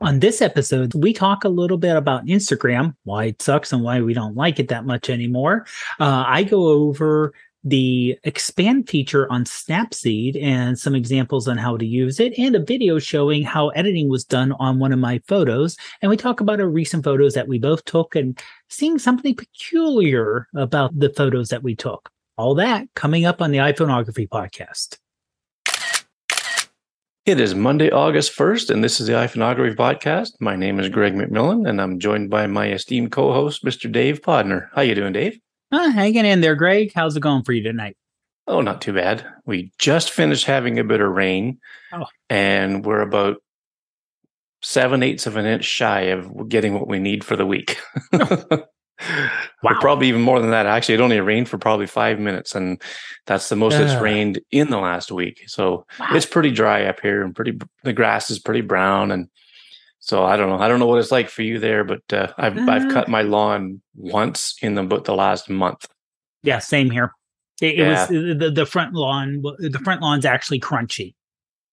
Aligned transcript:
On 0.00 0.20
this 0.20 0.42
episode, 0.42 0.94
we 0.94 1.14
talk 1.14 1.44
a 1.44 1.48
little 1.48 1.78
bit 1.78 1.96
about 1.96 2.26
Instagram, 2.26 2.94
why 3.04 3.24
it 3.24 3.40
sucks 3.40 3.72
and 3.72 3.82
why 3.82 4.02
we 4.02 4.12
don't 4.12 4.36
like 4.36 4.58
it 4.58 4.68
that 4.68 4.84
much 4.84 5.08
anymore. 5.08 5.66
Uh, 5.98 6.22
I 6.26 6.42
go 6.42 6.66
over 6.68 7.32
the 7.64 8.18
expand 8.24 8.88
feature 8.88 9.30
on 9.32 9.44
Snapseed 9.44 10.40
and 10.40 10.78
some 10.78 10.94
examples 10.94 11.48
on 11.48 11.56
how 11.56 11.78
to 11.78 11.86
use 11.86 12.20
it, 12.20 12.38
and 12.38 12.54
a 12.54 12.62
video 12.62 12.98
showing 12.98 13.42
how 13.42 13.70
editing 13.70 14.08
was 14.08 14.24
done 14.24 14.52
on 14.60 14.78
one 14.78 14.92
of 14.92 14.98
my 14.98 15.20
photos. 15.26 15.78
And 16.02 16.10
we 16.10 16.16
talk 16.18 16.40
about 16.40 16.60
our 16.60 16.68
recent 16.68 17.02
photos 17.02 17.32
that 17.32 17.48
we 17.48 17.58
both 17.58 17.84
took 17.86 18.14
and 18.14 18.38
seeing 18.68 18.98
something 18.98 19.34
peculiar 19.34 20.46
about 20.54 20.96
the 20.98 21.10
photos 21.10 21.48
that 21.48 21.62
we 21.62 21.74
took. 21.74 22.10
All 22.36 22.54
that 22.56 22.86
coming 22.94 23.24
up 23.24 23.40
on 23.40 23.50
the 23.50 23.58
iPhoneography 23.58 24.28
podcast. 24.28 24.98
It 27.26 27.40
is 27.40 27.56
Monday, 27.56 27.90
August 27.90 28.36
1st, 28.36 28.70
and 28.70 28.84
this 28.84 29.00
is 29.00 29.08
the 29.08 29.14
iPhoneography 29.14 29.74
podcast. 29.74 30.30
My 30.38 30.54
name 30.54 30.78
is 30.78 30.88
Greg 30.88 31.12
McMillan, 31.14 31.68
and 31.68 31.80
I'm 31.80 31.98
joined 31.98 32.30
by 32.30 32.46
my 32.46 32.70
esteemed 32.70 33.10
co-host, 33.10 33.64
Mr. 33.64 33.90
Dave 33.90 34.22
Podner. 34.22 34.68
How 34.74 34.82
you 34.82 34.94
doing, 34.94 35.12
Dave? 35.12 35.38
Uh, 35.72 35.90
hanging 35.90 36.24
in 36.24 36.40
there, 36.40 36.54
Greg. 36.54 36.92
How's 36.94 37.16
it 37.16 37.20
going 37.20 37.42
for 37.42 37.52
you 37.52 37.64
tonight? 37.64 37.96
Oh, 38.46 38.60
not 38.60 38.80
too 38.80 38.92
bad. 38.92 39.26
We 39.44 39.72
just 39.78 40.12
finished 40.12 40.46
having 40.46 40.78
a 40.78 40.84
bit 40.84 41.00
of 41.00 41.10
rain, 41.10 41.58
Oh. 41.92 42.04
and 42.30 42.84
we're 42.84 43.00
about 43.02 43.38
seven 44.62 45.02
eighths 45.02 45.26
of 45.26 45.36
an 45.36 45.46
inch 45.46 45.64
shy 45.64 46.02
of 46.02 46.48
getting 46.48 46.74
what 46.74 46.86
we 46.86 47.00
need 47.00 47.24
for 47.24 47.34
the 47.34 47.46
week. 47.46 47.76
Or 49.00 49.30
Wow. 49.62 49.80
probably 49.80 50.08
even 50.08 50.22
more 50.22 50.40
than 50.40 50.50
that. 50.50 50.66
Actually, 50.66 50.94
it 50.96 51.00
only 51.00 51.20
rained 51.20 51.48
for 51.48 51.58
probably 51.58 51.86
five 51.86 52.18
minutes, 52.18 52.54
and 52.54 52.80
that's 53.26 53.48
the 53.48 53.56
most 53.56 53.74
it's 53.74 53.94
rained 54.00 54.40
in 54.52 54.70
the 54.70 54.78
last 54.78 55.10
week. 55.12 55.42
So 55.46 55.84
Wow. 56.00 56.08
it's 56.12 56.26
pretty 56.26 56.50
dry 56.50 56.84
up 56.84 57.00
here, 57.00 57.22
and 57.22 57.34
pretty 57.34 57.58
the 57.84 57.92
grass 57.92 58.30
is 58.30 58.38
pretty 58.38 58.62
brown, 58.62 59.10
and 59.10 59.28
so 59.98 60.24
I 60.24 60.36
don't 60.36 60.48
know. 60.48 60.58
I 60.58 60.68
don't 60.68 60.78
know 60.80 60.86
what 60.86 60.98
it's 61.00 61.10
like 61.12 61.28
for 61.28 61.42
you 61.42 61.58
there, 61.58 61.84
but 61.84 62.00
uh, 62.12 62.32
I've 62.38 62.56
I've 62.68 62.86
Uh. 62.86 62.92
cut 62.92 63.08
my 63.08 63.22
lawn 63.22 63.82
once 63.94 64.56
in 64.62 64.74
the 64.76 64.82
but 64.82 65.04
the 65.04 65.14
last 65.14 65.50
month. 65.50 65.86
Yeah, 66.42 66.58
same 66.60 66.90
here. 66.90 67.12
It, 67.60 67.74
it 67.74 67.78
Yeah. 67.78 68.00
was 68.00 68.08
the, 68.38 68.50
the 68.54 68.66
front 68.66 68.94
lawn. 68.94 69.42
The 69.58 69.80
front 69.82 70.00
lawn's 70.02 70.24
actually 70.24 70.60
crunchy. 70.60 71.14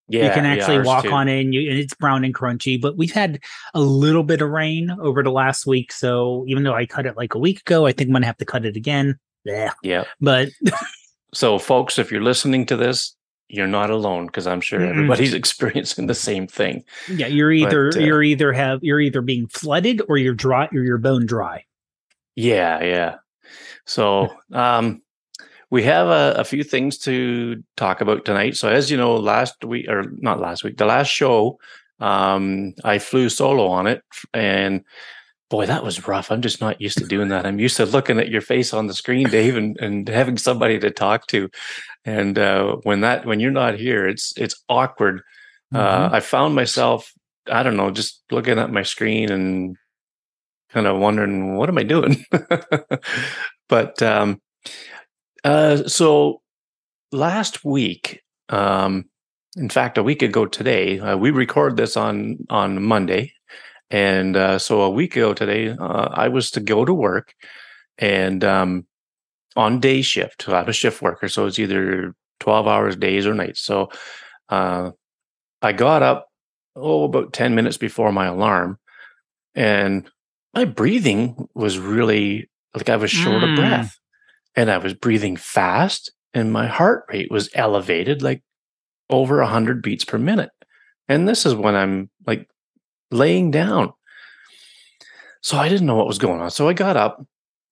Yeah, 0.09 0.27
you 0.27 0.31
can 0.33 0.45
actually 0.45 0.77
ours 0.77 0.85
walk 0.87 1.03
too. 1.05 1.11
on 1.11 1.29
it, 1.29 1.39
and, 1.41 1.53
you, 1.53 1.69
and 1.69 1.79
it's 1.79 1.93
brown 1.93 2.23
and 2.25 2.35
crunchy. 2.35 2.79
But 2.79 2.97
we've 2.97 3.11
had 3.13 3.39
a 3.73 3.79
little 3.79 4.23
bit 4.23 4.41
of 4.41 4.49
rain 4.49 4.91
over 5.01 5.23
the 5.23 5.31
last 5.31 5.65
week, 5.65 5.91
so 5.93 6.43
even 6.47 6.63
though 6.63 6.73
I 6.75 6.85
cut 6.85 7.05
it 7.05 7.15
like 7.15 7.35
a 7.35 7.39
week 7.39 7.61
ago, 7.61 7.85
I 7.85 7.93
think 7.93 8.09
I'm 8.09 8.13
gonna 8.13 8.25
have 8.25 8.37
to 8.37 8.45
cut 8.45 8.65
it 8.65 8.75
again. 8.75 9.17
Yeah, 9.45 9.71
Yeah. 9.81 10.03
but 10.21 10.49
So, 11.33 11.57
folks, 11.57 11.97
if 11.97 12.11
you're 12.11 12.21
listening 12.21 12.65
to 12.67 12.75
this, 12.77 13.15
you're 13.49 13.67
not 13.67 13.89
alone 13.89 14.27
because 14.27 14.45
I'm 14.47 14.61
sure 14.61 14.79
Mm-mm. 14.79 14.89
everybody's 14.89 15.33
experiencing 15.41 16.07
the 16.07 16.13
same 16.15 16.47
thing. 16.47 16.83
yeah, 17.09 17.27
you're 17.27 17.51
either 17.51 17.91
But, 17.91 18.01
uh, 18.01 18.05
you're 18.05 18.23
either 18.23 18.51
have 18.53 18.79
you're 18.83 18.99
either 19.01 19.21
being 19.21 19.47
flooded 19.47 20.01
or 20.09 20.17
you're 20.17 20.33
dry 20.33 20.67
or 20.73 20.81
you're 20.81 20.97
bone 20.97 21.25
dry. 21.25 21.65
Yeah, 22.35 22.83
yeah. 22.83 23.15
So, 23.85 24.33
um, 24.51 25.01
we 25.73 25.81
have 25.81 26.05
a, 26.05 26.35
a 26.37 26.43
few 26.43 26.63
things 26.63 26.99
to 26.99 27.63
talk 27.77 27.99
about 27.99 28.25
tonight. 28.25 28.55
So, 28.55 28.69
as 28.69 28.91
you 28.91 28.95
know, 28.95 29.15
last 29.15 29.65
week 29.65 29.89
or 29.89 30.03
not 30.19 30.39
last 30.39 30.63
week, 30.63 30.77
the 30.77 30.85
last 30.85 31.07
show, 31.07 31.57
um, 31.99 32.75
I 32.83 32.99
flew 32.99 33.27
solo 33.27 33.65
on 33.65 33.87
it, 33.87 34.03
and 34.35 34.83
boy, 35.49 35.65
that 35.65 35.83
was 35.83 36.07
rough. 36.07 36.29
I'm 36.29 36.43
just 36.43 36.61
not 36.61 36.79
used 36.79 36.99
to 36.99 37.07
doing 37.07 37.29
that. 37.29 37.47
I'm 37.47 37.59
used 37.59 37.77
to 37.77 37.87
looking 37.87 38.19
at 38.19 38.29
your 38.29 38.41
face 38.41 38.71
on 38.71 38.85
the 38.85 38.93
screen, 38.93 39.27
Dave, 39.29 39.57
and, 39.57 39.75
and 39.79 40.07
having 40.07 40.37
somebody 40.37 40.77
to 40.77 40.91
talk 40.91 41.25
to. 41.27 41.49
And 42.05 42.37
uh, 42.37 42.75
when 42.83 43.01
that 43.01 43.25
when 43.25 43.39
you're 43.39 43.49
not 43.49 43.73
here, 43.73 44.07
it's 44.07 44.31
it's 44.37 44.63
awkward. 44.69 45.23
Uh, 45.73 46.07
I 46.11 46.19
found 46.19 46.53
myself, 46.53 47.11
I 47.49 47.63
don't 47.63 47.77
know, 47.77 47.89
just 47.89 48.21
looking 48.29 48.59
at 48.59 48.71
my 48.71 48.83
screen 48.83 49.31
and 49.31 49.75
kind 50.69 50.85
of 50.85 50.99
wondering, 50.99 51.57
what 51.57 51.67
am 51.67 51.79
I 51.79 51.83
doing? 51.83 52.23
but 53.69 53.99
um, 54.03 54.39
uh, 55.43 55.87
so 55.87 56.41
last 57.11 57.63
week, 57.65 58.21
um, 58.49 59.05
in 59.55 59.69
fact, 59.69 59.97
a 59.97 60.03
week 60.03 60.21
ago 60.21 60.45
today, 60.45 60.99
uh, 60.99 61.17
we 61.17 61.31
record 61.31 61.77
this 61.77 61.95
on 61.97 62.37
on 62.49 62.81
Monday, 62.83 63.33
and 63.89 64.35
uh, 64.35 64.57
so 64.59 64.81
a 64.81 64.89
week 64.89 65.15
ago 65.15 65.33
today, 65.33 65.69
uh, 65.69 66.09
I 66.11 66.29
was 66.29 66.51
to 66.51 66.59
go 66.59 66.85
to 66.85 66.93
work, 66.93 67.33
and 67.97 68.43
um, 68.43 68.85
on 69.55 69.79
day 69.79 70.01
shift. 70.01 70.43
So 70.43 70.55
I'm 70.55 70.67
a 70.69 70.73
shift 70.73 71.01
worker, 71.01 71.27
so 71.27 71.45
it's 71.45 71.59
either 71.59 72.15
twelve 72.39 72.67
hours 72.67 72.95
days 72.95 73.27
or 73.27 73.33
nights. 73.35 73.61
So 73.61 73.89
uh, 74.49 74.91
I 75.61 75.71
got 75.73 76.01
up 76.03 76.27
oh 76.75 77.03
about 77.03 77.33
ten 77.33 77.53
minutes 77.53 77.77
before 77.77 78.11
my 78.11 78.25
alarm, 78.25 78.79
and 79.55 80.09
my 80.55 80.65
breathing 80.65 81.47
was 81.53 81.77
really 81.77 82.49
like 82.75 82.89
I 82.89 82.95
was 82.95 83.11
short 83.11 83.43
Mm. 83.43 83.49
of 83.51 83.55
breath, 83.55 83.97
and 84.55 84.69
I 84.71 84.77
was 84.77 84.93
breathing 84.93 85.35
fast, 85.37 86.11
and 86.33 86.51
my 86.51 86.67
heart 86.67 87.05
rate 87.09 87.31
was 87.31 87.49
elevated, 87.53 88.21
like 88.21 88.43
over 89.09 89.41
a 89.41 89.47
hundred 89.47 89.81
beats 89.81 90.05
per 90.05 90.17
minute. 90.17 90.49
And 91.07 91.27
this 91.27 91.45
is 91.45 91.53
when 91.53 91.75
I'm 91.75 92.09
like 92.25 92.49
laying 93.11 93.51
down. 93.51 93.93
So 95.41 95.57
I 95.57 95.67
didn't 95.69 95.85
know 95.85 95.95
what 95.95 96.07
was 96.07 96.17
going 96.17 96.41
on. 96.41 96.49
So 96.51 96.69
I 96.69 96.73
got 96.73 96.95
up 96.95 97.25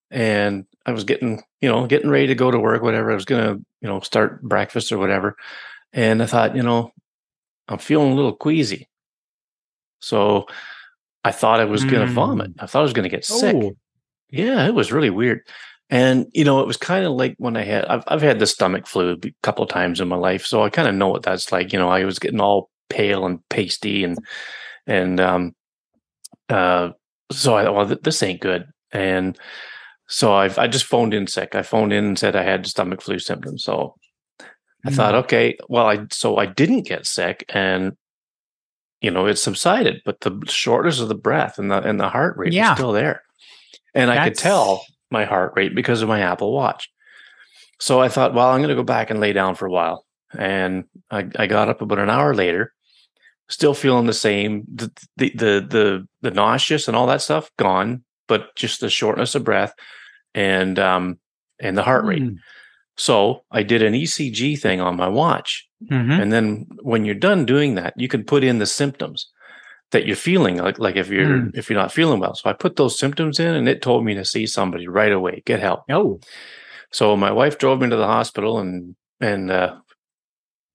and 0.09 0.65
I 0.85 0.91
was 0.91 1.05
getting, 1.05 1.41
you 1.61 1.69
know, 1.69 1.87
getting 1.87 2.09
ready 2.09 2.27
to 2.27 2.35
go 2.35 2.51
to 2.51 2.59
work, 2.59 2.83
whatever. 2.83 3.11
I 3.11 3.15
was 3.15 3.25
gonna, 3.25 3.53
you 3.53 3.87
know, 3.87 4.01
start 4.01 4.41
breakfast 4.41 4.91
or 4.91 4.97
whatever. 4.97 5.37
And 5.93 6.21
I 6.21 6.25
thought, 6.25 6.55
you 6.55 6.63
know, 6.63 6.91
I'm 7.69 7.77
feeling 7.77 8.11
a 8.11 8.15
little 8.15 8.35
queasy. 8.35 8.89
So 9.99 10.47
I 11.23 11.31
thought 11.31 11.61
I 11.61 11.65
was 11.65 11.85
gonna 11.85 12.07
Mm. 12.07 12.13
vomit. 12.13 12.51
I 12.59 12.65
thought 12.65 12.79
I 12.79 12.83
was 12.83 12.93
gonna 12.93 13.09
get 13.09 13.23
sick. 13.25 13.55
Oh. 13.55 13.71
Yeah, 14.29 14.65
it 14.67 14.73
was 14.73 14.91
really 14.91 15.09
weird. 15.09 15.41
And 15.91 16.27
you 16.33 16.45
know, 16.45 16.61
it 16.61 16.67
was 16.67 16.77
kind 16.77 17.05
of 17.05 17.11
like 17.11 17.35
when 17.37 17.57
I 17.57 17.63
had 17.63 17.85
I've 17.85 18.03
I've 18.07 18.21
had 18.21 18.39
the 18.39 18.47
stomach 18.47 18.87
flu 18.87 19.17
a 19.23 19.33
couple 19.43 19.65
times 19.67 19.99
in 19.99 20.07
my 20.07 20.15
life, 20.15 20.45
so 20.45 20.63
I 20.63 20.69
kind 20.69 20.87
of 20.87 20.95
know 20.95 21.09
what 21.09 21.21
that's 21.23 21.51
like. 21.51 21.73
You 21.73 21.79
know, 21.79 21.89
I 21.89 22.05
was 22.05 22.17
getting 22.17 22.39
all 22.39 22.69
pale 22.89 23.25
and 23.25 23.47
pasty 23.49 24.03
and 24.05 24.17
and 24.87 25.19
um 25.19 25.55
uh 26.49 26.89
so 27.31 27.55
I 27.55 27.69
well 27.69 27.87
th- 27.87 28.01
this 28.03 28.23
ain't 28.23 28.39
good. 28.41 28.67
And 28.93 29.37
so 30.07 30.33
I've 30.33 30.57
I 30.57 30.67
just 30.67 30.85
phoned 30.85 31.13
in 31.13 31.27
sick. 31.27 31.55
I 31.55 31.61
phoned 31.61 31.91
in 31.93 32.05
and 32.05 32.17
said 32.19 32.35
I 32.37 32.43
had 32.43 32.65
stomach 32.65 33.01
flu 33.01 33.19
symptoms. 33.19 33.63
So 33.63 33.95
I 34.85 34.91
thought, 34.91 35.13
okay, 35.15 35.57
well, 35.69 35.85
I 35.87 36.05
so 36.09 36.37
I 36.37 36.45
didn't 36.47 36.87
get 36.87 37.05
sick, 37.05 37.45
and 37.49 37.97
you 39.01 39.11
know 39.11 39.27
it 39.27 39.35
subsided, 39.37 40.01
but 40.05 40.21
the 40.21 40.41
shortness 40.47 40.99
of 41.01 41.07
the 41.09 41.15
breath 41.15 41.59
and 41.59 41.69
the 41.69 41.81
and 41.81 41.99
the 41.99 42.09
heart 42.09 42.37
rate 42.37 42.53
Yeah. 42.53 42.69
was 42.71 42.77
still 42.79 42.91
there, 42.93 43.21
and 43.93 44.09
I 44.09 44.23
could 44.23 44.37
tell 44.37 44.85
my 45.11 45.25
heart 45.25 45.53
rate 45.55 45.75
because 45.75 46.01
of 46.01 46.09
my 46.09 46.21
Apple 46.21 46.53
Watch. 46.53 46.89
So 47.79 47.99
I 47.99 48.09
thought, 48.09 48.33
well, 48.33 48.49
I'm 48.49 48.59
going 48.59 48.69
to 48.69 48.75
go 48.75 48.83
back 48.83 49.09
and 49.09 49.19
lay 49.19 49.33
down 49.33 49.55
for 49.55 49.65
a 49.65 49.71
while, 49.71 50.05
and 50.37 50.85
I, 51.09 51.27
I 51.35 51.47
got 51.47 51.69
up 51.69 51.81
about 51.81 51.99
an 51.99 52.09
hour 52.09 52.33
later, 52.35 52.73
still 53.49 53.73
feeling 53.73 54.05
the 54.05 54.13
same, 54.13 54.63
the, 54.73 54.91
the 55.17 55.29
the 55.29 55.67
the 55.69 56.07
the 56.21 56.31
nauseous 56.31 56.87
and 56.87 56.95
all 56.95 57.07
that 57.07 57.21
stuff 57.21 57.49
gone, 57.57 58.03
but 58.27 58.55
just 58.55 58.81
the 58.81 58.89
shortness 58.89 59.35
of 59.35 59.43
breath 59.43 59.73
and 60.33 60.79
um 60.79 61.19
and 61.59 61.77
the 61.77 61.83
heart 61.83 62.05
rate. 62.05 62.21
Mm. 62.21 62.37
So 62.97 63.43
I 63.51 63.63
did 63.63 63.81
an 63.81 63.93
ECG 63.93 64.59
thing 64.59 64.79
on 64.79 64.95
my 64.95 65.07
watch. 65.07 65.67
Mhm. 65.89 66.21
And 66.21 66.31
then 66.31 66.67
when 66.81 67.05
you're 67.05 67.15
done 67.15 67.45
doing 67.45 67.75
that, 67.75 67.93
you 67.97 68.07
can 68.07 68.23
put 68.23 68.43
in 68.43 68.59
the 68.59 68.65
symptoms 68.65 69.27
that 69.91 70.05
you're 70.05 70.15
feeling 70.15 70.57
like 70.57 70.79
like 70.79 70.95
if 70.95 71.09
you're 71.09 71.27
Mm. 71.27 71.51
if 71.57 71.69
you're 71.69 71.79
not 71.79 71.91
feeling 71.91 72.19
well. 72.19 72.35
So 72.35 72.49
I 72.49 72.53
put 72.53 72.75
those 72.75 72.97
symptoms 72.99 73.39
in 73.39 73.53
and 73.55 73.67
it 73.69 73.81
told 73.81 74.03
me 74.05 74.13
to 74.15 74.25
see 74.25 74.47
somebody 74.47 74.87
right 74.87 75.11
away, 75.11 75.43
get 75.45 75.59
help. 75.59 75.81
Oh, 75.89 76.19
So 76.91 77.15
my 77.15 77.31
wife 77.31 77.57
drove 77.57 77.79
me 77.81 77.89
to 77.89 77.95
the 77.95 78.07
hospital 78.07 78.59
and 78.59 78.95
and 79.19 79.51
uh 79.51 79.75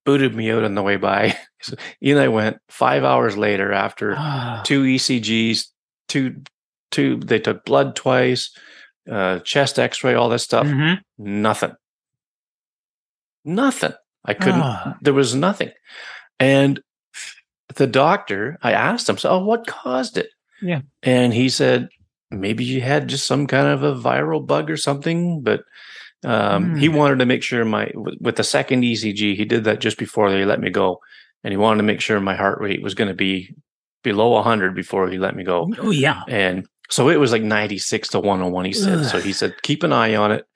booted 0.05 0.35
me 0.35 0.51
out 0.53 0.65
on 0.65 0.75
the 0.75 0.83
way 0.83 0.97
by. 0.97 1.37
So 1.63 1.75
in 2.01 2.19
I 2.19 2.29
went 2.29 2.59
5 2.69 3.03
hours 3.03 3.37
later 3.37 3.73
after 3.73 4.15
Ah. 4.17 4.63
two 4.65 4.83
ECGs, 4.85 5.67
two 6.09 6.43
two 6.91 7.17
they 7.19 7.39
took 7.41 7.65
blood 7.65 7.97
twice, 7.97 8.51
uh 9.11 9.39
chest 9.41 9.79
x-ray, 9.79 10.15
all 10.15 10.29
that 10.29 10.41
stuff. 10.41 10.67
Mhm. 10.67 11.01
Nothing. 11.19 11.75
Nothing. 13.45 13.95
I 14.25 14.35
couldn't 14.35 14.61
Ah. 14.63 14.97
there 15.01 15.15
was 15.15 15.35
nothing. 15.35 15.71
And 16.41 16.81
the 17.77 17.87
doctor, 17.87 18.59
I 18.63 18.73
asked 18.73 19.09
him, 19.09 19.17
so 19.19 19.31
oh, 19.31 19.45
what 19.45 19.67
caused 19.67 20.17
it? 20.19 20.29
Yeah. 20.63 20.81
And 21.03 21.33
he 21.33 21.49
said, 21.49 21.89
maybe 22.31 22.65
you 22.65 22.81
had 22.81 23.09
just 23.09 23.27
some 23.27 23.47
kind 23.47 23.69
of 23.69 23.83
a 23.83 23.95
viral 23.95 24.45
bug 24.45 24.71
or 24.71 24.77
something, 24.77 25.43
but 25.43 25.63
um, 26.25 26.77
he 26.77 26.87
Hmm. 26.89 26.97
wanted 26.97 27.19
to 27.21 27.27
make 27.27 27.43
sure 27.43 27.65
my 27.65 27.91
with 27.95 28.37
the 28.37 28.45
second 28.45 28.83
ECG, 28.83 29.37
he 29.37 29.45
did 29.45 29.65
that 29.65 29.81
just 29.81 29.99
before 29.99 30.31
they 30.31 30.45
let 30.45 30.61
me 30.61 30.71
go, 30.71 30.99
and 31.45 31.53
he 31.53 31.57
wanted 31.59 31.79
to 31.79 31.83
make 31.85 32.01
sure 32.01 32.19
my 32.21 32.35
heart 32.35 32.61
rate 32.61 32.83
was 32.83 32.95
going 32.95 33.09
to 33.09 33.15
be 33.15 33.55
below 34.03 34.31
100 34.31 34.75
before 34.75 35.09
he 35.09 35.19
let 35.19 35.37
me 35.37 35.45
go. 35.45 35.69
Oh 35.79 35.91
yeah. 35.91 36.23
And 36.29 36.67
so 36.89 37.09
it 37.11 37.17
was 37.21 37.33
like 37.33 37.43
96 37.43 38.09
to 38.11 38.21
101, 38.21 38.65
he 38.65 38.73
said. 38.73 39.05
So 39.07 39.21
he 39.21 39.33
said, 39.33 39.61
keep 39.63 39.83
an 39.83 39.93
eye 39.93 40.15
on 40.15 40.33
it. 40.33 40.47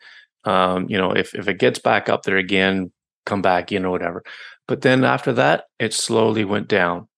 Um, 0.44 0.86
you 0.88 0.96
know, 0.96 1.10
if, 1.12 1.34
if 1.34 1.48
it 1.48 1.58
gets 1.58 1.78
back 1.80 2.08
up 2.08 2.22
there 2.22 2.36
again, 2.38 2.92
come 3.26 3.42
back 3.42 3.72
in 3.72 3.84
or 3.84 3.90
whatever. 3.90 4.22
But 4.68 4.80
then 4.82 5.04
after 5.04 5.32
that, 5.34 5.64
it 5.78 5.92
slowly 5.92 6.44
went 6.44 6.68
down. 6.68 7.08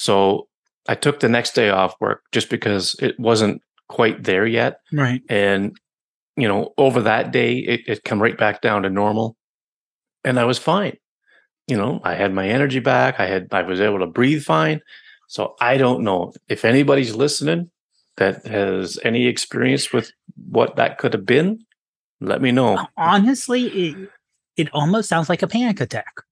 So 0.00 0.48
I 0.88 0.94
took 0.94 1.20
the 1.20 1.28
next 1.28 1.54
day 1.54 1.68
off 1.68 1.94
work 2.00 2.22
just 2.32 2.48
because 2.48 2.96
it 3.00 3.20
wasn't 3.20 3.60
quite 3.90 4.24
there 4.24 4.46
yet. 4.46 4.80
Right. 4.90 5.20
And, 5.28 5.76
you 6.38 6.48
know, 6.48 6.72
over 6.78 7.02
that 7.02 7.32
day, 7.32 7.58
it, 7.58 7.80
it 7.86 8.02
come 8.02 8.22
right 8.22 8.38
back 8.38 8.62
down 8.62 8.84
to 8.84 8.88
normal. 8.88 9.36
And 10.24 10.40
I 10.40 10.44
was 10.44 10.58
fine. 10.58 10.96
You 11.68 11.76
know, 11.76 12.00
I 12.02 12.14
had 12.14 12.32
my 12.32 12.48
energy 12.48 12.78
back. 12.78 13.20
I 13.20 13.26
had, 13.26 13.48
I 13.52 13.60
was 13.60 13.78
able 13.78 13.98
to 13.98 14.06
breathe 14.06 14.42
fine. 14.42 14.80
So 15.28 15.54
I 15.60 15.76
don't 15.76 16.02
know 16.02 16.32
if 16.48 16.64
anybody's 16.64 17.14
listening 17.14 17.70
that 18.16 18.46
has 18.46 18.98
any 19.04 19.26
experience 19.26 19.92
with 19.92 20.12
what 20.50 20.76
that 20.76 20.96
could 20.96 21.12
have 21.12 21.26
been. 21.26 21.66
Let 22.22 22.40
me 22.40 22.52
know. 22.52 22.86
Honestly, 22.96 23.66
it, 23.66 24.08
it 24.56 24.70
almost 24.72 25.10
sounds 25.10 25.28
like 25.28 25.42
a 25.42 25.46
panic 25.46 25.78
attack. 25.78 26.22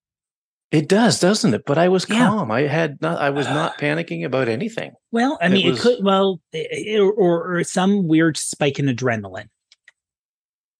It 0.70 0.88
does, 0.88 1.18
doesn't 1.18 1.54
it? 1.54 1.64
But 1.64 1.78
I 1.78 1.88
was 1.88 2.06
Yeah. 2.08 2.28
calm. 2.28 2.50
I 2.50 2.62
had 2.62 3.00
not. 3.00 3.20
I 3.20 3.30
was 3.30 3.46
not 3.46 3.78
panicking 3.80 4.24
about 4.24 4.48
anything. 4.48 4.92
Well, 5.12 5.38
I 5.40 5.48
mean, 5.48 5.66
it, 5.66 5.70
was- 5.70 5.82
could, 5.82 6.04
well, 6.04 6.40
it, 6.52 7.00
or, 7.00 7.58
or 7.58 7.64
some 7.64 8.06
weird 8.06 8.36
spike 8.36 8.78
in 8.78 8.86
adrenaline. 8.86 9.48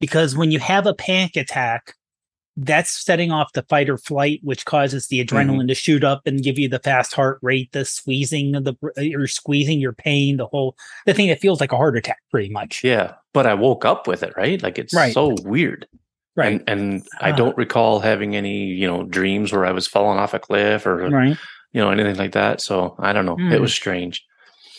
Because 0.00 0.36
when 0.36 0.50
you 0.52 0.58
have 0.60 0.86
a 0.86 0.94
panic 0.94 1.36
attack, 1.36 1.94
that's 2.60 2.90
setting 2.90 3.30
off 3.30 3.52
the 3.52 3.62
fight 3.62 3.88
or 3.88 3.96
flight, 3.96 4.40
which 4.42 4.64
causes 4.64 5.06
the 5.06 5.20
mm-hmm. 5.24 5.36
adrenaline 5.36 5.68
to 5.68 5.74
shoot 5.74 6.02
up 6.04 6.22
and 6.26 6.42
give 6.42 6.58
you 6.58 6.68
the 6.68 6.80
fast 6.80 7.14
heart 7.14 7.38
rate, 7.40 7.70
the 7.72 7.84
squeezing 7.84 8.54
of 8.56 8.64
the, 8.64 8.72
br- 8.74 8.90
uh, 8.98 9.00
you're 9.00 9.28
squeezing 9.28 9.80
your 9.80 9.92
pain, 9.92 10.36
the 10.36 10.46
whole, 10.46 10.76
the 11.06 11.14
thing 11.14 11.28
that 11.28 11.40
feels 11.40 11.60
like 11.60 11.72
a 11.72 11.76
heart 11.76 11.96
attack, 11.96 12.18
pretty 12.30 12.48
much. 12.50 12.82
Yeah, 12.82 13.14
but 13.32 13.46
I 13.46 13.54
woke 13.54 13.84
up 13.84 14.06
with 14.06 14.22
it. 14.22 14.34
Right, 14.36 14.60
like 14.62 14.78
it's 14.78 14.92
Right. 14.92 15.14
so 15.14 15.36
weird. 15.44 15.86
Right. 16.38 16.52
And, 16.52 16.62
and 16.68 17.06
I 17.20 17.32
Ah. 17.32 17.36
don't 17.36 17.56
recall 17.56 18.00
having 18.00 18.36
any, 18.36 18.64
you 18.66 18.86
know, 18.86 19.02
dreams 19.02 19.52
where 19.52 19.66
I 19.66 19.72
was 19.72 19.86
falling 19.88 20.18
off 20.18 20.32
a 20.34 20.38
cliff 20.38 20.86
or 20.86 21.08
right. 21.08 21.36
you 21.72 21.80
know 21.80 21.90
anything 21.90 22.16
like 22.16 22.32
that. 22.32 22.60
So 22.60 22.94
I 23.00 23.12
don't 23.12 23.26
know. 23.26 23.34
Hmm. 23.36 23.52
It 23.52 23.60
was 23.60 23.74
strange. 23.74 24.24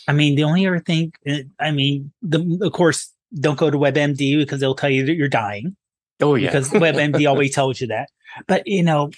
I 0.07 0.13
mean, 0.13 0.35
the 0.35 0.43
only 0.45 0.65
other 0.65 0.79
thing, 0.79 1.11
uh, 1.29 1.39
I 1.59 1.71
mean, 1.71 2.11
the, 2.23 2.59
of 2.63 2.71
course, 2.71 3.13
don't 3.39 3.59
go 3.59 3.69
to 3.69 3.77
WebMD 3.77 4.37
because 4.39 4.59
they'll 4.59 4.73
tell 4.73 4.89
you 4.89 5.05
that 5.05 5.13
you're 5.15 5.27
dying. 5.27 5.75
Oh 6.21 6.35
yeah. 6.35 6.47
because 6.47 6.69
WebMD 6.85 7.27
always 7.29 7.53
tells 7.53 7.79
you 7.81 7.87
that. 7.87 8.09
But 8.47 8.65
you 8.65 8.81
know, 8.81 9.11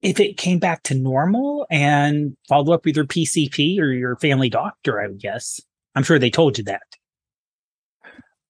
if 0.00 0.18
it 0.20 0.36
came 0.38 0.58
back 0.60 0.82
to 0.84 0.94
normal 0.94 1.66
and 1.70 2.36
follow 2.48 2.72
up 2.72 2.84
with 2.86 2.96
your 2.96 3.04
PCP 3.04 3.78
or 3.80 3.92
your 3.92 4.16
family 4.16 4.48
doctor, 4.48 5.00
I 5.02 5.08
would 5.08 5.18
guess. 5.20 5.60
I'm 5.94 6.04
sure 6.04 6.18
they 6.20 6.30
told 6.30 6.56
you 6.56 6.64
that. 6.64 6.82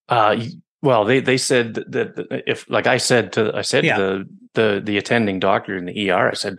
Uh, 0.09 0.45
well, 0.83 1.05
they 1.05 1.21
they 1.21 1.37
said 1.37 1.75
that, 1.75 2.43
if, 2.47 2.69
like 2.71 2.87
I 2.87 2.97
said 2.99 3.33
to, 3.35 3.55
I 3.55 3.63
said 3.63 3.85
Yeah. 3.85 3.97
to 3.99 4.03
the 4.55 4.75
the 4.75 4.81
the 4.85 4.99
attending 4.99 5.39
doctor 5.41 5.77
in 5.77 5.85
the 5.87 6.11
ER, 6.11 6.29
I 6.31 6.35
said, 6.35 6.59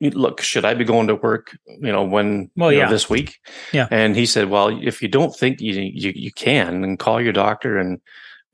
"Look, 0.00 0.40
should 0.40 0.64
I 0.64 0.74
be 0.74 0.84
going 0.84 1.06
to 1.08 1.14
work? 1.16 1.56
You 1.66 1.92
know, 1.92 2.04
when 2.04 2.50
Well, 2.56 2.72
you 2.72 2.82
know, 2.82 2.90
this 2.90 3.10
week?" 3.10 3.36
Yeah. 3.72 3.88
And 3.90 4.16
he 4.16 4.26
said, 4.26 4.48
"Well, 4.50 4.68
if 4.82 5.02
you 5.02 5.08
don't 5.08 5.34
think 5.36 5.60
you 5.60 5.74
you 5.74 6.12
you 6.14 6.32
can, 6.32 6.80
then 6.82 6.96
call 6.96 7.20
your 7.20 7.32
doctor 7.32 7.78
and 7.78 8.00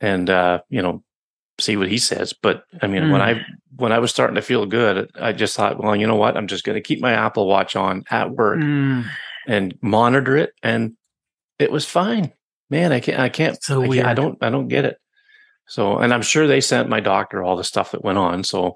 and 0.01 0.29
uh, 0.31 0.61
you 0.69 0.83
know 0.83 1.03
see 1.61 1.77
what 1.77 1.89
he 1.89 1.99
says." 1.99 2.33
But 2.33 2.65
I 2.83 2.87
mean, 2.87 3.11
when 3.11 3.21
Mm. 3.21 3.25
I 3.37 3.47
when 3.77 3.93
I 3.93 3.99
was 4.01 4.11
starting 4.11 4.37
to 4.37 4.43
feel 4.43 4.67
good, 4.67 5.11
I 5.21 5.33
just 5.33 5.57
thought, 5.57 5.83
well, 5.83 5.97
you 5.97 6.07
know 6.07 6.17
what? 6.17 6.37
I'm 6.37 6.47
just 6.47 6.65
going 6.65 6.77
to 6.77 6.83
keep 6.89 7.01
my 7.01 7.13
Apple 7.13 7.47
Watch 7.47 7.75
on 7.77 8.05
at 8.11 8.31
work 8.31 8.61
Mm, 8.61 9.05
and 9.47 9.75
monitor 9.81 10.37
it, 10.37 10.53
and 10.63 10.93
it 11.59 11.71
was 11.73 11.85
fine. 11.87 12.33
Man, 12.73 12.91
I 12.91 13.01
can't. 13.01 13.21
I 13.21 13.29
can't. 13.29 13.63
So 13.63 13.83
I, 13.83 13.89
can't, 13.89 14.07
I 14.07 14.15
don't. 14.15 14.39
I 14.43 14.49
don't 14.51 14.69
get 14.69 14.85
it. 14.87 14.97
So, 15.69 15.99
and 15.99 16.13
I'm 16.13 16.23
sure 16.23 16.47
they 16.47 16.61
sent 16.61 16.89
my 16.89 17.01
doctor 17.01 17.43
all 17.43 17.55
the 17.57 17.65
stuff 17.65 17.93
that 17.93 18.03
went 18.03 18.19
on. 18.19 18.43
So, 18.45 18.75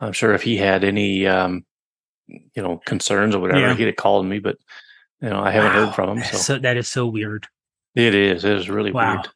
I'm 0.00 0.12
sure 0.12 0.32
if 0.32 0.42
he 0.42 0.56
had 0.56 0.84
any, 0.84 1.26
um, 1.26 1.64
you 2.28 2.62
know, 2.62 2.78
concerns 2.86 3.34
or 3.34 3.40
whatever, 3.40 3.60
Yeah. 3.60 3.74
he'd 3.74 3.86
have 3.88 3.96
called 3.96 4.26
me. 4.26 4.38
But 4.38 4.56
you 5.20 5.28
know, 5.28 5.40
I 5.40 5.50
haven't 5.50 5.72
wow. 5.74 5.86
heard 5.86 5.94
from 5.94 6.18
him. 6.18 6.24
So, 6.24 6.36
So 6.38 6.58
that 6.60 6.76
is 6.76 6.88
so 6.88 7.06
weird. 7.06 7.46
it 7.96 8.14
is. 8.14 8.44
It 8.44 8.56
is 8.56 8.70
really 8.70 8.92
Wow. 8.92 9.14
weird. 9.16 9.28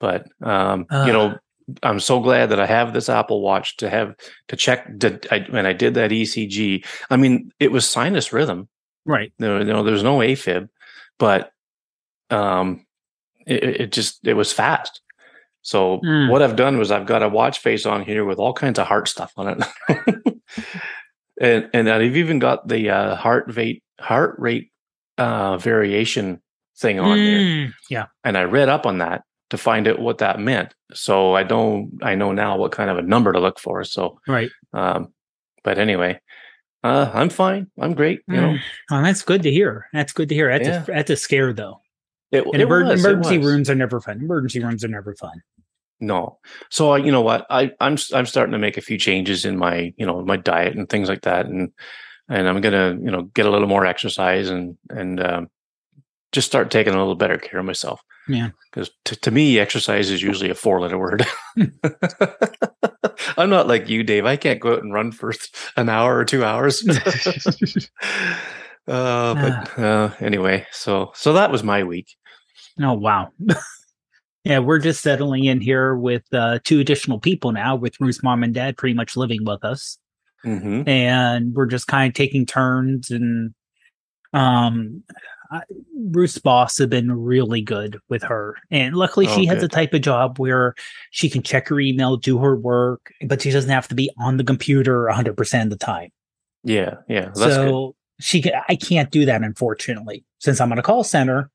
But 0.00 0.26
um, 0.42 0.86
Ugh. 0.90 1.06
you 1.06 1.12
know, 1.12 1.38
I'm 1.82 2.00
so 2.00 2.20
glad 2.20 2.48
that 2.50 2.58
I 2.60 2.66
have 2.66 2.92
this 2.94 3.08
Apple 3.10 3.42
Watch 3.42 3.76
to 3.76 3.90
have 3.90 4.14
to 4.48 4.56
check. 4.56 4.98
Did 4.98 5.26
I, 5.30 5.40
when 5.50 5.66
I 5.66 5.74
did 5.74 5.94
that 5.94 6.10
ECG? 6.10 6.84
I 7.10 7.16
mean, 7.16 7.52
it 7.60 7.70
was 7.70 7.88
sinus 7.88 8.32
rhythm. 8.32 8.68
Right. 9.04 9.32
No, 9.38 9.62
no, 9.62 9.82
there's 9.82 10.02
no 10.02 10.18
AFib, 10.18 10.68
but 11.18 11.52
um, 12.30 12.84
it, 13.46 13.62
it 13.80 13.92
just 13.92 14.26
it 14.26 14.34
was 14.34 14.52
fast. 14.52 15.00
So 15.62 15.98
Mm. 16.04 16.30
what 16.30 16.40
I've 16.42 16.56
done 16.56 16.78
was 16.78 16.90
I've 16.90 17.06
got 17.06 17.22
a 17.22 17.28
watch 17.28 17.58
face 17.58 17.84
on 17.86 18.02
here 18.02 18.24
with 18.24 18.38
all 18.38 18.52
kinds 18.54 18.78
of 18.78 18.86
heart 18.86 19.08
stuff 19.08 19.32
on 19.36 19.48
it, 19.88 20.34
and 21.40 21.68
and 21.72 21.88
I've 21.88 22.16
even 22.16 22.38
got 22.38 22.66
the 22.68 22.90
uh, 22.90 23.14
heart 23.14 23.44
rate 23.56 23.82
heart 24.00 24.36
rate 24.38 24.70
uh, 25.18 25.58
variation 25.58 26.40
thing 26.78 26.98
on 26.98 27.18
Mm, 27.18 27.72
yeah. 27.90 28.06
and 28.24 28.38
I 28.38 28.44
read 28.44 28.70
up 28.70 28.86
on 28.86 28.98
that 28.98 29.22
to 29.50 29.58
find 29.58 29.86
out 29.86 29.98
what 29.98 30.18
that 30.18 30.40
meant. 30.40 30.74
So 30.94 31.34
I 31.34 31.42
don't 31.42 31.98
I 32.02 32.14
know 32.14 32.32
now 32.32 32.56
what 32.56 32.72
kind 32.72 32.88
of 32.88 32.96
a 32.96 33.02
number 33.02 33.32
to 33.32 33.40
look 33.40 33.58
for. 33.58 33.84
So 33.84 34.18
Right. 34.26 34.50
um, 34.72 35.12
but 35.62 35.76
anyway, 35.78 36.18
uh, 36.82 37.10
I'm 37.12 37.28
fine. 37.28 37.70
I'm 37.78 37.92
great. 37.92 38.20
You 38.28 38.36
know, 38.40 38.48
Mm. 38.54 38.60
Well, 38.90 39.02
that's 39.02 39.22
good 39.22 39.42
to 39.42 39.50
hear. 39.50 39.88
That's 39.92 40.12
good 40.14 40.30
to 40.30 40.34
hear. 40.34 40.48
That's, 40.50 40.68
Yeah. 40.68 40.82
a, 40.84 40.86
that's 40.86 41.10
a 41.10 41.16
scare, 41.16 41.52
though. 41.52 41.82
It, 42.32 42.44
And 42.44 42.54
it 42.56 42.60
emer- 42.62 42.84
was, 42.84 43.04
it 43.04 43.06
emergency 43.08 43.38
was. 43.38 43.46
rooms 43.46 43.70
are 43.70 43.74
never 43.74 44.00
fun. 44.00 44.20
Emergency 44.20 44.62
rooms 44.62 44.84
are 44.84 44.88
never 44.88 45.14
fun. 45.14 45.42
No. 46.00 46.38
So 46.70 46.92
I, 46.92 46.98
you 46.98 47.12
know 47.12 47.20
what, 47.20 47.46
I, 47.50 47.72
I'm 47.80 47.96
I'm 48.14 48.26
starting 48.26 48.52
to 48.52 48.58
make 48.58 48.76
a 48.78 48.80
few 48.82 48.96
changes 48.98 49.44
in 49.44 49.56
my 49.58 49.92
you 49.96 50.06
know 50.06 50.24
my 50.24 50.36
diet 50.36 50.74
and 50.76 50.88
things 50.88 51.08
like 51.08 51.22
that, 51.22 51.46
and 51.46 51.72
and 52.28 52.48
I'm 52.48 52.60
gonna 52.62 52.96
you 53.02 53.10
know 53.10 53.22
get 53.34 53.44
a 53.46 53.50
little 53.50 53.68
more 53.68 53.84
exercise 53.84 54.48
and 54.48 54.78
and 54.88 55.20
um, 55.22 55.50
just 56.32 56.46
start 56.46 56.70
taking 56.70 56.94
a 56.94 56.98
little 56.98 57.16
better 57.16 57.36
care 57.36 57.60
of 57.60 57.66
myself. 57.66 58.00
Yeah. 58.28 58.50
Because 58.70 58.90
t- 59.04 59.16
to 59.16 59.30
me, 59.30 59.58
exercise 59.58 60.10
is 60.10 60.22
usually 60.22 60.50
a 60.50 60.54
four 60.54 60.80
letter 60.80 60.98
word. 60.98 61.26
I'm 63.36 63.50
not 63.50 63.66
like 63.68 63.88
you, 63.88 64.02
Dave. 64.02 64.24
I 64.24 64.36
can't 64.36 64.60
go 64.60 64.72
out 64.74 64.82
and 64.82 64.92
run 64.94 65.12
for 65.12 65.32
an 65.76 65.88
hour 65.88 66.16
or 66.16 66.24
two 66.24 66.44
hours. 66.44 66.82
uh, 68.88 69.34
but 69.34 69.78
uh, 69.78 70.10
anyway, 70.20 70.66
so 70.70 71.10
so 71.14 71.32
that 71.34 71.50
was 71.50 71.62
my 71.62 71.82
week. 71.84 72.16
Oh 72.80 72.94
wow. 72.94 73.30
yeah, 74.44 74.58
we're 74.58 74.78
just 74.78 75.02
settling 75.02 75.44
in 75.44 75.60
here 75.60 75.94
with 75.94 76.22
uh, 76.32 76.58
two 76.64 76.80
additional 76.80 77.18
people 77.18 77.52
now, 77.52 77.76
with 77.76 78.00
Ruth's 78.00 78.22
mom 78.22 78.42
and 78.42 78.54
dad 78.54 78.76
pretty 78.76 78.94
much 78.94 79.16
living 79.16 79.44
with 79.44 79.64
us, 79.64 79.98
hmm 80.42 80.82
and 80.86 81.54
we're 81.54 81.66
just 81.66 81.86
kind 81.86 82.10
of 82.10 82.14
taking 82.14 82.46
turns. 82.46 83.10
And 83.10 83.54
um, 84.32 85.02
I, 85.50 85.62
Ruth's 86.10 86.38
boss 86.38 86.78
have 86.78 86.88
been 86.90 87.12
really 87.12 87.60
good 87.60 87.98
with 88.08 88.22
her, 88.22 88.56
and 88.70 88.94
luckily 88.96 89.26
Oh, 89.28 89.36
she 89.36 89.44
has 89.46 89.60
the 89.60 89.68
type 89.68 89.92
of 89.92 90.00
job 90.00 90.38
where 90.38 90.74
she 91.10 91.28
can 91.28 91.42
check 91.42 91.68
her 91.68 91.78
email, 91.78 92.16
do 92.16 92.38
her 92.38 92.56
work, 92.56 93.12
but 93.26 93.42
she 93.42 93.50
doesn't 93.50 93.70
have 93.70 93.88
to 93.88 93.94
be 93.94 94.10
on 94.18 94.38
the 94.38 94.44
computer 94.44 95.04
100 95.06 95.36
percent 95.36 95.72
of 95.72 95.78
the 95.78 95.84
time. 95.84 96.10
Yeah, 96.64 96.96
yeah, 97.08 97.26
that's 97.26 97.40
good. 97.40 97.54
so 97.54 97.94
she, 98.20 98.44
I 98.68 98.76
can't 98.76 99.10
do 99.10 99.26
that 99.26 99.42
unfortunately, 99.42 100.24
since 100.38 100.60
I'm 100.60 100.72
on 100.72 100.78
a 100.78 100.82
call 100.82 101.04
center. 101.04 101.50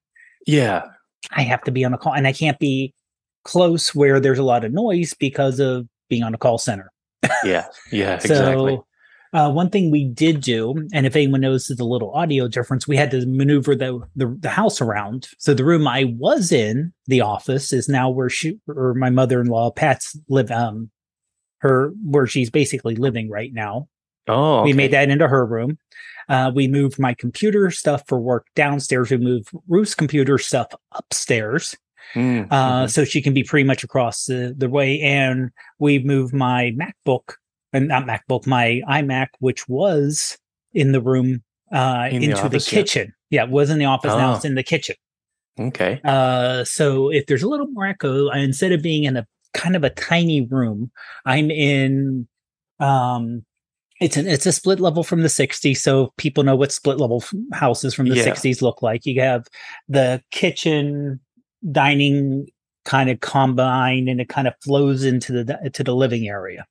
Yeah, 0.46 0.84
I 1.32 1.44
have 1.44 1.64
to 1.64 1.72
be 1.72 1.84
on 1.84 1.94
a 1.94 1.98
call 1.98 2.14
and 2.14 2.28
I 2.28 2.34
can't 2.34 2.60
be 2.60 2.94
close 3.44 3.94
where 3.94 4.20
there's 4.20 4.40
a 4.40 4.44
lot 4.44 4.64
of 4.66 4.74
noise 4.74 5.14
because 5.14 5.60
of 5.60 5.88
being 6.10 6.24
on 6.24 6.34
a 6.34 6.38
call 6.38 6.58
center. 6.58 6.92
yeah, 7.44 7.68
yeah, 7.92 8.18
so, 8.20 8.34
exactly. 8.34 8.80
uh, 9.34 9.52
one 9.52 9.70
thing 9.70 9.92
we 9.92 10.06
did 10.06 10.42
do, 10.42 10.76
and 10.94 11.06
if 11.06 11.16
anyone 11.16 11.42
notices 11.42 11.78
the 11.78 11.86
little 11.86 12.12
audio 12.12 12.48
difference, 12.48 12.88
we 12.88 12.98
had 12.98 13.12
to 13.12 13.26
maneuver 13.26 13.76
the, 13.76 14.00
the 14.16 14.36
the 14.40 14.50
house 14.50 14.82
around. 14.82 15.28
So 15.40 15.54
the 15.54 15.66
room 15.66 15.88
I 15.88 16.04
was 16.18 16.52
in, 16.52 16.94
the 17.08 17.22
office, 17.22 17.74
is 17.74 17.90
now 17.90 18.10
where 18.10 18.30
she 18.30 18.60
or 18.68 18.94
my 18.94 19.10
mother 19.10 19.42
in 19.42 19.48
law 19.48 19.72
Pat's 19.72 20.18
live. 20.30 20.52
Um, 20.52 20.92
her 21.60 21.92
where 22.04 22.28
she's 22.28 22.52
basically 22.52 22.96
living 22.96 23.30
right 23.30 23.52
now. 23.52 23.88
Oh, 24.28 24.64
We 24.64 24.74
made 24.74 24.92
that 24.92 25.10
into 25.10 25.28
her 25.28 25.46
room. 25.46 25.78
Uh, 26.28 26.52
we 26.56 26.68
moved 26.68 26.98
my 26.98 27.14
computer 27.14 27.70
stuff 27.70 28.02
for 28.08 28.20
work 28.20 28.48
downstairs. 28.56 29.12
We 29.12 29.18
moved 29.18 29.50
Ruth's 29.68 29.94
computer 29.96 30.38
stuff 30.38 30.68
upstairs 30.94 31.76
Mm, 32.14 32.48
uh, 32.52 32.84
mhm. 32.86 32.90
so 32.90 33.04
she 33.04 33.20
can 33.22 33.34
be 33.34 33.44
pretty 33.44 33.64
much 33.66 33.84
across 33.84 34.26
the, 34.26 34.54
the 34.56 34.70
way. 34.70 35.00
And 35.02 35.50
we 35.80 36.00
moved 36.00 36.34
my 36.34 36.72
MacBook 36.80 37.34
and 37.74 37.88
not 37.88 38.06
MacBook, 38.06 38.46
my 38.48 38.82
iMac, 38.88 39.28
which 39.40 39.68
was 39.68 40.38
in 40.74 40.92
the 40.92 41.02
room 41.02 41.44
uh, 41.74 42.08
In 42.12 42.24
into 42.24 42.36
the, 42.38 42.42
office, 42.44 42.72
yeah. 42.72 42.80
kitchen. 42.80 43.14
Yeah, 43.32 43.44
it 43.46 43.50
was 43.50 43.70
in 43.72 43.80
the 43.80 43.86
office. 43.86 44.14
Now 44.14 44.32
Oh. 44.34 44.36
it's 44.36 44.46
in 44.46 44.54
the 44.56 44.64
kitchen. 44.64 44.96
okay. 45.60 46.00
Uh, 46.06 46.64
so 46.64 47.10
if 47.12 47.26
there's 47.26 47.44
a 47.44 47.50
little 47.50 47.68
more 47.68 47.86
echo, 47.88 48.30
I- 48.30 48.38
instead 48.38 48.72
of 48.72 48.82
being 48.84 49.04
in 49.06 49.18
a 49.18 49.26
kind 49.54 49.76
of 49.76 49.84
a 49.84 49.90
tiny 49.90 50.42
room, 50.42 50.92
I'm 51.26 51.50
in. 51.52 52.28
Um, 52.80 53.46
it's 54.06 54.18
an 54.18 54.28
it's 54.28 54.46
a 54.46 54.52
split 54.52 54.80
level 54.80 55.04
from 55.04 55.22
the 55.22 55.28
60s, 55.28 55.78
so 55.78 56.14
people 56.18 56.44
know 56.44 56.56
what 56.56 56.72
split 56.72 57.00
level 57.00 57.22
f- 57.24 57.34
houses 57.60 57.94
from 57.94 58.08
the 58.08 58.16
Yeah. 58.16 58.24
60s 58.26 58.62
look 58.62 58.82
like. 58.82 59.06
You 59.06 59.20
have 59.22 59.48
the 59.88 60.22
kitchen, 60.32 61.20
dining 61.72 62.48
kind 62.86 63.10
of 63.10 63.20
combined, 63.20 64.08
and 64.10 64.22
it 64.22 64.30
kind 64.30 64.48
of 64.48 64.54
flows 64.64 65.04
into 65.04 65.44
the 65.44 65.70
to 65.74 65.84
the 65.84 65.96
living 65.96 66.28
area. 66.28 66.66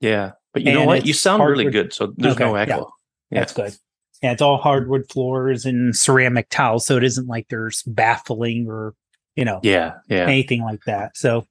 Yeah, 0.00 0.32
but 0.52 0.62
you 0.62 0.72
know 0.72 0.84
what? 0.84 1.06
You 1.06 1.14
sound 1.14 1.42
really 1.42 1.70
good, 1.70 1.92
so 1.92 2.12
there's 2.16 2.38
no 2.38 2.48
Okay, 2.54 2.68
yeah. 2.68 2.74
echo. 2.76 2.92
Yeah. 3.30 3.38
That's 3.40 3.52
good. 3.54 3.74
Yeah, 4.22 4.32
it's 4.32 4.42
all 4.42 4.58
hardwood 4.58 5.10
floors 5.10 5.64
and 5.64 5.96
ceramic 5.96 6.48
tiles, 6.50 6.86
so 6.86 6.96
it 6.96 7.04
isn't 7.04 7.26
like 7.26 7.46
there's 7.48 7.82
baffling 7.86 8.66
or 8.68 8.94
you 9.36 9.44
know 9.44 9.60
Yeah, 9.62 9.94
yeah. 10.08 10.26
anything 10.26 10.62
like 10.62 10.84
that. 10.84 11.16
So 11.16 11.46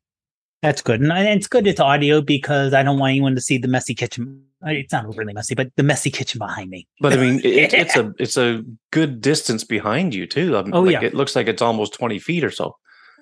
that's 0.63 0.81
good, 0.81 0.99
and 1.01 1.13
I- 1.13 1.25
it's 1.25 1.45
good 1.47 1.67
it's 1.67 1.79
audio 1.79 2.21
because 2.21 2.73
I 2.73 2.81
don't 2.81 2.97
want 2.97 3.11
anyone 3.11 3.35
to 3.35 3.41
see 3.41 3.59
the 3.59 3.67
messy 3.67 3.93
kitchen. 3.93 4.41
It's 4.65 4.93
not 4.93 5.05
overly 5.05 5.33
messy, 5.33 5.53
but 5.55 5.69
the 5.75 5.83
messy 5.83 6.09
kitchen 6.09 6.39
behind 6.39 6.69
me. 6.71 6.87
But 7.01 7.13
I 7.13 7.17
mean, 7.17 7.39
it, 7.43 7.73
it's 7.73 7.95
a 7.95 8.11
it's 8.19 8.37
a 8.37 8.63
good 8.91 9.21
distance 9.21 9.63
behind 9.63 10.15
you 10.15 10.25
too. 10.25 10.57
Um, 10.57 10.71
Oh, 10.73 10.81
like, 10.81 10.93
yeah. 10.93 11.03
it 11.03 11.13
looks 11.13 11.35
like 11.35 11.47
it's 11.47 11.61
almost 11.61 11.93
twenty 11.93 12.17
feet 12.17 12.43
or 12.43 12.49
so. 12.51 12.75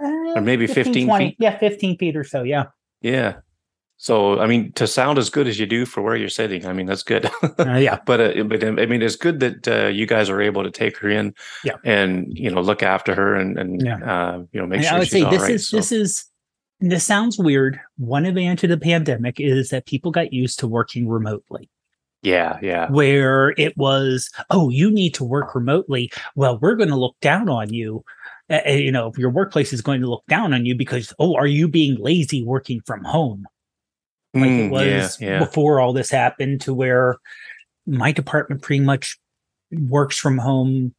Uh, 0.03 0.41
maybe 0.41 0.65
15 0.65 1.15
feet? 1.17 1.35
Yeah, 1.37 1.59
15 1.59 1.97
feet 1.99 2.15
or 2.15 2.23
so. 2.23 2.41
Yeah. 2.41 2.63
Yeah. 3.01 3.35
So 3.97 4.39
I 4.39 4.47
mean, 4.47 4.71
to 4.73 4.87
sound 4.87 5.19
as 5.19 5.29
good 5.29 5.47
as 5.47 5.59
you 5.59 5.67
do 5.67 5.85
for 5.85 6.01
where 6.01 6.15
you're 6.15 6.27
sitting, 6.29 6.65
I 6.65 6.73
mean 6.73 6.87
that's 6.87 7.03
good. 7.03 7.29
Uh, 7.59 7.75
yeah. 7.75 7.99
but 8.07 8.19
uh, 8.37 8.43
but 8.43 8.63
I 8.63 8.85
mean, 8.87 9.01
it's 9.03 9.15
good 9.15 9.39
that 9.41 9.67
uh, 9.67 9.87
you 9.89 10.07
guys 10.07 10.27
are 10.29 10.41
able 10.41 10.63
to 10.63 10.71
take 10.71 10.97
her 10.97 11.09
in, 11.09 11.33
Yeah. 11.63 11.75
and 11.85 12.25
you 12.35 12.49
know 12.49 12.61
look 12.61 12.81
after 12.81 13.13
her 13.13 13.35
and 13.35 13.59
and 13.59 13.81
Yeah. 13.85 13.97
uh, 14.03 14.37
you 14.51 14.59
know 14.61 14.65
make 14.65 14.77
And 14.77 14.85
sure 14.85 14.95
I 14.95 14.99
would 14.99 15.07
she's 15.07 15.11
say 15.11 15.21
all 15.21 15.31
this 15.31 15.41
right. 15.43 15.51
is 15.51 15.67
so- 15.67 15.77
this 15.77 15.91
is 15.91 16.25
this 16.81 17.05
sounds 17.05 17.37
weird. 17.39 17.79
One 17.97 18.25
advantage 18.25 18.63
of 18.63 18.69
the 18.69 18.77
pandemic 18.77 19.39
is 19.39 19.69
that 19.69 19.85
people 19.85 20.11
got 20.11 20.33
used 20.33 20.59
to 20.59 20.67
working 20.67 21.07
remotely. 21.07 21.69
yeah, 22.23 22.59
yeah, 22.61 22.89
Where 22.91 23.53
it 23.57 23.75
was, 23.77 24.29
oh, 24.49 24.69
you 24.69 24.91
need 24.91 25.13
to 25.15 25.23
work 25.23 25.55
remotely. 25.55 26.11
Well, 26.35 26.59
we're 26.59 26.75
going 26.75 26.89
to 26.89 26.95
look 26.95 27.15
down 27.21 27.49
on 27.49 27.73
you. 27.73 28.03
Uh, 28.49 28.59
you 28.69 28.91
know, 28.91 29.11
your 29.17 29.29
workplace 29.29 29.71
is 29.73 29.81
going 29.81 30.01
to 30.01 30.09
look 30.09 30.23
down 30.27 30.53
on 30.53 30.65
you 30.65 30.75
because, 30.75 31.13
oh, 31.19 31.35
are 31.35 31.47
you 31.47 31.67
being 31.67 31.95
lazy 31.99 32.43
working 32.43 32.81
from 32.85 33.03
home? 33.03 33.45
Like 34.33 34.49
Mm, 34.51 34.65
it 34.67 34.71
was 34.71 35.19
yeah, 35.21 35.29
yeah. 35.29 35.39
before 35.39 35.79
all 35.79 35.93
this 35.93 36.09
happened, 36.11 36.61
to 36.61 36.73
where 36.73 37.17
my 37.85 38.11
department 38.11 38.61
pretty 38.61 38.83
much 38.83 39.17
works 39.71 40.17
from 40.17 40.37
home 40.37 40.93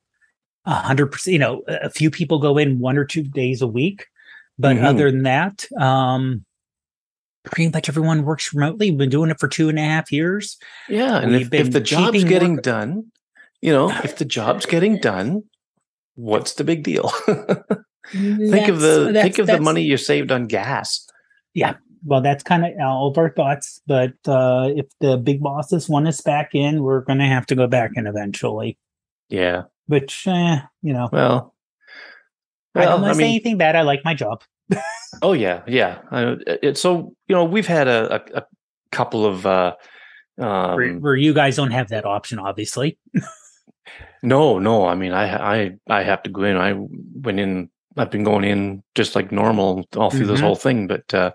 a 0.67 0.75
hundred 0.75 1.07
percent. 1.13 1.33
You 1.33 1.39
know, 1.39 1.63
a 1.69 1.91
few 1.91 2.11
people 2.11 2.39
go 2.39 2.59
in 2.59 2.79
one 2.79 2.99
or 2.99 3.05
two 3.05 3.23
days 3.23 3.63
a 3.63 3.67
week, 3.67 4.07
but 4.59 4.77
Mhm. 4.77 4.85
other 4.85 5.11
than 5.11 5.23
that, 5.25 5.65
um, 5.81 6.45
pretty 7.45 7.71
much 7.71 7.89
everyone 7.89 8.25
works 8.25 8.53
remotely. 8.55 8.91
We've 8.91 8.99
been 8.99 9.09
doing 9.11 9.31
it 9.31 9.41
for 9.41 9.49
two 9.49 9.69
and 9.69 9.79
a 9.79 9.83
half 9.83 10.13
years. 10.13 10.59
Yeah, 10.89 11.19
and 11.19 11.33
We've 11.33 11.53
if, 11.53 11.67
if 11.69 11.73
the 11.73 11.81
job's 11.81 12.25
getting 12.25 12.55
work- 12.55 12.63
done, 12.65 13.11
you 13.61 13.73
know, 13.73 13.91
if 14.05 14.17
the 14.17 14.25
job's 14.25 14.67
getting 14.67 14.99
done, 14.99 15.45
what's 16.15 16.55
the 16.55 16.65
big 16.65 16.83
deal? 16.85 17.09
think 18.13 18.69
of 18.69 18.81
the 18.81 19.11
think 19.13 19.39
of 19.39 19.47
the 19.47 19.61
money 19.61 19.83
you 19.83 19.97
saved 19.97 20.31
on 20.33 20.47
gas. 20.47 21.07
Yeah, 21.55 21.75
well, 22.05 22.21
that's 22.21 22.43
kind 22.43 22.65
of 22.65 22.73
all 22.81 23.09
of 23.09 23.19
our 23.19 23.31
thoughts. 23.31 23.81
But 23.87 24.13
uh, 24.27 24.71
if 24.77 24.87
the 25.01 25.17
big 25.17 25.41
bosses 25.41 25.89
want 25.89 26.09
us 26.09 26.21
back 26.21 26.51
in, 26.55 26.83
we're 26.83 27.01
going 27.03 27.19
to 27.19 27.27
have 27.27 27.47
to 27.47 27.55
go 27.55 27.67
back 27.67 27.93
in 27.95 28.07
eventually. 28.07 28.79
Yeah. 29.29 29.63
Which, 29.87 30.27
eh, 30.27 30.61
you 30.83 30.93
know, 30.93 31.09
Well, 31.13 31.52
I 32.75 32.85
don't 32.85 32.93
well, 32.93 33.01
want 33.03 33.11
to 33.13 33.15
say 33.17 33.23
mean, 33.23 33.31
anything 33.31 33.59
bad. 33.59 33.77
I 33.77 33.83
like 33.83 34.01
my 34.05 34.15
job. 34.15 34.43
oh 35.23 35.33
yeah, 35.35 35.63
yeah. 35.67 35.99
Uh, 36.11 36.37
it, 36.63 36.79
so 36.79 37.15
you 37.29 37.35
know, 37.37 37.45
we've 37.45 37.67
had 37.67 37.89
a, 37.89 38.15
a, 38.15 38.39
a 38.39 38.45
couple 38.91 39.27
of 39.27 39.45
uh, 39.47 39.75
um, 40.39 40.77
where, 40.77 40.95
where 40.95 41.17
you 41.17 41.35
guys 41.35 41.57
don't 41.57 41.71
have 41.73 41.89
that 41.89 42.05
option, 42.07 42.39
obviously. 42.39 42.99
No, 44.23 44.59
no. 44.59 44.87
I 44.87 44.95
mean, 44.95 45.13
I 45.13 45.63
I 45.65 45.71
I 45.89 46.03
have 46.05 46.23
to 46.23 46.31
go 46.31 46.45
in. 46.45 46.57
I 46.57 46.75
went 46.77 47.41
in. 47.41 47.69
I've 47.97 48.11
been 48.11 48.25
going 48.25 48.45
in 48.45 48.83
just 48.95 49.15
like 49.17 49.33
normal 49.33 49.85
all 49.97 50.11
through 50.11 50.27
this 50.27 50.41
Mhm. 50.41 50.45
whole 50.45 50.57
thing. 50.57 50.87
But 50.87 51.13
uh, 51.13 51.33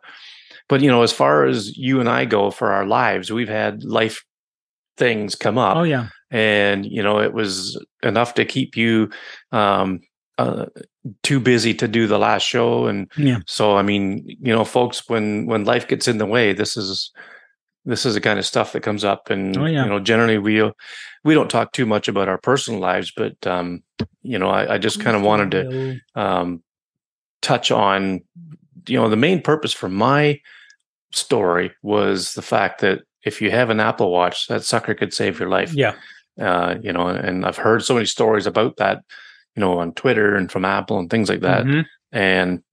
but 0.69 0.81
you 0.81 0.89
know, 0.89 1.03
as 1.03 1.11
far 1.11 1.45
as 1.45 1.75
you 1.77 1.99
and 1.99 2.09
I 2.09 2.25
go 2.25 2.49
for 2.49 2.71
our 2.71 2.85
lives, 2.85 3.31
we've 3.31 3.49
had 3.49 3.83
life 3.83 4.23
things 4.97 5.35
come 5.35 5.57
up, 5.59 5.77
Oh 5.77 5.83
yeah, 5.83 6.07
and 6.31 6.85
you 6.85 7.03
know, 7.03 7.19
it 7.19 7.33
was 7.33 7.77
enough 8.01 8.33
to 8.35 8.45
keep 8.45 8.75
you 8.75 9.09
um, 9.51 9.99
uh, 10.37 10.65
too 11.23 11.39
busy 11.39 11.73
to 11.73 11.87
do 11.87 12.07
the 12.07 12.19
last 12.19 12.43
show. 12.43 12.85
And 12.87 13.11
Yeah. 13.17 13.39
so, 13.47 13.75
I 13.75 13.81
mean, 13.81 14.23
you 14.27 14.53
know, 14.53 14.63
folks, 14.65 15.09
when 15.09 15.45
when 15.47 15.65
life 15.65 15.87
gets 15.87 16.07
in 16.07 16.17
the 16.17 16.25
way, 16.25 16.53
this 16.53 16.77
is 16.77 17.11
this 17.85 18.05
is 18.05 18.13
the 18.15 18.21
kind 18.21 18.37
of 18.37 18.45
stuff 18.45 18.73
that 18.73 18.81
comes 18.83 19.03
up 19.05 19.29
and 19.29 19.55
Oh, 19.57 19.65
yeah. 19.65 19.83
you 19.83 19.89
know 19.89 19.99
generally 19.99 20.37
we 20.37 20.61
we 21.23 21.33
don't 21.33 21.49
talk 21.49 21.71
too 21.71 21.85
much 21.85 22.09
about 22.09 22.27
our 22.27 22.37
personal 22.37 22.81
lives 22.81 23.13
but 23.15 23.47
um 23.47 23.81
you 24.23 24.37
know 24.37 24.49
i, 24.49 24.73
I 24.73 24.77
just 24.77 24.99
kind 24.99 25.15
of 25.15 25.23
wanted 25.23 25.51
to 25.51 25.63
to. 25.63 26.21
um 26.21 26.61
touch 27.41 27.71
on 27.71 28.19
you 28.87 28.99
know 28.99 29.07
the 29.09 29.15
main 29.15 29.41
purpose 29.41 29.71
for 29.73 29.87
my 29.87 30.41
story 31.13 31.71
was 31.81 32.33
the 32.33 32.41
fact 32.41 32.81
that 32.81 32.99
if 33.23 33.41
you 33.41 33.51
have 33.51 33.69
an 33.69 33.79
apple 33.79 34.11
watch 34.11 34.47
that 34.47 34.65
sucker 34.65 34.93
could 34.93 35.13
save 35.13 35.39
your 35.39 35.47
life 35.49 35.73
Yeah, 35.73 35.95
uh 36.41 36.75
you 36.81 36.91
know 36.91 37.07
and 37.07 37.45
i've 37.45 37.57
heard 37.57 37.83
so 37.85 37.93
many 37.93 38.05
stories 38.05 38.45
about 38.47 38.75
that 38.77 39.01
you 39.57 39.61
know 39.61 39.79
on 39.79 39.91
twitter 39.93 40.35
and 40.35 40.51
from 40.51 40.63
apple 40.63 40.99
and 40.99 41.09
things 41.09 41.27
like 41.29 41.41
that 41.41 41.65
Mhm. 41.65 41.85
and 42.13 42.63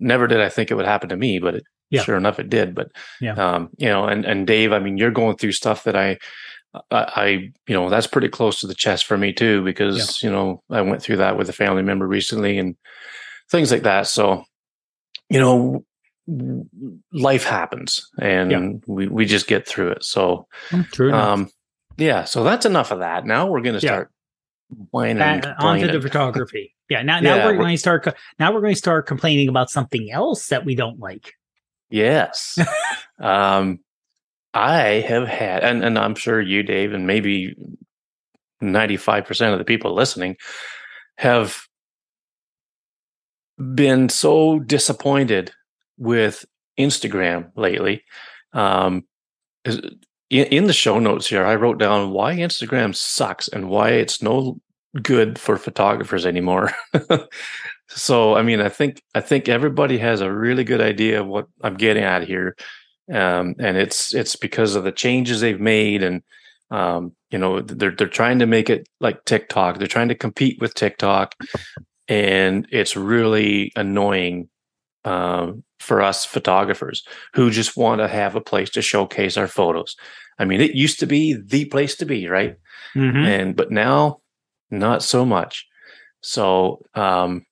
never 0.00 0.26
did 0.26 0.40
I 0.40 0.48
think 0.48 0.70
it 0.72 0.74
would 0.74 0.86
happen 0.86 1.10
to 1.10 1.16
me, 1.16 1.38
but 1.38 1.54
it, 1.54 1.64
Yeah. 1.90 2.02
sure 2.02 2.16
enough, 2.16 2.40
it 2.40 2.48
did. 2.50 2.74
But 2.74 2.88
Yeah. 3.20 3.34
um, 3.34 3.68
you 3.76 3.88
know, 3.88 4.06
and 4.06 4.24
and 4.24 4.46
Dave, 4.48 4.72
I 4.72 4.80
mean, 4.80 4.96
you're 4.98 5.12
going 5.12 5.36
through 5.36 5.52
stuff 5.52 5.84
that 5.84 5.94
I, 5.94 6.18
I, 6.74 6.80
I 6.90 7.26
you 7.68 7.74
know, 7.76 7.88
that's 7.88 8.08
pretty 8.08 8.28
close 8.28 8.58
to 8.60 8.66
the 8.66 8.74
chest 8.74 9.04
for 9.04 9.16
me 9.16 9.32
too, 9.32 9.62
because 9.62 10.20
you 10.24 10.30
know, 10.32 10.60
I 10.70 10.80
went 10.80 11.02
through 11.02 11.18
that 11.18 11.36
with 11.38 11.48
a 11.48 11.52
family 11.52 11.82
member 11.82 12.08
recently 12.08 12.58
and 12.58 12.74
things 13.50 13.70
like 13.70 13.82
that. 13.84 14.06
So, 14.08 14.42
you 15.30 15.38
know, 15.38 15.84
life 17.12 17.44
happens, 17.44 18.00
and 18.20 18.50
Yeah. 18.50 18.68
we 18.88 19.06
we 19.06 19.24
just 19.26 19.46
get 19.46 19.68
through 19.68 19.90
it. 19.90 20.02
So, 20.04 20.46
True 20.92 21.12
um, 21.12 21.50
yeah. 21.96 22.24
So 22.24 22.42
that's 22.42 22.66
enough 22.66 22.90
of 22.90 22.98
that. 23.00 23.24
Now 23.26 23.46
we're 23.46 23.60
going 23.60 23.74
to 23.78 23.86
start 23.86 24.10
and 24.94 25.20
Uh, 25.46 25.54
onto 25.58 25.86
the 25.90 26.00
photography. 26.00 26.74
Yeah, 26.88 27.00
now 27.02 27.20
now 27.20 27.36
Yeah, 27.36 27.44
we're 27.46 27.52
we're- 27.52 27.58
going 27.64 27.74
to 27.74 27.78
start. 27.78 28.02
co- 28.04 28.12
Now 28.38 28.52
we're 28.52 28.60
going 28.60 28.74
to 28.74 28.78
start 28.78 29.06
complaining 29.06 29.48
about 29.48 29.70
something 29.70 30.10
else 30.10 30.48
that 30.48 30.66
we 30.66 30.74
don't 30.74 30.98
like. 30.98 31.32
Yes. 31.88 32.58
um, 33.18 33.78
I 34.52 35.00
have 35.08 35.26
had, 35.26 35.64
and, 35.64 35.82
and 35.82 35.98
I'm 35.98 36.14
sure 36.14 36.38
you, 36.38 36.62
Dave, 36.62 36.92
and 36.92 37.06
maybe 37.06 37.54
95% 38.62 39.52
of 39.54 39.58
the 39.58 39.64
people 39.64 39.94
listening 39.94 40.36
have 41.16 41.62
been 43.74 44.08
so 44.10 44.58
disappointed 44.58 45.50
with 45.96 46.44
Instagram 46.78 47.50
lately. 47.56 48.02
Um, 48.52 49.04
in, 50.32 50.46
in 50.46 50.66
the 50.66 50.72
show 50.72 50.98
notes 50.98 51.28
here, 51.28 51.44
I 51.44 51.54
wrote 51.54 51.78
down 51.78 52.10
why 52.10 52.34
Instagram 52.34 52.96
sucks 52.96 53.48
and 53.48 53.68
why 53.68 53.90
it's 53.90 54.22
no 54.22 54.58
good 55.02 55.38
for 55.38 55.56
photographers 55.56 56.24
anymore. 56.24 56.72
so, 57.88 58.34
I 58.34 58.42
mean, 58.42 58.60
I 58.60 58.70
think 58.70 59.02
I 59.14 59.20
think 59.20 59.48
everybody 59.48 59.98
has 59.98 60.22
a 60.22 60.32
really 60.32 60.64
good 60.64 60.80
idea 60.80 61.20
of 61.20 61.26
what 61.28 61.46
I'm 61.62 61.74
getting 61.74 62.02
at 62.02 62.26
here, 62.26 62.56
um, 63.12 63.54
and 63.58 63.76
it's 63.76 64.14
it's 64.14 64.34
because 64.34 64.74
of 64.74 64.84
the 64.84 64.92
changes 64.92 65.40
they've 65.40 65.60
made, 65.60 66.02
and 66.02 66.22
um, 66.70 67.12
you 67.30 67.38
know, 67.38 67.60
they're 67.60 67.94
they're 67.94 68.08
trying 68.08 68.38
to 68.38 68.46
make 68.46 68.70
it 68.70 68.88
like 69.00 69.26
TikTok. 69.26 69.78
They're 69.78 69.86
trying 69.86 70.08
to 70.08 70.14
compete 70.14 70.58
with 70.62 70.74
TikTok, 70.74 71.34
and 72.08 72.66
it's 72.70 72.96
really 72.96 73.70
annoying 73.76 74.48
um, 75.04 75.62
for 75.78 76.00
us 76.00 76.24
photographers 76.24 77.02
who 77.34 77.50
just 77.50 77.76
want 77.76 78.00
to 78.00 78.08
have 78.08 78.34
a 78.34 78.40
place 78.40 78.70
to 78.70 78.80
showcase 78.80 79.36
our 79.36 79.48
photos. 79.48 79.96
I 80.38 80.44
mean, 80.44 80.60
it 80.60 80.74
used 80.74 81.00
to 81.00 81.06
be 81.06 81.34
the 81.34 81.64
place 81.66 81.96
to 81.96 82.06
be, 82.06 82.26
right? 82.28 82.56
Mhm. 82.94 83.26
and 83.26 83.56
but 83.56 83.70
now 83.70 84.18
not 84.70 85.02
so 85.02 85.24
much 85.24 85.66
so 86.20 86.84
um 86.94 87.44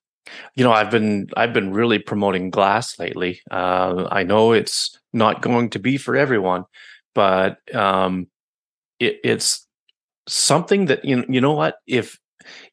you 0.55 0.63
know 0.63 0.71
i've 0.71 0.91
been 0.91 1.27
i've 1.35 1.53
been 1.53 1.71
really 1.73 1.97
promoting 1.99 2.49
glass 2.51 2.99
lately 2.99 3.41
uh 3.49 4.07
i 4.11 4.21
know 4.23 4.51
it's 4.51 4.97
not 5.13 5.41
going 5.41 5.69
to 5.69 5.79
be 5.79 5.97
for 5.97 6.15
everyone 6.15 6.63
but 7.15 7.57
um 7.75 8.27
it, 8.99 9.17
it's 9.23 9.67
something 10.27 10.85
that 10.85 11.03
you, 11.03 11.25
you 11.27 11.41
know 11.41 11.53
what 11.53 11.75
if 11.87 12.19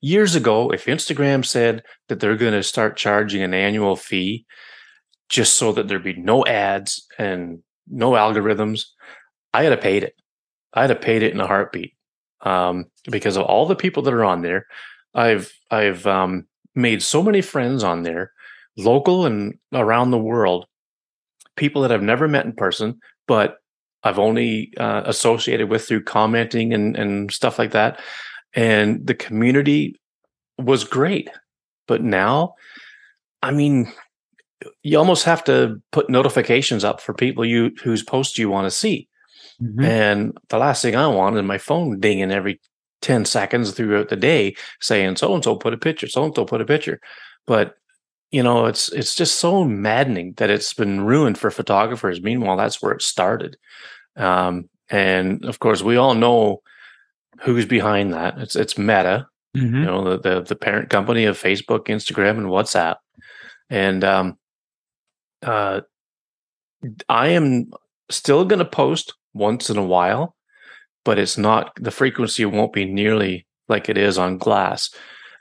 years 0.03 0.35
ago 0.35 0.71
if 0.71 0.85
instagram 0.87 1.45
said 1.45 1.83
that 2.09 2.21
they're 2.21 2.37
going 2.37 2.53
to 2.53 2.63
start 2.63 2.97
charging 2.97 3.43
an 3.43 3.55
annual 3.55 3.97
fee 3.97 4.45
just 5.29 5.55
so 5.55 5.73
that 5.73 5.89
there'd 5.89 6.05
be 6.05 6.15
no 6.15 6.45
ads 6.47 7.07
and 7.19 7.61
no 7.89 8.13
algorithms 8.13 8.83
i 9.55 9.63
had 9.63 9.73
have 9.73 9.81
paid 9.81 10.03
it 10.03 10.15
i'd 10.75 10.91
have 10.91 11.01
paid 11.01 11.23
it 11.23 11.33
in 11.33 11.41
a 11.41 11.47
heartbeat 11.47 11.95
um, 12.43 12.87
because 13.11 13.37
of 13.37 13.45
all 13.45 13.67
the 13.67 13.77
people 13.77 14.03
that 14.05 14.15
are 14.15 14.25
on 14.25 14.43
there. 14.43 14.67
I've 15.15 15.53
I've 15.71 16.07
um, 16.07 16.47
made 16.75 17.03
so 17.03 17.23
many 17.23 17.41
friends 17.41 17.83
on 17.83 18.03
there, 18.03 18.33
local 18.77 19.27
and 19.27 19.55
around 19.73 20.11
the 20.11 20.19
world, 20.19 20.67
people 21.57 21.83
that 21.83 21.93
I've 21.93 22.03
never 22.03 22.29
met 22.29 22.47
in 22.47 22.53
person, 22.53 23.01
but 23.27 23.57
I've 24.05 24.19
only 24.19 24.73
uh, 24.79 25.03
associated 25.07 25.69
with 25.71 25.87
through 25.87 26.05
commenting 26.05 26.73
and 26.73 26.97
and 26.97 27.33
stuff 27.33 27.59
like 27.59 27.73
that. 27.73 28.01
And 28.55 29.07
the 29.07 29.15
community 29.15 29.95
was 30.59 30.85
great, 30.85 31.29
but 31.87 32.03
now, 32.03 32.55
I 33.43 33.51
mean, 33.51 33.93
you 34.83 34.99
almost 34.99 35.25
have 35.25 35.45
to 35.45 35.81
put 35.93 36.11
notifications 36.11 36.83
up 36.85 37.01
for 37.01 37.15
people 37.15 37.45
you 37.45 37.73
whose 37.83 38.03
posts 38.03 38.39
you 38.39 38.49
want 38.49 38.67
to 38.67 38.71
see. 38.71 39.09
Mhm. 39.63 39.85
And 39.85 40.39
the 40.49 40.59
last 40.59 40.83
thing 40.83 40.97
I 40.97 41.07
want 41.09 41.37
is 41.37 41.43
my 41.43 41.59
phone 41.59 42.01
dinging 42.01 42.31
every 42.31 42.61
10 43.03 43.25
seconds 43.25 43.73
throughout 43.73 44.09
the 44.09 44.17
day 44.17 44.57
saying 44.81 45.17
so 45.17 45.35
and 45.35 45.43
so 45.43 45.57
put 45.57 45.75
a 45.75 45.79
picture, 45.79 46.09
so 46.09 46.25
and 46.25 46.35
so 46.35 46.45
put 46.45 46.61
a 46.61 46.65
picture. 46.65 47.01
But 47.47 47.75
you 48.31 48.43
know, 48.43 48.67
it's 48.67 48.91
it's 48.93 49.15
just 49.15 49.39
so 49.39 49.65
maddening 49.65 50.35
that 50.37 50.51
it's 50.51 50.75
been 50.75 51.01
ruined 51.03 51.39
for 51.39 51.51
photographers. 51.51 52.21
Meanwhile, 52.23 52.57
that's 52.57 52.83
where 52.83 52.93
it 52.93 53.03
started. 53.03 53.57
Um, 54.17 54.69
and 54.91 55.45
of 55.45 55.59
course, 55.61 55.83
we 55.83 55.97
all 55.97 56.15
know 56.15 56.63
who's 57.41 57.67
behind 57.67 58.13
that. 58.13 58.39
It's 58.39 58.55
it's 58.57 58.77
Meta, 58.77 59.27
mm-hmm. 59.57 59.77
you 59.77 59.85
know, 59.85 60.05
the, 60.05 60.19
the, 60.19 60.41
the 60.43 60.57
parent 60.57 60.91
company 60.91 61.25
of 61.25 61.41
Facebook, 61.41 61.87
Instagram, 61.87 62.39
and 62.39 62.47
WhatsApp. 62.49 62.97
And 63.71 64.05
um, 64.05 64.39
uh, 65.43 65.83
I 67.09 67.29
am 67.29 67.71
still 68.11 68.45
going 68.45 68.61
to 68.61 68.65
post 68.65 69.15
once 69.39 69.71
in 69.71 69.77
a 69.77 69.85
while, 69.85 70.35
but 71.05 71.19
it's 71.19 71.39
not 71.39 71.73
the 71.81 71.91
frequency 71.91 72.45
won't 72.45 72.73
be 72.73 72.85
nearly 72.85 73.47
like 73.69 73.89
it 73.89 73.99
is 73.99 74.19
on 74.19 74.39
Glass. 74.39 74.91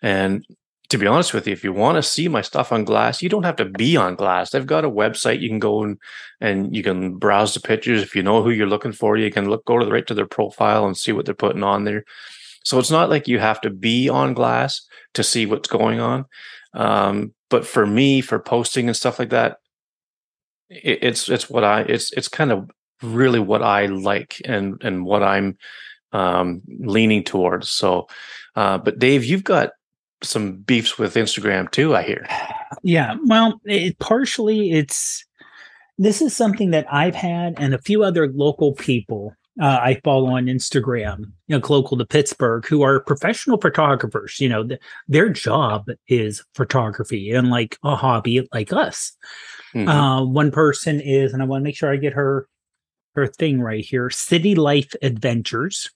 And 0.01 0.45
to 0.89 0.97
be 0.97 1.07
honest 1.07 1.33
with 1.33 1.47
you, 1.47 1.53
if 1.53 1.63
you 1.63 1.73
want 1.73 1.97
to 1.97 2.03
see 2.03 2.27
my 2.27 2.41
stuff 2.41 2.71
on 2.71 2.85
Glass, 2.85 3.21
you 3.21 3.27
don't 3.27 3.43
have 3.43 3.57
to 3.57 3.65
be 3.65 3.97
on 3.97 4.15
Glass. 4.15 4.51
They've 4.51 4.65
got 4.65 4.85
a 4.85 4.89
website 4.89 5.41
you 5.41 5.49
can 5.49 5.59
go 5.59 5.83
and 5.83 5.97
and 6.39 6.75
you 6.75 6.83
can 6.83 7.17
browse 7.17 7.53
the 7.53 7.59
pictures. 7.59 8.01
If 8.01 8.15
you 8.15 8.23
know 8.23 8.41
who 8.41 8.51
you're 8.51 8.67
looking 8.67 8.93
for, 8.93 9.17
you 9.17 9.31
can 9.31 9.49
look 9.49 9.65
go 9.65 9.77
to 9.77 9.85
the 9.85 9.91
right 9.91 10.07
to 10.07 10.13
their 10.13 10.27
profile 10.27 10.85
and 10.85 10.95
see 10.95 11.11
what 11.11 11.25
they're 11.25 11.35
putting 11.35 11.63
on 11.63 11.83
there. 11.83 12.05
So 12.63 12.79
it's 12.79 12.91
not 12.91 13.09
like 13.09 13.27
you 13.27 13.39
have 13.39 13.61
to 13.61 13.69
be 13.69 14.09
on 14.09 14.33
Glass 14.33 14.81
to 15.13 15.23
see 15.23 15.45
what's 15.45 15.69
going 15.69 15.99
on. 15.99 16.25
Um, 16.73 17.33
but 17.49 17.65
for 17.65 17.85
me, 17.85 18.21
for 18.21 18.39
posting 18.39 18.87
and 18.87 18.95
stuff 18.95 19.19
like 19.19 19.29
that, 19.29 19.57
it, 20.69 20.99
it's 21.01 21.29
it's 21.29 21.49
what 21.49 21.63
I 21.63 21.81
it's 21.81 22.11
it's 22.13 22.27
kind 22.27 22.51
of 22.51 22.69
really 23.01 23.39
what 23.39 23.61
I 23.61 23.87
like 23.87 24.41
and 24.45 24.81
and 24.83 25.05
what 25.05 25.23
I'm 25.23 25.57
um, 26.11 26.61
leaning 26.79 27.23
towards. 27.23 27.69
So, 27.69 28.07
uh, 28.55 28.77
but 28.77 28.99
Dave, 28.99 29.23
you've 29.23 29.43
got 29.43 29.71
some 30.23 30.57
beefs 30.57 30.97
with 30.97 31.15
Instagram 31.15 31.69
too. 31.71 31.95
I 31.95 32.03
hear. 32.03 32.27
Yeah, 32.83 33.15
well, 33.25 33.59
it, 33.65 33.97
partially 33.99 34.71
it's 34.71 35.25
this 35.97 36.21
is 36.21 36.35
something 36.35 36.71
that 36.71 36.85
I've 36.91 37.15
had 37.15 37.55
and 37.57 37.73
a 37.73 37.81
few 37.81 38.03
other 38.03 38.27
local 38.31 38.73
people 38.73 39.33
uh, 39.59 39.79
I 39.81 39.99
follow 40.03 40.27
on 40.27 40.45
Instagram, 40.45 41.31
you 41.47 41.57
know, 41.57 41.67
local 41.67 41.97
to 41.97 42.05
Pittsburgh, 42.05 42.65
who 42.65 42.83
are 42.83 42.99
professional 42.99 43.59
photographers. 43.59 44.39
You 44.39 44.49
know, 44.49 44.67
th- 44.67 44.79
their 45.07 45.29
job 45.29 45.87
is 46.07 46.43
photography 46.53 47.31
and 47.31 47.49
like 47.49 47.77
a 47.83 47.95
hobby 47.95 48.47
like 48.53 48.71
us. 48.71 49.13
Mm-hmm. 49.73 49.87
Uh, 49.87 50.25
one 50.25 50.51
person 50.51 51.01
is, 51.01 51.33
and 51.33 51.41
I 51.41 51.45
want 51.45 51.61
to 51.61 51.63
make 51.63 51.75
sure 51.75 51.91
I 51.91 51.97
get 51.97 52.13
her 52.13 52.47
her 53.17 53.27
thing 53.27 53.59
right 53.59 53.83
here. 53.83 54.09
City 54.09 54.55
Life 54.55 54.93
Adventures. 55.01 55.89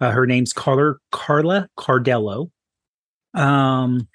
Uh, 0.00 0.12
her 0.12 0.26
name's 0.26 0.52
Carla 0.52 0.94
Carla 1.10 1.68
Cardello. 1.76 2.50
Um, 3.34 4.06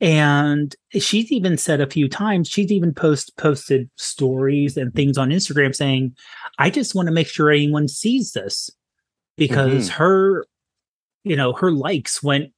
and 0.00 0.74
she's 0.92 1.30
even 1.30 1.58
said 1.58 1.80
a 1.80 1.90
few 1.90 2.08
times 2.08 2.48
she's 2.48 2.72
even 2.72 2.94
post 2.94 3.36
posted 3.36 3.90
stories 3.96 4.76
and 4.76 4.92
things 4.94 5.18
on 5.18 5.30
Instagram 5.30 5.74
saying, 5.74 6.16
"I 6.58 6.70
just 6.70 6.94
want 6.94 7.06
to 7.06 7.12
make 7.12 7.28
sure 7.28 7.50
anyone 7.50 7.88
sees 7.88 8.32
this," 8.32 8.70
because 9.36 9.88
mm-hmm. 9.88 9.98
her, 9.98 10.46
you 11.24 11.36
know, 11.36 11.52
her 11.52 11.70
likes 11.70 12.22
went. 12.22 12.52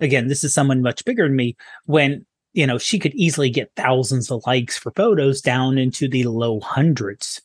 Again, 0.00 0.28
this 0.28 0.42
is 0.42 0.54
someone 0.54 0.82
much 0.82 1.04
bigger 1.04 1.26
than 1.26 1.36
me. 1.36 1.56
When 1.86 2.24
you 2.52 2.66
know 2.66 2.78
she 2.78 2.98
could 2.98 3.14
easily 3.14 3.50
get 3.50 3.72
thousands 3.74 4.30
of 4.30 4.42
likes 4.46 4.78
for 4.78 4.92
photos 4.92 5.40
down 5.40 5.78
into 5.78 6.08
the 6.08 6.24
low 6.24 6.60
hundreds 6.60 7.40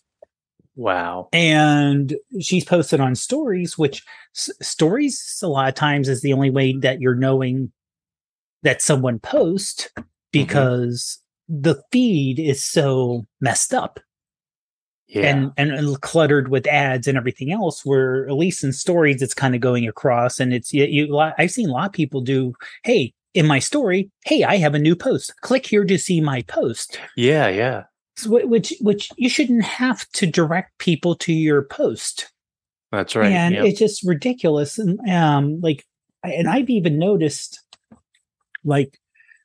Wow. 0.77 1.29
And 1.34 2.15
she's 2.39 2.63
posted 2.63 3.00
on 3.00 3.15
stories, 3.15 3.79
which 3.79 4.03
s- 4.36 4.51
stories 4.62 5.39
a 5.41 5.48
lot 5.48 5.67
of 5.67 5.74
times 5.74 6.07
is 6.07 6.22
the 6.22 6.34
only 6.34 6.51
way 6.51 6.77
that 6.81 7.01
you're 7.01 7.15
knowing 7.15 7.72
that 8.62 8.81
someone 8.81 9.17
posts 9.17 9.89
mm-hmm. 9.98 10.07
because 10.31 11.19
mm-hmm. 11.50 11.62
the 11.62 11.81
feed 11.91 12.39
is 12.39 12.63
so 12.63 13.25
messed 13.42 13.74
up. 13.74 14.00
Yeah. 15.07 15.51
And, 15.57 15.72
and 15.72 16.01
cluttered 16.01 16.50
with 16.50 16.68
ads 16.68 17.07
and 17.07 17.18
everything 17.18 17.51
else 17.51 17.85
where 17.85 18.27
at 18.27 18.35
least 18.35 18.61
in 18.63 18.74
stories 18.74 19.22
it's 19.22 19.33
kind 19.33 19.55
of 19.55 19.61
going 19.61 19.87
across 19.87 20.37
and 20.37 20.53
it's 20.53 20.74
you, 20.74 20.83
you 20.83 21.18
I've 21.18 21.50
seen 21.50 21.70
a 21.70 21.72
lot 21.72 21.87
of 21.87 21.94
people 21.94 22.20
do 22.20 22.51
hey 22.83 23.13
in 23.33 23.48
my 23.48 23.59
story 23.59 24.11
hey 24.25 24.44
I 24.44 24.57
have 24.57 24.75
a 24.75 24.79
new 24.79 24.98
post 24.98 25.33
click 25.40 25.66
here 25.66 25.85
to 25.85 25.98
see 25.98 26.20
my 26.20 26.42
post 26.42 27.00
yeah 27.16 27.48
yeah 27.48 27.83
which 28.25 28.74
which 28.82 29.10
you 29.18 29.30
shouldn't 29.30 29.64
have 29.64 30.10
to 30.14 30.25
direct 30.25 30.77
people 30.80 31.16
to 31.16 31.34
your 31.34 31.64
post. 31.64 32.32
That's 32.92 33.16
right. 33.16 33.32
And 33.32 33.53
yep. 33.53 33.66
it's 33.66 33.80
just 33.80 34.03
ridiculous. 34.03 34.80
And 34.80 35.00
um, 35.10 35.60
like, 35.62 35.86
and 36.24 36.48
I've 36.48 36.70
even 36.70 36.98
noticed, 36.98 37.62
like, 38.64 38.98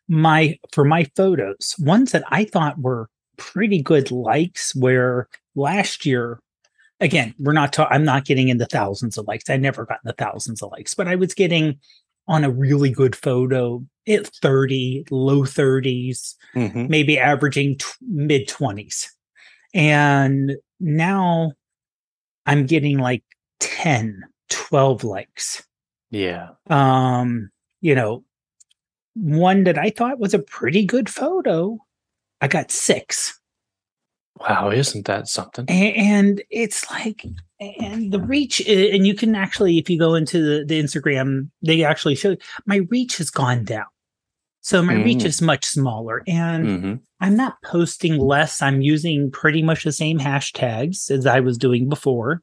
my 0.08 0.58
for 0.72 0.84
my 0.84 1.10
photos, 1.16 1.74
ones 1.78 2.12
that 2.12 2.24
I 2.28 2.44
thought 2.44 2.78
were 2.78 3.08
pretty 3.36 3.82
good 3.82 4.10
likes. 4.10 4.74
Where 4.74 5.28
last 5.54 6.06
year, 6.06 6.40
again, 7.00 7.34
we're 7.38 7.52
not. 7.52 7.72
Ta- 7.72 7.88
I'm 7.90 8.04
not 8.04 8.24
getting 8.24 8.48
into 8.48 8.66
thousands 8.66 9.18
of 9.18 9.26
likes. 9.26 9.50
I 9.50 9.56
never 9.56 9.84
gotten 9.84 10.02
the 10.04 10.14
thousands 10.14 10.62
of 10.62 10.70
likes, 10.70 10.94
but 10.94 11.08
I 11.08 11.16
was 11.16 11.34
getting 11.34 11.78
on 12.28 12.44
a 12.44 12.50
really 12.50 12.90
good 12.90 13.16
photo 13.16 13.84
at 14.08 14.26
30, 14.26 15.06
low 15.10 15.42
30s, 15.42 16.34
mm-hmm. 16.54 16.86
maybe 16.88 17.18
averaging 17.18 17.78
t- 17.78 17.86
mid 18.00 18.48
20s. 18.48 19.08
And 19.74 20.56
now 20.80 21.52
I'm 22.46 22.66
getting 22.66 22.98
like 22.98 23.22
10, 23.60 24.22
12 24.50 25.04
likes. 25.04 25.62
Yeah. 26.10 26.50
Um, 26.68 27.50
you 27.80 27.94
know, 27.94 28.24
one 29.14 29.64
that 29.64 29.78
I 29.78 29.90
thought 29.90 30.18
was 30.18 30.34
a 30.34 30.38
pretty 30.38 30.84
good 30.84 31.08
photo, 31.08 31.78
I 32.40 32.48
got 32.48 32.70
six. 32.70 33.38
Wow, 34.40 34.70
isn't 34.70 35.06
that 35.06 35.28
something? 35.28 35.68
And, 35.68 36.42
it's 36.50 36.90
like, 36.90 37.24
and 37.60 38.10
the 38.12 38.20
reach, 38.20 38.60
and 38.66 39.06
you 39.06 39.14
can 39.14 39.34
actually, 39.34 39.78
if 39.78 39.88
you 39.88 39.98
go 39.98 40.14
into 40.14 40.42
the, 40.42 40.64
the 40.64 40.82
Instagram, 40.82 41.50
they 41.62 41.84
actually 41.84 42.14
show 42.14 42.36
my 42.66 42.80
reach 42.90 43.18
has 43.18 43.30
gone 43.30 43.64
down. 43.64 43.86
So 44.62 44.80
my 44.80 44.94
mm. 44.94 45.04
reach 45.04 45.24
is 45.24 45.42
much 45.42 45.64
smaller 45.64 46.22
and 46.28 46.66
mm-hmm. 46.66 46.94
I'm 47.20 47.36
not 47.36 47.56
posting 47.64 48.18
less. 48.18 48.62
I'm 48.62 48.80
using 48.80 49.30
pretty 49.30 49.60
much 49.60 49.82
the 49.82 49.90
same 49.90 50.20
hashtags 50.20 51.10
as 51.10 51.26
I 51.26 51.40
was 51.40 51.58
doing 51.58 51.88
before. 51.88 52.42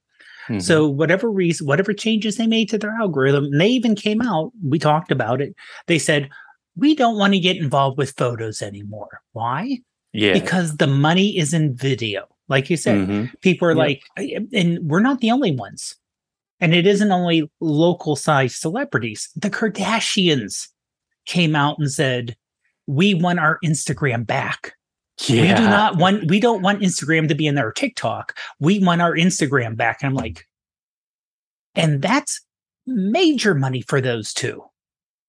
Mm-hmm. 0.49 0.59
So 0.59 0.87
whatever 0.87 1.29
reason, 1.29 1.65
whatever 1.65 1.93
changes 1.93 2.35
they 2.35 2.47
made 2.47 2.69
to 2.69 2.77
their 2.77 2.93
algorithm, 2.99 3.57
they 3.57 3.69
even 3.69 3.95
came 3.95 4.21
out, 4.21 4.51
we 4.61 4.79
talked 4.79 5.11
about 5.11 5.41
it. 5.41 5.55
They 5.87 5.97
said, 5.97 6.29
we 6.75 6.93
don't 6.93 7.17
want 7.17 7.33
to 7.33 7.39
get 7.39 7.57
involved 7.57 7.97
with 7.97 8.17
photos 8.17 8.61
anymore. 8.61 9.21
Why? 9.31 9.79
Yeah. 10.13 10.33
Because 10.33 10.77
the 10.77 10.87
money 10.87 11.37
is 11.37 11.53
in 11.53 11.75
video. 11.75 12.27
Like 12.47 12.69
you 12.69 12.77
said, 12.77 12.97
mm-hmm. 12.97 13.25
people 13.41 13.67
are 13.67 13.71
yep. 13.71 14.01
like, 14.17 14.49
and 14.53 14.79
we're 14.89 15.01
not 15.01 15.21
the 15.21 15.31
only 15.31 15.51
ones. 15.51 15.95
And 16.59 16.73
it 16.73 16.87
isn't 16.87 17.11
only 17.11 17.49
local 17.61 18.15
size 18.15 18.55
celebrities. 18.55 19.29
The 19.35 19.49
Kardashians 19.49 20.67
came 21.25 21.55
out 21.55 21.77
and 21.79 21.89
said, 21.89 22.35
"We 22.85 23.13
want 23.13 23.39
our 23.39 23.59
Instagram 23.63 24.25
back." 24.25 24.73
Yeah. 25.27 25.41
We 25.41 25.47
do 25.47 25.69
not 25.69 25.97
want 25.97 26.29
we 26.29 26.39
don't 26.39 26.61
want 26.61 26.81
Instagram 26.81 27.27
to 27.27 27.35
be 27.35 27.47
in 27.47 27.55
their 27.55 27.71
TikTok. 27.71 28.37
We 28.59 28.79
want 28.79 29.01
our 29.01 29.15
Instagram 29.15 29.75
back. 29.75 29.99
And 30.01 30.09
I'm 30.09 30.15
like, 30.15 30.47
and 31.75 32.01
that's 32.01 32.41
major 32.85 33.53
money 33.53 33.81
for 33.81 34.01
those 34.01 34.33
two. 34.33 34.63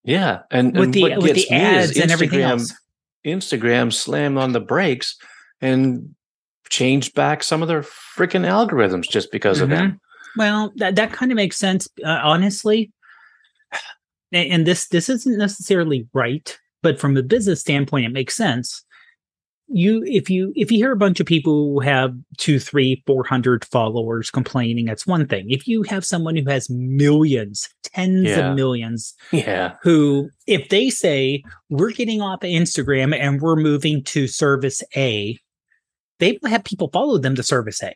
Yeah. 0.04 0.40
And 0.50 0.74
with 0.74 0.84
and 0.84 0.94
the 0.94 1.16
with 1.18 1.34
the 1.34 1.50
ads 1.50 1.96
and 1.96 2.10
everything 2.10 2.40
else. 2.40 2.74
Instagram 3.24 3.92
slammed 3.92 4.38
on 4.38 4.52
the 4.52 4.60
brakes 4.60 5.16
and 5.60 6.14
changed 6.68 7.14
back 7.14 7.42
some 7.42 7.62
of 7.62 7.68
their 7.68 7.82
freaking 7.82 8.46
algorithms 8.46 9.08
just 9.08 9.32
because 9.32 9.58
mm-hmm. 9.58 9.64
of 9.64 9.70
them. 9.70 10.00
Well, 10.36 10.72
that 10.76 10.94
that 10.96 11.12
kind 11.12 11.32
of 11.32 11.36
makes 11.36 11.56
sense, 11.56 11.88
uh, 12.04 12.20
honestly 12.22 12.92
and 14.32 14.66
this 14.66 14.88
this 14.88 15.08
isn't 15.08 15.38
necessarily 15.38 16.06
right, 16.12 16.58
but 16.82 17.00
from 17.00 17.16
a 17.16 17.22
business 17.22 17.60
standpoint, 17.60 18.06
it 18.06 18.12
makes 18.12 18.36
sense. 18.36 18.84
You 19.72 20.02
if 20.04 20.28
you 20.28 20.52
if 20.56 20.72
you 20.72 20.78
hear 20.78 20.92
a 20.92 20.96
bunch 20.96 21.20
of 21.20 21.26
people 21.26 21.74
who 21.74 21.80
have 21.80 22.12
two, 22.38 22.58
three, 22.58 23.02
four 23.06 23.24
hundred 23.24 23.64
followers 23.64 24.30
complaining, 24.30 24.86
that's 24.86 25.06
one 25.06 25.26
thing. 25.26 25.46
If 25.48 25.68
you 25.68 25.82
have 25.84 26.04
someone 26.04 26.36
who 26.36 26.48
has 26.50 26.68
millions, 26.68 27.68
tens 27.84 28.26
yeah. 28.26 28.50
of 28.50 28.56
millions, 28.56 29.14
yeah, 29.30 29.76
who 29.82 30.28
if 30.46 30.68
they 30.70 30.90
say 30.90 31.44
we're 31.68 31.92
getting 31.92 32.20
off 32.20 32.42
of 32.42 32.50
Instagram 32.50 33.16
and 33.16 33.40
we're 33.40 33.56
moving 33.56 34.02
to 34.04 34.26
service 34.26 34.82
A, 34.96 35.38
they 36.18 36.38
have 36.46 36.64
people 36.64 36.90
follow 36.92 37.18
them 37.18 37.36
to 37.36 37.42
service 37.42 37.82
A. 37.82 37.94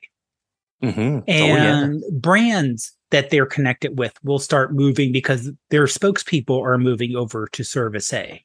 Mm-hmm. 0.82 1.18
And 1.26 1.94
oh, 1.94 2.06
yeah. 2.08 2.18
brands 2.18 2.92
that 3.10 3.30
they're 3.30 3.46
connected 3.46 3.98
with 3.98 4.12
will 4.22 4.38
start 4.38 4.74
moving 4.74 5.12
because 5.12 5.50
their 5.70 5.87
spokespeople 5.87 6.62
are 6.62 6.78
moving 6.78 7.16
over 7.16 7.48
to 7.52 7.64
service 7.64 8.12
A. 8.12 8.44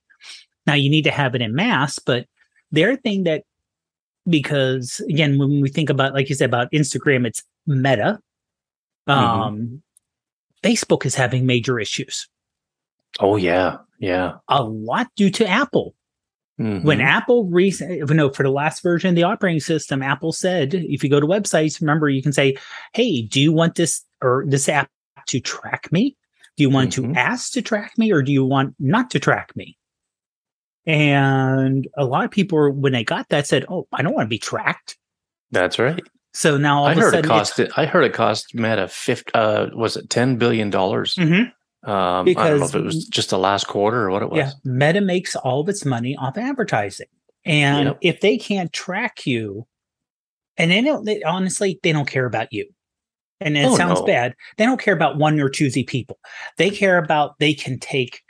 Now 0.65 0.75
you 0.75 0.89
need 0.89 1.03
to 1.03 1.11
have 1.11 1.35
it 1.35 1.41
in 1.41 1.55
mass, 1.55 1.99
but 1.99 2.27
their 2.71 2.95
thing 2.95 3.23
that 3.23 3.43
because 4.27 5.01
again, 5.09 5.37
when 5.39 5.61
we 5.61 5.69
think 5.69 5.89
about 5.89 6.13
like 6.13 6.29
you 6.29 6.35
said 6.35 6.49
about 6.49 6.71
Instagram, 6.71 7.25
it's 7.25 7.43
meta. 7.65 8.19
Mm-hmm. 9.07 9.41
Um 9.41 9.83
Facebook 10.63 11.05
is 11.05 11.15
having 11.15 11.45
major 11.45 11.79
issues. 11.79 12.27
Oh 13.19 13.37
yeah, 13.37 13.77
yeah. 13.99 14.33
A 14.49 14.63
lot 14.63 15.07
due 15.15 15.29
to 15.31 15.47
Apple. 15.47 15.95
Mhm. 16.59 16.83
When 16.83 16.99
Apple 16.99 17.45
recent, 17.45 18.09
know, 18.11 18.29
for 18.29 18.43
the 18.43 18.51
last 18.51 18.83
version 18.83 19.09
of 19.09 19.15
the 19.15 19.23
operating 19.23 19.61
system, 19.61 20.03
Apple 20.03 20.33
said 20.33 20.73
if 20.73 21.03
you 21.03 21.09
go 21.09 21.21
to 21.21 21.25
websites, 21.25 21.79
remember 21.79 22.09
you 22.09 22.21
can 22.21 22.33
say, 22.33 22.57
"Hey, 22.93 23.21
do 23.21 23.39
you 23.41 23.53
want 23.53 23.75
this 23.75 24.03
or 24.21 24.43
this 24.45 24.67
app 24.67 24.91
to 25.27 25.39
track 25.39 25.89
me? 25.91 26.17
Do 26.57 26.63
you 26.63 26.69
want 26.69 26.91
Mhm. 26.91 27.13
to 27.13 27.19
ask 27.19 27.53
to 27.53 27.61
track 27.61 27.97
me, 27.97 28.11
or 28.11 28.21
do 28.21 28.33
you 28.33 28.43
want 28.43 28.75
not 28.77 29.09
to 29.11 29.19
track 29.19 29.55
me?" 29.55 29.77
And 30.89 31.87
a 31.97 32.03
lot 32.05 32.25
of 32.25 32.31
people, 32.31 32.71
when 32.71 32.93
they 32.93 33.03
got 33.03 33.29
that, 33.29 33.45
said, 33.45 33.63
"Oh, 33.69 33.87
I 33.93 34.01
don't 34.01 34.13
want 34.15 34.25
to 34.25 34.29
be 34.29 34.39
tracked." 34.39 34.97
that's 35.51 35.77
right. 35.79 36.01
So 36.33 36.57
now 36.57 36.79
all 36.79 36.85
I 36.85 36.93
heard 36.95 37.13
it 37.15 37.25
cost. 37.25 37.59
I 37.77 37.85
heard 37.85 38.03
it 38.03 38.13
cost 38.13 38.53
Meta 38.55 38.87
fifty. 38.87 39.31
Uh, 39.35 39.67
was 39.75 39.97
it 39.97 40.09
ten 40.09 40.37
billion 40.37 40.69
dollars? 40.71 41.15
Mhm. 41.15 41.51
Um, 41.51 41.51
I 41.83 41.91
don't 41.91 42.17
know 42.17 42.23
Because- 42.25 42.69
if 42.69 42.75
it 42.81 42.83
was 42.83 43.05
just 43.05 43.29
the 43.29 43.37
last 43.39 43.67
quarter 43.67 44.03
or 44.03 44.09
what 44.11 44.21
it 44.23 44.29
was. 44.29 44.37
Yeah, 44.37 44.51
Meta 44.63 45.01
makes 45.01 45.35
all 45.35 45.61
of 45.61 45.69
its 45.69 45.85
money 45.85 46.15
off 46.17 46.37
advertising, 46.37 47.07
and 47.45 47.85
Yep. 47.89 47.97
if 48.01 48.19
they 48.21 48.37
can't 48.37 48.73
track 48.73 49.25
you, 49.27 49.67
and 50.57 50.71
they 50.71 50.81
don't, 50.81 51.05
they, 51.05 51.21
honestly, 51.23 51.79
they 51.83 51.91
don't 51.91 52.07
care 52.09 52.25
about 52.25 52.51
you. 52.51 52.65
And 53.41 53.57
it 53.57 53.65
Oh, 53.65 53.77
sounds 53.77 53.99
no. 54.01 54.05
bad. 54.05 54.35
They 54.57 54.65
don't 54.65 54.81
care 54.81 54.93
about 54.93 55.17
one 55.17 55.39
or 55.39 55.49
two 55.49 55.69
Z 55.69 55.83
people. 55.85 56.17
They 56.57 56.69
care 56.71 56.97
about 56.97 57.37
they 57.39 57.53
can 57.53 57.79
take 57.79 58.21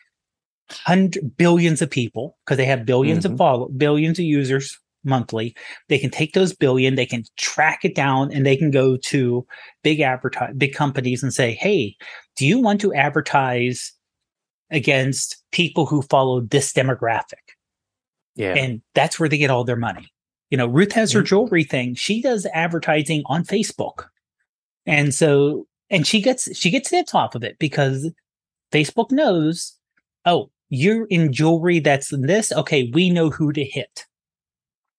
hundred 0.72 1.36
billions 1.38 1.82
of 1.82 1.90
people 1.90 2.38
because 2.46 2.58
they 2.58 2.66
have 2.66 2.86
1000000000s 2.86 3.26
Mhm. 3.26 3.32
of 3.32 3.38
follow 3.38 3.70
billions 3.70 4.20
of 4.20 4.26
users 4.26 4.78
monthly. 5.04 5.56
They 5.88 5.98
can 5.98 6.10
take 6.10 6.34
those 6.34 6.54
billion, 6.54 6.96
they 6.96 7.06
can 7.06 7.24
track 7.38 7.86
it 7.86 7.96
down, 7.96 8.32
and 8.34 8.46
they 8.46 8.58
can 8.58 8.70
go 8.72 8.98
to 8.98 9.46
big 9.84 10.02
advertise 10.02 10.54
big 10.58 10.74
companies 10.74 11.24
and 11.24 11.34
say, 11.34 11.54
"Hey, 11.54 11.96
do 12.36 12.46
you 12.46 12.60
want 12.60 12.82
to 12.82 12.94
advertise 12.94 13.94
against 14.72 15.38
people 15.52 15.86
who 15.86 16.02
follow 16.04 16.42
this 16.42 16.74
demographic?" 16.74 17.56
Yeah. 18.36 18.54
And 18.56 18.82
that's 18.94 19.20
where 19.20 19.30
they 19.30 19.38
get 19.38 19.50
all 19.50 19.64
their 19.64 19.76
money. 19.76 20.08
You 20.52 20.58
know, 20.58 20.68
Ruth 20.68 20.92
has 20.94 21.12
her 21.14 21.22
Mhm. 21.22 21.28
jewelry 21.28 21.64
thing. 21.64 21.96
She 21.96 22.22
does 22.22 22.46
advertising 22.54 23.24
on 23.26 23.44
Facebook. 23.44 24.06
And 24.86 25.14
so 25.14 25.66
and 25.90 26.06
she 26.06 26.22
gets 26.22 26.56
she 26.58 26.70
gets 26.70 26.90
tips 26.90 27.16
off 27.16 27.36
of 27.36 27.44
it 27.44 27.58
because 27.60 28.12
Facebook 28.72 29.12
knows, 29.12 29.76
oh, 30.26 30.52
you're 30.70 31.06
in 31.08 31.34
jewelry 31.34 31.80
that's 31.80 32.14
in 32.14 32.22
this. 32.24 32.52
Okay, 32.52 32.90
we 32.94 33.10
know 33.10 33.30
who 33.30 33.52
to 33.54 33.64
hit. 33.64 34.06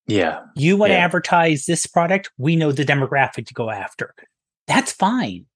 yeah. 0.07 0.41
You 0.57 0.77
want 0.77 0.91
to 0.91 0.97
advertise 0.97 1.65
this 1.67 1.87
product, 1.87 2.31
we 2.39 2.57
know 2.57 2.73
the 2.73 2.85
demographic 2.85 3.47
to 3.47 3.55
go 3.55 3.71
after. 3.71 4.15
That's 4.67 4.93
fine. 4.93 5.47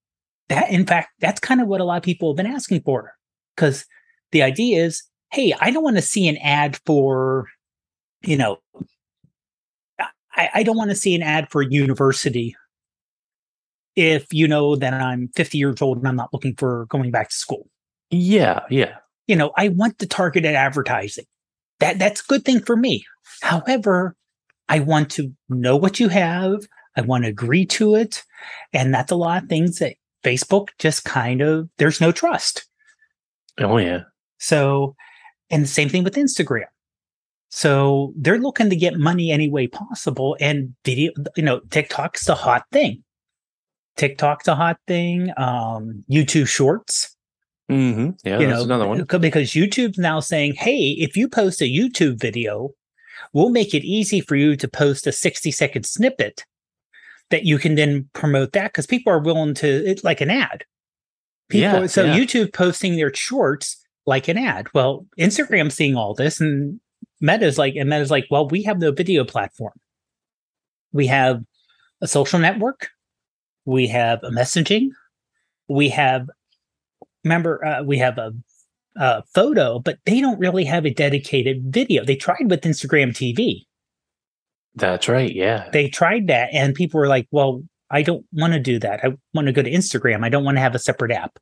That 0.48 0.70
in 0.70 0.86
fact, 0.86 1.10
that's 1.20 1.40
kind 1.40 1.60
of 1.60 1.68
what 1.68 1.80
a 1.80 1.84
lot 1.84 1.96
of 1.96 2.02
people 2.02 2.30
have 2.30 2.36
been 2.36 2.46
asking 2.46 2.82
for. 2.82 3.12
Because 3.56 3.84
the 4.32 4.42
idea 4.42 4.84
is, 4.84 5.02
hey, 5.32 5.54
I 5.60 5.70
don't 5.70 5.84
want 5.84 5.96
to 5.96 6.02
see 6.02 6.28
an 6.28 6.36
ad 6.38 6.78
for, 6.86 7.46
you 8.22 8.36
know, 8.36 8.58
I, 10.36 10.50
I 10.54 10.62
don't 10.64 10.76
want 10.76 10.90
to 10.90 10.96
see 10.96 11.14
an 11.14 11.22
ad 11.22 11.48
for 11.50 11.62
a 11.62 11.68
university 11.68 12.56
if 13.96 14.32
you 14.32 14.48
know 14.48 14.74
that 14.74 14.92
I'm 14.92 15.28
50 15.36 15.56
years 15.56 15.80
old 15.80 15.98
and 15.98 16.08
I'm 16.08 16.16
not 16.16 16.32
looking 16.32 16.56
for 16.56 16.86
going 16.86 17.12
back 17.12 17.28
to 17.28 17.34
school. 17.34 17.68
Yeah. 18.10 18.60
Yeah. 18.70 18.96
You 19.26 19.36
know, 19.36 19.52
I 19.56 19.68
want 19.68 19.98
the 19.98 20.06
targeted 20.06 20.54
advertising. 20.54 21.24
That 21.80 21.98
that's 21.98 22.20
a 22.20 22.26
good 22.26 22.44
thing 22.44 22.60
for 22.60 22.76
me. 22.76 23.04
However, 23.42 24.16
I 24.68 24.80
want 24.80 25.10
to 25.12 25.32
know 25.48 25.76
what 25.76 26.00
you 26.00 26.08
have. 26.08 26.60
I 26.96 27.00
want 27.02 27.24
to 27.24 27.30
agree 27.30 27.66
to 27.66 27.94
it. 27.96 28.22
And 28.72 28.94
that's 28.94 29.12
a 29.12 29.16
lot 29.16 29.42
of 29.42 29.48
things 29.48 29.78
that 29.78 29.96
Facebook 30.22 30.68
just 30.78 31.04
kind 31.04 31.40
of 31.40 31.68
there's 31.78 32.00
no 32.00 32.12
trust. 32.12 32.66
Oh 33.58 33.76
yeah. 33.78 34.00
So, 34.38 34.94
and 35.50 35.62
the 35.62 35.68
same 35.68 35.88
thing 35.88 36.04
with 36.04 36.14
Instagram. 36.14 36.66
So 37.50 38.12
they're 38.16 38.38
looking 38.38 38.68
to 38.70 38.76
get 38.76 38.98
money 38.98 39.30
any 39.30 39.48
way 39.48 39.68
possible. 39.68 40.36
And 40.40 40.74
video, 40.84 41.12
you 41.36 41.42
know, 41.42 41.60
TikTok's 41.70 42.24
the 42.24 42.34
hot 42.34 42.64
thing. 42.72 43.04
TikTok's 43.96 44.48
a 44.48 44.56
hot 44.56 44.78
thing. 44.88 45.30
Um, 45.36 46.04
YouTube 46.10 46.48
Shorts, 46.48 47.13
hmm 47.68 48.10
Yeah. 48.24 48.38
you 48.40 48.46
that's 48.46 48.58
know, 48.58 48.64
another 48.64 48.86
one. 48.86 49.04
because 49.20 49.50
YouTube's 49.50 49.98
now 49.98 50.20
saying, 50.20 50.54
hey, 50.54 50.96
if 50.98 51.16
you 51.16 51.28
post 51.28 51.60
a 51.62 51.64
YouTube 51.64 52.20
video, 52.20 52.70
we'll 53.32 53.50
make 53.50 53.74
it 53.74 53.84
easy 53.84 54.20
for 54.20 54.36
you 54.36 54.56
to 54.56 54.68
post 54.68 55.06
a 55.06 55.12
60 55.12 55.50
second 55.50 55.84
snippet 55.86 56.44
that 57.30 57.44
you 57.44 57.58
can 57.58 57.74
then 57.74 58.08
promote 58.12 58.52
that 58.52 58.72
because 58.72 58.86
people 58.86 59.12
are 59.12 59.18
willing 59.18 59.54
to, 59.54 59.66
it's 59.66 60.04
like 60.04 60.20
an 60.20 60.30
ad. 60.30 60.64
People, 61.48 61.80
Yeah, 61.80 61.86
so 61.86 62.04
yeah. 62.04 62.16
YouTube 62.16 62.52
posting 62.52 62.96
their 62.96 63.12
shorts 63.14 63.82
like 64.06 64.28
an 64.28 64.36
ad. 64.36 64.66
Well, 64.74 65.06
Instagram's 65.18 65.74
seeing 65.74 65.96
all 65.96 66.14
this 66.14 66.40
and 66.40 66.80
Meta's 67.20 67.56
like, 67.56 67.74
and 67.76 67.88
Meta's 67.88 68.10
like, 68.10 68.26
well, 68.30 68.46
we 68.48 68.62
have 68.64 68.78
no 68.78 68.92
video 68.92 69.24
platform. 69.24 69.72
We 70.92 71.06
have 71.06 71.42
a 72.02 72.06
social 72.06 72.38
network. 72.38 72.88
We 73.64 73.86
have 73.88 74.22
a 74.22 74.28
messaging. 74.30 74.88
We 75.68 75.88
have, 75.88 76.28
remember, 77.24 77.64
uh, 77.64 77.82
we 77.82 77.98
have 77.98 78.18
a, 78.18 78.32
a 78.96 79.22
photo, 79.34 79.78
but 79.78 79.98
they 80.04 80.20
don't 80.20 80.38
really 80.38 80.64
have 80.64 80.84
a 80.84 80.90
dedicated 80.90 81.64
video. 81.72 82.04
They 82.04 82.16
tried 82.16 82.50
with 82.50 82.62
Instagram 82.62 83.10
TV. 83.10 83.62
That's 84.74 85.08
right. 85.08 85.34
Yeah. 85.34 85.68
They 85.72 85.88
tried 85.88 86.26
that, 86.28 86.50
and 86.52 86.74
people 86.74 87.00
were 87.00 87.08
like, 87.08 87.26
well, 87.30 87.62
I 87.90 88.02
don't 88.02 88.24
want 88.32 88.54
to 88.54 88.60
do 88.60 88.78
that. 88.80 89.04
I 89.04 89.16
want 89.32 89.46
to 89.46 89.52
go 89.52 89.62
to 89.62 89.70
Instagram. 89.70 90.24
I 90.24 90.28
don't 90.28 90.44
want 90.44 90.56
to 90.56 90.60
have 90.60 90.74
a 90.74 90.80
separate 90.80 91.12
app 91.12 91.38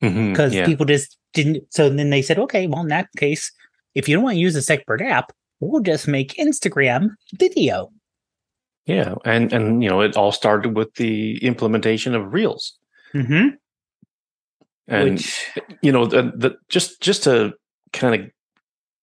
because 0.00 0.54
yeah. 0.54 0.66
people 0.66 0.86
just 0.86 1.18
didn't. 1.32 1.64
So 1.72 1.88
then 1.88 2.10
they 2.10 2.22
said, 2.22 2.38
okay, 2.38 2.66
well, 2.66 2.80
in 2.80 2.88
that 2.88 3.08
case, 3.16 3.52
if 3.94 4.08
you 4.08 4.16
don't 4.16 4.24
want 4.24 4.34
to 4.34 4.40
use 4.40 4.56
a 4.56 4.62
separate 4.62 5.02
app, 5.02 5.32
we'll 5.60 5.82
just 5.82 6.08
make 6.08 6.34
Instagram 6.34 7.10
video. 7.34 7.90
Yeah. 8.86 9.14
And 9.24 9.52
and 9.52 9.82
you 9.82 9.88
know, 9.88 10.00
it 10.00 10.16
all 10.16 10.32
started 10.32 10.76
with 10.76 10.94
the 10.94 11.44
implementation 11.44 12.14
of 12.14 12.32
Reels. 12.32 12.78
Mm-hmm. 13.14 13.56
And 14.88 15.12
Which, 15.12 15.50
you 15.80 15.92
know, 15.92 16.06
the, 16.06 16.32
the 16.36 16.56
just 16.68 17.00
just 17.00 17.24
to 17.24 17.54
kind 17.92 18.14
of 18.14 18.30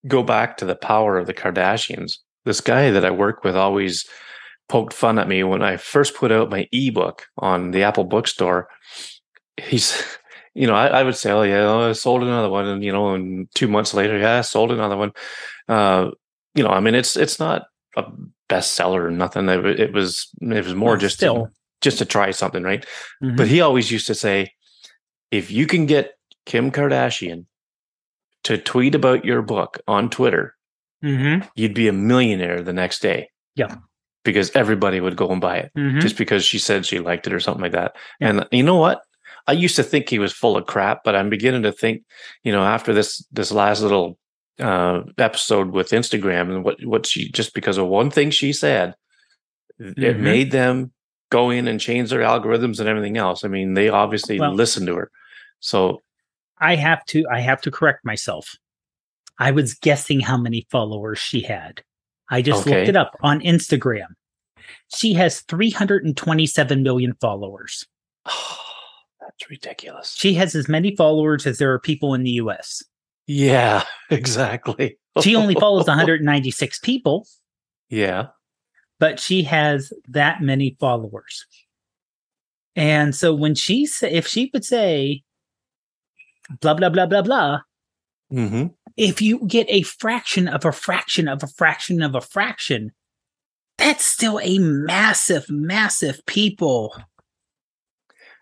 go 0.07 0.23
back 0.23 0.57
to 0.57 0.65
the 0.65 0.75
power 0.75 1.17
of 1.17 1.27
the 1.27 1.33
Kardashians. 1.33 2.17
This 2.45 2.61
guy 2.61 2.91
that 2.91 3.05
I 3.05 3.11
work 3.11 3.43
with 3.43 3.55
always 3.55 4.07
poked 4.67 4.93
fun 4.93 5.19
at 5.19 5.27
me 5.27 5.43
when 5.43 5.61
I 5.61 5.77
first 5.77 6.15
put 6.15 6.31
out 6.31 6.49
my 6.49 6.67
ebook 6.71 7.25
on 7.37 7.71
the 7.71 7.83
Apple 7.83 8.03
bookstore. 8.03 8.67
He's, 9.57 10.01
you 10.53 10.67
know, 10.67 10.75
I, 10.75 10.87
I 10.87 11.03
would 11.03 11.15
say, 11.15 11.31
"Oh 11.31 11.43
yeah, 11.43 11.65
oh, 11.65 11.89
I 11.89 11.93
sold 11.93 12.23
another 12.23 12.49
one," 12.49 12.65
and 12.65 12.83
you 12.83 12.91
know, 12.91 13.13
and 13.13 13.47
two 13.55 13.67
months 13.67 13.93
later, 13.93 14.17
yeah, 14.17 14.39
I 14.39 14.41
sold 14.41 14.71
another 14.71 14.97
one. 14.97 15.11
Uh, 15.67 16.11
you 16.55 16.63
know, 16.63 16.69
I 16.69 16.79
mean, 16.79 16.95
it's 16.95 17.15
it's 17.15 17.39
not 17.39 17.63
a 17.95 18.05
bestseller 18.49 19.05
or 19.05 19.11
nothing. 19.11 19.47
It, 19.49 19.65
it 19.79 19.93
was 19.93 20.29
it 20.41 20.65
was 20.65 20.75
more 20.75 20.97
just 20.97 21.17
still. 21.17 21.45
to, 21.45 21.51
just 21.81 21.97
to 21.99 22.05
try 22.05 22.31
something, 22.31 22.63
right? 22.63 22.85
Mhm. 23.23 23.37
But 23.37 23.47
he 23.47 23.61
always 23.61 23.91
used 23.91 24.07
to 24.07 24.15
say, 24.15 24.51
if 25.31 25.51
you 25.51 25.67
can 25.67 25.85
get 25.85 26.13
Kim 26.45 26.71
Kardashian 26.71 27.45
to 28.43 28.57
tweet 28.57 28.95
about 28.95 29.25
your 29.25 29.41
book 29.41 29.79
on 29.87 30.09
Twitter, 30.09 30.55
Mhm. 31.03 31.47
you'd 31.55 31.73
be 31.73 31.87
a 31.87 31.93
millionaire 31.93 32.61
the 32.61 32.73
next 32.73 33.01
day. 33.01 33.29
Yeah. 33.55 33.75
Because 34.23 34.51
everybody 34.55 34.99
would 34.99 35.15
go 35.15 35.29
and 35.31 35.39
buy 35.41 35.57
it 35.57 35.71
Mhm. 35.77 36.01
just 36.01 36.17
because 36.17 36.43
she 36.45 36.59
said 36.59 36.85
she 36.85 36.99
liked 36.99 37.27
it 37.27 37.33
or 37.33 37.39
something 37.39 37.61
like 37.63 37.71
that. 37.73 37.95
And 38.19 38.45
you 38.51 38.63
know 38.63 38.75
what? 38.75 39.01
I 39.47 39.53
used 39.53 39.75
to 39.77 39.83
think 39.83 40.09
he 40.09 40.19
was 40.19 40.33
full 40.33 40.57
of 40.57 40.65
crap, 40.65 41.03
but 41.03 41.15
I'm 41.15 41.29
beginning 41.29 41.63
to 41.63 41.71
think, 41.71 42.03
you 42.43 42.51
know, 42.51 42.63
after 42.63 42.93
this 42.93 43.25
this 43.31 43.51
last 43.51 43.81
little 43.81 44.17
uh 44.59 45.03
episode 45.17 45.71
with 45.71 45.91
Instagram 45.91 46.53
and 46.53 46.63
what 46.65 46.83
what 46.83 47.05
she 47.05 47.31
just 47.31 47.53
because 47.53 47.77
of 47.77 47.87
one 47.87 48.09
thing 48.11 48.29
she 48.29 48.51
said, 48.53 48.95
it 49.79 49.95
Mhm. 50.17 50.19
made 50.19 50.51
them 50.51 50.91
go 51.29 51.49
in 51.49 51.67
and 51.67 51.79
change 51.79 52.09
their 52.09 52.21
algorithms 52.21 52.79
and 52.79 52.89
everything 52.89 53.17
else. 53.17 53.43
I 53.43 53.47
mean, 53.47 53.73
they 53.73 53.89
obviously 53.89 54.39
Well- 54.39 54.53
listened 54.53 54.87
to 54.87 54.95
her. 54.95 55.11
So 55.59 56.01
I 56.59 56.75
have 56.75 57.05
to 57.05 57.25
I 57.31 57.39
have 57.39 57.61
to 57.61 57.71
correct 57.71 58.03
myself. 58.05 58.55
I 59.37 59.51
was 59.51 59.73
guessing 59.73 60.19
how 60.19 60.37
many 60.37 60.67
followers 60.69 61.17
she 61.19 61.41
had. 61.41 61.83
I 62.29 62.41
just 62.41 62.67
Okay. 62.67 62.77
looked 62.79 62.89
it 62.89 62.95
up 62.95 63.15
on 63.21 63.39
Instagram. 63.41 64.07
She 64.95 65.13
has 65.13 65.41
327 65.41 66.83
million 66.83 67.13
followers. 67.21 67.85
that's 68.25 69.49
ridiculous. 69.49 70.15
She 70.15 70.33
has 70.35 70.55
as 70.55 70.67
many 70.67 70.95
followers 70.95 71.45
as 71.47 71.57
there 71.57 71.71
are 71.73 71.79
people 71.79 72.13
in 72.13 72.23
the 72.23 72.31
US. 72.31 72.83
Yeah, 73.27 73.83
exactly. 74.09 74.97
She 75.21 75.35
only 75.35 75.55
follows 75.55 75.87
196 75.87 76.79
people, 76.79 77.27
yeah. 77.89 78.27
But 78.99 79.19
she 79.19 79.43
has 79.43 79.93
that 80.07 80.41
many 80.41 80.75
followers. 80.79 81.45
And 82.75 83.15
so 83.15 83.33
when 83.33 83.55
she 83.55 83.85
say, 83.85 84.11
if 84.11 84.27
she 84.27 84.49
would 84.53 84.65
say 84.65 85.23
blah 86.61 86.73
blah 86.73 86.89
blah 86.89 87.05
blah 87.05 87.21
blah, 87.21 87.59
hmm 88.29 88.67
if 88.97 89.21
you 89.21 89.39
get 89.47 89.65
a 89.69 89.81
fraction 89.83 90.49
of 90.49 90.65
a 90.65 90.73
fraction 90.73 91.29
of 91.29 91.41
a 91.41 91.47
fraction 91.47 92.01
of 92.01 92.15
a 92.15 92.21
fraction, 92.21 92.91
that's 93.77 94.03
still 94.03 94.41
a 94.43 94.59
massive, 94.59 95.49
massive 95.49 96.21
people. 96.25 96.93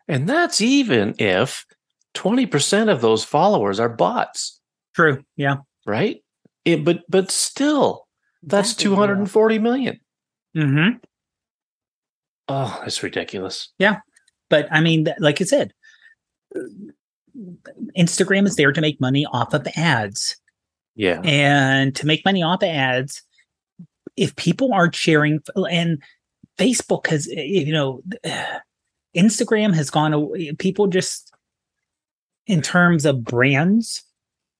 And 0.08 0.28
that's 0.28 0.60
even 0.62 1.13
if 1.20 1.63
20% 2.15 2.89
of 2.89 3.02
those 3.02 3.24
followers 3.24 3.80
are 3.80 3.89
bots. 3.89 4.60
True. 4.96 5.24
Yeah. 5.36 5.58
Right? 5.86 6.24
It, 6.65 6.84
but 6.84 7.04
but 7.08 7.30
still, 7.30 8.08
that's 8.43 8.72
Exactly, 8.72 8.84
two 8.84 8.96
hundred 8.96 9.20
and 9.20 9.32
forty 9.32 9.60
million. 9.60 10.00
Mm-hmm. 10.58 10.98
Oh, 12.50 12.80
that's 12.82 13.04
ridiculous. 13.04 13.70
Yeah. 13.78 14.00
But 14.50 14.67
I 14.72 14.82
mean, 14.82 15.08
like 15.20 15.41
I 15.41 15.46
said, 15.46 15.74
Instagram 17.98 18.48
is 18.48 18.56
there 18.56 18.72
to 18.72 18.82
make 18.82 19.00
money 19.00 19.26
off 19.32 19.54
of 19.54 19.67
ads. 19.76 20.38
Yeah. 20.96 21.22
And 21.24 21.96
to 21.96 22.08
make 22.08 22.26
money 22.26 22.41
off 22.41 22.63
of 22.63 22.70
ads, 22.70 23.22
if 24.15 24.36
people 24.36 24.74
aren't 24.74 24.96
sharing, 24.96 25.39
and 25.70 26.02
Facebook 26.58 27.08
has, 27.08 27.28
you 27.28 27.72
know, 27.72 28.02
Instagram 29.15 29.74
has 29.76 29.89
gone 29.89 30.13
away. 30.13 30.54
People 30.54 30.88
just, 30.88 31.32
in 32.48 32.62
terms 32.62 33.06
of 33.06 33.24
brands, 33.24 34.04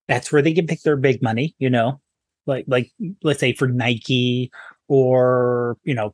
that's 0.08 0.32
where 0.32 0.42
they 0.42 0.54
can 0.54 0.68
pick 0.68 0.82
their 0.82 0.98
big 0.98 1.22
money, 1.22 1.56
you 1.60 1.70
know, 1.70 2.00
like, 2.46 2.66
like, 2.68 2.92
let's 3.24 3.40
say 3.40 3.54
for 3.54 3.68
Nike 3.68 4.52
or, 4.88 5.78
you 5.84 5.94
know, 5.94 6.14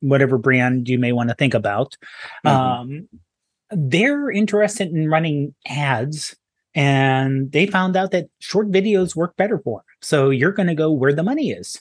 whatever 0.00 0.36
brand 0.38 0.88
you 0.88 0.98
may 0.98 1.12
want 1.12 1.28
to 1.28 1.34
think 1.34 1.54
about. 1.54 1.96
Mhm. 2.44 2.50
Um, 2.50 3.08
they're 3.70 4.30
interested 4.30 4.88
in 4.88 5.08
running 5.08 5.54
ads 5.66 6.36
and 6.74 7.52
they 7.52 7.66
found 7.66 7.96
out 7.96 8.10
that 8.10 8.26
short 8.40 8.70
videos 8.70 9.14
work 9.14 9.36
better 9.36 9.58
for 9.58 9.78
them. 9.80 9.84
So 10.00 10.30
you're 10.30 10.52
going 10.52 10.66
to 10.68 10.74
go 10.74 10.90
where 10.90 11.12
the 11.14 11.22
money 11.22 11.50
is, 11.52 11.80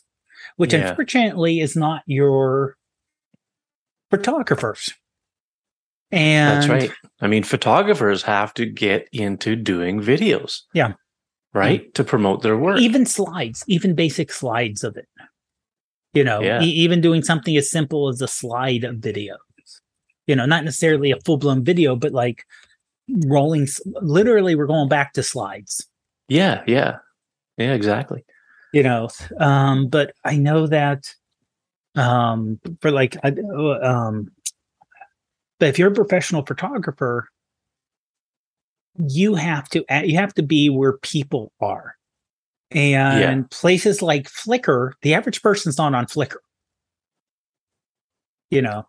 which 0.58 0.74
Yeah. 0.74 0.90
unfortunately 0.90 1.60
is 1.62 1.76
not 1.76 2.04
your 2.06 2.76
photographers. 4.10 4.92
And 6.12 6.58
That's 6.58 6.68
right. 6.70 6.92
I 7.22 7.28
mean, 7.28 7.44
photographers 7.44 8.24
have 8.24 8.54
to 8.56 8.66
get 8.66 9.08
into 9.14 9.56
doing 9.56 10.02
videos. 10.02 10.62
Yeah. 10.74 10.94
Right? 11.54 11.94
To 11.96 12.04
promote 12.04 12.42
their 12.44 12.58
work. 12.58 12.80
even 12.80 13.06
slides, 13.06 13.64
even 13.68 13.96
basic 13.96 14.32
slides 14.32 14.84
of 14.84 14.96
it. 14.98 15.08
You 16.14 16.24
know, 16.24 16.42
Yeah. 16.42 16.62
e- 16.62 16.66
even 16.84 17.00
doing 17.02 17.24
something 17.24 17.56
as 17.58 17.70
simple 17.72 18.10
as 18.10 18.22
a 18.22 18.28
slide 18.28 18.84
of 18.84 18.98
videos. 18.98 19.38
You 20.28 20.36
know, 20.36 20.46
not 20.46 20.64
necessarily 20.64 21.12
a 21.12 21.20
full 21.22 21.38
blown 21.38 21.64
video, 21.64 21.96
but 21.96 22.12
like 22.12 22.44
rolling. 23.26 23.68
Literally, 24.02 24.56
we're 24.56 24.68
going 24.68 24.90
back 24.90 25.14
to 25.14 25.24
slides. 25.24 25.88
yeah, 26.28 26.64
yeah. 26.68 26.98
Yeah, 27.58 27.74
exactly. 27.74 28.24
you 28.74 28.82
know 28.84 29.10
um 29.40 29.88
but 29.90 30.14
i 30.24 30.38
know 30.38 30.66
that 30.66 31.14
um 31.96 32.58
for 32.82 32.90
like 32.90 33.18
I, 33.24 33.30
um 33.84 34.32
but 35.60 35.68
if 35.70 35.78
you're 35.78 35.92
a 35.92 35.94
professional 35.94 36.44
photographer 36.46 37.28
you 38.98 39.36
have 39.36 39.68
to 39.70 39.84
you 40.06 40.18
have 40.18 40.34
to 40.36 40.44
be 40.44 40.70
where 40.70 40.98
people 41.00 41.52
are 41.60 41.96
and 42.74 43.50
places 43.52 44.02
like 44.02 44.30
flickr 44.30 44.92
the 45.02 45.14
average 45.14 45.42
person's 45.42 45.78
not 45.78 45.94
on 45.94 46.06
flickr 46.06 46.38
you 48.50 48.62
know 48.62 48.86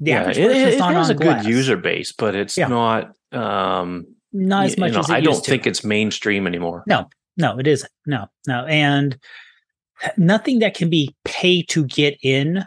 the 0.00 0.10
yeah, 0.10 0.20
average 0.20 0.38
it, 0.38 0.46
person's 0.48 0.74
it 0.74 0.78
not 0.78 0.94
has 0.94 1.10
on 1.10 1.16
a 1.16 1.18
good 1.18 1.44
user 1.44 1.76
base, 1.76 2.12
but 2.12 2.34
it's 2.34 2.56
Yeah. 2.56 2.66
not 2.68 3.12
um 3.32 4.06
not 4.32 4.66
as 4.66 4.76
you 4.76 4.80
much 4.80 4.92
know, 4.92 5.00
as 5.00 5.08
it 5.08 5.12
I 5.14 5.20
don't 5.20 5.42
to. 5.42 5.50
think 5.50 5.66
it's 5.66 5.84
mainstream 5.84 6.46
anymore. 6.48 6.82
No, 6.88 7.08
no, 7.36 7.56
it 7.58 7.66
isn't. 7.68 7.90
No, 8.04 8.26
no. 8.48 8.64
And 8.66 9.16
nothing 10.16 10.58
that 10.58 10.74
can 10.74 10.90
be 10.90 11.14
pay 11.24 11.62
to 11.62 11.84
get 11.86 12.18
in 12.22 12.64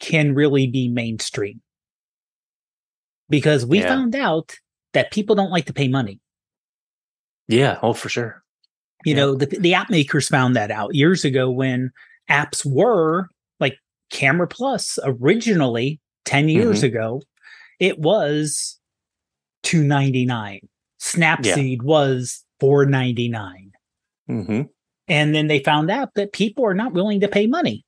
can 0.00 0.34
really 0.34 0.66
be 0.66 0.88
mainstream. 0.88 1.60
Because 3.28 3.64
we 3.64 3.78
Yeah. 3.78 3.88
found 3.88 4.16
out 4.16 4.56
that 4.92 5.12
people 5.12 5.36
don't 5.36 5.50
like 5.52 5.66
to 5.66 5.72
pay 5.72 5.86
money. 5.86 6.18
Yeah, 7.46 7.78
oh 7.80 7.92
for 7.92 8.08
sure. 8.08 8.42
You 9.04 9.14
Yeah. 9.14 9.20
know, 9.20 9.34
the, 9.34 9.46
the 9.46 9.74
app 9.74 9.90
makers 9.90 10.28
found 10.28 10.54
that 10.56 10.70
out 10.70 10.94
years 10.94 11.24
ago 11.24 11.50
when 11.50 11.90
apps 12.28 12.64
were 12.64 13.28
like 13.60 13.76
Camera 14.10 14.46
Plus 14.46 14.98
originally 15.04 16.00
10 16.26 16.48
years 16.48 16.78
Mm-hmm. 16.78 16.86
ago, 16.96 17.22
it 17.78 17.98
was 17.98 18.78
299. 19.62 20.60
Snapseed 21.00 21.82
was 21.82 22.44
499. 22.60 23.72
hmm 24.26 24.62
and 25.08 25.34
then 25.34 25.48
they 25.48 25.58
found 25.58 25.90
out 25.90 26.14
that 26.14 26.32
people 26.32 26.64
are 26.64 26.74
not 26.74 26.92
willing 26.92 27.18
to 27.20 27.26
pay 27.26 27.46
money 27.48 27.84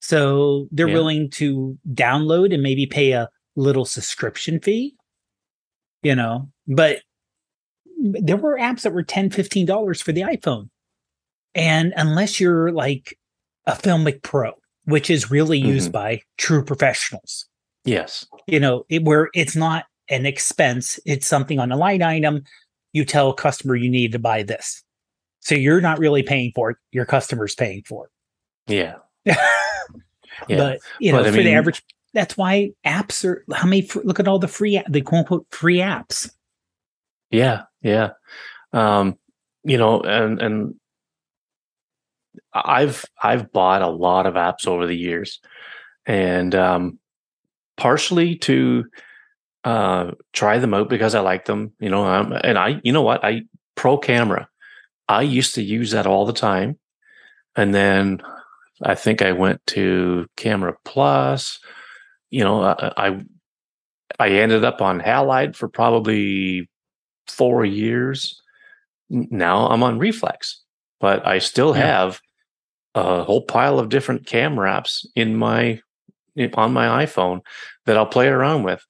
so 0.00 0.68
they're 0.70 0.86
Yeah. 0.88 0.94
willing 0.94 1.30
to 1.30 1.76
download 1.92 2.52
and 2.54 2.62
maybe 2.62 2.86
pay 2.86 3.12
a 3.12 3.28
little 3.56 3.84
subscription 3.84 4.60
fee 4.60 4.94
you 6.02 6.14
know 6.14 6.48
but 6.68 7.00
there 8.20 8.36
were 8.36 8.58
apps 8.58 8.82
that 8.82 8.92
were 8.92 9.02
10 9.02 9.30
15 9.30 9.66
dollars 9.66 10.00
for 10.02 10.12
the 10.12 10.22
iphone. 10.22 10.68
And 11.54 11.92
unless 11.96 12.38
you're 12.40 12.70
like 12.72 13.18
a 13.66 13.72
filmic 13.72 14.22
pro 14.22 14.52
which 14.84 15.10
is 15.10 15.30
really 15.32 15.58
used 15.58 15.88
Mhm. 15.88 15.92
by 15.92 16.22
true 16.38 16.64
professionals. 16.64 17.46
Yes. 17.84 18.26
you 18.46 18.60
know 18.60 18.84
it, 18.88 19.02
where 19.04 19.30
it's 19.34 19.56
not 19.56 19.84
an 20.08 20.26
expense 20.26 21.00
it's 21.04 21.26
something 21.26 21.58
on 21.58 21.72
a 21.72 21.76
line 21.76 22.02
item 22.02 22.42
you 22.92 23.04
tell 23.04 23.30
a 23.30 23.34
customer 23.34 23.74
you 23.76 23.90
need 23.90 24.12
to 24.12 24.18
buy 24.18 24.42
this. 24.42 24.82
So 25.40 25.54
you're 25.54 25.80
not 25.80 25.98
really 25.98 26.22
paying 26.22 26.52
for 26.54 26.70
it 26.70 26.76
your 26.92 27.04
customer's 27.06 27.54
paying 27.54 27.82
for 27.84 28.06
it. 28.06 28.72
Yeah. 28.72 28.96
but 30.48 30.78
you 31.00 31.12
know 31.12 31.22
But 31.22 31.34
for 31.34 31.42
the 31.42 31.52
average 31.52 31.82
that's 32.12 32.36
why 32.36 32.70
apps 32.86 33.24
are 33.24 33.44
how 33.54 33.66
many 33.66 33.86
look 34.04 34.20
at 34.20 34.28
all 34.28 34.38
the 34.38 34.48
free 34.48 34.80
the 34.88 35.00
quote 35.02 35.18
unquote 35.20 35.46
free 35.50 35.78
apps. 35.78 36.30
Yeah, 37.30 37.62
yeah. 37.86 38.10
Um, 38.72 39.16
you 39.64 39.78
know, 39.78 40.00
and 40.00 40.40
and 40.42 40.74
I've 42.52 43.04
I've 43.22 43.52
bought 43.52 43.82
a 43.82 43.88
lot 43.88 44.26
of 44.26 44.34
apps 44.34 44.66
over 44.66 44.86
the 44.86 44.96
years, 44.96 45.40
and 46.06 46.54
um, 46.54 46.98
partially 47.76 48.36
to 48.36 48.84
uh, 49.64 50.12
try 50.32 50.58
them 50.58 50.74
out 50.74 50.88
because 50.88 51.14
I 51.14 51.20
like 51.20 51.44
them. 51.44 51.72
You 51.80 51.90
know, 51.90 52.04
um, 52.04 52.32
and 52.44 52.58
I, 52.58 52.80
you 52.82 52.92
know 52.92 53.02
what, 53.02 53.24
I 53.24 53.42
Pro 53.74 53.98
Camera. 53.98 54.48
I 55.08 55.22
used 55.22 55.54
to 55.54 55.62
use 55.62 55.92
that 55.92 56.06
all 56.06 56.26
the 56.26 56.32
time, 56.32 56.78
and 57.54 57.74
then 57.74 58.20
I 58.82 58.94
think 58.94 59.22
I 59.22 59.32
went 59.32 59.64
to 59.68 60.26
Camera 60.36 60.74
Plus. 60.84 61.60
You 62.30 62.44
know, 62.44 62.62
I 62.62 62.92
I, 62.96 63.20
I 64.18 64.28
ended 64.30 64.64
up 64.64 64.80
on 64.82 65.00
Halide 65.00 65.54
for 65.56 65.68
probably 65.68 66.68
four 67.28 67.64
years. 67.64 68.40
Now 69.10 69.68
I'm 69.68 69.82
on 69.82 69.98
Reeflex, 69.98 70.56
but 71.00 71.26
I 71.26 71.38
still 71.38 71.76
Yeah. 71.76 71.86
have 71.86 72.20
a 72.94 73.22
whole 73.22 73.42
pile 73.42 73.78
of 73.78 73.88
different 73.88 74.26
camera 74.26 74.70
apps 74.70 75.06
in 75.14 75.36
my 75.36 75.80
on 76.54 76.72
my 76.72 77.04
iPhone 77.04 77.40
that 77.86 77.96
I'll 77.96 78.06
play 78.06 78.28
around 78.28 78.62
with. 78.64 78.84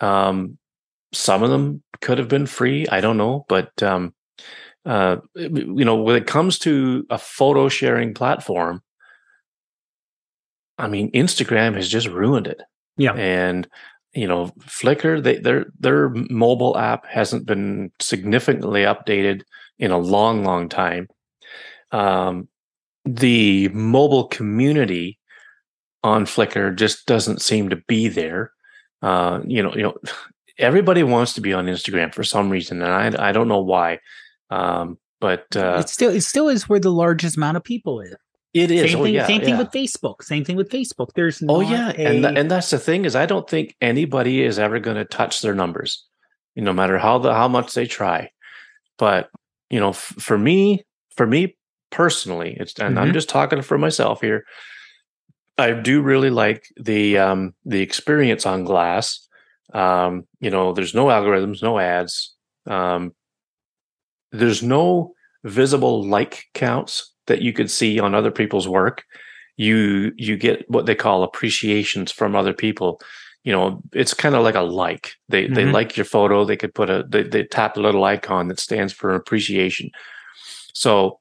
Um, 0.00 0.58
some 1.12 1.42
of 1.42 1.50
them 1.50 1.82
could 2.00 2.18
have 2.18 2.28
been 2.28 2.46
free. 2.46 2.86
I 2.88 3.00
don't 3.00 3.16
know, 3.16 3.44
but 3.48 3.82
um, 3.82 4.14
uh, 4.84 5.18
you 5.34 5.84
know, 5.84 5.96
when 5.96 6.16
it 6.16 6.26
comes 6.26 6.58
to 6.60 7.06
a 7.10 7.18
photo 7.18 7.68
sharing 7.68 8.14
platform, 8.14 8.82
I 10.78 10.88
mean, 10.88 11.10
Instagram 11.12 11.74
has 11.74 11.88
just 11.88 12.08
ruined 12.08 12.46
it 12.46 12.60
yeah 12.96 13.12
and 13.14 13.68
you 14.12 14.26
know 14.26 14.46
flickr 14.60 15.22
they, 15.22 15.38
their 15.38 15.66
their 15.78 16.10
mobile 16.30 16.76
app 16.76 17.06
hasn't 17.06 17.46
been 17.46 17.92
significantly 18.00 18.82
updated 18.82 19.42
in 19.78 19.90
a 19.90 19.98
long 19.98 20.44
long 20.44 20.68
time. 20.68 21.08
Um, 21.92 22.48
the 23.04 23.68
mobile 23.68 24.24
community 24.24 25.18
on 26.02 26.24
flickr 26.24 26.74
just 26.74 27.06
doesn't 27.06 27.42
seem 27.42 27.70
to 27.70 27.76
be 27.76 28.08
there. 28.08 28.52
Uh, 29.02 29.40
you 29.46 29.62
know 29.62 29.74
you 29.74 29.82
know 29.82 29.94
everybody 30.58 31.02
wants 31.02 31.32
to 31.32 31.40
be 31.40 31.54
on 31.54 31.64
instagram 31.64 32.12
for 32.12 32.22
some 32.22 32.50
reason 32.50 32.82
and 32.82 33.16
i 33.16 33.28
i 33.28 33.32
don't 33.32 33.48
know 33.48 33.62
why. 33.62 33.98
Um, 34.50 34.98
but 35.20 35.46
uh, 35.54 35.78
it 35.80 35.88
still 35.88 36.10
it 36.10 36.22
still 36.22 36.48
is 36.48 36.68
where 36.68 36.80
the 36.80 36.90
largest 36.90 37.36
amount 37.36 37.56
of 37.56 37.64
people 37.64 38.00
is 38.00 38.16
it 38.52 38.70
is 38.70 38.90
same 38.90 39.00
oh, 39.00 39.04
thing 39.04 39.14
yeah, 39.14 39.26
same 39.26 39.40
thing 39.40 39.50
yeah. 39.50 39.58
with 39.58 39.70
facebook 39.70 40.22
same 40.22 40.44
thing 40.44 40.56
with 40.56 40.68
facebook 40.70 41.08
there's 41.14 41.42
Oh 41.48 41.60
yeah, 41.60 41.90
a, 41.90 42.06
and 42.06 42.22
th- 42.24 42.36
and 42.36 42.50
that's 42.50 42.70
the 42.70 42.78
thing 42.78 43.04
is 43.04 43.14
I 43.14 43.26
don't 43.26 43.48
think 43.48 43.76
anybody 43.80 44.42
is 44.42 44.58
ever 44.58 44.80
going 44.80 44.96
to 44.96 45.04
touch 45.04 45.40
their 45.40 45.54
numbers, 45.54 46.04
you 46.54 46.62
know, 46.62 46.72
no 46.72 46.76
matter 46.76 46.98
how 46.98 47.18
the 47.18 47.32
how 47.32 47.48
much 47.48 47.74
they 47.74 47.86
try. 47.86 48.30
But 48.98 49.30
you 49.70 49.78
know, 49.80 49.90
f- 49.90 50.14
for 50.18 50.36
me, 50.36 50.84
for 51.16 51.26
me 51.26 51.56
personally, 51.90 52.56
it's 52.58 52.74
and 52.78 52.98
I'm 52.98 53.10
Mhm. 53.10 53.14
just 53.14 53.28
talking 53.28 53.62
for 53.62 53.78
myself 53.78 54.20
here. 54.20 54.44
I 55.58 55.72
do 55.72 56.02
really 56.02 56.30
like 56.30 56.64
the 56.76 57.18
um, 57.18 57.54
the 57.64 57.80
experience 57.82 58.46
on 58.46 58.64
Glass. 58.64 59.28
Um, 59.72 60.24
you 60.40 60.50
know, 60.50 60.72
there's 60.72 60.94
no 60.94 61.06
algorithms, 61.06 61.62
no 61.62 61.78
ads. 61.78 62.34
Um, 62.66 63.14
there's 64.32 64.62
no 64.62 65.14
visible 65.44 66.04
like 66.06 66.44
counts 66.54 67.12
that 67.30 67.42
you 67.42 67.52
could 67.54 67.70
see 67.70 67.98
on 67.98 68.14
other 68.14 68.30
people's 68.30 68.68
work 68.68 69.04
you 69.56 70.12
you 70.16 70.36
get 70.36 70.68
what 70.68 70.84
they 70.84 70.94
call 70.94 71.22
appreciations 71.22 72.12
from 72.12 72.36
other 72.36 72.52
people 72.52 73.00
you 73.42 73.52
know, 73.52 73.80
it's 73.92 74.12
kind 74.12 74.34
of 74.34 74.44
like 74.44 74.54
a 74.54 74.60
like. 74.60 75.14
They 75.28 75.44
mm-hmm. 75.44 75.54
they 75.54 75.64
like 75.64 75.96
your 75.96 76.04
photo. 76.04 76.44
They 76.44 76.56
could 76.56 76.74
put 76.74 76.90
a 76.90 77.04
they, 77.08 77.22
they 77.22 77.44
tap 77.44 77.76
a 77.76 77.80
little 77.80 78.04
icon 78.04 78.48
that 78.48 78.60
stands 78.60 78.92
for 78.92 79.14
appreciation. 79.14 79.90
So, 80.74 81.20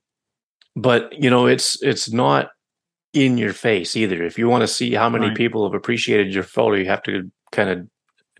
but 0.75 1.11
you 1.13 1.29
know, 1.29 1.45
it's 1.45 1.81
it's 1.81 2.11
not 2.11 2.49
in 3.13 3.37
your 3.37 3.53
face 3.53 3.95
either. 3.95 4.23
If 4.23 4.37
you 4.37 4.49
want 4.49 4.61
to 4.61 4.67
see 4.67 4.93
how 4.93 5.09
many 5.09 5.27
right. 5.27 5.37
people 5.37 5.65
have 5.65 5.73
appreciated 5.73 6.33
your 6.33 6.43
photo, 6.43 6.75
you 6.75 6.85
have 6.85 7.03
to 7.03 7.31
kind 7.51 7.69
of 7.69 7.87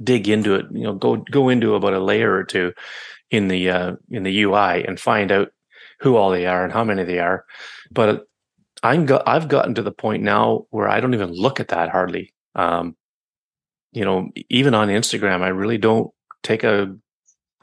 dig 0.03 0.27
into 0.27 0.55
it. 0.55 0.65
You 0.71 0.84
know, 0.84 0.93
go 0.93 1.17
go 1.32 1.47
into 1.47 1.75
about 1.75 1.93
a 1.93 1.99
layer 1.99 2.34
or 2.34 2.43
two 2.43 2.73
in 3.32 3.47
the 3.47 3.69
uh, 3.69 3.95
in 4.10 4.23
the 4.23 4.43
UI 4.43 4.84
and 4.86 4.99
find 4.99 5.32
out 5.32 5.53
who 6.00 6.16
all 6.16 6.32
they 6.32 6.46
are 6.46 6.64
and 6.64 6.74
how 6.74 6.84
many 6.84 7.04
they 7.04 7.20
are. 7.20 7.46
But 7.92 8.26
I'm 8.84 9.06
go- 9.06 9.24
I've 9.26 9.48
gotten 9.48 9.76
to 9.76 9.82
the 9.82 9.92
point 9.92 10.24
now 10.24 10.66
where 10.70 10.88
I 10.88 11.00
don't 11.00 11.14
even 11.14 11.32
look 11.32 11.60
at 11.60 11.70
that 11.70 11.90
hardly. 11.90 12.34
Um, 12.56 12.96
you 13.92 14.06
know, 14.06 14.30
even 14.50 14.74
on 14.74 14.88
Instagram, 14.90 15.42
I 15.42 15.50
really 15.50 15.78
don't 15.78 16.12
take 16.44 16.64
a 16.64 16.96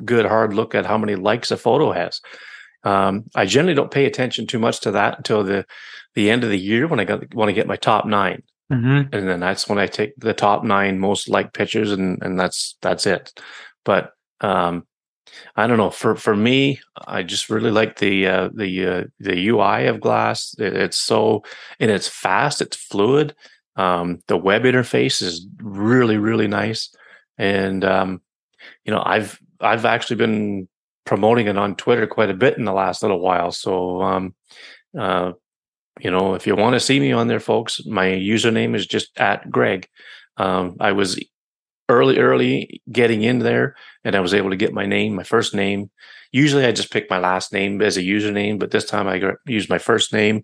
good 0.05 0.27
hard 0.27 0.53
look 0.53 0.75
at 0.75 0.87
how 0.87 0.99
many 0.99 1.15
likes 1.15 1.51
a 1.51 1.57
photo 1.57 1.93
has. 1.93 2.21
Um, 2.85 3.25
I 3.35 3.47
generally 3.47 3.75
don't 3.75 3.91
pay 3.91 4.05
attention 4.05 4.47
too 4.47 4.59
much 4.59 4.81
to 4.81 4.93
that 4.93 5.19
until 5.19 5.43
the 5.43 5.67
the 6.15 6.31
end 6.31 6.45
of 6.45 6.51
the 6.51 6.59
year 6.59 6.87
when 6.87 7.01
I 7.01 7.05
got 7.05 7.35
want 7.35 7.49
to 7.49 7.53
get 7.53 7.67
my 7.67 7.77
top 7.77 8.07
9 8.07 8.43
mm-hmm. 8.73 9.15
and 9.15 9.29
then 9.29 9.41
that's 9.41 9.69
when 9.69 9.79
I 9.79 9.87
take 9.87 10.15
the 10.17 10.33
top 10.33 10.65
nine 10.65 10.99
most 10.99 11.29
liked 11.29 11.55
pictures, 11.55 11.93
and 11.93 12.23
and 12.23 12.39
that's 12.39 12.77
that's 12.83 13.07
it. 13.07 13.41
But 13.85 14.13
um, 14.41 14.87
I 15.57 15.67
don't 15.67 15.79
know. 15.79 15.91
For 15.91 16.17
for 16.17 16.37
me, 16.37 16.81
I 17.07 17.23
just 17.23 17.49
really 17.49 17.71
like 17.71 17.99
the 17.99 18.27
uh, 18.27 18.51
the 18.55 18.87
uh, 18.87 19.05
the 19.21 19.49
UI 19.49 19.87
of 19.87 20.01
Glass. 20.01 20.55
It, 20.59 20.75
it's 20.75 20.99
so 20.99 21.45
and 21.81 21.91
it's 21.91 22.09
fast. 22.09 22.61
It's 22.61 22.77
fluid. 22.77 23.35
Um, 23.77 24.21
the 24.27 24.37
web 24.37 24.63
interface 24.63 25.23
is 25.23 25.47
really 25.59 26.17
really 26.17 26.49
nice, 26.49 26.95
and 27.39 27.85
um, 27.85 28.23
you 28.85 28.93
know 28.93 29.03
I've 29.05 29.39
I've 29.61 29.85
actually 29.85 30.17
been 30.17 30.69
promoting 31.05 31.47
it 31.47 31.57
on 31.57 31.77
Twitter 31.77 32.07
quite 32.07 32.31
a 32.31 32.35
bit 32.35 32.59
in 32.59 32.65
the 32.65 32.73
last 32.73 33.03
little 33.03 33.21
while. 33.21 33.53
So 33.53 34.03
um, 34.03 34.35
uh, 34.99 35.33
you 36.01 36.11
know 36.11 36.35
if 36.35 36.47
you 36.47 36.57
want 36.57 36.75
to 36.75 36.81
see 36.81 37.01
me 37.01 37.13
on 37.13 37.29
there, 37.29 37.41
folks, 37.41 37.81
my 37.87 38.07
username 38.07 38.75
is 38.75 38.87
just 38.87 39.19
at 39.19 39.51
Greg. 39.51 39.89
Um, 40.39 40.77
I 40.81 40.93
was 40.93 41.19
early, 41.89 42.19
early 42.19 42.83
getting 42.91 43.23
in 43.23 43.41
there, 43.41 43.77
and 44.05 44.15
I 44.15 44.21
was 44.21 44.35
able 44.35 44.51
to 44.51 44.57
get 44.57 44.73
my 44.73 44.87
name, 44.87 45.15
my 45.15 45.23
first 45.23 45.55
name. 45.55 45.91
Usually, 46.33 46.65
I 46.65 46.73
just 46.73 46.93
pick 46.93 47.09
my 47.09 47.19
last 47.19 47.53
name 47.53 47.81
as 47.81 47.97
a 47.97 48.03
username, 48.03 48.59
but 48.59 48.71
this 48.71 48.85
time 48.85 49.07
I 49.07 49.33
used 49.47 49.71
my 49.71 49.79
first 49.79 50.13
name, 50.13 50.43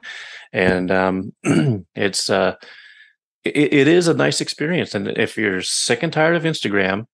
and 0.53 0.91
um, 0.91 1.33
it's 1.95 2.31
uh, 2.31 2.55
it, 3.45 3.73
it 3.73 3.89
is 3.89 4.09
a 4.09 4.15
nice 4.15 4.41
experience. 4.41 4.95
And 4.95 5.09
if 5.09 5.37
you're 5.37 5.63
sick 5.63 6.03
and 6.03 6.13
tired 6.13 6.37
of 6.37 6.45
Instagram, 6.45 7.07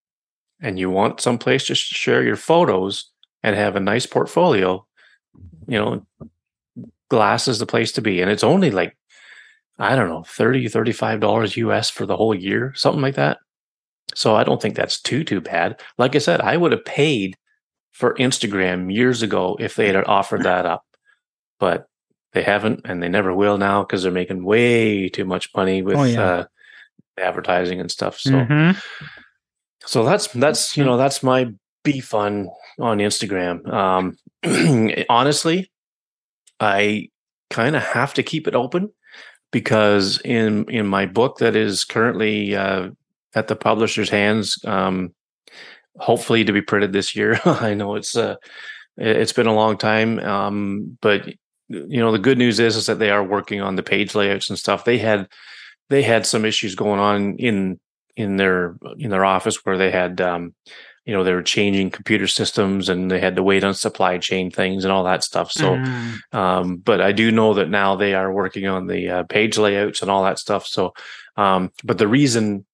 and 0.60 0.78
you 0.78 0.90
want 0.90 1.20
some 1.20 1.38
place 1.38 1.66
to 1.66 1.74
share 1.74 2.22
your 2.22 2.36
photos 2.36 3.10
and 3.42 3.56
have 3.56 3.76
a 3.76 3.80
nice 3.80 4.06
portfolio, 4.06 4.86
you 5.66 5.78
know, 5.78 6.06
Glass 7.10 7.48
is 7.48 7.58
the 7.58 7.66
place 7.66 7.92
to 7.92 8.02
be, 8.02 8.20
and 8.20 8.30
it's 8.30 8.44
only 8.44 8.70
like 8.70 8.94
I 9.78 9.94
don't 9.94 10.08
know, 10.08 10.24
30 10.24 10.66
$35 10.66 11.56
US 11.56 11.88
for 11.88 12.04
the 12.04 12.16
whole 12.16 12.34
year, 12.34 12.72
something 12.74 13.00
like 13.00 13.14
that. 13.14 13.38
So 14.14 14.34
I 14.34 14.44
don't 14.44 14.60
think 14.60 14.74
that's 14.74 15.00
too 15.00 15.24
too 15.24 15.40
bad. 15.40 15.80
Like 15.98 16.14
I 16.16 16.18
said, 16.18 16.40
I 16.40 16.56
would 16.56 16.72
have 16.72 16.84
paid 16.84 17.36
for 17.92 18.14
Instagram 18.14 18.92
years 18.92 19.22
ago 19.22 19.56
if 19.58 19.74
they 19.74 19.86
had 19.86 19.96
offered 20.04 20.44
that 20.44 20.66
up, 20.66 20.84
but 21.58 21.88
they 22.32 22.42
haven't, 22.42 22.82
and 22.84 23.02
they 23.02 23.08
never 23.08 23.34
will 23.34 23.58
now 23.58 23.82
because 23.82 24.02
they're 24.02 24.12
making 24.12 24.44
way 24.44 25.08
too 25.08 25.24
much 25.24 25.50
money 25.56 25.82
with 25.82 25.96
oh, 25.96 26.04
yeah. 26.04 26.22
uh, 26.22 26.44
advertising 27.18 27.80
and 27.80 27.90
stuff. 27.90 28.18
So, 28.18 28.32
mm-hmm. 28.32 28.78
so 29.84 30.04
that's 30.04 30.28
that's 30.28 30.76
you 30.76 30.84
know 30.84 30.96
that's 30.96 31.22
my 31.22 31.52
beef 31.84 32.14
on 32.14 32.48
on 32.78 32.98
Instagram. 32.98 33.66
Um, 33.72 34.16
honestly, 35.08 35.70
I 36.60 37.08
kind 37.50 37.76
of 37.76 37.82
have 37.82 38.14
to 38.14 38.22
keep 38.22 38.46
it 38.46 38.54
open 38.54 38.90
because 39.50 40.20
in 40.24 40.64
in 40.70 40.86
my 40.86 41.06
book 41.06 41.38
that 41.38 41.56
is 41.56 41.84
currently 41.84 42.54
uh, 42.54 42.90
at 43.38 43.48
the 43.48 43.56
publisher's 43.56 44.10
hands. 44.10 44.62
Um, 44.64 45.14
hopefully 45.98 46.44
to 46.44 46.52
be 46.52 46.62
printed 46.62 46.92
this 46.92 47.16
year. 47.16 47.40
I 47.44 47.74
know 47.74 47.94
it's 47.94 48.16
uh, 48.16 48.36
it's 48.96 49.32
been 49.32 49.46
a 49.46 49.54
long 49.54 49.78
time, 49.78 50.18
um, 50.20 50.98
but 51.00 51.26
you 51.68 52.00
know 52.00 52.12
the 52.12 52.18
good 52.18 52.38
news 52.38 52.60
is 52.60 52.76
is 52.76 52.86
that 52.86 52.98
they 52.98 53.10
are 53.10 53.24
working 53.24 53.60
on 53.60 53.76
the 53.76 53.82
page 53.82 54.14
layouts 54.14 54.48
and 54.48 54.58
stuff. 54.58 54.84
They 54.84 54.98
had 54.98 55.28
they 55.88 56.02
had 56.02 56.26
some 56.26 56.44
issues 56.44 56.74
going 56.74 57.00
on 57.00 57.36
in 57.36 57.80
in 58.16 58.36
their 58.36 58.76
in 58.98 59.10
their 59.10 59.24
office 59.24 59.64
where 59.64 59.78
they 59.78 59.90
had 59.90 60.20
um, 60.20 60.54
you 61.08 61.14
know 61.14 61.24
they 61.24 61.32
were 61.32 61.42
changing 61.42 61.90
computer 61.90 62.26
systems 62.26 62.90
and 62.90 63.10
they 63.10 63.18
had 63.18 63.36
to 63.36 63.42
wait 63.42 63.64
on 63.64 63.72
supply 63.72 64.18
chain 64.18 64.50
things 64.50 64.84
and 64.84 64.92
all 64.92 65.04
that 65.04 65.24
stuff 65.24 65.50
so 65.50 65.74
mm. 65.74 66.34
um, 66.34 66.76
but 66.76 67.00
i 67.00 67.12
do 67.12 67.32
know 67.32 67.54
that 67.54 67.70
now 67.70 67.96
they 67.96 68.12
are 68.12 68.30
working 68.30 68.66
on 68.66 68.86
the 68.88 69.08
uh, 69.08 69.22
page 69.22 69.56
layouts 69.56 70.02
and 70.02 70.10
all 70.10 70.22
that 70.22 70.38
stuff 70.38 70.66
so 70.66 70.92
um, 71.38 71.70
but 71.82 71.96
the 71.96 72.06
reason 72.06 72.66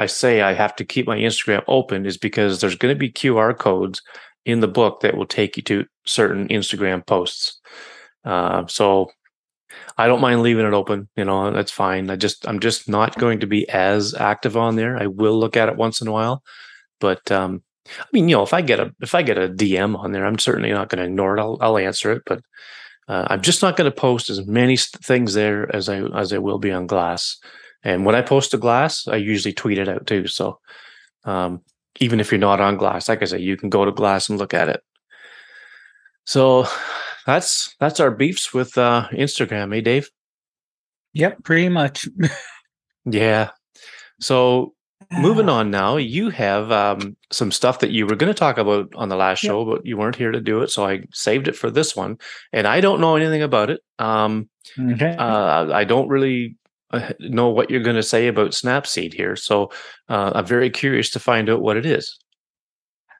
I 0.00 0.06
say 0.06 0.40
I 0.40 0.54
have 0.54 0.74
to 0.76 0.84
keep 0.84 1.06
my 1.06 1.18
Instagram 1.18 1.62
open 1.68 2.06
is 2.06 2.16
because 2.16 2.60
there's 2.60 2.74
going 2.74 2.94
to 2.94 2.98
be 2.98 3.12
QR 3.12 3.56
codes 3.56 4.00
in 4.46 4.60
the 4.60 4.66
book 4.66 5.00
that 5.00 5.14
will 5.14 5.26
take 5.26 5.58
you 5.58 5.62
to 5.64 5.84
certain 6.06 6.48
Instagram 6.48 7.06
posts. 7.06 7.60
Uh, 8.24 8.66
so 8.66 9.10
I 9.98 10.06
don't 10.06 10.22
mind 10.22 10.40
leaving 10.40 10.66
it 10.66 10.72
open. 10.72 11.10
You 11.16 11.26
know, 11.26 11.50
that's 11.50 11.70
fine. 11.70 12.08
I 12.08 12.16
just 12.16 12.48
I'm 12.48 12.60
just 12.60 12.88
not 12.88 13.18
going 13.18 13.40
to 13.40 13.46
be 13.46 13.68
as 13.68 14.14
active 14.14 14.56
on 14.56 14.76
there. 14.76 14.96
I 14.96 15.06
will 15.06 15.38
look 15.38 15.54
at 15.54 15.68
it 15.68 15.76
once 15.76 16.00
in 16.00 16.08
a 16.08 16.12
while, 16.12 16.42
but 16.98 17.30
um, 17.30 17.62
I 17.86 18.06
mean, 18.10 18.26
you 18.26 18.36
know, 18.36 18.42
if 18.42 18.54
I 18.54 18.62
get 18.62 18.80
a 18.80 18.94
if 19.02 19.14
I 19.14 19.20
get 19.20 19.36
a 19.36 19.50
DM 19.50 19.98
on 19.98 20.12
there, 20.12 20.24
I'm 20.24 20.38
certainly 20.38 20.72
not 20.72 20.88
going 20.88 21.00
to 21.00 21.10
ignore 21.10 21.36
it. 21.36 21.40
I'll 21.42 21.58
I'll 21.60 21.76
answer 21.76 22.10
it, 22.10 22.22
but 22.24 22.40
uh, 23.06 23.26
I'm 23.28 23.42
just 23.42 23.60
not 23.60 23.76
going 23.76 23.90
to 23.90 23.94
post 23.94 24.30
as 24.30 24.46
many 24.46 24.78
things 24.78 25.34
there 25.34 25.74
as 25.76 25.90
I 25.90 26.00
as 26.16 26.32
I 26.32 26.38
will 26.38 26.58
be 26.58 26.72
on 26.72 26.86
Glass. 26.86 27.36
And 27.82 28.04
when 28.04 28.14
I 28.14 28.22
post 28.22 28.54
a 28.54 28.58
glass, 28.58 29.08
I 29.08 29.16
usually 29.16 29.54
tweet 29.54 29.78
it 29.78 29.88
out 29.88 30.06
too. 30.06 30.26
So 30.26 30.58
um, 31.24 31.62
even 31.98 32.20
if 32.20 32.30
you're 32.30 32.38
not 32.38 32.60
on 32.60 32.76
glass, 32.76 33.08
like 33.08 33.22
I 33.22 33.26
say, 33.26 33.40
you 33.40 33.56
can 33.56 33.70
go 33.70 33.84
to 33.84 33.92
glass 33.92 34.28
and 34.28 34.38
look 34.38 34.54
at 34.54 34.68
it. 34.68 34.82
So 36.24 36.66
that's 37.26 37.74
that's 37.80 38.00
our 38.00 38.10
beefs 38.10 38.52
with 38.52 38.76
uh, 38.78 39.08
Instagram, 39.12 39.76
eh, 39.76 39.80
Dave? 39.80 40.10
Yep, 41.14 41.42
pretty 41.42 41.68
much. 41.68 42.08
yeah. 43.04 43.50
So 44.20 44.74
moving 45.10 45.48
on 45.48 45.70
now, 45.70 45.96
you 45.96 46.30
have 46.30 46.70
um, 46.70 47.16
some 47.32 47.50
stuff 47.50 47.80
that 47.80 47.90
you 47.90 48.06
were 48.06 48.16
going 48.16 48.32
to 48.32 48.38
talk 48.38 48.58
about 48.58 48.92
on 48.94 49.08
the 49.08 49.16
last 49.16 49.42
yep. 49.42 49.50
show, 49.50 49.64
but 49.64 49.84
you 49.84 49.96
weren't 49.96 50.16
here 50.16 50.30
to 50.30 50.40
do 50.40 50.62
it, 50.62 50.70
so 50.70 50.86
I 50.86 51.02
saved 51.12 51.48
it 51.48 51.56
for 51.56 51.70
this 51.70 51.96
one. 51.96 52.18
And 52.52 52.66
I 52.66 52.80
don't 52.80 53.00
know 53.00 53.16
anything 53.16 53.42
about 53.42 53.70
it. 53.70 53.80
Um, 53.98 54.48
okay. 54.78 55.16
Uh, 55.16 55.72
I 55.72 55.84
don't 55.84 56.08
really 56.08 56.56
know 57.20 57.48
what 57.48 57.70
you're 57.70 57.82
going 57.82 57.96
to 57.96 58.02
say 58.02 58.26
about 58.26 58.50
Snapseed 58.50 59.14
here. 59.14 59.36
So 59.36 59.70
uh, 60.08 60.32
I'm 60.34 60.46
very 60.46 60.70
curious 60.70 61.10
to 61.10 61.20
find 61.20 61.48
out 61.48 61.62
what 61.62 61.76
it 61.76 61.86
is. 61.86 62.18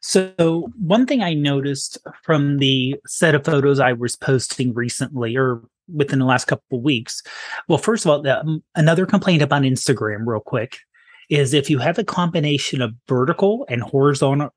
So 0.02 0.72
one 0.78 1.06
thing 1.06 1.22
I 1.22 1.34
noticed 1.34 1.98
from 2.22 2.58
the 2.58 2.96
set 3.06 3.34
of 3.34 3.44
photos 3.44 3.80
I 3.80 3.92
was 3.92 4.16
posting 4.16 4.72
recently, 4.72 5.36
or 5.36 5.62
within 5.92 6.18
the 6.18 6.24
last 6.24 6.46
couple 6.46 6.78
of 6.78 6.84
weeks, 6.84 7.22
well, 7.68 7.78
first 7.78 8.06
of 8.06 8.10
all, 8.10 8.26
um, 8.26 8.62
another 8.74 9.04
complaint 9.04 9.42
about 9.42 9.62
Instagram, 9.62 10.20
real 10.24 10.40
quick, 10.40 10.78
is 11.28 11.52
if 11.52 11.68
you 11.68 11.78
have 11.78 11.98
a 11.98 12.04
combination 12.04 12.80
of 12.80 12.94
vertical 13.08 13.66
and 13.68 13.82
horizontal 13.82 14.50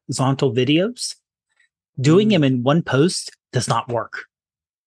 videos, 0.54 1.16
doing 2.00 2.30
mm. 2.30 2.32
them 2.32 2.44
in 2.44 2.64
one 2.64 2.82
post 2.82 3.36
does 3.52 3.68
not 3.68 3.90
work. 3.90 4.26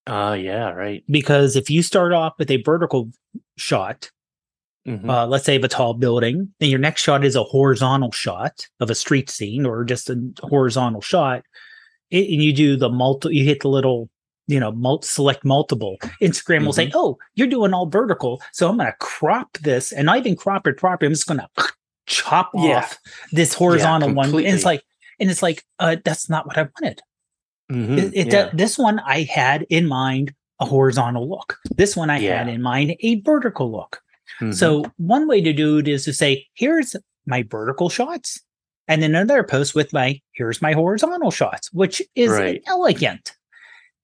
Uh 0.07 0.37
yeah, 0.39 0.71
right. 0.71 1.03
Because 1.11 1.57
if 1.57 1.69
you 1.69 1.83
start 1.83 2.13
off 2.13 2.35
with 2.39 2.51
a 2.51 2.63
vertical 2.63 3.11
shot 3.57 4.11
Mm-hmm. 4.87 5.11
Uh, 5.11 5.27
let's 5.27 5.45
say 5.45 5.57
of 5.57 5.65
a 5.65 5.69
tall 5.69 5.95
building, 5.95 6.53
then 6.61 6.71
your 6.71 6.79
next 6.79 7.03
shot 7.03 7.25
is 7.25 7.35
a 7.35 7.43
horizontal 7.43 8.13
shot 8.13 8.67
of 8.81 8.89
a 8.89 8.95
street 8.95 9.29
scene 9.29 9.67
or 9.67 9.85
just 9.85 10.09
a 10.09 10.17
horizontal 10.43 11.01
shot. 11.01 11.43
It, 12.11 12.31
and 12.31 12.43
you 12.43 12.53
do 12.53 12.77
the 12.77 12.89
multi, 12.89 13.35
you 13.35 13.45
hit 13.45 13.61
the 13.61 13.69
little, 13.69 14.09
you 14.47 14.61
know, 14.61 14.71
mul- 14.71 15.03
select 15.03 15.45
multiple. 15.45 15.97
Instagram 16.23 16.59
mm-hmm. 16.59 16.67
will 16.67 16.73
say, 16.73 16.87
mm-hmm. 16.87 16.99
"Oh, 16.99 17.19
you're 17.35 17.49
doing 17.49 17.75
all 17.75 17.87
vertical, 17.87 18.41
so 18.53 18.69
I'm 18.69 18.77
going 18.77 18.87
to 18.87 18.97
crop 19.01 19.59
this, 19.59 19.91
and 19.91 20.07
not 20.07 20.19
even 20.19 20.37
crop 20.37 20.69
it 20.69 20.77
properly. 20.77 21.09
I'm 21.09 21.15
just 21.15 21.27
going 21.27 21.41
to 21.57 21.73
chop 22.07 22.53
yeah. 22.55 22.79
off 22.79 22.99
this 23.33 23.55
horizontal 23.55 24.11
yeah, 24.11 24.15
one." 24.15 24.29
And 24.29 24.47
it's 24.47 24.65
like, 24.65 24.85
and 25.19 25.29
it's 25.31 25.43
like, 25.43 25.65
uh, 25.81 25.97
that's 26.05 26.31
not 26.31 26.47
what 26.47 26.59
I 26.59 26.69
wanted. 26.81 27.03
Mm-hmm. 27.73 27.99
It, 27.99 28.15
it 28.15 28.33
yeah. 28.33 28.51
this 28.53 28.79
one 28.79 29.01
I 29.01 29.23
had 29.23 29.67
in 29.69 29.89
mind 29.89 30.33
a 30.61 30.65
horizontal 30.65 31.29
look. 31.29 31.59
This 31.77 31.97
one 31.97 32.09
I 32.09 32.21
had 32.21 32.49
in 32.49 32.63
mind 32.63 32.95
a 33.01 33.21
vertical 33.23 33.73
look. 33.73 34.01
Mm-hmm. 34.41 34.53
So 34.53 34.85
one 34.97 35.29
way 35.29 35.41
to 35.41 35.53
do 35.53 35.79
it 35.79 35.89
is 35.89 36.05
to 36.05 36.13
say, 36.13 36.47
here's 36.55 36.97
my 37.27 37.43
vertical 37.43 37.89
shots, 37.89 38.41
and 38.89 39.03
then 39.03 39.15
another 39.15 39.43
post 39.43 39.75
with 39.75 39.93
my 39.93 40.21
here's 40.35 40.63
my 40.63 40.73
horizontal 40.73 41.31
shots, 41.31 41.73
which 41.73 42.01
is 42.15 42.31
right. 42.31 42.63
elegant. 42.67 43.33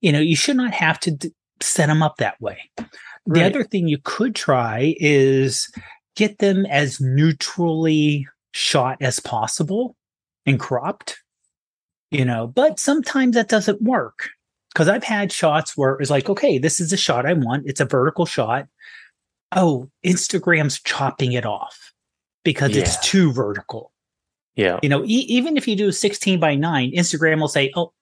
You 0.01 0.11
know, 0.11 0.19
you 0.19 0.35
should 0.35 0.57
not 0.57 0.73
have 0.73 0.99
to 1.01 1.11
d- 1.11 1.31
set 1.61 1.87
them 1.87 2.03
up 2.03 2.17
that 2.17 2.39
way. 2.41 2.57
Right. 2.77 2.89
The 3.27 3.43
other 3.43 3.63
thing 3.63 3.87
you 3.87 3.99
could 4.03 4.35
try 4.35 4.95
is 4.97 5.71
get 6.15 6.39
them 6.39 6.65
as 6.65 6.99
neutrally 6.99 8.27
shot 8.51 8.97
as 9.01 9.19
possible 9.19 9.95
and 10.45 10.59
cropped, 10.59 11.19
you 12.11 12.25
know, 12.25 12.47
but 12.47 12.79
sometimes 12.79 13.35
that 13.35 13.49
doesn't 13.49 13.81
work 13.81 14.29
because 14.73 14.89
I've 14.89 15.03
had 15.03 15.31
shots 15.31 15.77
where 15.77 15.93
it's 15.99 16.09
like, 16.09 16.29
okay, 16.29 16.57
this 16.57 16.79
is 16.79 16.91
a 16.91 16.97
shot 16.97 17.25
I 17.25 17.33
want. 17.33 17.63
It's 17.65 17.79
a 17.79 17.85
vertical 17.85 18.25
shot. 18.25 18.67
Oh, 19.55 19.89
Instagram's 20.05 20.81
chopping 20.81 21.33
it 21.33 21.45
off 21.45 21.93
because 22.43 22.71
yeah. 22.71 22.81
it's 22.81 22.99
too 22.99 23.31
vertical. 23.31 23.91
Yeah. 24.55 24.79
You 24.83 24.89
know, 24.89 25.03
e- 25.03 25.25
even 25.27 25.57
if 25.57 25.67
you 25.67 25.75
do 25.75 25.91
16 25.91 26.39
by 26.39 26.55
9, 26.55 26.91
Instagram 26.91 27.39
will 27.39 27.47
say, 27.47 27.71
oh, 27.75 27.93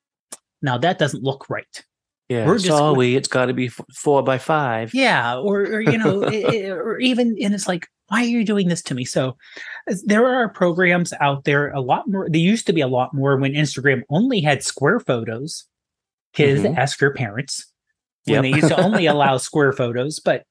now 0.62 0.78
that 0.78 1.00
doesn't 1.00 1.24
look 1.24 1.50
right. 1.50 1.84
Yeah, 2.30 2.48
we're 2.48 2.60
sorry, 2.60 3.18
it's 3.18 3.28
got 3.28 3.48
to 3.48 3.54
be 3.54 3.66
f- 3.66 3.82
four 3.94 4.24
by 4.24 4.38
five. 4.38 4.94
Yeah, 4.94 5.36
or, 5.36 5.64
or 5.64 5.82
you 5.82 5.98
know, 5.98 6.24
it, 6.32 6.70
or 6.70 6.98
even 7.00 7.36
and 7.42 7.54
it's 7.54 7.68
like, 7.68 7.90
why 8.08 8.22
are 8.22 8.28
you 8.28 8.46
doing 8.46 8.70
this 8.70 8.82
to 8.84 8.96
me? 8.96 9.04
So 9.04 9.36
there 10.06 10.26
are 10.26 10.48
programs 10.48 11.12
out 11.20 11.44
there 11.44 11.72
a 11.72 11.82
lot 11.82 12.08
more. 12.08 12.30
There 12.30 12.40
used 12.40 12.68
to 12.68 12.74
be 12.74 12.80
a 12.80 12.88
lot 12.88 13.14
more 13.14 13.36
when 13.36 13.52
Instagram 13.52 14.04
only 14.10 14.40
had 14.40 14.64
square 14.64 15.02
photos. 15.02 15.66
Kids, 16.32 16.62
mm-hmm. 16.62 16.80
ask 16.80 17.02
your 17.02 17.14
parents 17.14 17.66
when 18.24 18.36
yep. 18.36 18.44
they 18.44 18.50
used 18.62 18.70
to 18.70 18.82
only 18.82 19.06
allow 19.08 19.36
square 19.36 19.74
photos, 19.74 20.20
but 20.20 20.46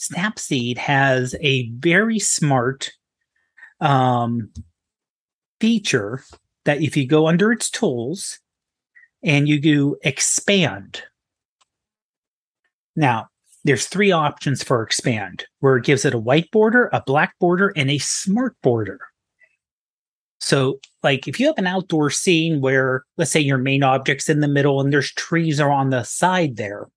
Snapseed 0.00 0.78
has 0.78 1.34
a 1.42 1.68
very 1.72 2.18
smart 2.18 2.90
um, 3.80 4.50
feature 5.60 6.24
that 6.64 6.82
if 6.82 6.96
you 6.96 7.06
go 7.06 7.28
under 7.28 7.52
its 7.52 7.68
tools 7.68 8.38
and 9.22 9.46
you 9.46 9.60
do 9.60 9.96
expand. 10.02 11.02
Now, 12.96 13.28
there's 13.64 13.86
three 13.86 14.10
options 14.10 14.62
for 14.62 14.82
expand 14.82 15.44
where 15.58 15.76
it 15.76 15.84
gives 15.84 16.06
it 16.06 16.14
a 16.14 16.18
white 16.18 16.50
border, 16.50 16.88
a 16.94 17.02
black 17.04 17.38
border, 17.38 17.72
and 17.76 17.90
a 17.90 17.98
smart 17.98 18.56
border. 18.62 19.00
So, 20.40 20.80
like 21.02 21.28
if 21.28 21.38
you 21.38 21.46
have 21.46 21.58
an 21.58 21.66
outdoor 21.66 22.08
scene 22.08 22.62
where, 22.62 23.04
let's 23.18 23.30
say, 23.30 23.40
your 23.40 23.58
main 23.58 23.82
object's 23.82 24.30
in 24.30 24.40
the 24.40 24.48
middle 24.48 24.80
and 24.80 24.90
there's 24.90 25.12
trees 25.12 25.60
are 25.60 25.70
on 25.70 25.90
the 25.90 26.02
side 26.04 26.56
there, 26.56 26.88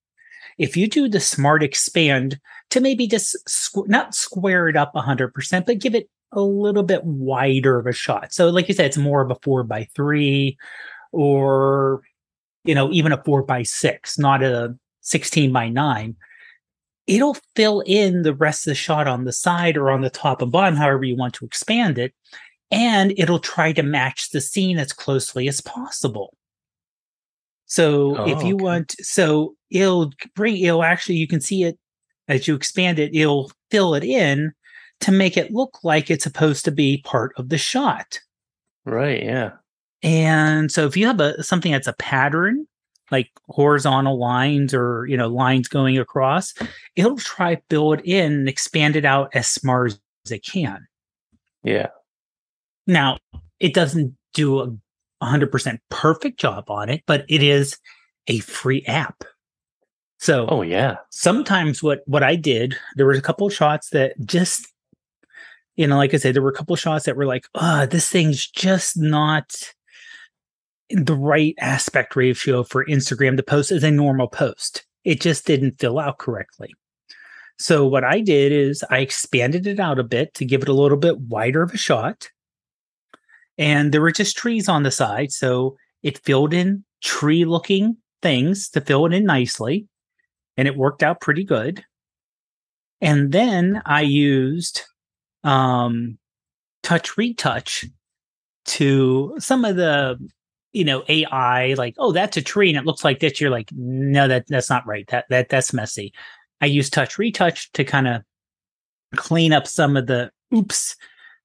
if 0.57 0.77
you 0.77 0.87
do 0.87 1.07
the 1.07 1.19
smart 1.19 1.63
expand 1.63 2.39
to 2.69 2.79
maybe 2.79 3.07
just 3.07 3.35
squ- 3.47 3.87
not 3.87 4.15
square 4.15 4.67
it 4.67 4.75
up 4.75 4.93
100%, 4.93 5.65
but 5.65 5.79
give 5.79 5.95
it 5.95 6.09
a 6.31 6.41
little 6.41 6.83
bit 6.83 7.03
wider 7.03 7.79
of 7.79 7.87
a 7.87 7.93
shot. 7.93 8.33
So, 8.33 8.49
like 8.49 8.67
you 8.67 8.73
said, 8.73 8.87
it's 8.87 8.97
more 8.97 9.21
of 9.21 9.31
a 9.31 9.37
four 9.43 9.63
by 9.63 9.87
three 9.95 10.57
or, 11.11 12.01
you 12.63 12.73
know, 12.75 12.91
even 12.91 13.11
a 13.11 13.23
four 13.23 13.43
by 13.43 13.63
six, 13.63 14.17
not 14.17 14.43
a 14.43 14.75
16 15.01 15.51
by 15.51 15.69
nine. 15.69 16.15
It'll 17.05 17.37
fill 17.55 17.81
in 17.81 18.23
the 18.23 18.33
rest 18.33 18.65
of 18.65 18.71
the 18.71 18.75
shot 18.75 19.07
on 19.07 19.25
the 19.25 19.33
side 19.33 19.77
or 19.77 19.91
on 19.91 20.01
the 20.01 20.09
top 20.09 20.41
and 20.41 20.51
bottom, 20.51 20.75
however 20.75 21.03
you 21.03 21.15
want 21.15 21.33
to 21.35 21.45
expand 21.45 21.97
it. 21.97 22.13
And 22.71 23.13
it'll 23.17 23.39
try 23.39 23.73
to 23.73 23.83
match 23.83 24.31
the 24.31 24.41
scene 24.41 24.79
as 24.79 24.93
closely 24.93 25.47
as 25.47 25.61
possible. 25.61 26.33
So 27.73 28.15
oh, 28.19 28.29
if 28.29 28.43
you 28.43 28.53
okay. 28.53 28.63
want, 28.63 28.95
so 29.01 29.55
it'll 29.71 30.11
bring, 30.35 30.57
it'll 30.57 30.83
actually, 30.83 31.15
you 31.15 31.27
can 31.27 31.41
see 31.41 31.63
it 31.63 31.79
as 32.27 32.47
you 32.47 32.53
expand 32.53 32.99
it, 32.99 33.15
it'll 33.15 33.51
fill 33.71 33.95
it 33.95 34.03
in 34.03 34.53
to 34.99 35.11
make 35.11 35.37
it 35.37 35.51
look 35.51 35.79
like 35.83 36.11
it's 36.11 36.23
supposed 36.23 36.65
to 36.65 36.71
be 36.71 37.01
part 37.03 37.33
of 37.35 37.49
the 37.49 37.57
shot. 37.57 38.19
Right. 38.85 39.23
Yeah. 39.23 39.53
And 40.03 40.71
so 40.71 40.85
if 40.85 40.95
you 40.95 41.07
have 41.07 41.19
a 41.19 41.41
something 41.41 41.71
that's 41.71 41.87
a 41.87 41.93
pattern, 41.93 42.67
like 43.09 43.31
horizontal 43.49 44.19
lines 44.19 44.71
or 44.71 45.07
you 45.07 45.17
know 45.17 45.29
lines 45.29 45.67
going 45.67 45.97
across, 45.97 46.53
it'll 46.95 47.17
try 47.17 47.59
build 47.69 48.01
in 48.01 48.33
and 48.33 48.47
expand 48.47 48.95
it 48.95 49.03
out 49.03 49.31
as 49.33 49.47
smart 49.47 49.97
as 50.25 50.31
it 50.31 50.45
can. 50.45 50.85
Yeah. 51.63 51.87
Now 52.85 53.17
it 53.59 53.73
doesn't 53.73 54.15
do 54.35 54.59
a 54.59 54.71
100% 55.23 55.79
perfect 55.89 56.39
job 56.39 56.69
on 56.69 56.89
it, 56.89 57.03
but 57.05 57.25
it 57.29 57.41
is 57.41 57.77
a 58.27 58.39
free 58.39 58.83
app. 58.85 59.23
So, 60.19 60.47
oh 60.47 60.61
yeah. 60.61 60.97
Sometimes 61.09 61.83
what 61.83 62.01
what 62.05 62.23
I 62.23 62.35
did, 62.35 62.77
there 62.95 63.05
was 63.05 63.17
a 63.17 63.21
couple 63.21 63.47
of 63.47 63.53
shots 63.53 63.89
that 63.89 64.13
just 64.25 64.67
you 65.75 65.87
know, 65.87 65.97
like 65.97 66.13
I 66.13 66.17
said, 66.17 66.35
there 66.35 66.41
were 66.41 66.51
a 66.51 66.55
couple 66.55 66.75
shots 66.75 67.05
that 67.05 67.15
were 67.15 67.25
like, 67.25 67.47
oh, 67.55 67.85
this 67.85 68.09
thing's 68.09 68.47
just 68.47 68.95
not 68.95 69.73
the 70.89 71.15
right 71.15 71.55
aspect 71.59 72.15
ratio 72.15 72.63
for 72.63 72.85
Instagram 72.85 73.37
to 73.37 73.43
post 73.43 73.71
as 73.71 73.83
a 73.83 73.91
normal 73.91 74.27
post. 74.27 74.85
It 75.03 75.19
just 75.19 75.45
didn't 75.45 75.79
fill 75.79 75.99
out 75.99 76.19
correctly. 76.19 76.73
So 77.57 77.87
what 77.87 78.03
I 78.03 78.19
did 78.19 78.51
is 78.51 78.83
I 78.89 78.99
expanded 78.99 79.67
it 79.67 79.79
out 79.79 79.99
a 79.99 80.03
bit 80.03 80.33
to 80.35 80.45
give 80.45 80.61
it 80.61 80.69
a 80.69 80.73
little 80.73 80.97
bit 80.97 81.19
wider 81.19 81.63
of 81.63 81.73
a 81.73 81.77
shot. 81.77 82.29
And 83.57 83.91
there 83.91 84.01
were 84.01 84.11
just 84.11 84.37
trees 84.37 84.67
on 84.67 84.83
the 84.83 84.91
side. 84.91 85.31
So 85.31 85.77
it 86.01 86.17
filled 86.19 86.53
in 86.53 86.83
tree 87.01 87.45
looking 87.45 87.97
things 88.21 88.69
to 88.69 88.81
fill 88.81 89.05
it 89.05 89.13
in 89.13 89.25
nicely. 89.25 89.87
And 90.57 90.67
it 90.67 90.77
worked 90.77 91.03
out 91.03 91.21
pretty 91.21 91.43
good. 91.43 91.83
And 93.01 93.31
then 93.31 93.81
I 93.85 94.01
used 94.01 94.83
um, 95.43 96.17
touch 96.83 97.17
retouch 97.17 97.85
to 98.65 99.35
some 99.39 99.65
of 99.65 99.75
the 99.75 100.17
you 100.71 100.83
know 100.85 101.03
AI 101.07 101.73
like 101.73 101.95
oh 101.97 102.11
that's 102.11 102.37
a 102.37 102.41
tree 102.41 102.69
and 102.69 102.77
it 102.77 102.85
looks 102.85 103.03
like 103.03 103.19
this 103.19 103.39
you're 103.39 103.49
like 103.49 103.69
no 103.73 104.27
that 104.27 104.45
that's 104.47 104.69
not 104.69 104.87
right 104.87 105.05
that 105.07 105.25
that 105.29 105.49
that's 105.49 105.73
messy 105.73 106.13
I 106.61 106.67
use 106.67 106.89
touch 106.89 107.17
retouch 107.17 107.71
to 107.73 107.83
kind 107.83 108.07
of 108.07 108.21
clean 109.15 109.51
up 109.51 109.67
some 109.67 109.97
of 109.97 110.07
the 110.07 110.31
oops 110.55 110.95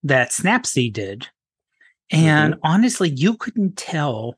that 0.05 0.31
Snapseed 0.31 0.93
did 0.93 1.29
and 2.11 2.55
mm-hmm. 2.55 2.67
honestly 2.67 3.11
you 3.11 3.37
couldn't 3.37 3.77
tell 3.77 4.35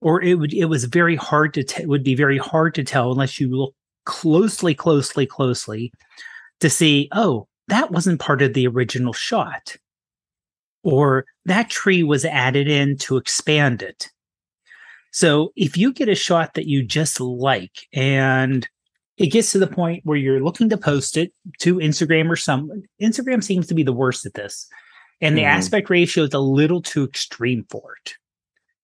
or 0.00 0.22
it 0.22 0.34
would 0.34 0.52
it 0.54 0.66
was 0.66 0.84
very 0.84 1.16
hard 1.16 1.52
to 1.54 1.64
t- 1.64 1.86
would 1.86 2.04
be 2.04 2.14
very 2.14 2.38
hard 2.38 2.74
to 2.74 2.84
tell 2.84 3.10
unless 3.10 3.40
you 3.40 3.50
look 3.50 3.74
closely 4.04 4.74
closely 4.74 5.26
closely 5.26 5.92
to 6.60 6.70
see 6.70 7.08
oh 7.12 7.48
that 7.68 7.90
wasn't 7.90 8.20
part 8.20 8.42
of 8.42 8.54
the 8.54 8.66
original 8.66 9.12
shot. 9.12 9.76
Or 10.82 11.26
that 11.44 11.70
tree 11.70 12.02
was 12.02 12.24
added 12.24 12.66
in 12.68 12.96
to 12.98 13.16
expand 13.16 13.82
it. 13.82 14.08
So 15.12 15.52
if 15.54 15.76
you 15.76 15.92
get 15.92 16.08
a 16.08 16.14
shot 16.14 16.54
that 16.54 16.66
you 16.66 16.82
just 16.82 17.20
like 17.20 17.86
and 17.92 18.68
it 19.16 19.28
gets 19.28 19.52
to 19.52 19.58
the 19.58 19.66
point 19.66 20.04
where 20.04 20.16
you're 20.16 20.40
looking 20.40 20.68
to 20.68 20.76
post 20.76 21.16
it 21.16 21.32
to 21.58 21.76
Instagram 21.76 22.30
or 22.30 22.36
some 22.36 22.82
Instagram 23.02 23.42
seems 23.42 23.66
to 23.66 23.74
be 23.74 23.82
the 23.82 23.92
worst 23.92 24.24
at 24.26 24.34
this. 24.34 24.68
And 25.20 25.36
the 25.36 25.42
mm. 25.42 25.46
aspect 25.46 25.90
ratio 25.90 26.24
is 26.24 26.34
a 26.34 26.38
little 26.38 26.80
too 26.80 27.04
extreme 27.04 27.66
for 27.68 27.94
it. 28.04 28.14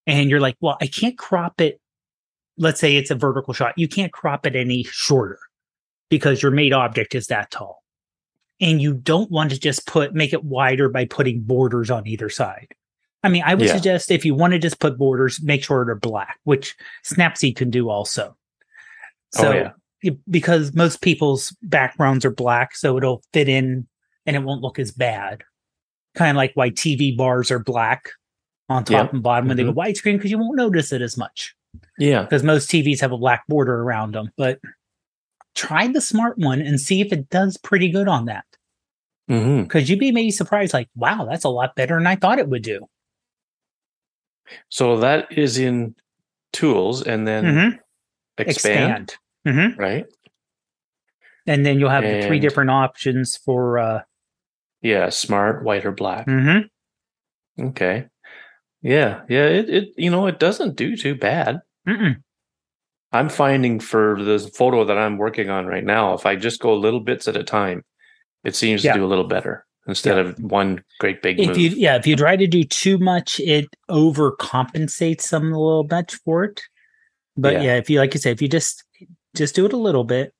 And 0.07 0.29
you're 0.29 0.41
like, 0.41 0.57
well, 0.61 0.77
I 0.81 0.87
can't 0.87 1.17
crop 1.17 1.61
it. 1.61 1.81
Let's 2.59 2.81
say 2.81 2.97
it's 2.97 3.11
a 3.11 3.15
vertical 3.15 3.55
shot. 3.55 3.75
You 3.77 3.89
can't 3.89 4.13
crop 4.13 4.47
it 4.47 4.57
any 4.57 4.85
shorter 4.85 5.39
because 6.09 6.43
your 6.43 6.53
mate 6.53 6.73
object 6.73 7.15
is 7.15 7.29
that 7.29 7.51
tall 7.51 7.85
and 8.61 8.81
you 8.81 8.95
don't 8.95 9.31
want 9.31 9.51
to 9.51 9.59
just 9.59 9.87
put 9.87 10.15
make 10.15 10.33
it 10.33 10.45
wider 10.45 10.89
by 10.89 11.05
putting 11.05 11.41
borders 11.41 11.91
on 11.91 12.07
either 12.07 12.29
side. 12.29 12.69
I 13.23 13.29
mean, 13.29 13.43
I 13.45 13.55
would 13.55 13.67
yeah. 13.67 13.75
suggest 13.75 14.11
if 14.11 14.25
you 14.25 14.35
want 14.35 14.53
to 14.53 14.59
just 14.59 14.81
put 14.81 14.99
borders, 14.99 15.43
make 15.43 15.65
sure 15.65 15.85
they're 15.85 15.95
black, 15.95 16.39
which 16.45 16.77
Snapseed 17.05 17.57
can 17.57 17.71
do 17.71 17.89
also. 17.89 18.37
Oh, 19.37 19.41
so, 19.41 19.53
oh, 19.53 19.71
yeah. 20.03 20.11
because 20.29 20.75
most 20.75 21.01
people's 21.01 21.57
backgrounds 21.63 22.25
are 22.25 22.31
black, 22.31 22.77
so 22.77 22.99
it'll 22.99 23.23
fit 23.33 23.49
in 23.49 23.87
and 24.27 24.37
it 24.37 24.43
won't 24.43 24.63
look 24.63 24.79
as 24.79 24.93
bad. 24.93 25.43
Kind 26.15 26.31
of 26.31 26.37
like 26.37 26.53
why 26.55 26.71
TV 26.71 27.17
bars 27.17 27.51
are 27.51 27.59
black 27.59 28.11
on 28.69 28.85
top 28.85 29.13
and 29.13 29.23
bottom 29.23 29.49
when 29.49 29.57
mm-hmm. 29.57 29.67
they 29.67 29.73
go 29.73 29.79
widescreen 29.79 30.17
because 30.17 30.31
you 30.31 30.39
won't 30.39 30.57
notice 30.57 30.93
it 30.93 31.03
as 31.03 31.17
much. 31.17 31.55
Yeah, 31.99 32.23
because 32.23 32.43
most 32.43 32.71
TVs 32.71 33.01
have 33.01 33.13
a 33.13 33.19
black 33.19 33.47
border 33.49 33.83
around 33.83 34.15
them, 34.15 34.31
but 34.37 34.61
try 35.55 35.89
the 35.89 36.01
smart 36.01 36.39
one 36.39 36.61
and 36.61 36.81
see 36.81 37.01
if 37.01 37.13
it 37.13 37.29
does 37.31 37.57
pretty 37.57 37.89
good 37.89 38.09
on 38.09 38.27
that. 38.27 38.45
Because 39.27 39.43
mm-hmm. 39.45 39.79
you'd 39.79 39.99
be 39.99 40.13
maybe 40.13 40.31
surprised, 40.31 40.75
like, 40.75 40.89
wow, 40.95 41.27
that's 41.29 41.45
a 41.45 41.49
lot 41.49 41.75
better 41.77 41.97
than 41.97 42.07
I 42.07 42.17
thought 42.17 42.39
it 42.39 42.49
would 42.49 42.63
do. 42.63 42.87
So 44.69 44.99
that 44.99 45.33
is 45.33 45.59
in 45.59 45.95
tools 46.53 47.03
and 47.03 47.27
then 47.27 47.45
mm-hmm. 47.45 47.77
expand, 48.39 49.15
expand. 49.45 49.57
Mm-hmm. 49.57 49.81
right? 49.81 50.07
And 51.47 51.65
then 51.65 51.79
you'll 51.79 51.91
have 51.91 52.05
and, 52.05 52.23
the 52.23 52.27
three 52.27 52.39
different 52.39 52.71
options 52.71 53.37
for 53.37 53.79
uh 53.79 54.01
yeah, 54.85 55.09
smart, 55.09 55.65
white, 55.65 55.87
or 55.87 55.93
black. 55.93 56.27
Mm-hmm. 56.27 57.67
Okay. 57.69 58.07
Yeah, 58.83 59.23
yeah. 59.29 59.47
It, 59.47 59.71
it 59.71 59.89
you 59.97 60.11
know 60.11 60.27
it 60.27 60.39
doesn't 60.39 60.77
do 60.77 60.95
too 60.97 61.15
bad. 61.15 61.61
Mm-mm. 61.89 62.17
I'm 63.11 63.29
finding 63.31 63.81
for 63.81 64.23
the 64.23 64.39
photo 64.39 64.85
that 64.85 64.99
I'm 64.99 65.17
working 65.17 65.49
on 65.49 65.67
right 65.67 65.85
now, 65.85 66.15
if 66.15 66.27
I 66.27 66.37
just 66.37 66.61
go 66.61 66.75
little 66.77 67.01
bits 67.01 67.27
at 67.29 67.37
a 67.37 67.45
time, 67.45 67.85
it 68.45 68.55
seems 68.55 68.85
yeah. 68.85 68.93
to 68.93 68.99
do 68.99 69.05
a 69.05 69.09
little 69.09 69.27
better 69.27 69.65
instead 69.87 70.17
yeah. 70.17 70.31
of 70.31 70.39
one 70.39 70.83
great 70.99 71.23
big 71.23 71.39
if 71.39 71.49
move. 71.49 71.59
you 71.59 71.69
yeah 71.71 71.97
if 71.97 72.07
you 72.07 72.17
try 72.17 72.37
to 72.37 72.47
do 72.47 72.65
too 72.65 72.97
much 72.97 73.39
it 73.41 73.67
overcompensates 73.91 75.21
some 75.21 75.53
a 75.53 75.59
little 75.59 75.87
much 75.91 76.15
for 76.25 76.45
it 76.45 76.63
but 77.37 77.53
yeah. 77.53 77.63
yeah. 77.63 77.75
if 77.77 77.91
you 77.91 77.99
like 77.99 78.15
you 78.15 78.21
say 78.21 78.31
if 78.31 78.41
you 78.41 78.49
just 78.49 78.83
just 79.37 79.55
do 79.55 79.67
it 79.67 79.75
a 79.75 79.77
little 79.77 80.05
bit 80.05 80.33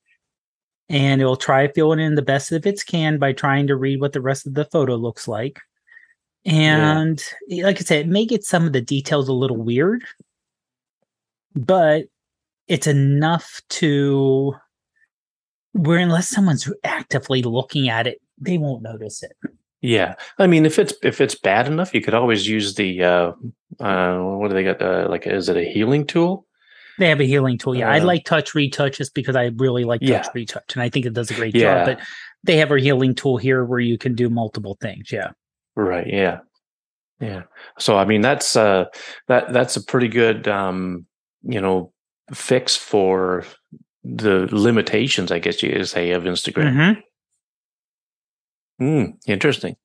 and 0.89 1.21
it 1.21 1.25
will 1.25 1.35
try 1.35 1.67
filling 1.67 1.99
in 1.99 2.15
the 2.15 2.21
best 2.21 2.51
of 2.51 2.65
its 2.65 2.83
can 2.83 3.17
by 3.17 3.33
trying 3.33 3.67
to 3.67 3.75
read 3.75 3.99
what 4.01 4.13
the 4.13 4.21
rest 4.21 4.45
of 4.45 4.53
the 4.53 4.65
photo 4.65 4.95
looks 4.95 5.27
like 5.27 5.59
And 6.45 7.21
yeah. 7.47 7.65
like 7.65 7.77
I 7.77 7.81
said, 7.81 8.05
it 8.05 8.07
may 8.07 8.25
get 8.25 8.43
some 8.43 8.67
of 8.67 8.73
the 8.73 8.81
details 8.81 9.27
a 9.27 9.33
little 9.33 9.57
weird, 9.57 10.03
but 11.55 12.05
it's 12.67 12.87
enough 12.87 13.61
to 13.69 14.53
where 15.73 15.97
unless 15.97 16.29
someone's 16.29 16.71
actively 16.83 17.41
looking 17.41 17.89
at 17.89 18.07
it, 18.07 18.21
they 18.39 18.57
won't 18.57 18.83
notice 18.83 19.23
it. 19.23 19.35
Yeah, 19.81 20.15
I 20.39 20.47
mean, 20.47 20.65
if 20.65 20.79
it's 20.79 20.93
if 21.03 21.19
it's 21.19 21.35
bad 21.35 21.67
enough, 21.67 21.93
you 21.93 22.01
could 22.01 22.13
always 22.13 22.47
use 22.47 22.75
the 22.75 23.03
uh, 23.03 23.31
uh 23.79 24.17
what 24.17 24.47
do 24.47 24.53
they 24.53 24.63
got? 24.63 24.81
Uh, 24.81 25.07
like, 25.09 25.27
is 25.27 25.49
it 25.49 25.57
a 25.57 25.63
healing 25.63 26.07
tool? 26.07 26.45
They 26.97 27.09
have 27.09 27.19
a 27.19 27.25
healing 27.25 27.57
tool. 27.57 27.75
Yeah, 27.75 27.89
uh, 27.89 27.93
I 27.93 27.99
like 27.99 28.25
Touch 28.25 28.55
Retouch 28.55 28.97
just 28.97 29.13
because 29.13 29.35
I 29.35 29.51
really 29.57 29.83
like 29.83 30.01
Touch 30.01 30.09
yeah. 30.09 30.27
Retouch, 30.33 30.73
and 30.73 30.81
I 30.81 30.89
think 30.89 31.05
it 31.05 31.13
does 31.13 31.29
a 31.31 31.33
great 31.33 31.55
yeah. 31.55 31.85
job. 31.85 31.85
But 31.85 32.07
they 32.43 32.57
have 32.57 32.71
a 32.71 32.79
healing 32.79 33.15
tool 33.15 33.37
here 33.37 33.65
where 33.65 33.79
you 33.79 33.97
can 33.97 34.15
do 34.15 34.29
multiple 34.29 34.77
things. 34.81 35.11
Yeah. 35.11 35.31
Right. 35.75 36.07
Yeah. 36.07 36.39
Yeah. 37.19 37.43
So 37.79 37.97
I 37.97 38.05
mean, 38.05 38.21
that's 38.21 38.55
uh 38.55 38.85
that 39.27 39.51
that's 39.51 39.75
a 39.75 39.83
pretty 39.83 40.07
good 40.07 40.47
um 40.47 41.05
you 41.43 41.61
know 41.61 41.91
fix 42.33 42.75
for 42.75 43.45
the 44.03 44.47
limitations, 44.51 45.31
I 45.31 45.39
guess 45.39 45.63
you 45.63 45.71
could 45.71 45.87
say, 45.87 46.11
of 46.11 46.23
Instagram. 46.23 46.73
Mm-hmm. 46.73 47.01
Mm, 48.85 49.13
interesting. 49.25 49.75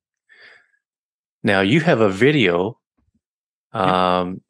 Now 1.42 1.60
you 1.60 1.80
have 1.80 2.00
a 2.00 2.10
video 2.10 2.78
um, 3.72 4.42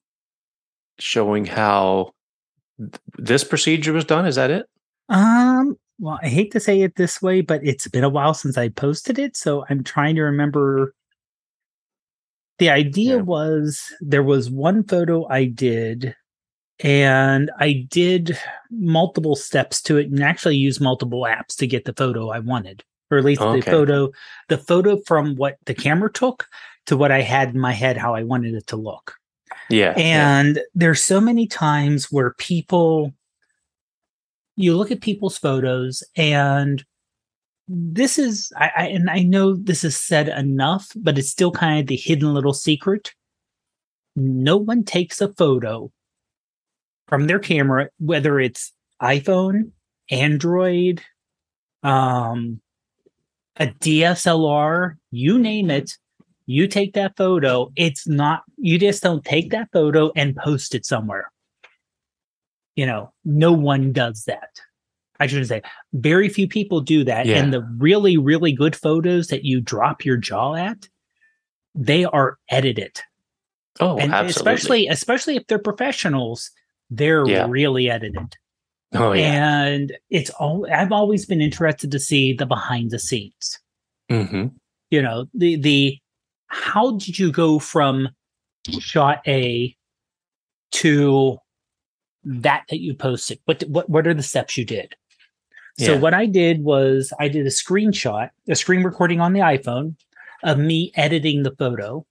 showing 0.99 1.45
how 1.45 2.13
this 3.19 3.45
procedure 3.45 3.93
was 3.93 4.05
done. 4.05 4.27
Is 4.27 4.37
that 4.37 4.51
it? 4.51 4.67
Um. 5.09 5.77
Well, 5.99 6.19
I 6.23 6.29
hate 6.29 6.53
to 6.53 6.61
say 6.61 6.81
it 6.81 6.97
this 6.97 7.21
way, 7.21 7.43
but 7.43 7.61
it's 7.63 7.87
been 7.89 8.05
a 8.05 8.09
while 8.09 8.33
since 8.33 8.57
I 8.57 8.71
posted 8.71 9.19
it, 9.19 9.37
so 9.37 9.65
I'm 9.69 9.85
trying 9.85 10.17
to 10.17 10.23
remember. 10.23 10.95
The 12.59 12.71
idea 12.71 13.17
yeah. 13.17 13.23
was 13.23 13.83
there 14.01 14.23
was 14.23 14.51
one 14.51 14.85
photo 14.85 15.27
I 15.29 15.47
did, 15.47 16.15
and 16.79 17.51
I 17.59 17.87
did 17.89 18.39
multiple 18.71 19.37
steps 19.37 19.81
to 19.83 19.97
it, 19.97 20.11
and 20.11 20.23
actually 20.23 20.57
used 20.57 20.81
multiple 20.81 21.23
apps 21.23 21.57
to 21.57 21.67
get 21.67 21.85
the 21.85 21.95
photo 21.95 22.31
I 22.31 22.39
wanted 22.41 22.85
or 23.11 23.19
at 23.19 23.25
least 23.25 23.41
okay. 23.41 23.61
the 23.61 23.71
photo, 23.71 24.11
the 24.49 24.59
photo 24.59 25.01
from 25.07 25.35
what 25.37 25.59
the 25.67 25.75
camera 25.75 26.11
took 26.13 26.47
to 26.87 26.97
what 26.97 27.11
I 27.11 27.23
had 27.23 27.51
in 27.51 27.61
my 27.61 27.73
head, 27.73 27.97
how 27.97 28.15
I 28.15 28.23
wanted 28.23 28.55
it 28.55 28.67
to 28.69 28.77
look. 28.77 29.17
Yeah. 29.71 29.95
And 29.97 30.57
yeah. 30.57 30.63
there's 30.75 31.03
so 31.03 31.21
many 31.21 31.47
times 31.47 32.11
where 32.11 32.35
people, 32.35 33.15
you 34.57 34.77
look 34.77 34.91
at 34.91 35.01
people's 35.01 35.39
photos 35.39 36.03
and 36.17 36.85
this 37.69 38.19
is, 38.19 38.53
I, 38.57 38.71
I 38.77 38.87
and 38.89 39.09
I 39.09 39.21
know 39.21 39.55
this 39.55 39.85
is 39.85 39.97
said 39.97 40.29
enough, 40.29 40.91
but 40.97 41.19
it's 41.19 41.31
still 41.31 41.53
kind 41.53 41.81
of 41.81 41.87
the 41.87 41.97
hidden 41.97 42.35
little 42.35 42.53
secret. 42.53 43.15
No 44.17 44.57
one 44.57 44.83
takes 44.83 45.21
a 45.21 45.33
photo 45.33 45.93
from 47.07 47.27
their 47.27 47.39
camera, 47.39 47.91
whether 47.99 48.41
it's 48.41 48.73
iPhone, 49.01 49.71
Android, 50.11 51.03
um, 51.83 52.61
a 53.57 53.69
DSLR, 53.69 54.97
you 55.11 55.39
name 55.39 55.71
it, 55.71 55.97
you 56.51 56.67
take 56.67 56.95
that 56.95 57.17
photo. 57.17 57.71
It's 57.77 58.09
not, 58.09 58.43
you 58.57 58.79
just 58.79 59.03
don't 59.03 59.25
take 59.25 59.51
that 59.51 59.69
photo 59.73 60.13
and 60.17 60.37
post 60.37 60.75
it 60.75 60.85
somewhere. 60.85 61.31
You 62.77 62.87
know, 62.87 63.13
no 63.25 63.53
one 63.53 63.93
does 63.93 64.25
that. 64.25 64.61
I 65.19 65.27
should 65.27 65.47
say, 65.47 65.63
very 65.93 66.29
few 66.29 66.49
people 66.49 66.81
do 66.81 67.05
that. 67.05 67.27
Yeah. 67.27 67.37
And 67.37 67.53
the 67.53 67.63
really, 67.79 68.17
really 68.17 68.53
good 68.53 68.75
photos 68.75 69.29
that 69.29 69.45
you 69.45 69.61
drop 69.61 70.05
your 70.05 70.17
jaw 70.17 70.55
at, 70.55 70.89
they 71.75 72.05
are 72.05 72.39
edited. 72.49 73.01
Oh, 73.79 73.99
and 73.99 74.13
absolutely. 74.13 74.31
especially, 74.31 74.89
especially 74.89 75.37
if 75.37 75.47
they're 75.47 75.59
professionals, 75.59 76.51
they're 76.91 77.27
yeah. 77.29 77.47
really 77.49 77.91
edited. 77.91 78.37
Oh 78.93 79.13
yeah. 79.13 79.63
And 79.65 79.97
it's 80.11 80.31
all 80.31 80.67
I've 80.73 80.91
always 80.91 81.25
been 81.25 81.41
interested 81.41 81.93
to 81.93 82.01
see 82.01 82.33
the 82.33 82.47
behind 82.47 82.91
the 82.91 82.99
scenes. 82.99 83.59
Mm-hmm. 84.11 84.49
You 84.91 85.03
know, 85.03 85.27
the 85.33 85.57
the 85.57 85.99
how 86.51 86.99
did 86.99 87.19
you 87.19 87.33
go 87.33 87.59
from 87.59 88.09
shot 88.79 89.23
A 89.27 89.75
to 90.73 91.39
that 92.25 92.65
that 92.69 92.81
you 92.81 92.95
posted? 92.95 93.41
What 93.47 93.63
what 93.69 93.89
what 93.89 94.07
are 94.07 94.15
the 94.15 94.23
steps 94.23 94.57
you 94.57 94.65
did? 94.65 94.95
So 95.79 95.97
what 95.97 96.13
I 96.13 96.27
did 96.27 96.63
was 96.63 97.11
I 97.19 97.29
did 97.29 97.47
a 97.47 97.51
screenshot, 97.51 98.29
a 98.47 98.55
screen 98.55 98.83
recording 98.83 99.23
on 99.23 99.33
the 99.33 99.41
iPhone 99.41 99.97
of 100.43 100.59
me 100.59 100.93
editing 100.95 101.43
the 101.43 101.53
photo 101.53 102.05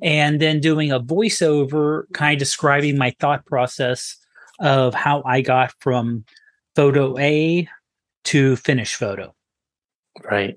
and 0.00 0.40
then 0.40 0.60
doing 0.60 0.92
a 0.92 1.00
voiceover 1.00 2.04
kind 2.14 2.34
of 2.34 2.38
describing 2.38 2.96
my 2.96 3.16
thought 3.18 3.44
process 3.46 4.16
of 4.60 4.94
how 4.94 5.22
I 5.26 5.40
got 5.40 5.72
from 5.80 6.24
photo 6.76 7.18
A 7.18 7.68
to 8.24 8.56
finish 8.56 8.94
photo. 8.94 9.34
Right. 10.30 10.56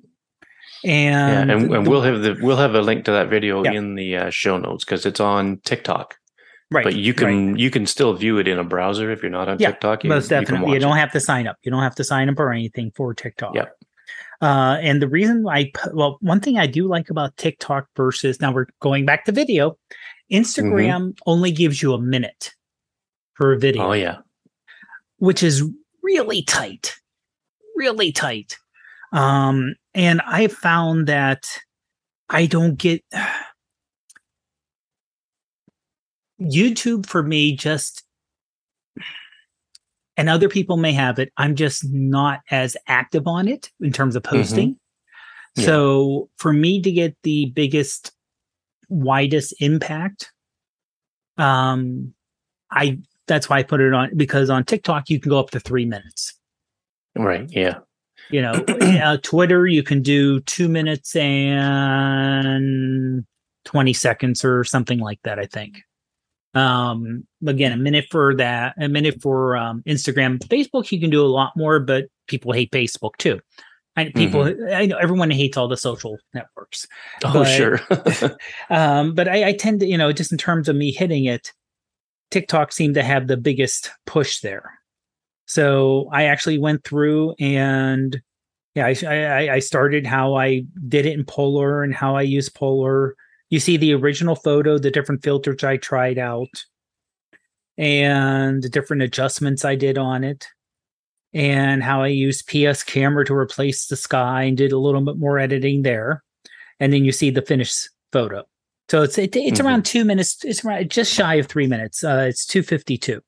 And, 0.84 1.50
yeah, 1.50 1.56
and, 1.56 1.74
and 1.74 1.86
the, 1.86 1.90
we'll 1.90 2.02
have 2.02 2.22
the 2.22 2.38
we'll 2.42 2.58
have 2.58 2.74
a 2.74 2.82
link 2.82 3.06
to 3.06 3.12
that 3.12 3.30
video 3.30 3.64
yeah. 3.64 3.74
in 3.74 3.96
the 3.96 4.18
uh, 4.18 4.30
show 4.30 4.58
notes 4.58 4.84
because 4.84 5.06
it's 5.06 5.20
on 5.20 5.58
TikTok. 5.64 6.18
Right. 6.72 6.84
But 6.86 6.96
you 6.96 7.14
can 7.14 7.52
right. 7.52 7.60
you 7.60 7.70
can 7.70 7.86
still 7.86 8.14
view 8.14 8.38
it 8.38 8.48
in 8.48 8.58
a 8.58 8.64
browser 8.64 9.12
if 9.12 9.22
you're 9.22 9.32
not 9.32 9.50
on 9.50 9.60
yeah, 9.60 9.72
TikTok. 9.72 10.04
You, 10.04 10.10
most 10.10 10.30
definitely. 10.30 10.70
You, 10.70 10.74
you 10.76 10.80
don't 10.80 10.98
it. 10.98 11.02
have 11.02 11.12
to 11.12 11.20
sign 11.20 11.46
up. 11.46 11.58
You 11.64 11.72
don't 11.72 11.84
have 11.84 11.96
to 11.96 12.04
sign 12.04 12.30
up 12.30 12.40
or 12.40 12.52
anything 12.52 12.92
for 12.96 13.14
TikTok. 13.14 13.56
Yeah. 13.56 13.66
Uh, 14.42 14.78
and 14.82 15.02
the 15.02 15.08
reason 15.08 15.46
I 15.48 15.72
well, 15.94 16.18
one 16.22 16.40
thing 16.40 16.58
I 16.58 16.66
do 16.66 16.88
like 16.88 17.10
about 17.10 17.38
TikTok 17.38 17.88
versus 17.96 18.40
now 18.42 18.52
we're 18.52 18.68
going 18.80 19.06
back 19.06 19.26
to 19.26 19.32
video. 19.32 19.78
Instagram 20.32 21.10
mm-hmm. 21.10 21.10
only 21.28 21.52
gives 21.52 21.82
you 21.82 21.94
a 21.94 22.00
minute 22.00 22.56
per 23.36 23.56
video. 23.58 23.90
Oh 23.90 23.94
yeah. 23.94 24.20
Which 25.18 25.44
is 25.44 25.64
really 26.02 26.42
tight. 26.42 26.96
Really 27.76 28.12
tight. 28.12 28.58
Um 29.12 29.76
and 29.94 30.22
I 30.22 30.48
found 30.48 31.08
that 31.08 31.46
I 32.30 32.46
don't 32.46 32.76
get 32.76 33.04
YouTube 36.42 37.06
for 37.06 37.24
me 37.24 37.56
just 37.56 38.04
and 40.18 40.30
other 40.30 40.50
people 40.50 40.78
may 40.78 40.94
have 40.94 41.20
it. 41.20 41.32
I'm 41.38 41.56
just 41.56 41.86
not 41.90 42.42
as 42.50 42.76
active 42.88 43.28
on 43.28 43.48
it 43.48 43.72
in 43.80 43.92
terms 43.92 44.16
of 44.16 44.24
mm-hmm. 44.24 44.38
posting. 44.38 44.70
Mm-hmm. 44.70 45.62
Yeah. 45.62 45.66
So 45.66 46.30
for 46.38 46.54
me 46.54 46.82
to 46.82 46.92
get 46.92 47.16
the 47.24 47.48
biggest, 47.48 48.12
widest 48.90 49.54
impact, 49.60 50.32
um, 51.38 52.14
I 52.72 53.00
that's 53.28 53.50
why 53.50 53.60
I 53.60 53.64
put 53.64 53.82
it 53.82 53.94
on 53.94 54.16
because 54.16 54.50
on 54.50 54.64
TikTok 54.64 55.10
you 55.10 55.20
can 55.20 55.30
go 55.30 55.40
up 55.40 55.52
to 55.52 55.60
three 55.60 55.86
minutes. 55.86 56.34
Right. 57.16 57.50
Yeah. 57.50 57.80
You 58.30 58.42
know, 58.42 58.52
uh, 59.04 59.18
Twitter 59.22 59.68
you 59.68 59.84
can 59.84 60.02
do 60.02 60.40
two 60.42 60.70
minutes 60.70 61.16
and 61.16 63.26
twenty 63.66 63.94
seconds 63.94 64.46
or 64.46 64.64
something 64.64 65.00
like 65.00 65.20
that. 65.24 65.40
I 65.40 65.46
think. 65.46 65.80
Um, 66.54 67.26
again, 67.48 67.72
a 67.72 67.78
minute 67.78 68.08
for 68.12 68.36
that, 68.36 68.76
a 68.78 68.90
minute 68.90 69.22
for 69.22 69.56
um, 69.56 69.84
Instagram, 69.88 70.40
Facebook. 70.40 70.92
You 70.92 71.00
can 71.00 71.10
do 71.10 71.26
a 71.26 71.28
lot 71.28 71.54
more, 71.56 71.80
but 71.80 72.08
people 72.28 72.52
hate 72.52 72.72
Facebook 72.72 73.16
too. 73.18 73.40
I 73.98 74.06
people, 74.06 74.44
mm-hmm. 74.44 74.74
I 74.74 74.86
know 74.86 74.98
everyone 74.98 75.32
hates 75.32 75.58
all 75.58 75.68
the 75.68 75.78
social 75.78 76.18
networks. 76.34 76.88
Oh, 77.26 77.34
but, 77.34 77.46
sure. 77.46 77.80
um, 78.70 79.14
but 79.14 79.28
I, 79.28 79.50
I 79.50 79.54
tend 79.54 79.82
to, 79.82 79.86
you 79.86 79.98
know, 79.98 80.14
just 80.14 80.32
in 80.32 80.38
terms 80.38 80.70
of 80.70 80.76
me 80.76 80.92
hitting 80.92 81.26
it, 81.26 81.52
TikTok 82.32 82.72
seemed 82.72 82.96
to 82.96 83.04
have 83.04 83.28
the 83.28 83.38
biggest 83.38 83.92
push 84.06 84.40
there. 84.40 84.80
So 85.52 86.08
I 86.14 86.24
actually 86.24 86.60
went 86.60 86.86
through 86.86 87.36
and 87.38 88.22
yeah, 88.74 88.86
I, 88.86 88.96
I, 89.06 89.54
I 89.56 89.60
started 89.60 90.08
how 90.08 90.36
I 90.36 90.64
did 90.88 91.06
it 91.06 91.20
in 91.20 91.26
Polarr 91.26 91.84
and 91.84 91.94
how 91.94 92.16
I 92.16 92.22
use 92.22 92.48
Polarr. 92.48 93.12
You 93.50 93.60
see 93.60 93.76
the 93.76 93.94
original 93.94 94.36
photo, 94.36 94.78
the 94.78 94.92
different 94.92 95.24
filters 95.24 95.62
I 95.62 95.76
tried 95.76 96.18
out, 96.18 96.48
and 97.78 98.64
the 98.64 98.70
different 98.70 99.02
adjustments 99.02 99.66
I 99.66 99.76
did 99.76 99.98
on 99.98 100.24
it, 100.24 100.48
and 101.34 101.84
how 101.84 102.02
I 102.02 102.08
used 102.08 102.48
PS 102.48 102.82
Camera 102.82 103.26
to 103.26 103.34
replace 103.34 103.88
the 103.88 103.98
sky 103.98 104.44
and 104.44 104.56
did 104.56 104.72
a 104.72 104.80
little 104.80 105.02
bit 105.02 105.18
more 105.18 105.38
editing 105.38 105.82
there. 105.82 106.24
And 106.80 106.94
then 106.94 107.04
you 107.04 107.12
see 107.12 107.30
the 107.30 107.42
finished 107.42 107.90
photo. 108.14 108.46
So 108.88 109.04
it's 109.04 109.18
it, 109.18 109.36
it's 109.36 109.60
mm-hmm. 109.60 109.68
around 109.68 109.86
two 109.86 110.06
minutes. 110.06 110.46
It's 110.46 110.64
around 110.64 110.90
just 110.90 111.14
shy 111.14 111.36
of 111.36 111.48
three 111.48 111.68
minutes. 111.68 112.06
Uh, 112.06 112.28
it's 112.30 112.46
two 112.46 112.64
fifty 112.64 112.98
two, 112.98 113.22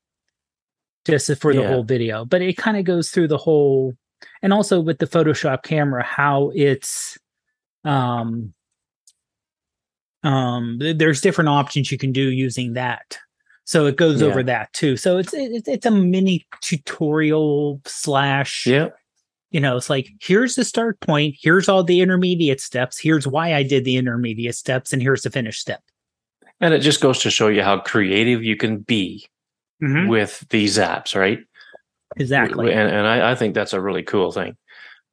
just 1.06 1.34
for 1.40 1.52
the 1.52 1.62
yeah. 1.62 1.68
whole 1.68 1.82
video. 1.82 2.24
But 2.24 2.42
it 2.42 2.56
kind 2.56 2.76
of 2.76 2.84
goes 2.84 3.10
through 3.10 3.28
the 3.28 3.38
whole, 3.38 3.94
and 4.42 4.52
also 4.52 4.80
with 4.80 4.98
the 4.98 5.06
Photoshop 5.06 5.62
camera, 5.62 6.02
how 6.02 6.50
it's, 6.54 7.18
um, 7.84 8.54
um, 10.22 10.78
there's 10.80 11.20
different 11.20 11.48
options 11.48 11.92
you 11.92 11.98
can 11.98 12.12
do 12.12 12.30
using 12.30 12.74
that. 12.74 13.18
So 13.64 13.86
it 13.86 13.96
goes 13.96 14.20
yeah. 14.20 14.28
over 14.28 14.42
that 14.42 14.72
too. 14.74 14.96
So 14.96 15.16
it's 15.16 15.32
it's 15.32 15.68
it's 15.68 15.86
a 15.86 15.90
mini 15.90 16.46
tutorial 16.60 17.80
slash 17.86 18.66
yeah 18.66 18.90
you 19.54 19.60
know, 19.60 19.76
it's 19.76 19.88
like, 19.88 20.10
here's 20.20 20.56
the 20.56 20.64
start 20.64 20.98
point, 20.98 21.36
here's 21.40 21.68
all 21.68 21.84
the 21.84 22.00
intermediate 22.00 22.60
steps, 22.60 22.98
here's 22.98 23.24
why 23.24 23.54
I 23.54 23.62
did 23.62 23.84
the 23.84 23.96
intermediate 23.96 24.56
steps, 24.56 24.92
and 24.92 25.00
here's 25.00 25.22
the 25.22 25.30
finish 25.30 25.60
step. 25.60 25.80
And 26.60 26.74
it 26.74 26.80
just 26.80 27.00
goes 27.00 27.20
to 27.20 27.30
show 27.30 27.46
you 27.46 27.62
how 27.62 27.78
creative 27.78 28.42
you 28.42 28.56
can 28.56 28.78
be 28.78 29.28
mm-hmm. 29.84 30.08
with 30.08 30.44
these 30.50 30.78
apps, 30.78 31.14
right? 31.14 31.40
Exactly. 32.16 32.72
And, 32.72 32.90
and 32.90 33.06
I, 33.06 33.32
I, 33.32 33.34
think 33.34 33.54
that's 33.54 33.72
a 33.72 33.80
really 33.80 34.02
cool 34.02 34.30
thing. 34.30 34.56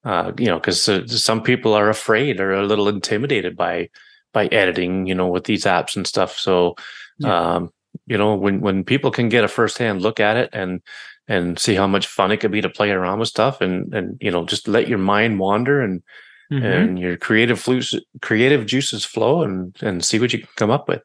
Uh, 0.03 0.32
you 0.38 0.47
know, 0.47 0.59
because 0.59 0.88
uh, 0.88 1.05
some 1.07 1.41
people 1.41 1.74
are 1.74 1.89
afraid 1.89 2.39
or 2.39 2.53
a 2.53 2.65
little 2.65 2.88
intimidated 2.88 3.55
by 3.55 3.89
by 4.34 4.47
editing, 4.47 5.05
you 5.05 5.15
know, 5.15 5.28
with 5.28 5.43
these 5.43 5.65
apps 5.65 5.95
and 5.95 6.07
stuff. 6.07 6.38
So, 6.38 6.76
yeah. 7.19 7.55
um, 7.55 7.69
you 8.07 8.17
know, 8.17 8.36
when 8.36 8.61
when 8.61 8.84
people 8.84 9.11
can 9.11 9.30
get 9.30 9.43
a 9.43 9.47
firsthand 9.47 10.01
look 10.01 10.19
at 10.19 10.38
it 10.38 10.49
and 10.53 10.82
and 11.28 11.57
see 11.57 11.76
how 11.76 11.88
much 11.88 12.07
fun 12.07 12.32
it 12.32 12.38
could 12.38 12.51
be 12.51 12.61
to 12.61 12.69
play 12.69 12.91
around 12.91 13.19
with 13.19 13.30
stuff 13.30 13.61
and 13.61 13.93
and 13.93 14.17
you 14.19 14.32
know 14.32 14.45
just 14.45 14.67
let 14.67 14.88
your 14.88 14.97
mind 14.97 15.39
wander 15.39 15.82
and 15.82 16.03
mm-hmm. 16.51 16.65
and 16.65 16.99
your 16.99 17.15
creative 17.15 17.59
flutes 17.59 17.93
creative 18.22 18.65
juices 18.65 19.05
flow 19.05 19.41
and 19.41 19.76
and 19.82 20.03
see 20.03 20.19
what 20.19 20.34
you 20.34 20.39
can 20.39 20.49
come 20.57 20.69
up 20.69 20.88
with 20.88 21.01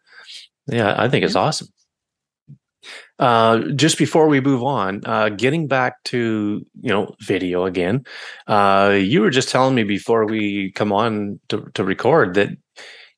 yeah 0.66 0.94
i 0.98 1.08
think 1.08 1.24
it's 1.24 1.36
awesome 1.36 1.68
uh, 3.18 3.60
just 3.74 3.98
before 3.98 4.28
we 4.28 4.40
move 4.40 4.62
on, 4.62 5.00
uh, 5.06 5.30
getting 5.30 5.66
back 5.66 6.02
to 6.04 6.64
you 6.80 6.90
know 6.90 7.14
video 7.20 7.64
again, 7.64 8.04
uh, 8.46 8.96
you 8.98 9.20
were 9.20 9.30
just 9.30 9.48
telling 9.48 9.74
me 9.74 9.84
before 9.84 10.26
we 10.26 10.72
come 10.72 10.92
on 10.92 11.40
to, 11.48 11.68
to 11.74 11.84
record 11.84 12.34
that 12.34 12.50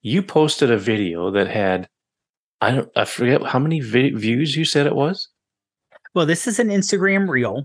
you 0.03 0.23
posted 0.23 0.71
a 0.71 0.79
video 0.79 1.31
that 1.31 1.49
had 1.49 1.89
I 2.61 2.71
don't 2.73 2.91
I 2.97 3.05
forget 3.05 3.43
how 3.43 3.59
many 3.59 3.81
vi- 3.81 4.15
views 4.15 4.57
you 4.57 4.65
said 4.65 4.87
it 4.87 4.95
was. 4.95 5.29
Well, 6.15 6.27
this 6.27 6.47
is 6.47 6.59
an 6.59 6.69
Instagram 6.69 7.29
reel. 7.29 7.65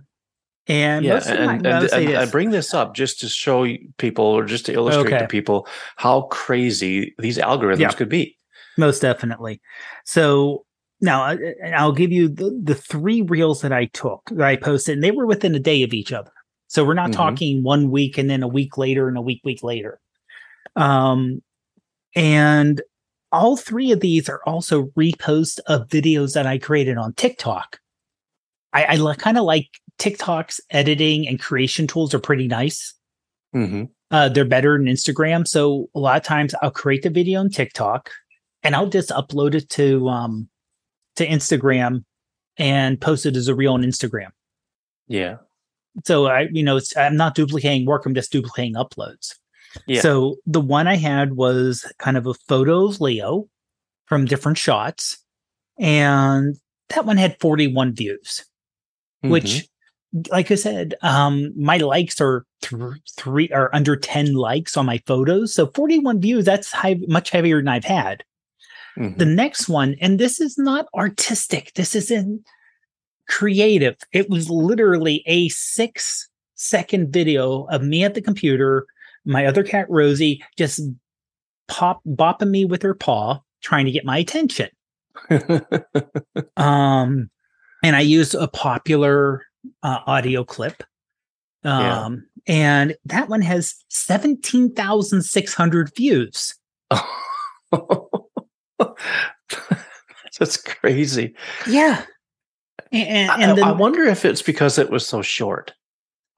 And 0.67 1.03
yeah, 1.03 1.21
and, 1.27 1.67
and, 1.67 1.67
and 1.67 2.17
I 2.17 2.25
bring 2.25 2.51
this 2.51 2.73
up 2.73 2.95
just 2.95 3.19
to 3.19 3.27
show 3.27 3.67
people 3.97 4.23
or 4.23 4.45
just 4.45 4.65
to 4.67 4.73
illustrate 4.73 5.07
okay. 5.07 5.19
to 5.19 5.27
people 5.27 5.67
how 5.97 6.21
crazy 6.23 7.13
these 7.17 7.37
algorithms 7.37 7.79
yeah, 7.79 7.89
could 7.89 8.07
be. 8.07 8.37
Most 8.77 9.01
definitely. 9.01 9.59
So 10.05 10.65
now 11.03 11.37
I'll 11.75 11.91
give 11.91 12.11
you 12.11 12.29
the, 12.29 12.59
the 12.63 12.75
three 12.75 13.21
reels 13.21 13.61
that 13.61 13.73
I 13.73 13.85
took 13.87 14.21
that 14.31 14.47
I 14.47 14.55
posted, 14.55 14.95
and 14.95 15.03
they 15.03 15.11
were 15.11 15.27
within 15.27 15.53
a 15.53 15.59
day 15.59 15.83
of 15.83 15.93
each 15.93 16.13
other. 16.13 16.31
So 16.67 16.83
we're 16.83 16.95
not 16.95 17.11
mm-hmm. 17.11 17.21
talking 17.21 17.63
one 17.63 17.91
week 17.91 18.17
and 18.17 18.29
then 18.29 18.41
a 18.41 18.47
week 18.47 18.77
later 18.77 19.07
and 19.07 19.17
a 19.17 19.21
week 19.21 19.41
week 19.43 19.61
later. 19.61 19.99
Um, 20.75 21.43
and 22.15 22.81
all 23.31 23.57
three 23.57 23.91
of 23.91 23.99
these 23.99 24.29
are 24.29 24.41
also 24.45 24.85
reposts 24.97 25.59
of 25.67 25.87
videos 25.89 26.33
that 26.33 26.47
I 26.47 26.57
created 26.57 26.97
on 26.97 27.13
TikTok. 27.13 27.79
I, 28.71 28.97
I 28.97 29.15
kind 29.15 29.37
of 29.37 29.43
like 29.43 29.69
TikTok's 29.99 30.61
editing 30.69 31.27
and 31.27 31.39
creation 31.39 31.85
tools 31.85 32.13
are 32.13 32.19
pretty 32.19 32.47
nice. 32.47 32.95
Mm-hmm. 33.55 33.83
Uh, 34.09 34.29
they're 34.29 34.45
better 34.45 34.77
than 34.77 34.87
Instagram. 34.87 35.47
So 35.47 35.89
a 35.93 35.99
lot 35.99 36.17
of 36.17 36.23
times 36.23 36.55
I'll 36.61 36.71
create 36.71 37.03
the 37.03 37.09
video 37.09 37.39
on 37.39 37.49
TikTok 37.49 38.09
and 38.63 38.75
I'll 38.75 38.89
just 38.89 39.09
upload 39.09 39.53
it 39.53 39.69
to 39.71 40.07
um, 40.09 40.49
to 41.15 41.27
Instagram 41.27 42.03
and 42.57 42.99
post 42.99 43.25
it 43.25 43.35
as 43.35 43.47
a 43.47 43.55
reel 43.55 43.73
on 43.73 43.83
Instagram. 43.83 44.29
Yeah. 45.07 45.37
So 46.05 46.27
I, 46.27 46.47
you 46.51 46.63
know, 46.63 46.79
I'm 46.97 47.17
not 47.17 47.35
duplicating 47.35 47.85
work. 47.85 48.05
I'm 48.05 48.15
just 48.15 48.31
duplicating 48.31 48.75
uploads. 48.75 49.35
Yeah. 49.87 50.01
So 50.01 50.37
the 50.45 50.61
one 50.61 50.87
I 50.87 50.95
had 50.95 51.33
was 51.33 51.91
kind 51.99 52.17
of 52.17 52.27
a 52.27 52.33
photo 52.33 52.85
of 52.85 53.01
Leo 53.01 53.47
from 54.05 54.25
different 54.25 54.57
shots, 54.57 55.17
and 55.79 56.55
that 56.89 57.05
one 57.05 57.17
had 57.17 57.39
41 57.39 57.95
views 57.95 58.45
mm-hmm. 59.23 59.31
which 59.31 59.67
like 60.29 60.51
I 60.51 60.55
said, 60.55 60.93
um, 61.01 61.51
my 61.59 61.77
likes 61.77 62.21
are 62.21 62.45
th- 62.61 63.01
three 63.17 63.49
or 63.51 63.75
under 63.75 63.95
10 63.95 64.35
likes 64.35 64.77
on 64.77 64.85
my 64.85 65.01
photos. 65.07 65.55
So 65.55 65.65
41 65.65 66.21
views, 66.21 66.45
that's 66.45 66.71
high, 66.71 66.99
much 67.07 67.31
heavier 67.31 67.57
than 67.57 67.67
I've 67.67 67.83
had. 67.83 68.23
Mm-hmm. 68.97 69.17
The 69.17 69.25
next 69.25 69.67
one, 69.67 69.95
and 70.01 70.19
this 70.19 70.39
is 70.39 70.57
not 70.57 70.87
artistic, 70.95 71.73
this 71.73 71.95
is 71.95 72.11
in 72.11 72.43
creative. 73.27 73.95
It 74.11 74.29
was 74.29 74.49
literally 74.49 75.23
a 75.25 75.49
six 75.49 76.29
second 76.55 77.11
video 77.11 77.63
of 77.65 77.81
me 77.81 78.03
at 78.03 78.13
the 78.13 78.21
computer, 78.21 78.85
my 79.25 79.45
other 79.45 79.63
cat, 79.63 79.87
Rosie, 79.89 80.43
just 80.57 80.81
pop 81.67 82.01
bopping 82.05 82.49
me 82.49 82.65
with 82.65 82.81
her 82.81 82.93
paw, 82.93 83.39
trying 83.61 83.85
to 83.85 83.91
get 83.91 84.05
my 84.05 84.17
attention. 84.17 84.69
um, 86.57 87.29
and 87.83 87.95
I 87.95 88.01
used 88.01 88.35
a 88.35 88.47
popular 88.47 89.45
uh, 89.81 89.99
audio 90.05 90.43
clip. 90.43 90.83
Um, 91.65 92.25
yeah. 92.45 92.55
and 92.55 92.95
that 93.05 93.29
one 93.29 93.41
has 93.41 93.75
17,600 93.89 95.95
views. 95.95 96.55
That's 100.39 100.57
crazy. 100.57 101.35
Yeah. 101.67 102.03
And, 102.91 103.31
and 103.31 103.51
I, 103.51 103.55
then, 103.55 103.63
I, 103.63 103.71
wonder 103.71 104.03
if 104.03 104.25
it's 104.25 104.41
because 104.41 104.77
it 104.77 104.89
was 104.89 105.05
so 105.05 105.21
short. 105.21 105.73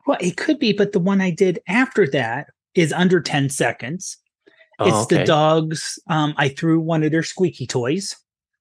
Well, 0.08 0.18
it 0.22 0.38
could 0.38 0.60
be, 0.60 0.74
but 0.74 0.92
the 0.92 1.00
one 1.00 1.22
I 1.22 1.32
did 1.32 1.60
after 1.68 2.08
that 2.12 2.48
is 2.76 2.94
under 2.94 3.20
10 3.20 3.50
seconds. 3.50 4.18
Oh, 4.80 4.88
it's 4.88 4.98
okay. 5.06 5.18
the 5.18 5.26
dogs. 5.26 6.00
Um, 6.10 6.34
I 6.38 6.50
threw 6.50 6.80
one 6.80 7.04
of 7.04 7.12
their 7.12 7.24
squeaky 7.24 7.66
toys. 7.66 8.16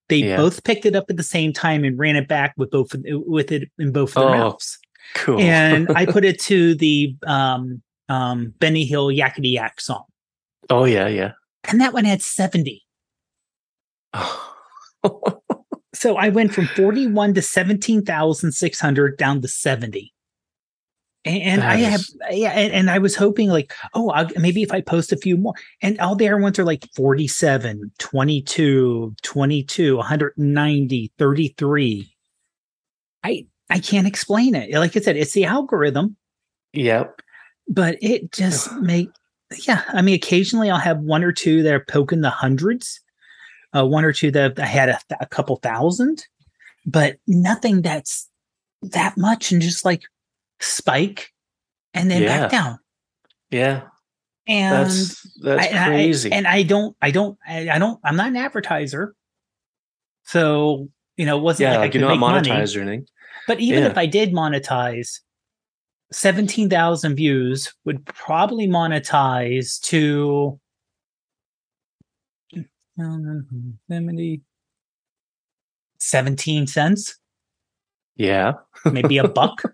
They 0.09 0.19
yeah. 0.19 0.37
both 0.37 0.65
picked 0.65 0.87
it 0.87 0.95
up 0.95 1.07
at 1.09 1.17
the 1.17 1.23
same 1.23 1.53
time 1.53 1.85
and 1.85 1.99
ran 1.99 2.17
it 2.17 2.29
back 2.29 2.55
with 2.57 2.71
both 2.71 2.95
with 3.05 3.51
it 3.51 3.71
in 3.79 3.91
both 3.91 4.15
their 4.15 4.25
oh, 4.25 4.31
mouths. 4.31 4.79
Cool. 5.15 5.41
and 5.41 5.91
I 5.95 6.07
put 6.11 6.25
it 6.25 6.39
to 6.43 6.75
the 6.75 7.17
um, 7.27 7.83
um, 8.09 8.55
Benny 8.59 8.85
Hill 8.85 9.09
Yakety 9.09 9.53
Yak 9.53 9.81
song. 9.81 10.05
Oh 10.71 10.85
yeah, 10.85 11.09
yeah. 11.09 11.33
And 11.65 11.81
that 11.81 11.95
one 11.95 12.05
had 12.05 12.23
seventy. 12.23 12.85
so 15.95 16.17
I 16.17 16.29
went 16.29 16.55
from 16.55 16.67
forty-one 16.69 17.35
to 17.35 17.43
seventeen 17.43 18.05
thousand 18.05 18.53
six 18.53 18.81
hundred 18.81 19.19
down 19.19 19.43
to 19.43 19.49
seventy 19.49 20.15
and 21.25 21.63
I 21.63 21.77
have 21.77 22.05
yeah, 22.31 22.51
and, 22.51 22.73
and, 22.73 22.91
I 22.91 22.99
was 22.99 23.17
hoping 23.17 23.49
like, 23.49 23.73
oh, 23.95 24.11
I'll, 24.11 24.29
maybe 24.37 24.63
if 24.63 24.73
I 24.73 24.83
post 24.83 25.11
a 25.11 25.17
few 25.17 25.39
more, 25.39 25.55
and 25.81 25.99
all 25.99 26.15
the 26.15 26.29
other 26.29 26.39
ones 26.39 26.59
are 26.59 26.65
like 26.65 26.87
47, 26.95 27.93
22, 27.99 29.15
22, 29.23 29.97
190, 29.97 31.13
33. 31.19 32.15
I 33.23 33.47
I 33.71 33.79
can't 33.79 34.07
explain 34.07 34.55
it. 34.55 34.71
Like 34.73 34.97
I 34.97 35.01
said, 35.01 35.17
it's 35.17 35.33
the 35.33 35.47
algorithm. 35.47 36.17
Yep. 36.75 37.21
But 37.69 37.97
it 38.03 38.31
just 38.31 38.71
make 38.75 39.09
yeah. 39.67 39.83
I 39.89 40.03
mean, 40.03 40.15
occasionally 40.15 40.71
I'll 40.71 40.79
have 40.79 41.01
one 41.01 41.25
or 41.25 41.33
two 41.33 41.63
that 41.63 41.73
are 41.73 41.85
poking 41.89 42.21
the 42.21 42.31
hundreds, 42.31 43.01
uh, 43.75 43.85
one 43.85 44.05
or 44.05 44.13
two 44.13 44.31
that 44.31 44.59
I 44.59 44.67
had 44.67 44.89
a, 44.89 44.99
a 45.21 45.27
couple 45.27 45.57
thousand, 45.57 46.27
but 46.87 47.17
nothing 47.27 47.83
that's 47.83 48.29
that 48.83 49.17
much. 49.17 49.53
And 49.53 49.61
just 49.61 49.85
like 49.85 50.03
spike 50.61 51.31
and 51.93 52.11
then 52.11 52.23
yeah. 52.23 52.41
back 52.41 52.51
down. 52.51 52.79
Yeah. 53.51 53.83
And 54.47 54.87
that's, 54.87 55.39
that's 55.41 55.75
I, 55.75 55.87
crazy. 55.87 56.33
I, 56.33 56.37
and 56.37 56.47
I 56.47 56.63
don't, 56.63 56.97
I 57.01 57.11
don't, 57.11 57.39
I, 57.47 57.71
I, 57.71 57.79
don't, 57.79 57.99
I'm 58.05 58.17
not 58.17 58.29
an 58.29 58.37
advertiser. 58.37 59.15
So, 60.25 60.89
you 61.17 61.27
know, 61.27 61.39
it 61.39 61.43
wasn't 61.43 61.71
yeah, 61.71 61.79
like 61.79 61.89
I 61.89 61.93
could 61.93 62.01
make 62.03 62.19
money. 62.19 62.51
or 62.51 62.55
anything. 62.55 63.07
But 63.47 63.61
even 63.61 63.85
yeah. 63.85 63.91
if 63.91 63.99
I 63.99 64.07
did 64.07 64.33
monetize, 64.33 65.21
17,000 66.13 67.17
views 67.17 67.75
would 67.85 68.05
probably 68.07 68.67
monetize 68.67 69.81
to 69.83 70.59
70, 72.97 74.41
17 76.01 76.67
cents. 76.67 77.19
Yeah. 78.17 78.53
maybe 78.85 79.19
a 79.19 79.29
buck. 79.29 79.63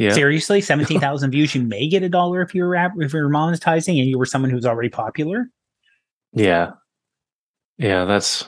Yeah. 0.00 0.14
Seriously, 0.14 0.62
seventeen 0.62 0.98
thousand 0.98 1.30
views. 1.30 1.54
You 1.54 1.60
may 1.60 1.86
get 1.86 2.02
a 2.02 2.08
dollar 2.08 2.40
if 2.40 2.54
you're 2.54 2.74
if 2.74 3.12
you're 3.12 3.28
monetizing 3.28 4.00
and 4.00 4.08
you 4.08 4.16
were 4.16 4.24
someone 4.24 4.50
who's 4.50 4.64
already 4.64 4.88
popular. 4.88 5.50
Yeah, 6.32 6.70
yeah. 7.76 8.06
That's 8.06 8.46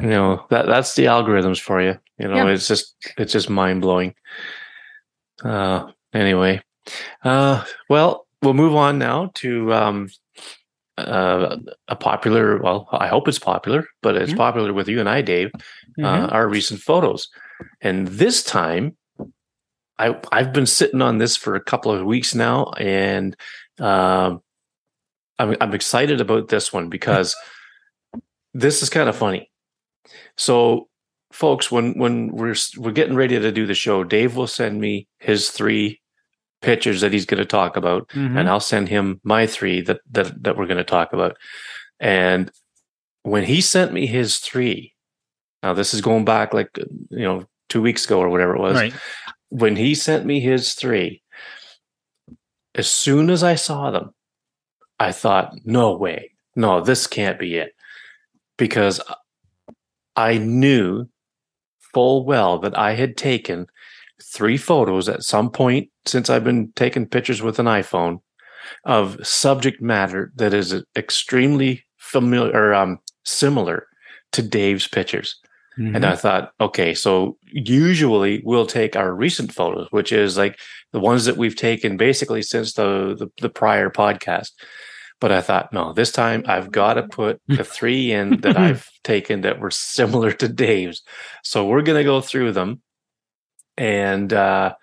you 0.00 0.08
know 0.08 0.46
that 0.48 0.64
that's 0.64 0.94
the 0.94 1.04
algorithms 1.04 1.60
for 1.60 1.82
you. 1.82 1.98
You 2.18 2.28
know, 2.28 2.36
yeah. 2.36 2.54
it's 2.54 2.66
just 2.66 2.96
it's 3.18 3.34
just 3.34 3.50
mind 3.50 3.82
blowing. 3.82 4.14
Uh, 5.44 5.90
anyway, 6.14 6.62
uh, 7.22 7.64
well, 7.90 8.26
we'll 8.40 8.54
move 8.54 8.74
on 8.74 8.98
now 8.98 9.30
to 9.34 9.70
um, 9.74 10.08
uh, 10.98 11.56
a 11.88 11.96
popular. 11.96 12.58
Well, 12.58 12.88
I 12.92 13.06
hope 13.08 13.28
it's 13.28 13.38
popular, 13.38 13.86
but 14.02 14.16
it's 14.16 14.30
mm-hmm. 14.30 14.38
popular 14.38 14.72
with 14.72 14.88
you 14.88 15.00
and 15.00 15.08
I, 15.08 15.22
Dave. 15.22 15.50
Uh, 15.54 15.58
mm-hmm. 16.00 16.32
our 16.32 16.48
recent 16.48 16.80
photos, 16.80 17.28
and 17.80 18.06
this 18.08 18.42
time 18.42 18.96
I 19.98 20.18
I've 20.32 20.52
been 20.52 20.66
sitting 20.66 21.02
on 21.02 21.18
this 21.18 21.36
for 21.36 21.54
a 21.54 21.60
couple 21.60 21.92
of 21.92 22.04
weeks 22.04 22.34
now, 22.34 22.70
and 22.78 23.36
um, 23.80 24.40
I'm 25.38 25.56
I'm 25.60 25.74
excited 25.74 26.20
about 26.20 26.48
this 26.48 26.72
one 26.72 26.88
because 26.88 27.34
this 28.54 28.82
is 28.82 28.90
kind 28.90 29.08
of 29.08 29.16
funny. 29.16 29.50
So, 30.36 30.88
folks, 31.32 31.70
when 31.70 31.98
when 31.98 32.28
we're 32.28 32.54
we're 32.76 32.92
getting 32.92 33.16
ready 33.16 33.38
to 33.38 33.52
do 33.52 33.66
the 33.66 33.74
show, 33.74 34.04
Dave 34.04 34.36
will 34.36 34.46
send 34.46 34.80
me 34.80 35.08
his 35.18 35.50
three 35.50 36.00
pictures 36.60 37.00
that 37.00 37.12
he's 37.12 37.26
going 37.26 37.38
to 37.38 37.44
talk 37.46 37.76
about, 37.76 38.08
Mhm. 38.08 38.38
and 38.38 38.48
I'll 38.48 38.60
send 38.60 38.88
him 38.88 39.20
my 39.24 39.46
three 39.46 39.80
that 39.82 40.00
that 40.10 40.42
that 40.42 40.56
we're 40.56 40.66
going 40.66 40.78
to 40.78 40.84
talk 40.84 41.12
about. 41.12 41.36
And 42.00 42.50
when 43.22 43.44
he 43.44 43.60
sent 43.60 43.92
me 43.92 44.06
his 44.06 44.38
three, 44.38 44.94
now 45.62 45.72
this 45.74 45.94
is 45.94 46.00
going 46.00 46.24
back 46.24 46.52
like 46.54 46.70
you 47.10 47.24
know 47.24 47.44
two 47.68 47.82
weeks 47.82 48.04
ago 48.04 48.18
or 48.20 48.28
whatever 48.28 48.54
it 48.56 48.60
was. 48.60 48.74
right. 48.76 48.94
When 49.50 49.76
he 49.76 49.94
sent 49.94 50.26
me 50.26 50.40
his 50.40 50.74
three, 50.74 51.22
as 52.74 52.88
soon 52.88 53.30
as 53.30 53.42
I 53.42 53.54
saw 53.54 53.90
them, 53.90 54.14
I 55.00 55.12
thought, 55.12 55.54
no 55.64 55.96
way, 55.96 56.32
no, 56.56 56.80
this 56.82 57.06
can't 57.06 57.38
be 57.38 57.56
it, 57.56 57.72
because 58.56 59.00
I 60.16 60.38
knew 60.38 61.08
full 61.94 62.24
well 62.26 62.58
that 62.58 62.76
I 62.78 62.92
had 62.94 63.16
taken 63.16 63.66
three 64.22 64.56
photos 64.56 65.08
at 65.08 65.22
some 65.22 65.50
point 65.50 65.90
since 66.08 66.30
I've 66.30 66.44
been 66.44 66.72
taking 66.74 67.06
pictures 67.06 67.42
with 67.42 67.58
an 67.58 67.66
iPhone 67.66 68.20
of 68.84 69.24
subject 69.26 69.80
matter 69.80 70.32
that 70.36 70.54
is 70.54 70.82
extremely 70.96 71.84
familiar 71.96 72.52
or 72.52 72.74
um, 72.74 72.98
similar 73.24 73.86
to 74.32 74.42
Dave's 74.42 74.88
pictures. 74.88 75.36
Mhm. 75.78 75.94
And 75.94 76.04
I 76.04 76.16
thought, 76.16 76.52
okay, 76.60 76.92
so 76.92 77.36
usually 77.44 78.42
we'll 78.44 78.66
take 78.66 78.96
our 78.96 79.14
recent 79.14 79.52
photos, 79.52 79.86
which 79.90 80.10
is 80.10 80.36
like 80.36 80.58
the 80.92 81.00
ones 81.00 81.24
that 81.26 81.36
we've 81.36 81.54
taken 81.54 81.96
basically 81.96 82.42
since 82.42 82.72
the 82.72 83.14
the, 83.16 83.28
the 83.40 83.48
prior 83.48 83.88
podcast. 83.88 84.50
But 85.20 85.32
I 85.32 85.40
thought, 85.40 85.72
no, 85.72 85.92
this 85.92 86.12
time 86.12 86.44
I've 86.46 86.70
got 86.70 86.94
to 86.94 87.02
put 87.04 87.40
the 87.46 87.64
three 87.76 88.12
in 88.12 88.40
that 88.40 88.56
I've 88.66 88.88
taken 89.04 89.42
that 89.42 89.60
were 89.60 89.70
similar 89.70 90.32
to 90.32 90.48
Dave's. 90.48 91.02
So 91.44 91.66
we're 91.66 91.82
gonna 91.82 92.04
go 92.04 92.20
through 92.20 92.52
them, 92.52 92.82
and 93.76 94.32
uh, 94.32 94.74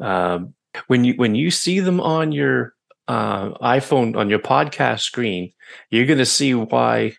um, 0.00 0.54
when 0.86 1.04
you 1.04 1.14
when 1.14 1.34
you 1.34 1.50
see 1.50 1.80
them 1.80 2.00
on 2.00 2.32
your 2.32 2.74
uh, 3.08 3.50
iPhone 3.58 4.16
on 4.16 4.28
your 4.30 4.38
podcast 4.40 5.00
screen, 5.00 5.52
you're 5.90 6.06
gonna 6.06 6.26
see 6.26 6.54
why 6.54 7.12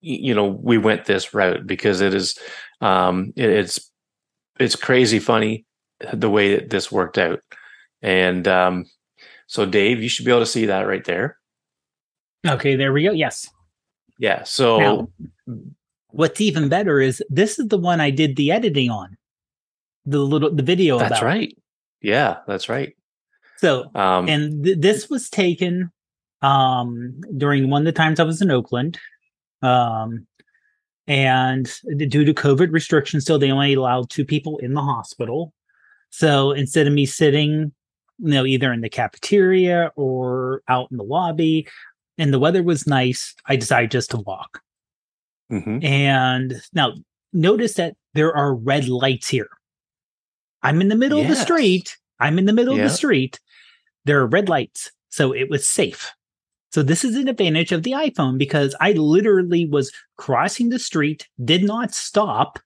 you 0.00 0.34
know 0.34 0.46
we 0.46 0.78
went 0.78 1.04
this 1.06 1.34
route 1.34 1.66
because 1.66 2.00
it 2.00 2.14
is 2.14 2.38
um 2.80 3.32
it- 3.36 3.50
it's 3.50 3.90
it's 4.60 4.76
crazy 4.76 5.18
funny 5.18 5.66
the 6.12 6.30
way 6.30 6.54
that 6.54 6.70
this 6.70 6.92
worked 6.92 7.18
out 7.18 7.40
and 8.00 8.46
um 8.46 8.84
so 9.48 9.66
dave 9.66 10.00
you 10.00 10.08
should 10.08 10.24
be 10.24 10.30
able 10.30 10.40
to 10.40 10.46
see 10.46 10.66
that 10.66 10.86
right 10.86 11.04
there 11.04 11.36
Okay, 12.46 12.76
there 12.76 12.92
we 12.92 13.02
go. 13.02 13.10
Yes. 13.10 13.48
yeah 14.20 14.44
so 14.44 14.78
Now, 14.78 15.08
what's 16.10 16.40
even 16.40 16.68
better 16.68 17.00
is 17.00 17.20
this 17.28 17.58
is 17.58 17.66
the 17.66 17.78
one 17.78 18.00
I 18.00 18.10
did 18.10 18.36
the 18.36 18.52
editing 18.52 18.90
on. 18.90 19.16
The 20.06 20.20
little 20.20 20.54
the 20.54 20.62
video 20.62 20.98
that's 20.98 21.10
about. 21.18 21.24
right 21.24 21.58
yeah 22.00 22.38
that's 22.46 22.68
right 22.68 22.94
So 23.58 23.90
um 23.94 24.28
and 24.28 24.64
th- 24.64 24.78
this 24.78 25.08
was 25.10 25.28
taken 25.30 25.90
um 26.42 27.20
during 27.36 27.68
one 27.70 27.82
of 27.82 27.86
the 27.86 27.92
times 27.92 28.20
I 28.20 28.24
was 28.24 28.40
in 28.40 28.50
Oakland. 28.50 28.98
Um 29.62 30.26
and 31.06 31.68
due 31.96 32.24
to 32.24 32.34
COVID 32.34 32.70
restrictions, 32.72 33.24
still 33.24 33.38
they 33.38 33.50
only 33.50 33.74
allowed 33.74 34.10
two 34.10 34.24
people 34.24 34.58
in 34.58 34.74
the 34.74 34.82
hospital. 34.82 35.52
So 36.10 36.52
instead 36.52 36.86
of 36.86 36.92
me 36.92 37.06
sitting, 37.06 37.72
you 38.18 38.30
know, 38.34 38.44
either 38.44 38.72
in 38.72 38.82
the 38.82 38.90
cafeteria 38.90 39.90
or 39.96 40.62
out 40.68 40.88
in 40.90 40.98
the 40.98 41.04
lobby, 41.04 41.66
and 42.18 42.32
the 42.32 42.38
weather 42.38 42.62
was 42.62 42.86
nice, 42.86 43.34
I 43.46 43.56
decided 43.56 43.90
just 43.90 44.10
to 44.10 44.18
walk. 44.18 44.60
mhm. 45.50 45.82
And 45.82 46.60
now 46.74 46.92
notice 47.32 47.74
that 47.74 47.94
there 48.14 48.36
are 48.36 48.54
red 48.54 48.88
lights 48.88 49.28
here. 49.28 49.48
I'm 50.62 50.80
in 50.80 50.88
the 50.88 50.96
middle 50.96 51.20
of 51.20 51.28
the 51.28 51.36
street. 51.36 51.96
I'm 52.20 52.38
in 52.38 52.46
the 52.46 52.52
middle 52.52 52.74
of 52.74 52.80
the 52.80 52.88
street. 52.90 53.40
There 54.04 54.20
are 54.20 54.26
red 54.26 54.48
lights. 54.48 54.90
So 55.10 55.32
it 55.32 55.48
was 55.50 55.66
safe. 55.66 56.12
So 56.70 56.82
this 56.82 57.04
is 57.04 57.16
an 57.16 57.28
advantage 57.28 57.72
of 57.72 57.82
the 57.82 57.92
iPhone 57.92 58.36
because 58.36 58.74
I 58.80 58.92
literally 58.92 59.66
was 59.66 59.90
crossing 60.16 60.68
the 60.68 60.78
street, 60.78 61.26
did 61.44 61.64
not 61.64 61.94
stop 61.94 62.58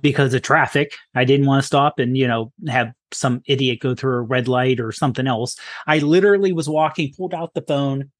because 0.00 0.32
of 0.34 0.42
traffic. 0.42 0.94
I 1.14 1.24
didn't 1.24 1.46
want 1.46 1.62
to 1.62 1.66
stop 1.66 1.98
and, 1.98 2.16
you 2.16 2.26
know, 2.26 2.52
have 2.68 2.92
some 3.12 3.42
idiot 3.46 3.80
go 3.80 3.94
through 3.94 4.16
a 4.16 4.22
red 4.22 4.48
light 4.48 4.80
or 4.80 4.90
something 4.90 5.26
else. 5.26 5.56
I 5.86 5.98
literally 5.98 6.52
was 6.52 6.68
walking, 6.68 7.12
pulled 7.14 7.34
out 7.34 7.54
the 7.54 7.62
phone, 7.62 8.10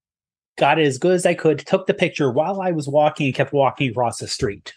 got 0.58 0.78
it 0.78 0.86
as 0.86 0.98
good 0.98 1.14
as 1.14 1.26
I 1.26 1.34
could, 1.34 1.60
took 1.60 1.86
the 1.86 1.94
picture 1.94 2.30
while 2.30 2.60
I 2.60 2.70
was 2.70 2.86
walking 2.86 3.26
and 3.26 3.34
kept 3.34 3.52
walking 3.52 3.90
across 3.90 4.18
the 4.18 4.28
street. 4.28 4.74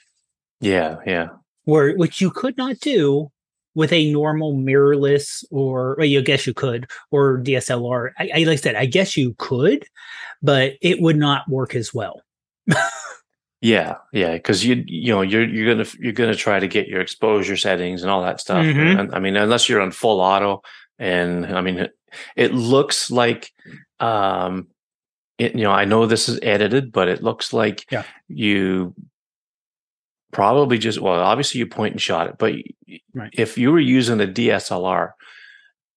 yeah 0.61 0.97
yeah 1.05 1.27
Where 1.65 1.95
which 1.95 2.21
you 2.21 2.31
could 2.31 2.57
not 2.57 2.79
do 2.79 3.29
with 3.77 3.93
a 3.93 4.11
normal 4.11 4.55
mirrorless 4.55 5.45
or 5.51 5.95
well, 5.97 6.05
you 6.07 6.21
guess 6.21 6.45
you 6.47 6.53
could 6.53 6.89
or 7.11 7.37
DSLR. 7.37 8.11
I, 8.17 8.29
I 8.33 8.37
like 8.39 8.47
I 8.49 8.55
said, 8.55 8.75
I 8.75 8.87
guess 8.87 9.15
you 9.15 9.35
could, 9.37 9.85
but 10.41 10.73
it 10.81 10.99
would 10.99 11.15
not 11.15 11.47
work 11.47 11.75
as 11.75 11.93
well. 11.93 12.21
yeah 13.61 13.95
yeah 14.13 14.33
because 14.33 14.63
you 14.65 14.83
you 14.87 15.11
know 15.13 15.21
you're 15.21 15.43
you're 15.47 15.73
gonna 15.73 15.89
you're 15.99 16.11
gonna 16.13 16.35
try 16.35 16.59
to 16.59 16.67
get 16.67 16.87
your 16.87 17.01
exposure 17.01 17.57
settings 17.57 18.03
and 18.03 18.11
all 18.11 18.21
that 18.21 18.39
stuff 18.39 18.63
Mhm. 18.63 18.99
and, 18.99 19.15
i 19.15 19.19
mean 19.19 19.35
unless 19.35 19.67
you're 19.67 19.81
on 19.81 19.89
full 19.91 20.19
auto 20.21 20.61
and 20.99 21.45
i 21.47 21.61
mean 21.61 21.79
it, 21.79 21.91
it 22.35 22.53
looks 22.53 23.09
like 23.09 23.51
um 23.99 24.67
it, 25.39 25.55
you 25.55 25.63
know 25.63 25.71
i 25.71 25.85
know 25.85 26.05
this 26.05 26.29
is 26.29 26.39
edited 26.43 26.91
but 26.91 27.07
it 27.07 27.23
looks 27.23 27.51
like 27.51 27.83
Yeah. 27.91 28.03
you 28.27 28.93
probably 30.37 30.77
just 30.77 31.01
well 31.01 31.19
obviously 31.19 31.57
you 31.57 31.65
point 31.65 31.93
and 31.93 32.01
shot 32.01 32.27
it 32.27 32.35
but 32.37 32.53
Right. 33.13 33.31
if 33.33 33.57
you 33.57 33.71
were 33.71 33.79
using 33.79 34.21
a 34.21 34.27
dslr 34.27 35.13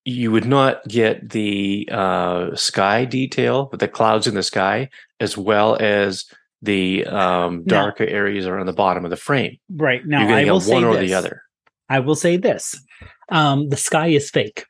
you 0.06 0.32
would 0.32 0.46
not 0.46 0.82
get 0.88 1.28
the 1.28 1.86
uh, 1.92 2.56
sky 2.56 3.04
detail 3.04 3.68
with 3.70 3.80
the 3.80 3.86
clouds 3.88 4.26
in 4.26 4.34
the 4.34 4.42
sky 4.42 4.88
as 5.20 5.36
well 5.36 5.76
as 5.78 6.24
the 6.62 7.04
um, 7.04 7.64
darker 7.64 8.04
areas 8.04 8.46
around 8.46 8.64
the 8.64 8.72
bottom 8.72 9.04
of 9.04 9.10
the 9.10 9.16
frame. 9.16 9.58
Right 9.76 10.00
now, 10.06 10.20
You're 10.20 10.28
going 10.28 10.38
I 10.40 10.44
to 10.46 10.52
will 10.52 10.58
get 10.60 10.66
say 10.66 10.74
one 10.74 10.84
or 10.84 10.94
this. 10.96 11.10
the 11.10 11.14
other. 11.14 11.42
I 11.90 12.00
will 12.00 12.14
say 12.14 12.38
this: 12.38 12.80
um, 13.28 13.68
the 13.68 13.76
sky 13.76 14.06
is 14.08 14.30
fake. 14.30 14.64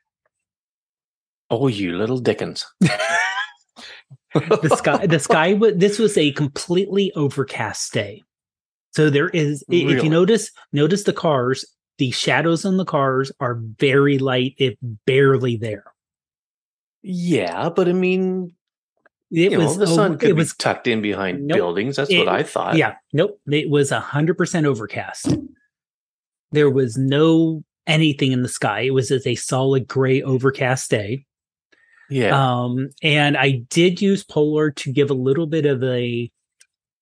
Oh, 1.49 1.67
you 1.67 1.97
little 1.97 2.19
Dickens! 2.19 2.65
The 4.33 4.75
sky, 4.77 5.05
the 5.07 5.19
sky. 5.19 5.53
This 5.75 5.97
was 5.99 6.17
a 6.17 6.31
completely 6.31 7.11
overcast 7.13 7.91
day, 7.93 8.23
so 8.91 9.09
there 9.09 9.29
is. 9.29 9.63
i- 9.71 9.75
If 9.75 10.03
you 10.03 10.09
notice, 10.09 10.51
notice 10.73 11.03
the 11.03 11.13
cars. 11.13 11.65
The 11.97 12.11
shadows 12.11 12.65
on 12.65 12.77
the 12.77 12.85
cars 12.85 13.31
are 13.39 13.59
very 13.77 14.17
light, 14.17 14.55
if 14.57 14.75
barely 15.05 15.55
there. 15.57 15.83
yeah, 17.03 17.69
but 17.69 17.87
I 17.87 17.93
mean, 17.93 18.55
It 19.31 19.51
you 19.51 19.57
know, 19.57 19.65
was. 19.65 19.77
the 19.77 19.87
sun 19.87 20.17
could 20.17 20.29
it 20.31 20.33
be 20.33 20.37
was 20.39 20.53
tucked 20.55 20.87
in 20.87 21.01
behind 21.01 21.45
Nope. 21.47 21.57
buildings. 21.57 21.95
That's 21.97 22.09
It- 22.11 22.19
what 22.19 22.27
I 22.27 22.43
thought. 22.43 22.75
Yeah, 22.77 22.95
nope. 23.13 23.39
It 23.51 23.69
was 23.69 23.91
a 23.91 23.99
hundred 23.99 24.35
percent 24.37 24.65
overcast. 24.65 25.35
There 26.51 26.69
was 26.69 26.97
no 26.97 27.63
anything 27.87 28.31
in 28.31 28.41
the 28.43 28.49
sky. 28.49 28.81
It 28.81 28.93
was 28.93 29.11
a 29.11 29.35
solid 29.35 29.87
gray 29.87 30.21
overcast 30.21 30.89
day. 30.91 31.25
yeah, 32.09 32.35
Um, 32.63 32.89
and 33.01 33.37
I 33.37 33.63
did 33.69 34.01
use 34.01 34.23
Polarr 34.23 34.75
to 34.77 34.91
give 34.91 35.09
a 35.09 35.13
little 35.15 35.47
bit 35.47 35.65
of 35.65 35.81
a 35.83 36.29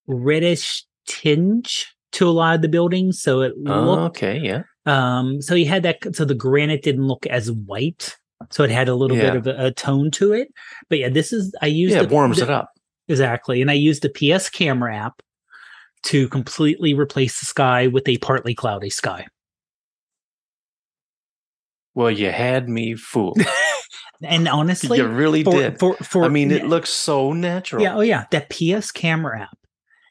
reddish 0.07 0.85
tinge 1.09 1.87
to 2.13 2.27
a 2.27 2.31
lot 2.31 2.55
of 2.55 2.61
the 2.61 2.69
buildings, 2.69 3.21
so 3.21 3.41
it 3.41 3.57
looked. 3.57 4.17
okay, 4.17 4.39
yeah, 4.39 4.61
Um, 4.85 5.41
so 5.41 5.53
you 5.55 5.65
had 5.65 5.83
that. 5.83 6.15
So 6.15 6.23
the 6.23 6.33
granite 6.35 6.81
didn't 6.83 7.05
look 7.07 7.25
as 7.27 7.51
white, 7.51 8.15
so 8.49 8.63
it 8.63 8.69
had 8.71 8.87
a 8.87 8.95
little 8.95 9.17
Yeah. 9.17 9.31
bit 9.31 9.35
of 9.35 9.47
a, 9.47 9.65
a 9.67 9.71
tone 9.71 10.09
to 10.11 10.31
it. 10.33 10.47
But 10.89 10.99
yeah, 10.99 11.09
this 11.09 11.33
is 11.33 11.53
I 11.61 11.65
used 11.67 11.93
yeah. 11.93 11.99
the- 12.03 12.05
It 12.07 12.11
warms 12.11 12.37
the- 12.37 12.43
it 12.43 12.49
up. 12.49 12.69
Exactly. 13.07 13.61
And 13.61 13.69
I 13.71 13.73
used 13.73 14.03
the 14.03 14.09
PS 14.09 14.49
camera 14.49 14.95
app 14.95 15.21
to 16.03 16.27
completely 16.29 16.93
replace 16.93 17.39
the 17.39 17.45
sky 17.47 17.87
with 17.87 18.07
a 18.07 18.17
partly 18.17 18.53
cloudy 18.55 18.89
sky. 18.91 19.25
Well, 21.95 22.11
you 22.11 22.31
had 22.31 22.69
me 22.69 22.95
fooled. 22.95 23.39
And 24.21 24.49
honestly, 24.49 24.97
you 24.97 25.07
really 25.07 25.45
for, 25.45 25.53
did. 25.53 25.79
for, 25.79 25.93
for, 25.95 26.25
I 26.25 26.27
mean, 26.27 26.51
it 26.51 26.65
looks 26.65 26.89
so 26.89 27.31
natural. 27.31 27.81
yeah, 27.81 27.95
oh 27.95 28.01
yeah, 28.01 28.25
that 28.31 28.49
PS 28.49 28.91
camera 28.91 29.43
app 29.43 29.57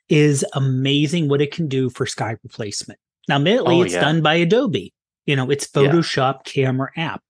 is 0.09 0.45
amazing 0.55 1.29
what 1.29 1.41
it 1.41 1.53
can 1.53 1.69
do 1.69 1.91
for 1.91 2.07
sky 2.07 2.37
replacement. 2.43 2.99
Now, 3.29 3.37
admittedly, 3.37 3.77
Oh, 3.77 3.83
it's 3.83 3.95
yeah. 3.95 4.01
done 4.01 4.23
by 4.23 4.35
Adobe. 4.35 4.93
You 5.27 5.37
know, 5.37 5.51
it's 5.51 5.69
Yeah. 5.75 5.83
Photoshop 5.83 6.45
camera 6.45 6.91
app. 6.97 7.23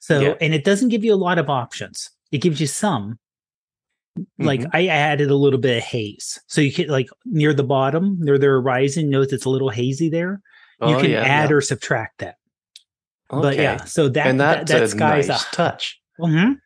So, 0.00 0.20
Yeah. 0.20 0.34
and 0.40 0.52
it 0.54 0.64
doesn't 0.64 0.90
give 0.90 1.04
you 1.04 1.14
a 1.14 1.16
lot 1.16 1.38
of 1.38 1.48
options. 1.48 2.10
It 2.30 2.38
gives 2.38 2.60
you 2.60 2.66
some. 2.66 3.18
Like 4.38 4.60
Mhm. 4.60 4.70
I 4.74 4.86
added 4.88 5.30
a 5.30 5.36
little 5.36 5.60
bit 5.60 5.76
of 5.78 5.82
haze, 5.84 6.40
so 6.48 6.60
you 6.60 6.72
can 6.72 6.88
like 6.88 7.08
near 7.24 7.54
the 7.54 7.62
bottom, 7.62 8.16
near 8.20 8.36
the 8.36 8.46
horizon, 8.46 9.10
notice 9.10 9.32
it's 9.32 9.44
a 9.44 9.50
little 9.50 9.70
hazy 9.70 10.08
there. 10.08 10.40
you 10.80 10.94
Oh, 10.94 11.00
can 11.00 11.10
yeah, 11.10 11.22
add 11.22 11.50
yeah. 11.50 11.56
or 11.56 11.60
subtract 11.60 12.18
that. 12.18 12.36
But 13.30 13.56
yeah, 13.56 13.84
so 13.84 14.08
that 14.10 14.26
and 14.28 14.40
that's 14.40 14.70
that 14.70 14.82
a 14.82 14.88
sky's 14.88 15.26
nice 15.28 15.42
a 15.42 15.46
touch. 15.52 16.00
Mhm. 16.20 16.60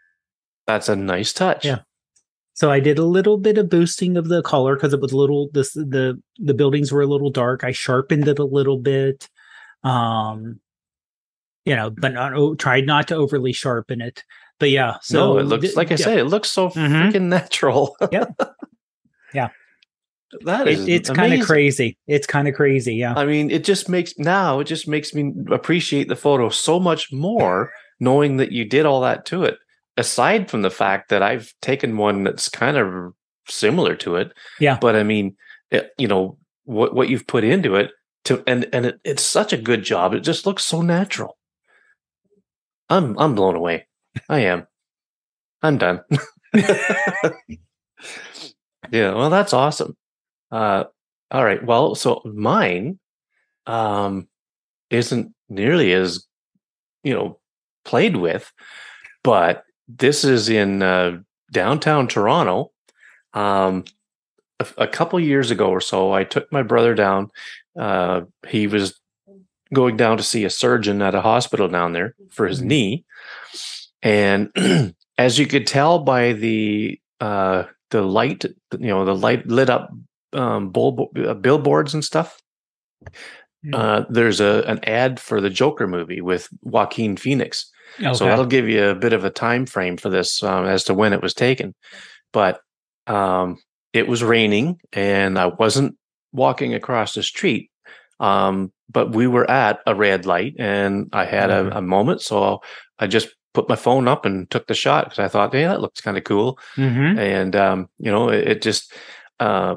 That's 0.67 0.89
a 0.91 0.97
nice 0.97 1.33
touch. 1.33 1.65
Yeah. 1.65 1.79
So 2.63 2.71
I 2.71 2.79
did 2.79 2.97
a 2.97 3.05
little 3.05 3.39
bit 3.39 3.59
of 3.59 3.69
boosting 3.69 4.17
of 4.17 4.29
the 4.29 4.41
color 4.41 4.77
because 4.77 4.95
it 4.95 5.01
was 5.01 5.11
a 5.11 5.17
little 5.17 5.49
this 5.53 5.73
the 5.73 6.23
the 6.39 6.55
buildings 6.55 6.93
were 6.93 7.03
a 7.03 7.09
little 7.09 7.29
dark. 7.29 7.65
I 7.65 7.73
sharpened 7.73 8.29
it 8.29 8.39
a 8.39 8.45
little 8.45 8.79
bit. 8.79 9.29
Um 9.83 10.61
you 11.65 11.75
know, 11.75 11.91
but 11.91 12.13
not 12.13 12.35
oh, 12.35 12.55
tried 12.55 12.87
not 12.87 13.09
to 13.09 13.17
overly 13.17 13.53
sharpen 13.53 14.01
it. 14.01 14.23
But 14.61 14.71
yeah, 14.71 14.99
so 15.03 15.19
no, 15.35 15.39
it 15.39 15.47
looks 15.47 15.75
like 15.75 15.89
I 15.89 15.95
yeah, 15.95 16.05
say, 16.05 16.19
it 16.21 16.27
looks 16.27 16.53
so 16.53 16.69
Mhm. 16.69 17.11
freaking 17.11 17.23
natural. 17.23 17.97
yeah, 18.13 18.27
Yeah. 19.35 19.49
that 20.45 20.69
is 20.69 20.87
it, 20.87 20.93
it's 20.93 21.11
kind 21.11 21.35
of 21.35 21.45
crazy. 21.45 21.99
It's 22.07 22.29
kind 22.29 22.47
of 22.47 22.55
crazy. 22.55 22.95
Yeah. 22.95 23.15
I 23.17 23.25
mean, 23.25 23.51
it 23.51 23.65
just 23.65 23.89
makes 23.89 24.17
now 24.19 24.61
it 24.61 24.67
just 24.69 24.87
makes 24.87 25.13
me 25.15 25.33
appreciate 25.51 26.07
the 26.07 26.15
photo 26.15 26.49
so 26.49 26.79
much 26.79 27.11
more 27.13 27.73
knowing 27.99 28.37
that 28.37 28.53
you 28.53 28.65
did 28.65 28.87
all 28.87 29.01
that 29.01 29.27
to 29.27 29.43
it. 29.43 29.57
Aside 29.97 30.51
from 30.51 30.63
the 30.63 30.71
fact 30.71 31.11
that 31.11 31.23
I've 31.23 31.53
taken 31.61 31.97
one 31.97 32.25
that's 32.25 32.49
kind 32.49 32.77
of 32.77 33.13
similar 33.49 33.95
to 33.97 34.17
it, 34.17 34.33
Yeah. 34.59 34.79
But 34.81 34.97
I 34.97 35.03
mean, 35.03 35.37
it, 35.71 35.91
you 35.99 36.09
know 36.09 36.39
what 36.65 36.95
what 36.95 37.09
you've 37.09 37.27
put 37.27 37.45
into 37.45 37.77
it 37.77 37.91
to, 38.25 38.43
and 38.47 38.69
and 38.73 38.87
it, 38.87 39.01
it's 39.05 39.25
such 39.25 39.53
a 39.53 39.59
good 39.59 39.83
job. 39.83 40.15
It 40.15 40.21
just 40.21 40.47
looks 40.47 40.65
so 40.65 40.83
natural. 40.83 41.37
I'm 42.89 43.19
I'm 43.19 43.35
blown 43.35 43.57
away. 43.57 43.87
I 44.29 44.41
am. 44.41 44.67
I'm 45.63 45.79
done. 45.79 46.01
yeah, 46.55 47.31
well, 48.91 49.31
that's 49.31 49.53
awesome. 49.53 49.97
Uh, 50.51 50.85
all 51.31 51.45
right. 51.45 51.65
Well, 51.65 51.95
so 51.95 52.21
mine 52.25 52.99
um, 53.67 54.29
isn't 54.91 55.35
nearly 55.49 55.93
as 55.93 56.27
you 57.05 57.15
know 57.15 57.39
played 57.85 58.17
with, 58.17 58.53
but 59.25 59.65
this 59.99 60.25
is 60.25 60.49
in 60.49 60.83
uh, 60.83 61.19
downtown 61.53 62.09
Toronto. 62.09 62.73
Um, 63.35 63.85
a, 64.61 64.67
a 64.79 64.87
couple 64.87 65.19
years 65.21 65.51
ago 65.51 65.69
or 65.71 65.81
so, 65.81 66.13
I 66.13 66.25
took 66.25 66.51
my 66.53 66.63
brother 66.63 66.95
down. 66.95 67.31
Uh, 67.79 68.23
he 68.49 68.67
was 68.67 68.99
going 69.73 69.97
down 69.97 70.19
to 70.19 70.23
see 70.23 70.45
a 70.45 70.51
surgeon 70.51 71.01
at 71.01 71.15
a 71.15 71.23
hospital 71.23 71.69
down 71.69 71.93
there 71.93 72.15
for 72.31 72.47
his 72.47 72.61
Mhm. 72.61 72.67
knee, 72.67 73.05
and 74.03 74.95
as 75.19 75.39
you 75.39 75.47
could 75.47 75.67
tell 75.67 75.99
by 76.01 76.33
the 76.35 77.01
uh, 77.21 77.65
the 77.91 78.03
light, 78.03 78.45
you 78.79 78.89
know, 78.89 79.05
the 79.05 79.15
light 79.15 79.47
lit 79.47 79.71
up 79.71 79.91
um, 80.35 80.71
bull, 80.71 81.11
uh, 81.17 81.35
billboards 81.35 81.95
and 81.95 82.05
stuff. 82.05 82.39
Mm. 83.65 83.75
Uh, 83.75 84.05
there's 84.11 84.41
a 84.41 84.63
an 84.67 84.81
ad 84.85 85.21
for 85.21 85.41
the 85.41 85.51
Joker 85.51 85.87
movie 85.87 86.21
with 86.21 86.49
Joaquin 86.63 87.17
Phoenix, 87.17 87.71
Okay. 88.01 88.15
so 88.15 88.25
that'll 88.27 88.47
give 88.47 88.69
you 88.69 88.85
a 88.85 88.95
bit 88.95 89.13
of 89.13 89.25
a 89.25 89.31
time 89.31 89.67
frame 89.67 89.97
for 89.97 90.09
this 90.09 90.43
um, 90.43 90.67
as 90.67 90.85
to 90.85 90.95
when 90.95 91.13
it 91.13 91.23
was 91.23 91.35
taken. 91.35 91.75
But 92.33 92.61
um, 93.07 93.59
it 93.93 94.09
was 94.09 94.23
raining, 94.23 94.79
and 94.93 95.39
I 95.39 95.47
wasn't 95.47 95.97
walking 96.33 96.75
across 96.75 97.15
the 97.15 97.23
street. 97.23 97.71
Um, 98.21 98.73
but 98.91 99.15
we 99.15 99.27
were 99.27 99.51
at 99.51 99.81
a 99.87 99.95
red 99.95 100.27
light, 100.27 100.55
and 100.59 101.09
I 101.13 101.25
had 101.25 101.51
Mhm. 101.51 101.73
a, 101.73 101.79
a 101.79 101.83
moment, 101.83 102.21
so 102.23 102.61
I 102.99 103.07
just 103.07 103.29
put 103.55 103.69
my 103.69 103.77
phone 103.77 104.09
up 104.09 104.25
and 104.25 104.49
took 104.51 104.67
the 104.67 104.75
shot 104.75 105.05
because 105.05 105.19
I 105.19 105.29
thought, 105.29 105.53
hey, 105.53 105.65
that 105.65 105.81
looks 105.83 106.01
kind 106.01 106.17
of 106.17 106.25
cool 106.25 106.59
Mhm. 106.77 107.19
and 107.19 107.55
um, 107.57 107.89
you 107.99 108.11
know 108.11 108.31
it, 108.31 108.49
it 108.49 108.63
just 108.63 108.93
uh, 109.41 109.77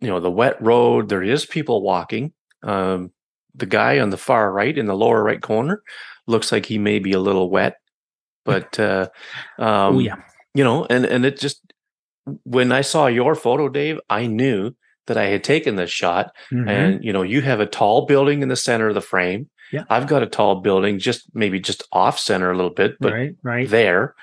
you 0.00 0.08
know 0.08 0.18
the 0.20 0.30
wet 0.30 0.56
road 0.62 1.10
there 1.10 1.22
is 1.22 1.44
people 1.44 1.82
walking 1.82 2.32
um, 2.62 3.10
the 3.54 3.66
guy 3.66 3.98
on 3.98 4.08
the 4.10 4.16
far 4.16 4.50
right 4.50 4.78
in 4.78 4.86
the 4.86 4.96
lower 4.96 5.22
right 5.22 5.42
corner 5.42 5.82
looks 6.26 6.52
like 6.52 6.66
he 6.66 6.78
may 6.78 6.98
be 6.98 7.12
a 7.12 7.20
little 7.20 7.50
wet 7.50 7.76
but 8.44 8.78
uh, 8.80 9.08
um, 9.58 9.96
oh 9.96 9.98
yeah. 9.98 10.16
you 10.54 10.64
know 10.64 10.86
and 10.90 11.04
and 11.04 11.24
it 11.24 11.38
just 11.38 11.60
when 12.44 12.70
i 12.72 12.80
saw 12.80 13.06
your 13.06 13.34
photo 13.34 13.68
dave 13.68 13.98
i 14.10 14.26
knew 14.26 14.72
that 15.06 15.16
i 15.16 15.24
had 15.24 15.42
taken 15.42 15.76
this 15.76 15.90
shot 15.90 16.32
Mhm. 16.52 16.68
and 16.68 17.04
you 17.04 17.12
know 17.12 17.22
you 17.22 17.40
have 17.42 17.60
a 17.60 17.66
tall 17.66 18.06
building 18.06 18.42
in 18.42 18.48
the 18.48 18.56
center 18.56 18.88
of 18.88 18.94
the 18.94 19.00
frame 19.00 19.48
Yeah. 19.72 19.84
i've 19.90 20.06
got 20.06 20.22
a 20.22 20.26
tall 20.26 20.60
building 20.60 20.98
just 20.98 21.28
maybe 21.34 21.58
just 21.60 21.82
off 21.92 22.18
center 22.18 22.50
a 22.50 22.56
little 22.56 22.70
bit 22.74 22.96
but 23.00 23.12
right. 23.12 23.34
Right. 23.42 23.68
there 23.68 24.14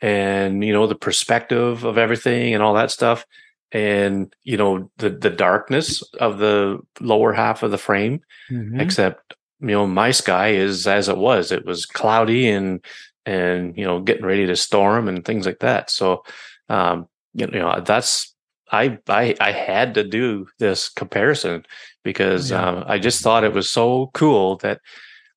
and 0.00 0.64
you 0.64 0.72
know 0.72 0.86
the 0.86 0.94
perspective 0.94 1.84
of 1.84 1.98
everything 1.98 2.54
and 2.54 2.62
all 2.62 2.74
that 2.74 2.90
stuff 2.90 3.26
and 3.72 4.32
you 4.44 4.56
know 4.56 4.90
the 4.98 5.10
the 5.10 5.30
darkness 5.30 6.02
of 6.20 6.38
the 6.38 6.78
lower 7.00 7.32
half 7.32 7.62
of 7.62 7.70
the 7.70 7.78
frame 7.78 8.20
Mhm. 8.50 8.80
except 8.80 9.34
you 9.60 9.68
know 9.68 9.86
my 9.86 10.10
sky 10.10 10.48
is 10.52 10.86
as 10.86 11.08
it 11.08 11.16
was 11.18 11.52
it 11.52 11.64
was 11.66 11.86
cloudy 11.86 12.48
and 12.48 12.84
and 13.26 13.76
you 13.76 13.84
know 13.84 14.00
getting 14.00 14.24
ready 14.24 14.46
to 14.46 14.56
storm 14.56 15.08
and 15.08 15.24
things 15.24 15.46
like 15.46 15.58
that 15.60 15.90
so 15.90 16.22
um 16.68 17.06
you 17.34 17.46
know 17.46 17.80
that's 17.84 18.34
i 18.72 18.98
i 19.08 19.34
i 19.40 19.52
had 19.52 19.94
to 19.94 20.02
do 20.04 20.46
this 20.58 20.88
comparison 20.88 21.64
because 22.04 22.50
Yeah. 22.50 22.64
um, 22.68 22.84
i 22.86 22.98
just 22.98 23.22
thought 23.22 23.44
it 23.44 23.52
was 23.52 23.68
so 23.68 24.10
cool 24.14 24.56
that 24.58 24.80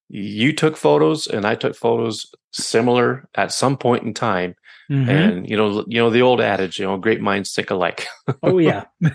you 0.09 0.53
took 0.53 0.77
photos 0.77 1.27
and 1.27 1.45
i 1.45 1.55
took 1.55 1.75
photos 1.75 2.25
similar 2.51 3.27
at 3.35 3.51
some 3.51 3.77
point 3.77 4.03
in 4.03 4.13
time 4.13 4.55
Mhm. 4.91 5.07
and 5.09 5.49
you 5.49 5.55
know 5.55 5.85
you 5.87 5.97
know 5.97 6.09
the 6.09 6.21
old 6.21 6.41
adage 6.41 6.77
you 6.77 6.85
know 6.85 6.97
great 6.97 7.21
minds 7.21 7.53
think 7.53 7.71
alike 7.71 8.05
oh 8.43 8.57
yeah. 8.59 8.83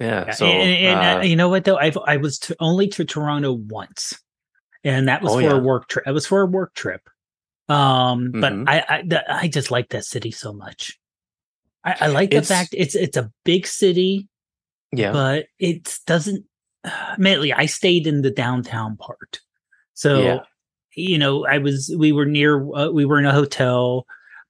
yeah, 0.00 0.24
Yeah, 0.26 0.30
so 0.32 0.46
and, 0.46 0.86
and, 0.86 0.98
uh, 0.98 1.20
uh, 1.20 1.22
you 1.24 1.36
know 1.36 1.48
what 1.48 1.64
though? 1.64 1.76
I've 1.76 1.98
I 2.06 2.16
was 2.16 2.38
to, 2.40 2.56
only 2.58 2.88
to 2.88 3.04
Toronto 3.04 3.52
once, 3.52 4.14
and 4.82 5.08
that 5.08 5.22
was 5.22 5.32
Oh, 5.32 5.36
for 5.36 5.42
yeah. 5.42 5.52
a 5.52 5.58
work 5.58 5.88
trip. 5.88 6.06
It 6.06 6.12
was 6.12 6.26
for 6.26 6.40
a 6.42 6.46
work 6.46 6.74
trip. 6.74 7.02
Um, 7.68 8.32
but 8.32 8.52
Mhm. 8.52 8.64
I 8.68 8.84
I, 8.88 9.02
the, 9.06 9.32
I 9.32 9.48
just 9.48 9.70
like 9.70 9.90
that 9.90 10.04
city 10.04 10.30
so 10.32 10.52
much. 10.52 10.98
I, 11.84 11.96
I 12.00 12.06
like 12.08 12.30
the 12.30 12.36
It's- 12.38 12.48
fact 12.48 12.74
it's 12.76 12.94
it's 12.94 13.16
a 13.16 13.30
big 13.44 13.66
city, 13.66 14.28
yeah 14.92 15.12
but 15.12 15.46
it 15.58 15.98
doesn't. 16.06 16.44
Mainly, 17.18 17.52
I 17.52 17.66
stayed 17.66 18.06
in 18.06 18.22
the 18.22 18.30
downtown 18.30 18.96
part, 18.96 19.40
so 19.94 20.20
Yeah. 20.22 20.38
you 20.96 21.18
know 21.18 21.46
I 21.46 21.58
was 21.58 21.94
we 21.96 22.10
were 22.12 22.26
near 22.26 22.60
uh, 22.74 22.90
we 22.90 23.04
were 23.04 23.18
in 23.18 23.26
a 23.26 23.32
hotel, 23.32 24.04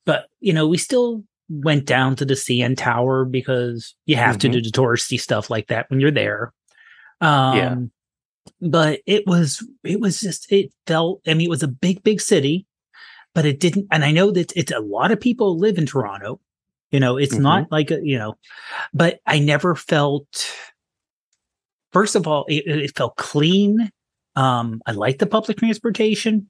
but 0.07 0.27
you 0.41 0.53
know 0.53 0.67
we 0.67 0.79
still 0.79 1.23
went 1.51 1.85
down 1.85 2.15
to 2.17 2.25
the 2.25 2.35
CN 2.37 2.77
Tower 2.77 3.25
because 3.25 3.95
you 4.07 4.17
have 4.17 4.39
to 4.39 4.49
Mhm. 4.49 4.53
do 4.53 4.63
the 4.63 4.71
touristy 4.71 5.21
stuff 5.21 5.51
like 5.51 5.67
that 5.67 5.91
when 5.91 5.99
you're 6.01 6.11
there. 6.13 6.53
Um, 7.21 7.57
Yeah. 7.57 7.77
but 8.61 9.01
it 9.07 9.27
was 9.27 9.67
it 9.85 10.01
was 10.01 10.21
just 10.21 10.51
it 10.53 10.73
felt. 10.87 11.21
I 11.27 11.35
mean, 11.35 11.47
it 11.47 11.51
was 11.51 11.63
a 11.65 11.69
big 11.69 12.03
big 12.03 12.21
city, 12.21 12.67
but 13.35 13.45
it 13.45 13.59
didn't. 13.61 13.89
And 13.91 14.05
I 14.05 14.13
know 14.13 14.31
that 14.31 14.53
it's 14.57 14.73
a 14.73 14.79
lot 14.81 15.11
of 15.13 15.21
people 15.21 15.59
live 15.59 15.77
in 15.77 15.87
Toronto. 15.87 16.41
You 16.93 16.99
know, 17.01 17.17
it's 17.17 17.37
not 17.37 17.71
like 17.71 17.91
a, 17.93 18.01
you 18.03 18.19
know, 18.19 18.35
but 18.95 19.21
I 19.27 19.39
never 19.39 19.75
felt. 19.75 20.53
First 21.93 22.15
of 22.15 22.27
all, 22.27 22.45
it, 22.49 22.65
it 22.67 22.97
felt 22.97 23.17
clean. 23.17 23.91
Um, 24.37 24.81
I 24.87 24.93
like 24.93 25.19
the 25.19 25.27
public 25.27 25.59
transportation. 25.59 26.49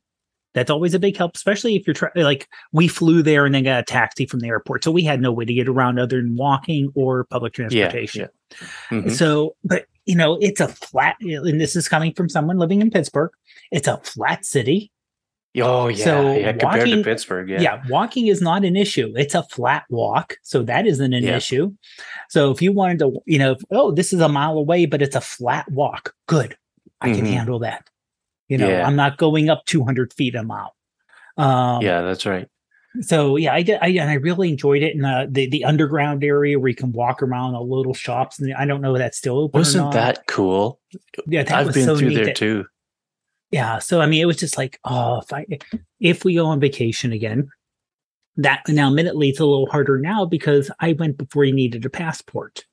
That's 0.55 0.70
always 0.70 0.94
a 0.94 0.98
big 0.98 1.16
help, 1.16 1.36
especially 1.36 1.76
if 1.76 1.86
you're 1.86 1.94
trying. 1.94 2.12
Like 2.16 2.48
we 2.72 2.88
flew 2.88 3.22
there 3.22 3.46
and 3.46 3.55
then 3.55 3.62
got 3.64 3.80
a 3.80 3.84
taxi 3.84 4.26
from 4.26 4.40
the 4.40 4.48
airport, 4.48 4.82
so 4.84 4.90
we 4.90 5.05
had 5.05 5.20
no 5.20 5.30
way 5.32 5.44
to 5.44 5.55
get 5.55 5.68
around 5.68 5.98
other 5.98 6.20
than 6.20 6.34
walking 6.36 6.90
or 6.94 7.24
public 7.24 7.57
yeah 7.57 7.68
transportation. 7.68 8.28
yeah 8.90 8.98
Mhm. 9.01 9.11
So, 9.12 9.55
but 9.64 9.86
you 10.07 10.16
know, 10.16 10.38
it's 10.40 10.61
a 10.61 10.66
flat, 10.68 11.16
and 11.20 11.61
this 11.61 11.76
is 11.76 11.88
coming 11.88 12.12
from 12.14 12.28
someone 12.28 12.59
living 12.59 12.80
in 12.80 12.90
Pittsburgh. 12.90 13.30
It's 13.70 13.86
a 13.86 13.98
flat 13.98 14.44
city. 14.44 14.90
oh 15.59 15.88
yeah 15.88 16.05
so 16.05 16.32
yeah 16.32 16.53
compared 16.53 16.62
walking- 16.86 16.96
to 16.98 17.03
pittsburgh 17.03 17.48
yeah 17.48 17.61
Yeah. 17.61 17.82
walking 17.88 18.28
is 18.28 18.40
not 18.40 18.64
an 18.64 18.76
issue. 18.76 19.12
It's 19.16 19.34
a 19.34 19.42
flat 19.42 19.82
walk, 19.90 20.36
so 20.42 20.62
that 20.62 20.86
isn't 20.86 21.12
an 21.12 21.24
Yeah. 21.24 21.36
issue. 21.36 21.72
So 22.28 22.53
if 22.53 22.62
you 22.62 22.72
wanted 22.72 23.01
to, 23.01 23.20
you 23.26 23.38
know, 23.40 23.57
oh, 23.72 23.90
this 23.90 24.12
is 24.12 24.20
a 24.20 24.28
mile 24.28 24.57
away, 24.59 24.86
but 24.86 25.03
it's 25.03 25.16
a 25.16 25.20
flat 25.20 25.68
walk. 25.70 26.14
Good, 26.28 26.57
I 27.01 27.12
can 27.12 27.24
Mhm. 27.26 27.32
handle 27.32 27.59
that. 27.61 27.84
You 28.51 28.59
know, 28.59 28.68
Yeah. 28.68 28.86
I'm 28.86 28.96
not 28.96 29.16
going 29.16 29.48
up 29.48 29.64
200 29.64 30.12
feet 30.12 30.34
a 30.34 30.42
mile. 30.42 30.74
Um, 31.38 31.80
yeah 31.80 32.03
that's 32.03 32.26
right 32.26 32.48
So 33.03 33.36
yeah, 33.36 33.55
I 33.55 33.62
did. 33.62 33.78
I 33.80 33.86
and 34.03 34.11
I 34.11 34.14
really 34.14 34.51
enjoyed 34.51 34.82
it 34.82 34.94
in 34.96 35.05
uh, 35.05 35.26
the 35.30 35.48
the 35.48 35.64
underground 35.64 36.24
area 36.24 36.59
where 36.59 36.68
you 36.68 36.74
can 36.74 36.90
walk 36.92 37.22
around 37.22 37.53
the 37.53 37.61
little 37.61 37.94
shops, 37.94 38.40
and 38.40 38.53
I 38.53 38.64
don't 38.66 38.80
know 38.82 38.94
if 38.96 38.98
that's 38.98 39.16
still 39.16 39.38
open. 39.38 39.61
wasn't 39.61 39.84
not. 39.84 39.92
that 39.94 40.26
cool 40.26 40.80
Yeah, 41.28 41.44
that 41.44 41.53
i've 41.57 41.66
was 41.68 41.76
been 41.76 41.84
so 41.86 41.96
through 41.96 42.14
there 42.14 42.24
that- 42.26 42.36
too 42.36 42.66
yeah 43.53 43.78
so 43.78 44.01
i 44.01 44.07
mean 44.07 44.20
it 44.22 44.26
was 44.26 44.36
just 44.36 44.57
like 44.59 44.78
oh 44.84 45.18
if 45.20 45.32
i 45.32 45.44
if 46.01 46.24
we 46.24 46.34
go 46.34 46.46
on 46.46 46.61
vacation 46.61 47.12
again 47.12 47.48
that 48.36 48.61
now 48.68 48.88
admittedly 48.88 49.28
it's 49.30 49.40
a 49.40 49.44
little 49.46 49.66
harder 49.66 49.98
now 49.98 50.24
because 50.24 50.70
i 50.80 50.92
went 50.92 51.16
before 51.18 51.44
you 51.44 51.53
needed 51.53 51.84
a 51.84 51.90
passport 51.90 52.64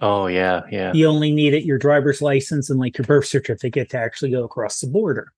oh 0.00 0.26
yeah 0.26 0.62
yeah 0.70 0.92
you 0.92 1.06
only 1.06 1.32
needed 1.32 1.64
your 1.64 1.78
driver's 1.78 2.22
license 2.22 2.70
and 2.70 2.78
like 2.78 2.96
your 2.98 3.04
birth 3.04 3.26
certificate 3.26 3.90
to 3.90 3.98
actually 3.98 4.30
go 4.30 4.44
across 4.44 4.80
the 4.80 4.86
border 4.86 5.32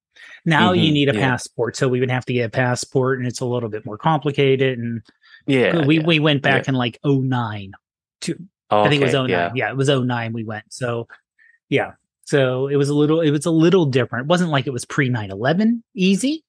now 0.45 0.71
you 0.71 0.89
Mhm, 0.91 0.93
need 0.93 1.09
a 1.09 1.13
yeah. 1.15 1.19
passport 1.29 1.75
so 1.75 1.87
we 1.87 1.99
would 1.99 2.11
have 2.11 2.25
to 2.25 2.33
get 2.33 2.45
a 2.45 2.49
passport 2.49 3.17
and 3.19 3.27
it's 3.27 3.39
a 3.41 3.45
little 3.45 3.69
bit 3.69 3.85
more 3.85 3.97
complicated 3.97 4.77
and 4.77 5.01
yeah 5.47 5.83
we 5.85 5.97
yeah. 5.99 6.05
we 6.05 6.19
went 6.19 6.41
back 6.43 6.67
in 6.67 6.75
like 6.75 6.99
09 7.05 7.71
to 8.21 8.35
I 8.69 8.87
think 8.87 9.01
it 9.01 9.05
was 9.05 9.15
Okay, 9.15 9.23
09. 9.23 9.29
yeah 9.31 9.51
Yeah. 9.55 9.69
it 9.71 9.75
was 9.77 9.89
09 9.89 10.31
we 10.33 10.43
went. 10.45 10.63
So 10.69 11.07
yeah. 11.69 11.91
So 12.25 12.67
it 12.67 12.75
was 12.77 12.87
a 12.89 12.93
little 12.93 13.19
it 13.19 13.31
was 13.31 13.45
a 13.45 13.51
little 13.51 13.85
different. 13.85 14.25
It 14.25 14.29
wasn't 14.29 14.51
like 14.51 14.65
it 14.67 14.71
was 14.71 14.85
pre 14.85 15.09
9/11 15.09 15.81
easy, 15.95 16.45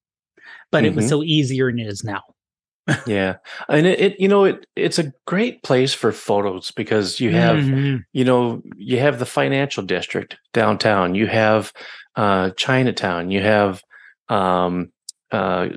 but 0.70 0.84
it 0.84 0.94
was 0.94 1.06
Mhm. 1.06 1.08
so 1.08 1.22
easier 1.24 1.70
than 1.70 1.80
it 1.80 1.86
is 1.88 2.04
now. 2.04 2.22
Yeah, 3.06 3.36
and 3.68 3.86
it, 3.86 4.00
it, 4.00 4.20
you 4.20 4.26
know 4.28 4.44
it 4.44 4.66
it's 4.74 4.98
a 4.98 5.12
great 5.26 5.62
place 5.62 5.94
for 5.94 6.10
photos 6.12 6.70
because 6.72 7.20
you 7.20 7.30
have 7.30 7.56
Mhm. 7.58 8.04
you 8.12 8.24
know 8.24 8.62
you 8.76 8.98
have 8.98 9.18
the 9.18 9.26
financial 9.26 9.84
district 9.84 10.36
downtown, 10.52 11.14
you 11.14 11.26
have 11.28 11.72
uh, 12.16 12.50
Chinatown, 12.56 13.30
you 13.30 13.40
have 13.40 13.82
um, 14.28 14.90
uh, 15.30 15.68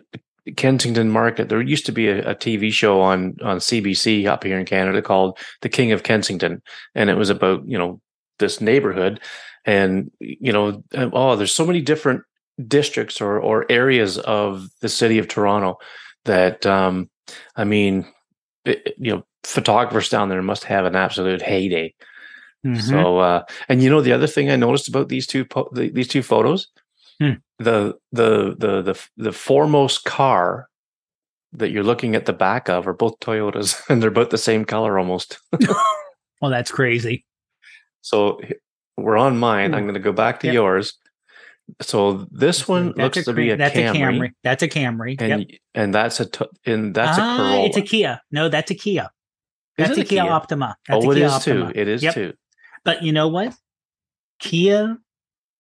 Kensington 0.58 1.10
Market. 1.10 1.50
There 1.50 1.62
used 1.62 1.86
to 1.88 1.92
be 1.92 2.08
a, 2.08 2.32
a 2.32 2.36
TV 2.36 2.72
show 2.72 3.02
on 3.02 3.36
on 3.44 3.58
CBC 3.60 4.26
up 4.26 4.44
here 4.44 4.60
in 4.60 4.66
Canada 4.66 5.02
called 5.02 5.38
The 5.62 5.70
King 5.70 5.92
of 5.92 6.04
Kensington, 6.04 6.62
and 6.96 7.10
it 7.10 7.16
was 7.18 7.30
about 7.30 7.68
you 7.68 7.78
know 7.78 8.02
this 8.40 8.62
neighborhood, 8.62 9.20
and 9.66 10.12
you 10.20 10.52
know 10.52 10.84
oh, 10.94 11.36
there's 11.36 11.54
so 11.54 11.66
many 11.66 11.82
different 11.82 12.24
districts 12.68 13.22
or 13.22 13.40
or 13.40 13.66
areas 13.70 14.18
of 14.20 14.68
the 14.82 14.90
city 14.90 15.20
of 15.20 15.28
Toronto 15.28 15.78
that 16.26 16.66
um, 16.66 17.10
I 17.56 17.64
mean, 17.64 18.06
it, 18.66 18.96
you 18.98 19.14
know, 19.16 19.24
photographers 19.44 20.10
down 20.10 20.30
there 20.30 20.42
must 20.42 20.64
have 20.66 20.86
an 20.86 20.96
absolute 20.96 21.42
heyday. 21.42 21.94
Mhm. 22.66 22.82
So, 22.82 23.20
uh, 23.20 23.44
and 23.70 23.82
you 23.84 23.90
know, 23.90 24.02
the 24.02 24.12
other 24.14 24.28
thing 24.28 24.50
I 24.50 24.56
noticed 24.56 24.88
about 24.88 25.08
these 25.10 25.28
two 25.28 25.46
po- 25.46 25.70
the, 25.72 25.90
these 25.90 26.08
two 26.08 26.24
photos, 26.24 26.68
Hmm. 27.22 27.34
the, 27.60 27.94
the 28.12 28.56
the 28.58 28.82
the 28.82 29.00
the 29.18 29.32
foremost 29.32 30.04
car 30.04 30.68
that 31.54 31.70
you're 31.72 31.84
looking 31.84 32.16
at 32.16 32.26
the 32.26 32.34
back 32.34 32.68
of 32.68 32.88
are 32.88 32.94
both 32.94 33.20
Toyotas, 33.22 33.80
and 33.90 34.02
they're 34.04 34.12
both 34.12 34.32
the 34.32 34.38
same 34.38 34.66
color 34.66 34.98
almost. 35.00 35.40
well, 35.52 35.80
that's 36.52 36.72
crazy. 36.72 37.24
So 38.02 38.42
we're 38.98 39.18
on 39.18 39.38
mine. 39.38 39.74
I'm 39.74 39.84
going 39.84 39.94
to 39.94 40.00
go 40.00 40.12
back 40.12 40.40
to 40.42 40.48
Yep. 40.48 40.54
yours. 40.54 40.94
So 41.82 42.28
this 42.32 42.68
one 42.68 42.92
looks 42.92 43.18
a 43.18 43.24
to 43.24 43.34
be 43.34 43.50
a 43.50 43.58
that's 43.58 43.76
Camry, 43.76 43.90
a 43.90 43.94
Camry. 43.94 44.32
That's 44.44 44.64
a 44.64 44.68
Camry. 44.68 45.20
and 45.20 45.50
yep. 45.50 45.60
and 45.74 45.94
that's 45.94 46.20
a 46.20 46.28
and 46.66 46.94
that's 46.94 47.18
Ah, 47.20 47.34
a 47.34 47.38
Corolla. 47.38 47.66
It's 47.66 47.78
a 47.78 47.82
Kia. 47.82 48.22
No, 48.32 48.50
that's 48.50 48.72
a 48.72 48.76
Kia. 48.76 49.10
That's 49.78 49.98
it 49.98 50.02
a 50.02 50.06
Kia, 50.06 50.22
Optima. 50.24 50.76
That's 50.88 51.06
oh, 51.06 51.12
a 51.12 51.16
it 51.16 51.22
is 51.22 51.32
Optima. 51.32 51.74
too. 51.74 51.80
It 51.80 51.88
is 51.88 52.04
Yep. 52.04 52.14
too. 52.14 52.34
But 52.84 53.04
you 53.04 53.12
know 53.12 53.28
what? 53.28 53.56
Kia, 54.40 54.98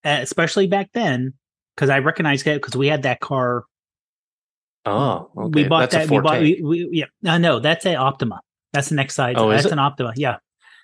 especially 0.04 0.68
back 0.68 0.92
then, 0.94 1.34
because 1.76 1.90
I 1.90 2.00
recognize 2.00 2.44
that 2.44 2.62
because 2.62 2.76
we 2.78 2.88
had 2.88 3.04
that 3.04 3.20
car. 3.20 3.64
Oh, 4.86 5.32
okay. 5.36 5.64
We 5.64 5.68
bought 5.68 5.90
that's 5.90 6.08
that. 6.08 6.10
a 6.10 6.14
We 6.14 6.22
bought. 6.22 6.40
We, 6.42 6.62
we, 6.62 6.90
yeah. 6.92 7.06
No, 7.24 7.38
no, 7.38 7.60
that's 7.60 7.86
a 7.86 7.96
Optima. 7.96 8.42
That's 8.74 8.90
the 8.90 8.96
next 8.96 9.16
side. 9.16 9.38
Oh, 9.38 9.50
that's 9.50 9.66
it? 9.66 9.72
an 9.72 9.80
Optima. 9.80 10.14
Yeah, 10.16 10.38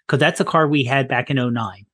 because 0.08 0.20
that's 0.20 0.40
a 0.40 0.46
car 0.46 0.68
we 0.68 0.84
had 0.84 1.08
back 1.08 1.30
in 1.30 1.38
09. 1.38 1.86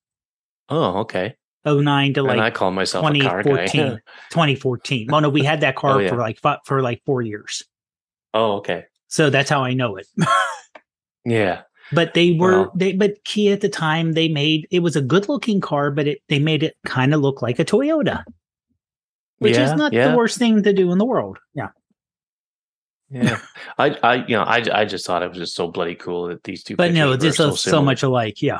Oh, 0.69 0.99
okay. 1.01 1.36
09 1.66 2.14
to 2.14 2.22
and 2.22 2.32
I 2.32 2.36
like 2.36 2.53
call 2.53 2.72
myself 2.72 3.05
a 3.05 3.20
car 3.20 3.43
guy. 3.43 3.68
2014. 3.68 3.99
2014. 4.32 5.08
Well, 5.12 5.22
no, 5.22 5.30
we 5.30 5.43
had 5.43 5.62
that 5.62 5.76
car 5.76 5.97
Oh, 5.97 5.99
yeah. 5.99 6.10
for 6.10 6.18
like 6.18 6.39
for 6.66 6.82
like 6.82 7.01
four 7.05 7.22
years. 7.22 7.64
oh, 8.34 8.53
okay. 8.58 8.86
So 9.08 9.30
that's 9.30 9.49
how 9.49 9.64
I 9.64 9.74
know 9.74 9.95
it. 9.97 10.08
Yeah. 11.26 11.64
but 11.91 12.14
they 12.14 12.32
were 12.34 12.64
Wow. 12.64 12.72
they 12.76 12.93
but 12.93 13.22
Kia 13.26 13.51
at 13.53 13.60
the 13.62 13.68
time 13.70 14.14
they 14.14 14.30
made 14.30 14.66
it 14.72 14.80
was 14.80 14.95
a 14.95 15.01
good 15.01 15.28
looking 15.28 15.60
car, 15.60 15.91
but 15.91 16.08
it 16.08 16.22
they 16.30 16.39
made 16.39 16.64
it 16.64 16.76
kind 16.86 17.14
of 17.14 17.20
look 17.22 17.41
like 17.41 17.60
a 17.60 17.66
Toyota, 17.66 18.24
which 19.39 19.55
yeah, 19.58 19.66
is 19.66 19.74
not 19.74 19.91
the 19.91 20.14
worst 20.16 20.38
thing 20.38 20.64
to 20.64 20.72
do 20.74 20.89
in 20.93 20.97
the 20.99 21.05
world. 21.05 21.38
Yeah. 21.53 21.70
Yeah. 23.10 23.39
I, 23.78 23.97
I, 24.03 24.14
you 24.26 24.36
know, 24.36 24.43
I, 24.43 24.64
I 24.74 24.86
just 24.86 25.05
thought 25.05 25.24
it 25.24 25.30
was 25.30 25.38
just 25.38 25.55
so 25.55 25.70
bloody 25.70 25.95
cool 25.95 26.28
that 26.28 26.43
these 26.43 26.64
two. 26.64 26.76
But 26.76 26.91
no, 26.93 27.12
pictures 27.12 27.16
it's 27.30 27.39
were 27.39 27.45
just 27.51 27.64
so, 27.64 27.72
so 27.72 27.82
much 27.82 28.03
alike. 28.03 28.41
Yeah. 28.41 28.60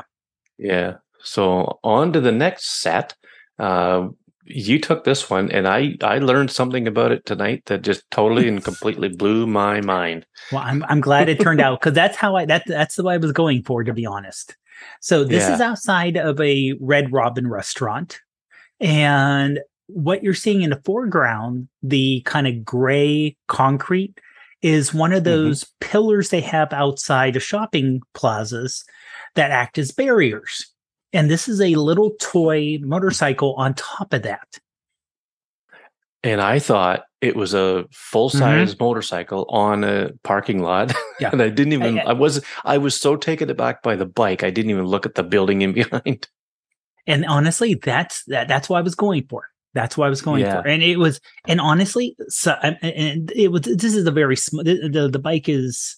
Yeah. 0.58 0.94
So 1.22 1.78
on 1.82 2.12
to 2.12 2.20
the 2.20 2.32
next 2.32 2.80
set. 2.80 3.14
Uh, 3.58 4.08
you 4.44 4.78
took 4.78 5.04
this 5.04 5.28
one, 5.28 5.50
and 5.50 5.68
I, 5.68 5.96
I 6.02 6.18
learned 6.18 6.50
something 6.50 6.86
about 6.88 7.12
it 7.12 7.26
tonight 7.26 7.64
that 7.66 7.82
just 7.82 8.10
totally 8.10 8.48
and 8.48 8.64
completely 8.70 9.08
blew 9.08 9.46
my 9.46 9.80
mind. 9.82 10.24
Well, 10.50 10.62
I'm 10.64 10.82
I'm 10.84 11.00
glad 11.00 11.28
it 11.28 11.40
turned 11.40 11.60
out 11.60 11.80
because 11.80 11.94
that's 11.94 12.16
how 12.16 12.36
I 12.36 12.46
that 12.46 12.64
that's 12.66 12.96
the 12.96 13.02
way 13.02 13.14
I 13.14 13.18
was 13.18 13.32
going 13.32 13.62
for, 13.62 13.84
to 13.84 13.92
be 13.92 14.06
honest. 14.06 14.56
So 15.00 15.24
this 15.24 15.48
is 15.48 15.60
outside 15.60 16.16
of 16.16 16.40
a 16.40 16.74
Red 16.80 17.12
Robin 17.12 17.48
restaurant, 17.48 18.20
and 18.80 19.60
what 19.88 20.22
you're 20.22 20.34
seeing 20.34 20.62
in 20.62 20.70
the 20.70 20.80
foreground, 20.84 21.68
the 21.82 22.22
kind 22.26 22.46
of 22.46 22.64
gray 22.64 23.36
concrete, 23.48 24.18
is 24.62 24.94
one 24.94 25.12
of 25.12 25.22
Mhm. 25.22 25.24
those 25.24 25.66
pillars 25.80 26.28
they 26.30 26.42
have 26.42 26.72
outside 26.72 27.36
of 27.36 27.42
shopping 27.42 28.02
plazas 28.14 28.84
that 29.34 29.50
act 29.50 29.78
as 29.78 29.90
barriers. 29.90 30.72
And 31.12 31.30
this 31.30 31.48
is 31.48 31.60
a 31.60 31.74
little 31.76 32.10
toy 32.20 32.78
motorcycle 32.82 33.54
on 33.54 33.74
top 33.74 34.12
of 34.12 34.22
that. 34.22 34.58
And 36.24 36.40
I 36.40 36.58
thought 36.58 37.04
it 37.20 37.36
was 37.36 37.54
a 37.54 37.86
full 37.92 38.28
size 38.28 38.78
motorcycle 38.78 39.46
on 39.48 39.84
a 39.84 40.10
parking 40.24 40.62
lot. 40.62 40.88
Mm-hmm. 40.88 40.98
Yeah. 41.20 41.30
and 41.32 41.42
I 41.42 41.48
didn't 41.48 41.72
even, 41.72 41.98
I- 41.98 42.02
I, 42.10 42.12
was, 42.12 42.44
I 42.64 42.78
was 42.78 43.00
so 43.00 43.16
taken 43.16 43.50
aback 43.50 43.82
by 43.82 43.96
the 43.96 44.06
bike. 44.06 44.44
I 44.44 44.50
didn't 44.50 44.70
even 44.70 44.84
look 44.84 45.04
at 45.04 45.16
the 45.16 45.24
building 45.24 45.62
in 45.62 45.72
behind. 45.80 46.28
And 47.08 47.24
honestly, 47.26 47.74
that's 47.74 48.22
that 48.26 48.46
that's 48.48 48.68
what 48.68 48.78
I 48.78 48.82
was 48.82 48.94
going 48.94 49.26
for. 49.28 49.48
That's 49.74 49.96
what 49.96 50.06
I 50.06 50.10
was 50.10 50.22
going 50.22 50.42
Yeah. 50.42 50.62
for. 50.62 50.68
And 50.68 50.80
it 50.82 50.98
was, 50.98 51.20
and 51.48 51.60
honestly, 51.60 52.14
so 52.28 52.54
and- 52.62 52.78
and 52.84 53.32
it 53.32 53.48
was. 53.48 53.62
This 53.62 53.94
is 53.94 54.06
a 54.06 54.10
very 54.12 54.36
small. 54.36 54.62
The, 54.62 54.88
the 54.88 55.08
the 55.08 55.18
bike 55.18 55.48
is, 55.48 55.96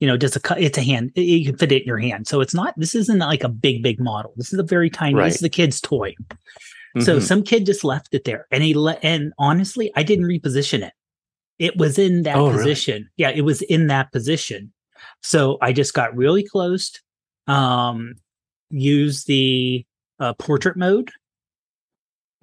you 0.00 0.06
know, 0.06 0.16
just 0.16 0.36
a 0.36 0.40
cut. 0.40 0.60
It's 0.60 0.78
a 0.78 0.82
hand. 0.82 1.12
it- 1.14 1.22
You 1.22 1.44
can 1.46 1.56
fit 1.56 1.72
it 1.72 1.82
in 1.82 1.88
your 1.88 1.98
hand. 1.98 2.26
So 2.28 2.40
it's 2.40 2.54
not. 2.54 2.74
This 2.78 2.94
isn't 2.94 3.18
like 3.18 3.42
a 3.44 3.48
big 3.48 3.82
big 3.82 3.98
model. 4.00 4.32
This 4.36 4.52
is 4.52 4.58
a 4.58 4.62
very 4.64 4.90
tiny. 4.90 5.14
Right. 5.14 5.24
This 5.26 5.36
is 5.36 5.42
a 5.42 5.48
kid's 5.48 5.80
toy. 5.80 6.14
So 7.00 7.18
Mhm. 7.18 7.22
some 7.22 7.42
kid 7.42 7.66
just 7.66 7.84
left 7.84 8.14
it 8.14 8.24
there, 8.24 8.46
and 8.50 8.62
he 8.62 8.74
let. 8.74 8.98
And 9.04 9.32
honestly, 9.38 9.92
I 9.94 10.02
didn't 10.02 10.24
reposition 10.26 10.82
it. 10.82 10.92
It 11.58 11.76
was 11.76 11.98
in 11.98 12.22
that 12.22 12.36
Oh, 12.36 12.46
really? 12.46 12.58
position. 12.58 13.10
Yeah, 13.16 13.30
it 13.30 13.42
was 13.42 13.62
in 13.62 13.88
that 13.88 14.10
position. 14.12 14.72
So 15.22 15.58
I 15.60 15.72
just 15.72 15.92
got 15.94 16.16
really 16.16 16.42
close. 16.44 16.92
Um, 17.46 18.14
used 18.70 19.26
the 19.26 19.84
uh, 20.20 20.34
portrait 20.34 20.76
mode 20.76 21.10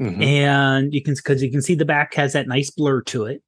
Mhm. 0.01 0.23
and 0.23 0.93
you 0.93 1.01
can 1.01 1.13
because 1.15 1.43
you 1.43 1.51
can 1.51 1.61
see 1.61 1.75
the 1.75 1.85
back 1.85 2.13
has 2.15 2.33
that 2.33 2.47
nice 2.47 2.69
blur 2.71 3.01
to 3.03 3.25
it. 3.25 3.41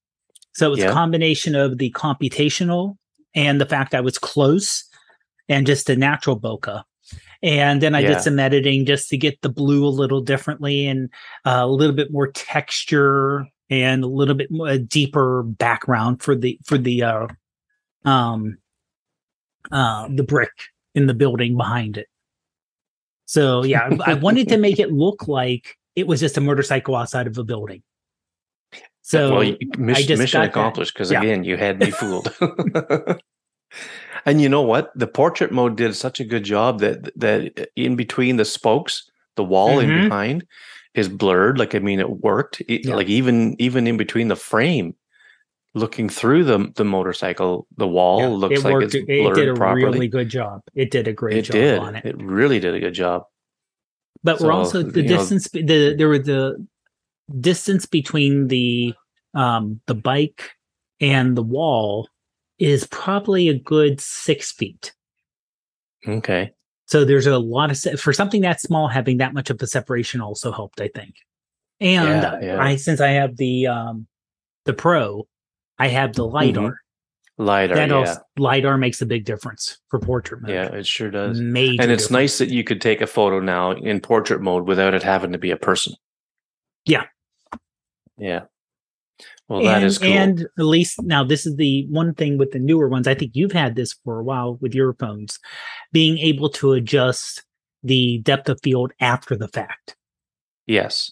So 0.54 0.74
it's 0.74 0.82
Yeah. 0.82 0.90
a 0.90 0.94
combination 0.94 1.56
of 1.56 1.78
the 1.78 1.92
computational 1.92 2.98
and 3.38 3.62
the 3.62 3.66
fact 3.66 3.94
I 3.96 4.02
was 4.02 4.18
close 4.18 4.84
and 5.48 5.66
just 5.66 5.90
a 5.90 5.96
natural 5.96 6.38
bokeh. 6.40 6.84
And 7.44 7.82
then 7.82 7.94
I 7.94 8.02
Yeah. 8.02 8.16
did 8.16 8.22
some 8.22 8.40
editing 8.40 8.86
just 8.86 9.10
to 9.10 9.18
get 9.18 9.42
the 9.42 9.50
blue 9.50 9.86
a 9.86 9.90
little 9.90 10.22
differently 10.22 10.88
and 10.88 11.10
uh, 11.46 11.62
a 11.64 11.68
little 11.68 11.96
bit 11.96 12.12
more 12.12 12.32
texture 12.32 13.46
and 13.70 14.04
a 14.04 14.08
little 14.08 14.34
bit 14.34 14.50
more, 14.50 14.68
a 14.68 14.80
deeper 14.80 15.44
background 15.44 16.22
for 16.24 16.36
the 16.36 16.60
for 16.66 16.78
the 16.78 17.04
uh, 17.04 17.28
um 18.06 18.58
uh 19.72 20.08
the 20.16 20.24
brick 20.24 20.52
in 20.96 21.06
the 21.06 21.14
building 21.14 21.56
behind 21.56 21.98
it. 21.98 22.08
So 23.26 23.64
yeah, 23.64 23.96
I 24.04 24.16
wanted 24.16 24.50
to 24.50 24.58
make 24.58 24.80
it 24.80 24.92
look 24.92 25.28
like 25.28 25.78
it 25.96 26.08
was 26.08 26.20
just 26.20 26.38
a 26.38 26.42
motorcycle 26.42 26.96
outside 26.96 27.28
of 27.28 27.38
a 27.38 27.44
building. 27.44 27.84
So 29.08 29.36
well, 29.36 29.44
you- 29.44 29.58
mission 29.78 30.18
got 30.34 30.46
accomplished 30.48 30.94
because 30.94 31.12
Yeah. 31.12 31.22
again, 31.22 31.46
you 31.46 31.56
had 31.56 31.80
me 31.80 31.92
fooled. 31.92 32.28
and 34.26 34.42
you 34.42 34.50
know 34.50 34.62
what? 34.62 34.92
The 34.96 35.08
portrait 35.08 35.52
mode 35.54 35.78
did 35.78 35.96
such 35.96 36.20
a 36.20 36.26
good 36.26 36.44
job 36.44 36.80
that 36.82 37.12
that 37.18 37.70
in 37.78 37.96
between 37.96 38.36
the 38.36 38.44
spokes, 38.44 39.10
the 39.38 39.46
wall 39.46 39.80
in 39.80 39.90
Mhm. 39.90 40.04
behind 40.10 40.46
is 40.94 41.08
blurred. 41.08 41.58
Like 41.58 41.74
I 41.74 41.80
mean, 41.80 42.02
it 42.02 42.10
worked. 42.22 42.62
It- 42.68 42.86
Yeah. 42.86 42.96
Like 42.96 43.08
even 43.08 43.56
even 43.60 43.88
in 43.88 43.96
between 43.96 44.28
the 44.28 44.36
frame, 44.36 44.94
looking 45.74 46.10
through 46.10 46.44
the 46.44 46.70
the 46.76 46.84
motorcycle, 46.84 47.66
the 47.78 47.88
wall 47.88 48.20
yeah, 48.20 48.28
looks 48.28 48.60
it 48.60 48.64
like 48.66 48.74
worked. 48.74 48.86
it's 48.94 48.96
It, 48.96 49.10
it 49.10 49.34
did 49.36 49.48
a 49.48 49.54
properly. 49.54 49.84
really 49.86 50.08
good 50.10 50.28
job. 50.28 50.60
It 50.76 50.92
did 50.92 51.08
a 51.08 51.14
great 51.14 51.38
it 51.38 51.42
job 51.44 51.54
did. 51.54 51.80
on 51.80 51.96
it. 51.96 52.06
It 52.06 52.18
really 52.22 52.60
did 52.60 52.74
a 52.76 52.80
good 52.82 52.94
job. 52.94 53.24
But 54.24 54.42
we're 54.42 54.52
also 54.52 54.84
the 54.84 55.02
you 55.02 55.08
know- 55.10 55.18
distance. 55.18 55.48
the 55.50 55.96
there 55.98 56.10
were 56.10 56.20
the 56.20 56.68
distance 57.40 57.86
between 57.86 58.48
the 58.48 58.94
um 59.34 59.80
the 59.88 59.96
bike 59.96 60.52
and 61.02 61.36
the 61.38 61.44
wall 61.44 62.08
is 62.60 62.88
probably 62.88 63.50
a 63.50 63.60
good 63.60 64.00
six 64.02 64.52
feet. 64.52 64.94
Okay. 66.08 66.52
So 66.86 67.04
there's 67.04 67.28
a 67.28 67.38
lot 67.38 67.70
of 67.70 67.78
se- 67.78 67.98
for 67.98 68.14
something 68.14 68.42
that 68.42 68.62
small, 68.62 68.88
having 68.88 69.18
that 69.18 69.34
much 69.34 69.50
of 69.50 69.62
a 69.62 69.68
separation 69.68 70.22
also 70.22 70.52
helped, 70.52 70.80
I 70.80 70.88
think. 70.88 71.16
And 71.82 72.24
Yeah, 72.24 72.40
yeah. 72.42 72.62
I 72.62 72.78
since 72.78 73.02
I 73.02 73.10
have 73.10 73.38
the 73.38 73.68
um 73.68 74.08
the 74.66 74.74
pro, 74.74 75.28
I 75.78 75.90
have 75.90 76.14
the 76.14 76.26
lidar. 76.26 76.80
Lidar. 77.38 77.76
That 77.76 77.90
Mm-hmm. 77.90 77.92
yeah. 78.04 78.10
also 78.10 78.22
lidar 78.38 78.78
makes 78.80 79.02
a 79.02 79.06
big 79.06 79.26
difference 79.26 79.78
for 79.90 80.00
portrait 80.00 80.42
mode. 80.42 80.52
yeah, 80.52 80.68
it 80.74 80.88
sure 80.88 81.12
does. 81.12 81.40
Major 81.40 81.82
and 81.84 81.92
it's 81.92 82.04
difference. 82.04 82.12
nice 82.12 82.38
that 82.40 82.50
you 82.50 82.64
could 82.64 82.82
take 82.82 83.02
a 83.02 83.06
photo 83.08 83.40
now 83.40 83.72
in 83.72 84.00
portrait 84.02 84.42
mode 84.42 84.68
without 84.68 84.94
it 84.96 85.04
having 85.04 85.34
to 85.34 85.38
be 85.38 85.52
a 85.52 85.58
person. 85.58 85.94
Yeah. 86.86 87.04
Yeah. 88.18 88.44
Well, 89.48 89.64
that 89.64 89.78
and, 89.78 89.86
is 89.86 89.98
cool. 89.98 90.08
and 90.10 90.42
at 90.60 90.66
least 90.66 91.02
now 91.02 91.24
this 91.24 91.46
is 91.46 91.56
the 91.56 91.88
one 91.90 92.14
thing 92.14 92.38
with 92.38 92.52
the 92.52 92.60
newer 92.60 92.88
ones. 92.88 93.08
I 93.08 93.16
think 93.16 93.32
you've 93.34 93.52
had 93.52 93.76
this 93.76 93.94
for 94.04 94.20
a 94.20 94.24
while 94.24 94.58
with 94.62 94.76
your 94.76 94.94
phones, 94.94 95.40
being 95.92 96.18
able 96.20 96.50
to 96.50 96.74
adjust 96.74 97.44
the 97.84 98.20
depth 98.20 98.50
of 98.50 98.60
field 98.62 98.92
after 99.00 99.36
the 99.36 99.48
fact. 99.48 99.96
yes. 100.66 101.12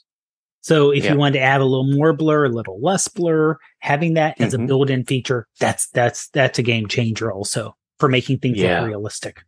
So 0.62 0.90
if 0.90 1.04
Yeah. 1.04 1.14
you 1.14 1.20
want 1.20 1.34
to 1.34 1.40
add 1.40 1.62
a 1.62 1.64
little 1.66 1.94
more 1.94 2.12
blur, 2.12 2.46
a 2.46 2.50
little 2.50 2.82
less 2.82 3.08
blur, 3.08 3.56
having 3.82 4.16
that 4.16 4.42
as 4.42 4.56
a 4.56 4.58
Mhm. 4.58 4.66
built-in 4.66 5.04
feature, 5.06 5.48
that's 5.60 5.88
that's 5.92 6.28
that's 6.30 6.58
a 6.58 6.64
game 6.64 6.88
changer 6.88 7.32
also 7.32 7.76
for 8.00 8.10
making 8.10 8.40
things 8.40 8.58
Yeah. 8.58 8.80
look 8.82 8.88
realistic. 8.90 9.44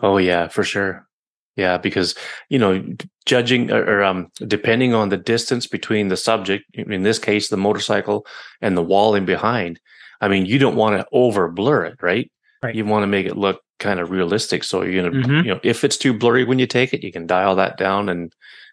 Oh 0.00 0.18
yeah, 0.18 0.48
for 0.48 0.62
sure. 0.62 1.08
Yeah, 1.56 1.78
because 1.78 2.16
you 2.48 2.58
know, 2.58 2.84
judging 3.26 3.70
or, 3.70 3.84
or 3.84 4.02
um, 4.02 4.28
depending 4.46 4.92
on 4.92 5.08
the 5.08 5.16
distance 5.16 5.66
between 5.66 6.08
the 6.08 6.16
subject, 6.16 6.64
in 6.74 7.04
this 7.04 7.18
case, 7.18 7.48
the 7.48 7.56
motorcycle 7.56 8.26
and 8.60 8.76
the 8.76 8.82
wall 8.82 9.14
in 9.14 9.24
behind. 9.24 9.78
I 10.20 10.28
mean, 10.28 10.46
you 10.46 10.58
don't 10.58 10.76
want 10.76 10.98
to 11.00 11.06
over 11.12 11.48
blur 11.48 11.84
it, 11.84 12.02
right? 12.02 12.30
Right. 12.62 12.74
You 12.74 12.84
want 12.84 13.02
to 13.04 13.06
make 13.06 13.26
it 13.26 13.36
look 13.36 13.60
kind 13.78 14.00
of 14.00 14.10
realistic. 14.10 14.64
So 14.64 14.82
you're 14.82 15.08
gonna, 15.08 15.24
Mhm. 15.24 15.44
you 15.44 15.50
know, 15.54 15.60
if 15.62 15.84
it's 15.84 15.96
too 15.96 16.12
blurry 16.12 16.44
when 16.44 16.58
you 16.58 16.66
take 16.66 16.92
it, 16.94 17.04
you 17.04 17.12
can 17.12 17.26
dial 17.26 17.54
that 17.56 17.76
down, 17.76 18.08
and 18.08 18.32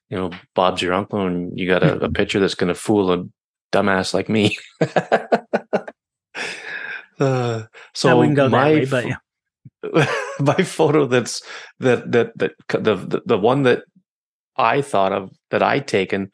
you 0.09 0.17
know, 0.17 0.32
Bob's 0.55 0.82
your 0.82 0.93
uncle, 0.93 1.25
and 1.25 1.57
you 1.57 1.67
got 1.67 1.84
a, 1.84 2.05
a 2.05 2.09
picture 2.19 2.39
that's 2.39 2.55
going 2.55 2.67
to 2.67 2.75
fool 2.75 3.11
a 3.11 3.23
dumbass 3.71 4.13
like 4.13 4.27
me. 4.29 4.57
uh, 7.19 7.63
so 7.93 8.09
I 8.09 8.13
wouldn't 8.13 8.36
go 8.36 8.49
that 8.49 8.63
way, 8.63 8.86
but 8.86 9.07
yeah. 9.07 9.15
my 10.39 10.63
photo 10.63 11.05
that's 11.05 11.41
that 11.79 12.11
that 12.11 12.38
that 12.38 12.51
the, 12.69 12.95
the 12.95 13.21
the 13.25 13.38
one 13.38 13.63
that 13.63 13.84
I 14.57 14.82
thought 14.82 15.11
of 15.11 15.32
that 15.49 15.63
I 15.63 15.79
taken 15.79 16.32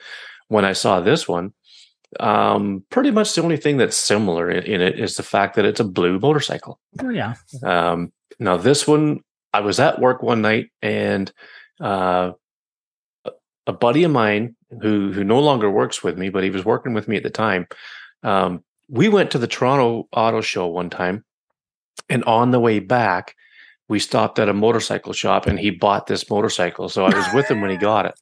when 0.47 0.65
I 0.65 0.73
saw 0.73 0.99
this 0.99 1.27
one. 1.27 1.53
Um, 2.21 2.85
pretty 2.89 3.11
much 3.11 3.35
the 3.35 3.43
only 3.43 3.57
thing 3.57 3.77
that's 3.77 3.97
similar 3.97 4.49
in, 4.49 4.63
in 4.63 4.81
it 4.81 4.97
is 4.99 5.15
the 5.15 5.23
fact 5.23 5.55
that 5.55 5.65
it's 5.65 5.81
a 5.81 5.83
blue 5.83 6.19
motorcycle. 6.19 6.79
Oh, 7.03 7.09
yeah. 7.09 7.35
Um, 7.63 8.13
now 8.39 8.55
this 8.55 8.87
one, 8.87 9.19
I 9.53 9.59
was 9.59 9.79
at 9.79 9.99
work 9.99 10.23
one 10.23 10.41
night 10.41 10.67
and 10.81 11.31
uh, 11.81 12.31
a- 13.25 13.31
a 13.67 13.73
buddy 13.73 14.03
of 14.03 14.11
mine 14.11 14.55
who 14.81 15.11
who 15.11 15.23
no 15.23 15.39
longer 15.39 15.69
works 15.69 16.03
with 16.03 16.17
me, 16.17 16.29
but 16.29 16.43
he 16.43 16.49
was 16.49 16.65
working 16.65 16.93
with 16.93 17.07
me 17.07 17.17
at 17.17 17.23
the 17.23 17.29
time. 17.29 17.67
Um, 18.23 18.63
we 18.89 19.09
went 19.09 19.31
to 19.31 19.37
the 19.37 19.47
Toronto 19.47 20.07
Auto 20.13 20.41
Show 20.41 20.67
one 20.67 20.89
time, 20.89 21.25
and 22.09 22.23
on 22.23 22.51
the 22.51 22.59
way 22.59 22.79
back, 22.79 23.35
we 23.87 23.99
stopped 23.99 24.39
at 24.39 24.49
a 24.49 24.53
motorcycle 24.53 25.13
shop, 25.13 25.47
and 25.47 25.59
he 25.59 25.69
bought 25.71 26.07
this 26.07 26.29
motorcycle. 26.29 26.89
So 26.89 27.05
I 27.05 27.15
was 27.15 27.33
with 27.33 27.49
him 27.49 27.61
when 27.61 27.71
he 27.71 27.77
got 27.77 28.05
it, 28.05 28.15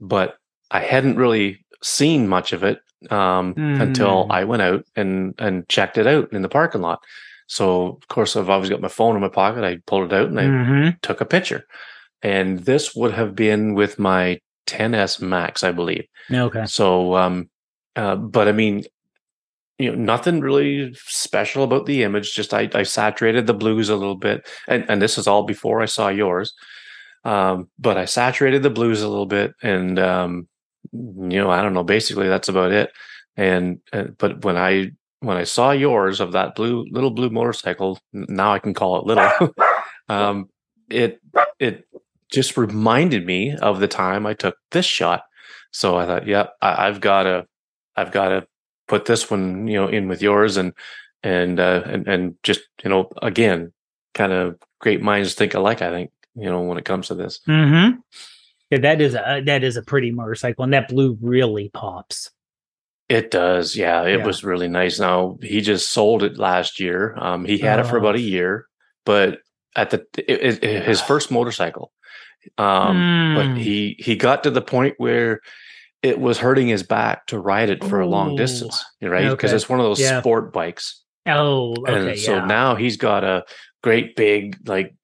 but 0.00 0.36
I 0.70 0.80
hadn't 0.80 1.16
really 1.16 1.64
seen 1.82 2.28
much 2.28 2.52
of 2.52 2.62
it 2.62 2.78
um, 3.10 3.54
until 3.56 4.26
Mm. 4.26 4.30
I 4.30 4.44
went 4.44 4.62
out 4.62 4.84
and 4.96 5.34
and 5.38 5.68
checked 5.68 5.98
it 5.98 6.06
out 6.06 6.32
in 6.32 6.42
the 6.42 6.48
parking 6.48 6.80
lot. 6.80 7.00
So 7.46 7.98
of 8.00 8.08
course, 8.08 8.36
I've 8.36 8.48
always 8.48 8.70
got 8.70 8.80
my 8.80 8.88
phone 8.88 9.14
in 9.14 9.20
my 9.20 9.28
pocket. 9.28 9.64
I 9.64 9.78
pulled 9.86 10.12
it 10.12 10.16
out 10.16 10.28
and 10.28 10.40
I 10.40 10.44
Mhm. 10.44 11.00
took 11.02 11.20
a 11.20 11.26
picture. 11.26 11.66
And 12.22 12.60
this 12.60 12.94
would 12.94 13.12
have 13.12 13.34
been 13.34 13.74
with 13.74 13.98
my 13.98 14.40
10s 14.66 15.20
Max, 15.20 15.62
I 15.62 15.72
believe. 15.72 16.06
Okay. 16.32 16.64
So, 16.64 17.14
um, 17.16 17.50
uh, 17.96 18.16
but 18.16 18.48
I 18.48 18.52
mean, 18.52 18.84
you 19.78 19.90
know, 19.90 19.96
nothing 19.96 20.40
really 20.40 20.94
special 20.94 21.64
about 21.64 21.86
the 21.86 22.02
image. 22.02 22.34
Just 22.34 22.54
I, 22.54 22.68
I 22.74 22.84
saturated 22.84 23.46
the 23.46 23.54
blues 23.54 23.88
a 23.88 23.96
little 23.96 24.16
bit, 24.16 24.46
and 24.68 24.84
and 24.88 25.02
this 25.02 25.18
is 25.18 25.26
all 25.26 25.44
before 25.44 25.82
I 25.82 25.86
saw 25.86 26.08
yours. 26.08 26.54
Um, 27.24 27.68
but 27.78 27.96
I 27.96 28.04
saturated 28.04 28.62
the 28.62 28.70
blues 28.70 29.02
a 29.02 29.08
little 29.08 29.26
bit, 29.26 29.54
and 29.62 29.98
um, 29.98 30.48
you 30.92 31.40
know, 31.40 31.50
I 31.50 31.62
don't 31.62 31.74
know. 31.74 31.84
Basically, 31.84 32.28
that's 32.28 32.48
about 32.48 32.72
it. 32.72 32.90
And 33.36 33.80
uh, 33.92 34.04
but 34.18 34.44
when 34.44 34.56
I 34.56 34.92
when 35.20 35.36
I 35.36 35.44
saw 35.44 35.72
yours 35.72 36.20
of 36.20 36.32
that 36.32 36.54
blue 36.54 36.86
little 36.90 37.10
blue 37.10 37.30
motorcycle, 37.30 37.98
now 38.12 38.52
I 38.52 38.58
can 38.58 38.74
call 38.74 38.98
it 38.98 39.06
little. 39.06 39.54
um, 40.08 40.48
it 40.90 41.20
it 41.58 41.84
just 42.30 42.56
reminded 42.56 43.26
me 43.26 43.56
of 43.56 43.80
the 43.80 43.88
time 43.88 44.26
I 44.26 44.34
took 44.34 44.56
this 44.70 44.86
shot. 44.86 45.22
So 45.72 45.96
I 45.96 46.06
thought, 46.06 46.26
yeah, 46.26 46.48
I, 46.60 46.88
I've 46.88 47.00
got 47.00 47.24
to, 47.24 47.46
I've 47.96 48.12
got 48.12 48.28
to 48.28 48.46
put 48.88 49.04
this 49.06 49.30
one, 49.30 49.66
you 49.68 49.80
know, 49.80 49.88
in 49.88 50.08
with 50.08 50.22
yours, 50.22 50.56
and 50.56 50.72
and 51.22 51.58
uh, 51.60 51.82
and 51.86 52.06
and 52.08 52.34
just 52.42 52.60
you 52.82 52.90
know, 52.90 53.10
again, 53.22 53.72
kind 54.14 54.32
of 54.32 54.58
great 54.80 55.02
minds 55.02 55.34
think 55.34 55.54
alike. 55.54 55.82
I 55.82 55.90
think 55.90 56.10
you 56.34 56.48
know 56.50 56.62
when 56.62 56.78
it 56.78 56.84
comes 56.84 57.08
to 57.08 57.14
this. 57.14 57.40
mm-hmm. 57.48 57.98
Yeah, 58.70 58.78
that 58.78 59.00
is 59.00 59.14
a 59.14 59.42
that 59.46 59.62
is 59.62 59.76
a 59.76 59.82
pretty 59.82 60.10
motorcycle, 60.10 60.64
and 60.64 60.72
that 60.72 60.88
blue 60.88 61.16
really 61.20 61.68
pops. 61.68 62.30
It 63.10 63.30
does, 63.30 63.76
yeah. 63.76 64.02
It 64.04 64.20
Yeah. 64.20 64.26
was 64.26 64.42
really 64.42 64.66
nice. 64.68 64.98
Now 64.98 65.36
he 65.42 65.60
just 65.60 65.90
sold 65.90 66.22
it 66.22 66.38
last 66.38 66.80
year. 66.80 67.14
Um, 67.18 67.44
he 67.44 67.58
had 67.58 67.78
it 67.78 67.86
for 67.86 67.96
Oh. 67.96 68.00
about 68.00 68.14
a 68.14 68.20
year, 68.20 68.66
but 69.04 69.40
at 69.76 69.90
the 69.90 70.06
it, 70.16 70.64
it, 70.64 70.84
his 70.84 71.02
first 71.02 71.30
motorcycle, 71.30 71.92
um, 72.58 73.34
but 73.36 73.46
Mm. 73.48 73.58
he 73.58 73.96
he 73.98 74.16
got 74.16 74.42
to 74.44 74.50
the 74.50 74.62
point 74.62 74.94
where 74.96 75.40
it 76.04 76.20
was 76.20 76.38
hurting 76.38 76.68
his 76.68 76.82
back 76.84 77.26
to 77.28 77.38
ride 77.40 77.70
it 77.70 77.82
for 77.82 77.98
a 78.00 78.06
long 78.06 78.36
distance, 78.36 78.84
right? 79.02 79.30
Because 79.30 79.50
Okay. 79.50 79.56
it's 79.56 79.68
one 79.70 79.80
of 79.80 79.84
those 79.86 80.00
Yeah. 80.00 80.20
sport 80.20 80.52
bikes, 80.52 81.02
Oh, 81.26 81.74
okay. 81.88 82.10
and 82.10 82.18
so 82.18 82.34
yeah. 82.36 82.44
now 82.44 82.74
he's 82.76 82.96
got 82.98 83.24
a 83.24 83.44
great 83.82 84.14
big 84.14 84.56
like 84.68 84.94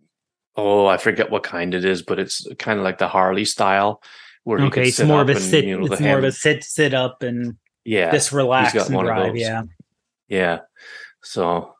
oh 0.57 0.86
I 0.86 0.98
forget 0.98 1.30
what 1.30 1.42
kind 1.42 1.74
it 1.74 1.84
is, 1.84 2.03
but 2.03 2.18
it's 2.18 2.46
kind 2.59 2.78
of 2.78 2.84
like 2.84 2.98
the 2.98 3.09
Harley 3.09 3.44
style 3.46 4.03
where 4.44 4.59
he 4.59 4.66
okay, 4.66 4.74
can 4.80 4.88
it's 4.88 4.96
sit 4.98 5.07
more 5.07 5.20
up 5.20 5.28
of 5.28 5.36
a 5.36 5.38
and, 5.38 5.40
sit. 5.42 5.64
you 5.64 5.78
know, 5.78 5.86
it's 5.86 6.01
more 6.01 6.18
of 6.18 6.24
a 6.24 6.32
sit, 6.32 6.62
sit 6.64 6.92
up, 6.94 7.22
and 7.22 7.57
yeah 7.84 8.11
just 8.12 8.30
relax 8.32 8.74
and 8.74 9.01
drive. 9.01 9.36
Yeah. 9.36 9.62
Yeah. 10.28 10.59
So 11.22 11.74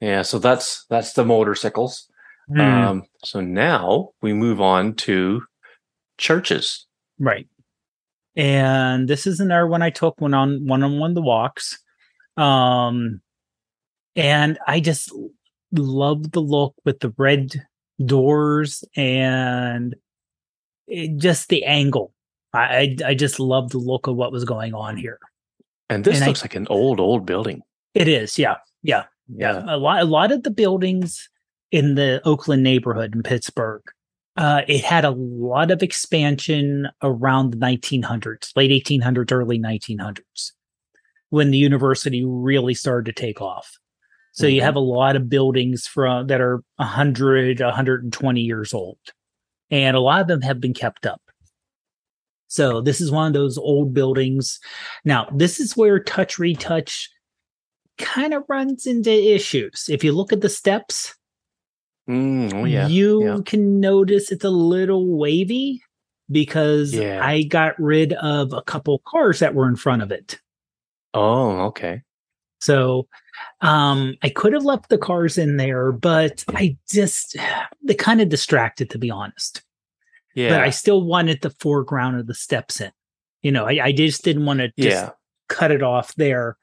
yeah, 0.00 0.22
so 0.22 0.38
that's 0.38 0.86
that's 0.88 1.12
the 1.12 1.24
motorcycles. 1.24 2.08
Hmm, 2.48 2.60
Um 2.60 3.02
so 3.24 3.40
now 3.42 4.10
we 4.22 4.32
move 4.32 4.60
on 4.60 4.94
to 5.06 5.42
churches. 6.18 6.86
right. 7.18 7.46
And 8.36 9.08
this 9.08 9.26
is 9.26 9.40
another 9.40 9.66
one 9.66 9.82
I 9.82 9.90
took 9.90 10.20
one 10.20 10.34
on 10.34 10.66
one 10.66 10.82
on 10.82 10.98
one 10.98 11.10
of 11.10 11.14
the 11.14 11.22
walks. 11.22 11.78
Um, 12.36 13.20
and 14.16 14.58
I 14.66 14.80
just 14.80 15.12
love 15.72 16.32
the 16.32 16.40
look 16.40 16.74
with 16.84 17.00
the 17.00 17.12
red 17.16 17.52
doors 18.04 18.84
and 18.96 19.94
it, 20.86 21.16
just 21.16 21.48
the 21.48 21.64
angle. 21.64 22.12
I, 22.52 22.96
I 23.04 23.08
I 23.10 23.14
just 23.14 23.38
love 23.40 23.70
the 23.70 23.78
look 23.78 24.06
of 24.06 24.16
what 24.16 24.32
was 24.32 24.44
going 24.44 24.74
on 24.74 24.96
here. 24.96 25.18
And 25.88 26.04
this 26.04 26.16
And 26.16 26.24
I- 26.24 26.28
looks 26.28 26.42
like 26.42 26.54
an 26.56 26.66
old 26.70 27.00
old 27.00 27.26
building. 27.26 27.62
It 27.94 28.08
is, 28.08 28.38
yeah, 28.38 28.56
yeah. 28.82 29.04
Yeah, 29.28 29.64
a 29.66 29.78
lot. 29.78 30.02
A 30.02 30.04
lot 30.04 30.32
of 30.32 30.42
the 30.42 30.50
buildings 30.50 31.30
in 31.70 31.94
the 31.94 32.20
Oakland 32.26 32.62
neighborhood 32.62 33.14
in 33.14 33.22
Pittsburgh, 33.22 33.80
uh, 34.36 34.62
it 34.66 34.84
had 34.84 35.04
a 35.04 35.10
lot 35.10 35.70
of 35.70 35.82
expansion 35.82 36.88
around 37.02 37.52
the 37.52 37.56
1900s, 37.56 38.52
late 38.56 38.70
1800s, 38.70 39.32
early 39.32 39.58
1900s, 39.58 40.52
when 41.30 41.50
the 41.50 41.58
university 41.58 42.24
really 42.24 42.74
started 42.74 43.14
to 43.14 43.20
take 43.20 43.40
off. 43.40 43.78
So 44.32 44.46
you 44.48 44.60
Mhm. 44.60 44.64
have 44.64 44.76
a 44.76 44.80
lot 44.80 45.14
of 45.14 45.28
buildings 45.28 45.86
from 45.86 46.26
that 46.26 46.40
are 46.40 46.62
100, 46.78 47.60
120 47.60 48.40
years 48.40 48.74
old, 48.74 48.98
and 49.70 49.96
a 49.96 50.00
lot 50.00 50.20
of 50.20 50.26
them 50.26 50.40
have 50.42 50.60
been 50.60 50.74
kept 50.74 51.06
up. 51.06 51.20
So 52.48 52.80
this 52.80 53.00
is 53.00 53.10
one 53.10 53.28
of 53.28 53.32
those 53.32 53.56
old 53.58 53.94
buildings. 53.94 54.58
Now, 55.04 55.28
this 55.34 55.60
is 55.60 55.76
where 55.76 55.98
TouchRetouch 56.00 57.08
kind 57.98 58.34
of 58.34 58.42
runs 58.48 58.86
into 58.86 59.10
issues. 59.10 59.86
If 59.88 60.02
you 60.02 60.12
look 60.12 60.32
at 60.32 60.40
the 60.40 60.48
steps, 60.48 61.14
Mm, 62.08 62.52
oh 62.54 62.64
yeah. 62.64 62.86
you 62.86 63.24
yeah. 63.24 63.38
can 63.46 63.80
notice 63.80 64.30
it's 64.30 64.44
a 64.44 64.50
little 64.50 65.16
wavy 65.16 65.82
because 66.30 66.94
Yeah. 66.94 67.24
I 67.24 67.42
got 67.44 67.78
rid 67.80 68.12
of 68.14 68.52
a 68.52 68.62
couple 68.62 69.00
cars 69.06 69.38
that 69.38 69.54
were 69.54 69.68
in 69.68 69.76
front 69.76 70.02
of 70.02 70.10
it. 70.10 70.38
Oh, 71.14 71.60
okay. 71.66 72.02
So 72.60 73.08
um 73.60 74.14
I 74.22 74.28
could 74.28 74.52
have 74.52 74.64
left 74.64 74.88
the 74.90 74.98
cars 74.98 75.38
in 75.38 75.56
there, 75.56 75.92
but 75.92 76.44
I 76.50 76.76
just 76.90 77.36
they 77.82 77.94
kind 77.94 78.20
of 78.20 78.28
distracted 78.28 78.90
to 78.90 78.98
be 78.98 79.10
honest. 79.10 79.62
Yeah. 80.34 80.50
But 80.50 80.60
I 80.60 80.70
still 80.70 81.02
wanted 81.02 81.40
the 81.40 81.50
foreground 81.50 82.18
of 82.18 82.26
the 82.26 82.34
steps 82.34 82.80
in. 82.80 82.90
You 83.42 83.52
know, 83.52 83.66
I, 83.66 83.78
I 83.84 83.92
just 83.92 84.24
didn't 84.24 84.46
want 84.46 84.60
to 84.60 84.68
just 84.78 84.96
yeah. 85.04 85.10
cut 85.48 85.70
it 85.70 85.82
off 85.82 86.14
there 86.16 86.56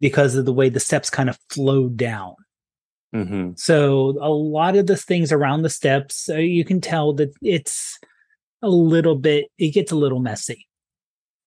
because 0.00 0.34
of 0.34 0.44
the 0.44 0.52
way 0.52 0.68
the 0.68 0.80
steps 0.80 1.10
kind 1.10 1.28
of 1.28 1.38
flowed 1.50 1.96
down. 1.96 2.34
Hmm 3.12 3.50
So 3.56 4.16
a 4.20 4.30
lot 4.30 4.76
of 4.76 4.86
the 4.86 4.96
things 4.96 5.32
around 5.32 5.62
the 5.62 5.70
steps, 5.70 6.28
uh, 6.28 6.36
you 6.36 6.64
can 6.64 6.80
tell 6.80 7.12
that 7.14 7.30
it's 7.42 7.98
a 8.62 8.68
little 8.68 9.14
bit, 9.16 9.46
it 9.58 9.70
gets 9.70 9.92
a 9.92 9.96
little 9.96 10.20
messy. 10.20 10.66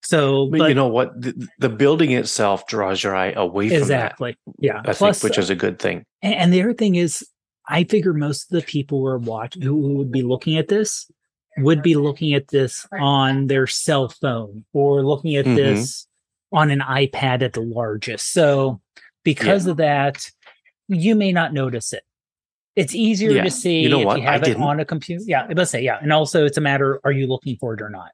So, 0.04 0.48
But, 0.50 0.60
but 0.60 0.70
you 0.70 0.76
know 0.76 0.88
what? 0.88 1.20
The, 1.22 1.48
the 1.60 1.70
building 1.70 2.12
itself 2.12 2.66
draws 2.66 3.04
your 3.04 3.16
eye 3.16 3.34
away 3.34 3.70
from 3.70 3.78
exactly, 3.78 4.36
yeah. 4.60 4.80
I 4.80 4.94
Plus, 4.94 5.22
think, 5.22 5.30
which 5.30 5.38
is 5.38 5.50
a 5.50 5.56
good 5.56 5.78
thing. 5.78 6.04
and, 6.24 6.52
the 6.52 6.62
other 6.62 6.74
thing 6.74 6.96
is, 6.96 7.28
I 7.68 7.84
figure 7.84 8.14
most 8.14 8.52
of 8.52 8.60
the 8.60 8.66
people 8.66 9.00
who 9.00 9.06
are 9.06 9.20
watching, 9.20 9.62
who, 9.62 9.76
would 9.98 10.12
be 10.12 10.24
looking 10.24 10.58
at 10.58 10.68
this, 10.68 11.10
would 11.60 11.84
be 11.84 11.96
looking 11.96 12.34
at 12.34 12.48
this 12.48 12.88
on 13.00 13.46
their 13.48 13.68
cell 13.68 14.10
phone 14.10 14.66
or 14.74 15.04
looking 15.06 15.36
at 15.36 15.46
Mhm. 15.46 15.56
this 15.56 16.08
on 16.52 16.72
an 16.72 16.80
iPad 16.80 17.44
at 17.44 17.54
the 17.54 17.62
largest. 17.62 18.34
So, 18.34 18.82
because 19.24 19.68
of 19.68 19.78
that, 19.78 20.30
you 20.92 21.16
may 21.16 21.32
not 21.32 21.54
notice 21.54 21.94
it. 21.94 22.04
It's 22.76 22.94
easier 22.96 23.32
Yeah. 23.32 23.44
to 23.44 23.52
see 23.52 23.82
You 23.82 23.90
know 23.90 24.00
if 24.02 24.06
what? 24.06 24.22
you 24.22 24.28
I 24.28 24.32
have 24.34 24.42
it 24.44 24.46
didn't. 24.46 24.64
on 24.64 24.80
a 24.80 24.86
computer. 24.86 25.24
Yeah, 25.28 25.48
it 25.50 25.58
must 25.58 25.72
say 25.72 25.82
yeah, 25.84 26.00
and 26.02 26.14
also 26.14 26.46
it's 26.46 26.58
a 26.58 26.62
matter: 26.62 27.00
are 27.04 27.12
you 27.12 27.28
looking 27.28 27.58
for 27.58 27.74
it 27.74 27.82
or 27.82 27.90
not? 27.90 28.12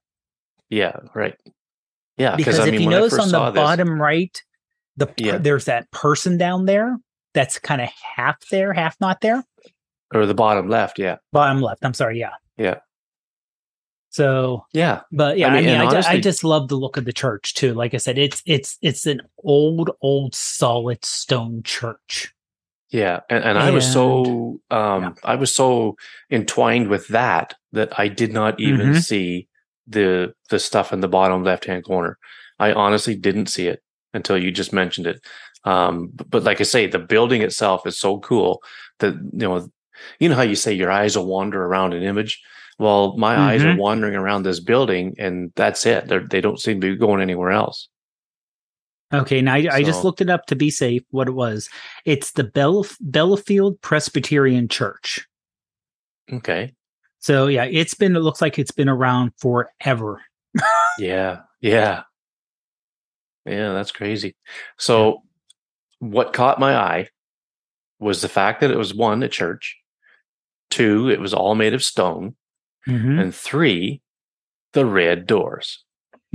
Yeah. 0.70 0.96
Right. 1.14 1.36
Yeah, 2.18 2.36
because 2.36 2.60
I 2.60 2.66
if 2.68 2.72
mean, 2.72 2.82
you 2.82 2.90
notice 2.90 3.20
on 3.20 3.30
the 3.32 3.52
this- 3.52 3.62
bottom 3.62 4.02
right, 4.02 4.42
the 4.96 5.08
Yeah. 5.18 5.38
there's 5.38 5.66
that 5.66 5.90
person 5.92 6.38
down 6.38 6.66
there 6.66 6.98
that's 7.34 7.60
kind 7.60 7.82
of 7.82 7.90
half 8.16 8.38
there, 8.50 8.74
half 8.74 8.96
not 9.00 9.22
there. 9.22 9.44
or 10.14 10.26
the 10.26 10.34
bottom 10.34 10.70
left, 10.70 10.98
yeah, 11.00 11.18
Bottom 11.34 11.62
left. 11.62 11.84
I'm 11.86 11.94
sorry. 11.94 12.20
Yeah. 12.20 12.32
Yeah. 12.58 12.80
So, 14.10 14.66
yeah, 14.74 15.02
but 15.12 15.38
yeah, 15.38 15.48
I 15.48 15.50
I 15.50 15.54
mean, 15.58 15.66
mean, 15.66 15.76
I, 15.82 16.02
ju- 16.02 16.08
I 16.08 16.20
just 16.20 16.44
love 16.44 16.70
the 16.70 16.76
look 16.78 16.98
of 16.98 17.06
the 17.06 17.14
church 17.14 17.54
too. 17.54 17.74
Like 17.76 17.94
I 17.94 17.98
said, 17.98 18.18
it's 18.18 18.42
it's 18.46 18.78
it's 18.82 19.06
an 19.06 19.22
old, 19.44 19.92
old, 20.02 20.34
solid 20.34 21.06
stone 21.06 21.62
church. 21.64 22.34
Yeah. 22.90 23.20
And, 23.30 23.44
and 23.44 23.58
I 23.58 23.72
was 23.72 23.86
so 23.92 24.60
um, 24.72 25.04
yeah. 25.04 25.12
I 25.24 25.36
was 25.36 25.54
so 25.54 25.96
entwined 26.32 26.88
with 26.90 27.08
that 27.10 27.56
that 27.74 27.98
I 28.00 28.08
did 28.08 28.32
not 28.34 28.60
even 28.60 28.90
Mhm. 28.92 29.04
see 29.04 29.48
the 29.88 30.34
the 30.50 30.60
stuff 30.60 30.92
in 30.94 31.00
the 31.02 31.08
bottom 31.08 31.44
left 31.44 31.66
hand 31.66 31.84
corner. 31.86 32.18
I 32.60 32.74
honestly 32.74 33.16
didn't 33.16 33.48
see 33.48 33.68
it 33.68 33.82
until 34.14 34.38
you 34.38 34.52
just 34.52 34.74
mentioned 34.74 35.08
it. 35.08 35.22
Um, 35.64 36.10
but, 36.14 36.30
but 36.30 36.44
like 36.44 36.60
I 36.62 36.64
say, 36.64 36.88
the 36.88 37.00
building 37.00 37.42
itself 37.42 37.86
is 37.86 37.98
so 38.00 38.20
cool 38.20 38.62
that 39.00 39.14
you 39.14 39.40
know, 39.40 39.70
you 40.20 40.30
know 40.30 40.36
how 40.36 40.44
you 40.44 40.56
say 40.56 40.74
your 40.74 40.92
eyes 40.92 41.18
will 41.18 41.26
wander 41.28 41.64
around 41.64 41.94
an 41.94 42.04
image. 42.04 42.42
Well, 42.80 43.18
my 43.18 43.36
eyes 43.38 43.64
are 43.64 43.74
Mhm. 43.74 43.78
wandering 43.80 44.16
around 44.16 44.44
this 44.44 44.60
building, 44.60 45.16
and 45.18 45.52
that's 45.56 45.86
it. 45.86 46.08
They're, 46.08 46.28
they 46.30 46.42
don't 46.42 46.60
seem 46.60 46.80
to 46.82 46.92
be 46.94 46.96
going 46.96 47.22
anywhere 47.22 47.52
else. 47.52 47.90
Okay, 49.14 49.42
now 49.42 49.54
I, 49.54 49.68
I 49.72 49.84
just 49.84 50.04
looked 50.04 50.20
it 50.22 50.30
up 50.30 50.48
to 50.48 50.56
be 50.56 50.70
safe. 50.70 51.02
What 51.12 51.28
it 51.30 51.34
was? 51.34 51.70
It's 52.06 52.32
the 52.32 52.44
Bell 52.44 52.86
Bellefield 53.00 53.80
Presbyterian 53.82 54.68
Church. 54.68 55.26
Okay. 56.32 56.74
So 57.20 57.48
yeah, 57.48 57.64
it's 57.66 57.94
been. 57.94 58.16
It 58.16 58.20
looks 58.20 58.42
like 58.42 58.60
it's 58.60 58.72
been 58.72 58.90
around 58.90 59.32
forever. 59.38 60.22
Yeah. 61.00 61.42
Yeah. 61.62 62.04
Yeah, 63.46 63.74
that's 63.74 63.92
crazy. 63.92 64.36
So 64.78 65.22
what 66.00 66.34
caught 66.34 66.60
my 66.60 66.76
eye 66.76 67.10
was 68.00 68.22
the 68.22 68.28
fact 68.30 68.62
that 68.62 68.72
it 68.72 68.78
was 68.78 68.94
one, 68.96 69.22
a 69.24 69.30
church, 69.30 69.78
two, 70.72 71.08
it 71.10 71.20
was 71.20 71.34
all 71.36 71.54
made 71.56 71.74
of 71.76 71.84
stone, 71.84 72.36
Mhm. 72.88 73.22
and 73.22 73.34
three, 73.36 74.02
the 74.74 74.86
red 74.88 75.28
doors. 75.28 75.84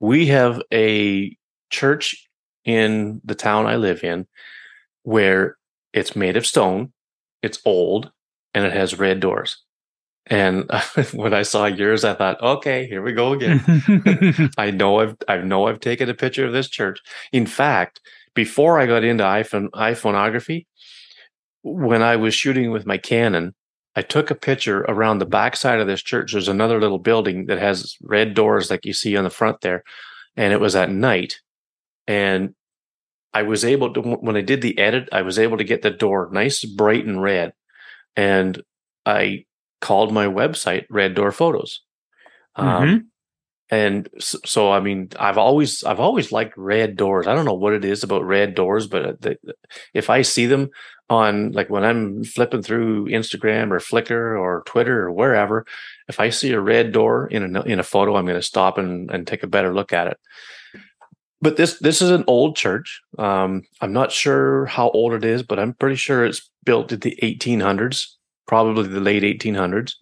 We 0.00 0.26
have 0.26 0.62
a 0.72 1.36
church 1.70 2.26
in 2.64 3.20
the 3.24 3.34
town 3.34 3.66
I 3.66 3.76
live 3.76 4.04
in 4.04 4.26
where 5.02 5.56
it's 5.92 6.14
made 6.14 6.36
of 6.36 6.46
stone, 6.46 6.92
it's 7.42 7.60
old, 7.64 8.10
and 8.54 8.64
it 8.64 8.72
has 8.72 8.98
red 8.98 9.20
doors. 9.20 9.62
And 10.26 10.70
when 11.12 11.32
I 11.32 11.42
saw 11.42 11.66
yours, 11.66 12.04
I 12.04 12.14
thought, 12.14 12.40
okay, 12.42 12.86
here 12.86 13.02
we 13.02 13.12
go 13.12 13.32
again. 13.32 14.50
I 14.58 14.70
know 14.70 15.00
I've 15.00 15.16
I 15.26 15.38
know 15.38 15.66
I've 15.66 15.80
taken 15.80 16.08
a 16.08 16.14
picture 16.14 16.44
of 16.44 16.52
this 16.52 16.68
church. 16.68 17.00
In 17.32 17.46
fact, 17.46 18.00
before 18.34 18.78
I 18.78 18.86
got 18.86 19.04
into 19.04 19.24
iPhone 19.24 19.70
iPhoneography, 19.70 20.66
when 21.62 22.02
I 22.02 22.16
was 22.16 22.34
shooting 22.34 22.70
with 22.70 22.86
my 22.86 22.98
Canon, 22.98 23.54
I 23.96 24.02
took 24.02 24.30
a 24.30 24.34
picture 24.34 24.80
around 24.82 25.18
the 25.18 25.26
backside 25.26 25.80
of 25.80 25.86
this 25.86 26.02
church. 26.02 26.32
There's 26.32 26.48
another 26.48 26.80
little 26.80 26.98
building 26.98 27.46
that 27.46 27.58
has 27.58 27.96
red 28.02 28.34
doors 28.34 28.70
like 28.70 28.84
you 28.84 28.92
see 28.92 29.16
on 29.16 29.24
the 29.24 29.30
front 29.30 29.60
there, 29.60 29.82
and 30.36 30.52
it 30.52 30.60
was 30.60 30.76
at 30.76 30.90
night. 30.90 31.40
And 32.06 32.54
I 33.34 33.42
was 33.42 33.64
able 33.64 33.92
to 33.94 34.00
when 34.00 34.36
I 34.36 34.40
did 34.40 34.62
the 34.62 34.78
edit, 34.78 35.08
I 35.12 35.22
was 35.22 35.38
able 35.38 35.58
to 35.58 35.64
get 35.64 35.82
the 35.82 35.90
door 35.90 36.28
nice, 36.32 36.64
bright, 36.64 37.04
and 37.04 37.22
red. 37.22 37.52
And 38.16 38.62
I 39.04 39.44
called 39.80 40.12
my 40.12 40.26
website 40.26 40.86
Red 40.90 41.14
Door 41.14 41.32
Photos. 41.32 41.82
Um, 42.56 43.10
and 43.70 44.08
s- 44.16 44.36
so 44.44 44.70
i 44.72 44.80
mean 44.80 45.08
i've 45.18 45.38
always 45.38 45.84
i've 45.84 46.00
always 46.00 46.32
liked 46.32 46.56
red 46.56 46.96
doors. 46.96 47.26
I 47.26 47.34
don't 47.34 47.44
know 47.44 47.54
what 47.54 47.72
it 47.74 47.84
is 47.84 48.02
about 48.02 48.24
red 48.24 48.54
doors 48.54 48.86
but 48.86 49.04
uh, 49.06 49.12
the, 49.20 49.38
if 49.94 50.10
i 50.10 50.22
see 50.22 50.46
them 50.46 50.70
on 51.10 51.52
like 51.52 51.70
when 51.70 51.84
i'm 51.84 52.24
flipping 52.24 52.62
through 52.62 53.06
instagram 53.06 53.70
or 53.70 53.78
flickr 53.78 54.38
or 54.38 54.62
twitter 54.66 55.02
or 55.06 55.12
wherever 55.12 55.64
if 56.08 56.20
i 56.20 56.30
see 56.30 56.52
a 56.52 56.60
red 56.60 56.92
door 56.92 57.26
in 57.28 57.56
a 57.56 57.62
in 57.62 57.78
a 57.80 57.82
photo 57.84 58.16
i'm 58.16 58.26
going 58.26 58.36
to 58.36 58.42
stop 58.42 58.78
and 58.78 59.10
and 59.10 59.26
take 59.26 59.42
a 59.42 59.46
better 59.46 59.72
look 59.74 59.92
at 59.92 60.06
it. 60.06 60.18
But 61.40 61.56
this 61.56 61.78
this 61.78 62.02
is 62.02 62.10
an 62.10 62.24
old 62.26 62.56
church. 62.56 63.00
Um 63.18 63.62
i'm 63.80 63.92
not 63.92 64.12
sure 64.12 64.66
how 64.66 64.90
old 64.90 65.12
it 65.12 65.24
is 65.24 65.42
but 65.42 65.58
i'm 65.58 65.74
pretty 65.74 65.96
sure 65.96 66.24
it's 66.24 66.50
built 66.64 66.92
in 66.92 67.00
the 67.00 67.16
1800s 67.22 68.06
probably 68.46 68.88
the 68.88 69.00
late 69.00 69.22
1800s 69.22 69.94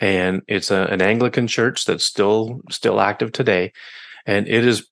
and 0.00 0.42
it's 0.48 0.70
a, 0.70 0.84
an 0.84 1.02
Anglican 1.02 1.46
church 1.46 1.84
that's 1.84 2.04
still 2.04 2.60
still 2.70 3.00
active 3.00 3.32
today, 3.32 3.72
and 4.26 4.48
it 4.48 4.66
is 4.66 4.86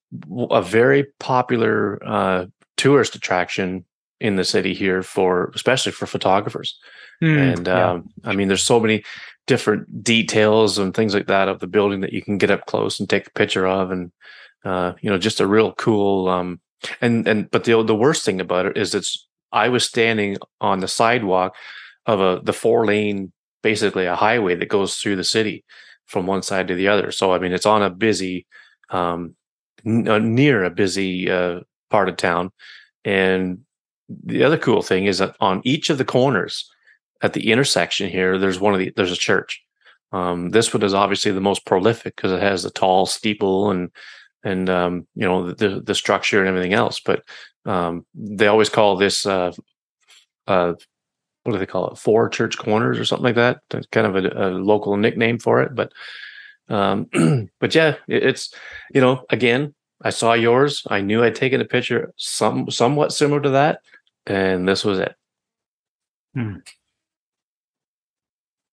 a 0.51 0.63
very 0.63 1.07
popular 1.19 2.01
uh, 2.05 2.47
tourist 2.77 3.15
attraction 3.15 3.85
in 4.21 4.37
the 4.37 4.45
city 4.45 4.73
here 4.75 5.03
for 5.03 5.51
especially 5.55 5.93
for 5.93 6.07
photographers. 6.07 6.79
Mm, 7.23 7.53
and 7.53 7.67
yeah. 7.67 7.91
um, 7.91 8.11
I 8.25 8.35
mean, 8.35 8.49
there's 8.49 8.63
so 8.63 8.81
many 8.81 9.05
different 9.47 10.03
details 10.03 10.79
and 10.79 10.95
things 10.95 11.15
like 11.15 11.27
that 11.27 11.49
of 11.49 11.59
the 11.59 11.67
building 11.67 12.01
that 12.01 12.13
you 12.13 12.23
can 12.23 12.39
get 12.39 12.51
up 12.51 12.67
close 12.67 13.01
and 13.01 13.09
take 13.09 13.27
a 13.27 13.33
picture 13.33 13.67
of, 13.67 13.91
and 13.91 14.13
uh, 14.65 14.93
you 15.01 15.11
know, 15.11 15.19
just 15.19 15.41
a 15.41 15.47
real 15.47 15.73
cool. 15.73 16.29
Um, 16.29 16.61
and 17.01 17.27
and 17.27 17.51
but 17.51 17.65
the 17.65 17.83
the 17.83 17.95
worst 17.95 18.25
thing 18.25 18.41
about 18.41 18.67
it 18.67 18.77
is 18.77 18.95
it's 18.95 19.27
I 19.53 19.69
was 19.69 19.85
standing 19.85 20.37
on 20.61 20.81
the 20.81 20.89
sidewalk 20.89 21.55
of 22.07 22.21
a 22.21 22.41
the 22.43 22.53
four 22.53 22.87
lane 22.87 23.33
basically 23.63 24.07
a 24.07 24.17
highway 24.17 24.55
that 24.57 24.69
goes 24.69 24.97
through 24.97 25.17
the 25.17 25.25
city 25.25 25.65
from 26.07 26.27
one 26.27 26.43
side 26.43 26.69
to 26.69 26.75
the 26.75 26.89
other. 26.89 27.11
So 27.11 27.33
I 27.33 27.39
mean, 27.39 27.53
it's 27.53 27.67
on 27.67 27.83
a 27.83 27.91
busy, 27.91 28.47
um, 28.91 29.35
n- 29.87 30.09
uh, 30.09 30.19
near 30.19 30.65
a 30.65 30.71
busy 30.71 31.31
uh, 31.31 31.61
part 31.91 32.09
of 32.09 32.17
town. 32.17 32.51
And 33.05 33.61
the 34.09 34.45
other 34.45 34.59
cool 34.59 34.83
thing 34.83 35.07
is 35.07 35.19
that 35.19 35.37
on 35.41 35.63
each 35.65 35.91
of 35.91 35.99
the 35.99 36.05
corners 36.05 36.71
at 37.23 37.33
the 37.33 37.51
intersection 37.51 38.11
here, 38.11 38.39
there's 38.39 38.61
one 38.61 38.75
of 38.75 38.81
the 38.81 38.93
there's 38.97 39.13
a 39.13 39.17
church. 39.17 39.63
Um, 40.13 40.51
this 40.51 40.75
one 40.75 40.83
is 40.83 40.95
obviously 40.95 41.33
the 41.33 41.41
most 41.41 41.65
prolific 41.65 42.17
because 42.17 42.33
it 42.33 42.43
has 42.43 42.63
the 42.63 42.71
tall 42.71 43.07
steeple 43.07 43.71
and 43.71 43.91
and 44.45 44.69
um, 44.69 45.07
you 45.15 45.27
know 45.27 45.53
the 45.53 45.81
the 45.81 45.95
structure 45.95 46.41
and 46.41 46.49
everything 46.49 46.75
else. 46.75 47.01
But 47.01 47.23
um, 47.65 48.05
they 48.15 48.47
always 48.47 48.69
call 48.69 48.97
this 48.97 49.25
uh, 49.25 49.53
uh, 50.47 50.75
what 51.43 51.53
do 51.53 51.59
they 51.59 51.67
call 51.67 51.91
it? 51.91 51.99
Four 51.99 52.29
church 52.29 52.59
corners 52.59 52.99
or 52.99 53.05
something 53.05 53.25
like 53.25 53.35
that. 53.35 53.61
That's 53.71 53.87
kind 53.87 54.07
of 54.07 54.17
a, 54.17 54.29
a 54.29 54.49
local 54.51 54.97
nickname 54.97 55.39
for 55.39 55.63
it. 55.63 55.75
But 55.75 55.93
um, 56.69 57.09
but 57.61 57.75
yeah, 57.75 57.97
it, 58.09 58.23
it's 58.25 58.55
you 58.95 59.01
know 59.01 59.25
again, 59.31 59.75
I 60.03 60.11
saw 60.11 60.35
yours. 60.35 60.83
I 60.89 61.01
knew 61.01 61.23
I'd 61.23 61.35
taken 61.35 61.61
a 61.61 61.65
picture 61.65 62.13
some 62.17 62.71
somewhat 62.71 63.13
similar 63.13 63.41
to 63.41 63.51
that, 63.51 63.81
and 64.27 64.69
this 64.69 64.85
was 64.85 64.99
it. 64.99 65.15
Hmm. 66.35 66.59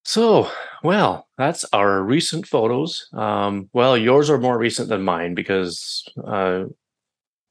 So, 0.05 0.49
well, 0.83 1.27
that's 1.37 1.65
our 1.71 2.01
recent 2.01 2.47
photos. 2.47 3.07
Um, 3.13 3.69
well, 3.73 3.95
yours 3.95 4.29
are 4.31 4.39
more 4.39 4.57
recent 4.57 4.89
than 4.89 5.03
mine 5.03 5.35
because 5.35 6.03
uh, 6.25 6.63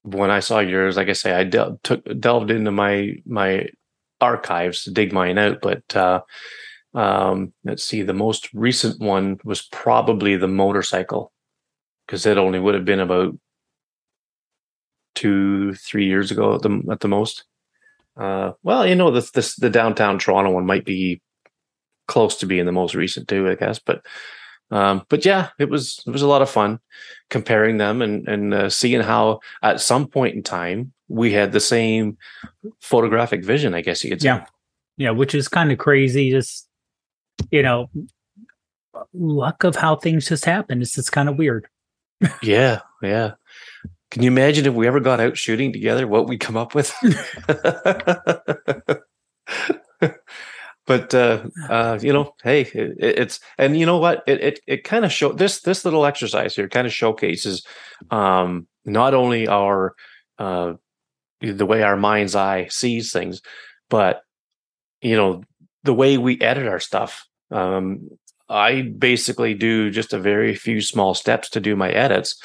when 0.02 0.30
I 0.32 0.40
saw 0.40 0.58
yours, 0.58 0.96
like 0.96 1.08
I 1.08 1.12
say, 1.12 1.38
I 1.38 1.44
took 1.44 2.20
delved 2.20 2.50
into 2.50 2.72
my 2.72 3.14
my 3.26 3.68
archives 4.20 4.84
to 4.84 4.90
dig 4.90 5.12
mine 5.12 5.38
out. 5.38 5.60
But 5.62 5.96
uh, 5.96 6.22
um, 6.94 7.52
let's 7.64 7.84
see, 7.84 8.02
the 8.02 8.14
most 8.14 8.52
recent 8.54 9.00
one 9.00 9.38
was 9.44 9.62
probably 9.62 10.36
the 10.36 10.48
motorcycle 10.48 11.32
because 12.06 12.26
it 12.26 12.38
only 12.38 12.58
would 12.58 12.74
have 12.74 12.84
been 12.84 13.00
about 13.00 13.34
two, 15.14 15.74
three 15.74 16.06
years 16.06 16.30
ago 16.30 16.54
at 16.54 16.62
the 16.62 16.82
at 16.90 17.00
the 17.00 17.08
most. 17.08 17.44
Uh, 18.16 18.52
well, 18.62 18.86
you 18.86 18.94
know, 18.94 19.10
this 19.10 19.30
this 19.30 19.54
the 19.56 19.70
downtown 19.70 20.18
Toronto 20.18 20.50
one 20.50 20.66
might 20.66 20.84
be 20.84 21.20
close 22.08 22.36
to 22.38 22.46
being 22.46 22.66
the 22.66 22.72
most 22.72 22.94
recent 22.94 23.28
too, 23.28 23.48
I 23.48 23.54
guess. 23.54 23.78
But 23.78 24.04
um, 24.70 25.04
but 25.08 25.24
yeah, 25.24 25.50
it 25.58 25.68
was 25.68 26.02
it 26.06 26.10
was 26.10 26.22
a 26.22 26.28
lot 26.28 26.42
of 26.42 26.50
fun 26.50 26.80
comparing 27.30 27.78
them 27.78 28.02
and 28.02 28.26
and 28.28 28.54
uh, 28.54 28.70
seeing 28.70 29.00
how 29.00 29.40
at 29.62 29.80
some 29.80 30.08
point 30.08 30.34
in 30.34 30.42
time 30.42 30.92
we 31.08 31.32
had 31.32 31.52
the 31.52 31.60
same 31.60 32.18
photographic 32.80 33.44
vision. 33.44 33.74
I 33.74 33.80
guess 33.80 34.04
you 34.04 34.10
could 34.10 34.22
say. 34.22 34.28
Yeah. 34.28 34.44
Yeah, 34.96 35.10
which 35.10 35.34
is 35.34 35.46
kind 35.46 35.70
of 35.70 35.78
crazy. 35.78 36.30
Just 36.30 36.68
you 37.50 37.62
know, 37.62 37.88
luck 39.14 39.64
of 39.64 39.76
how 39.76 39.96
things 39.96 40.28
just 40.28 40.44
happen. 40.44 40.82
It's 40.82 40.94
just 40.94 41.12
kind 41.12 41.28
of 41.28 41.36
weird. 41.36 41.68
Yeah, 42.42 42.80
yeah. 43.00 43.34
Can 44.10 44.22
you 44.22 44.30
imagine 44.30 44.66
if 44.66 44.74
we 44.74 44.88
ever 44.88 44.98
got 44.98 45.20
out 45.20 45.36
shooting 45.36 45.72
together, 45.72 46.08
what 46.08 46.26
we'd 46.26 46.40
come 46.40 46.56
up 46.56 46.74
with? 46.74 46.92
but 50.86 51.14
uh, 51.14 51.44
uh, 51.68 51.98
you 52.00 52.12
know, 52.12 52.34
hey, 52.42 52.62
it, 52.62 52.96
it's 52.98 53.38
and 53.56 53.78
you 53.78 53.86
know 53.86 53.98
what? 53.98 54.24
It 54.26 54.40
it, 54.40 54.60
it 54.66 54.84
kind 54.84 55.04
of 55.04 55.12
show 55.12 55.32
this 55.32 55.60
this 55.60 55.84
little 55.84 56.06
exercise 56.06 56.56
here 56.56 56.68
kind 56.68 56.86
of 56.88 56.92
showcases 56.92 57.64
um, 58.10 58.66
not 58.84 59.14
only 59.14 59.46
our 59.46 59.94
uh, 60.38 60.72
the 61.40 61.66
way 61.66 61.82
our 61.82 61.96
mind's 61.96 62.34
eye 62.34 62.66
sees 62.68 63.12
things, 63.12 63.42
but 63.88 64.22
you 65.00 65.16
know 65.16 65.42
the 65.84 65.94
way 65.94 66.18
we 66.18 66.40
edit 66.40 66.66
our 66.66 66.80
stuff. 66.80 67.26
Um, 67.50 68.10
I 68.48 68.82
basically 68.82 69.54
do 69.54 69.90
just 69.90 70.12
a 70.12 70.18
very 70.18 70.54
few 70.54 70.80
small 70.80 71.14
steps 71.14 71.50
to 71.50 71.60
do 71.60 71.76
my 71.76 71.90
edits. 71.90 72.42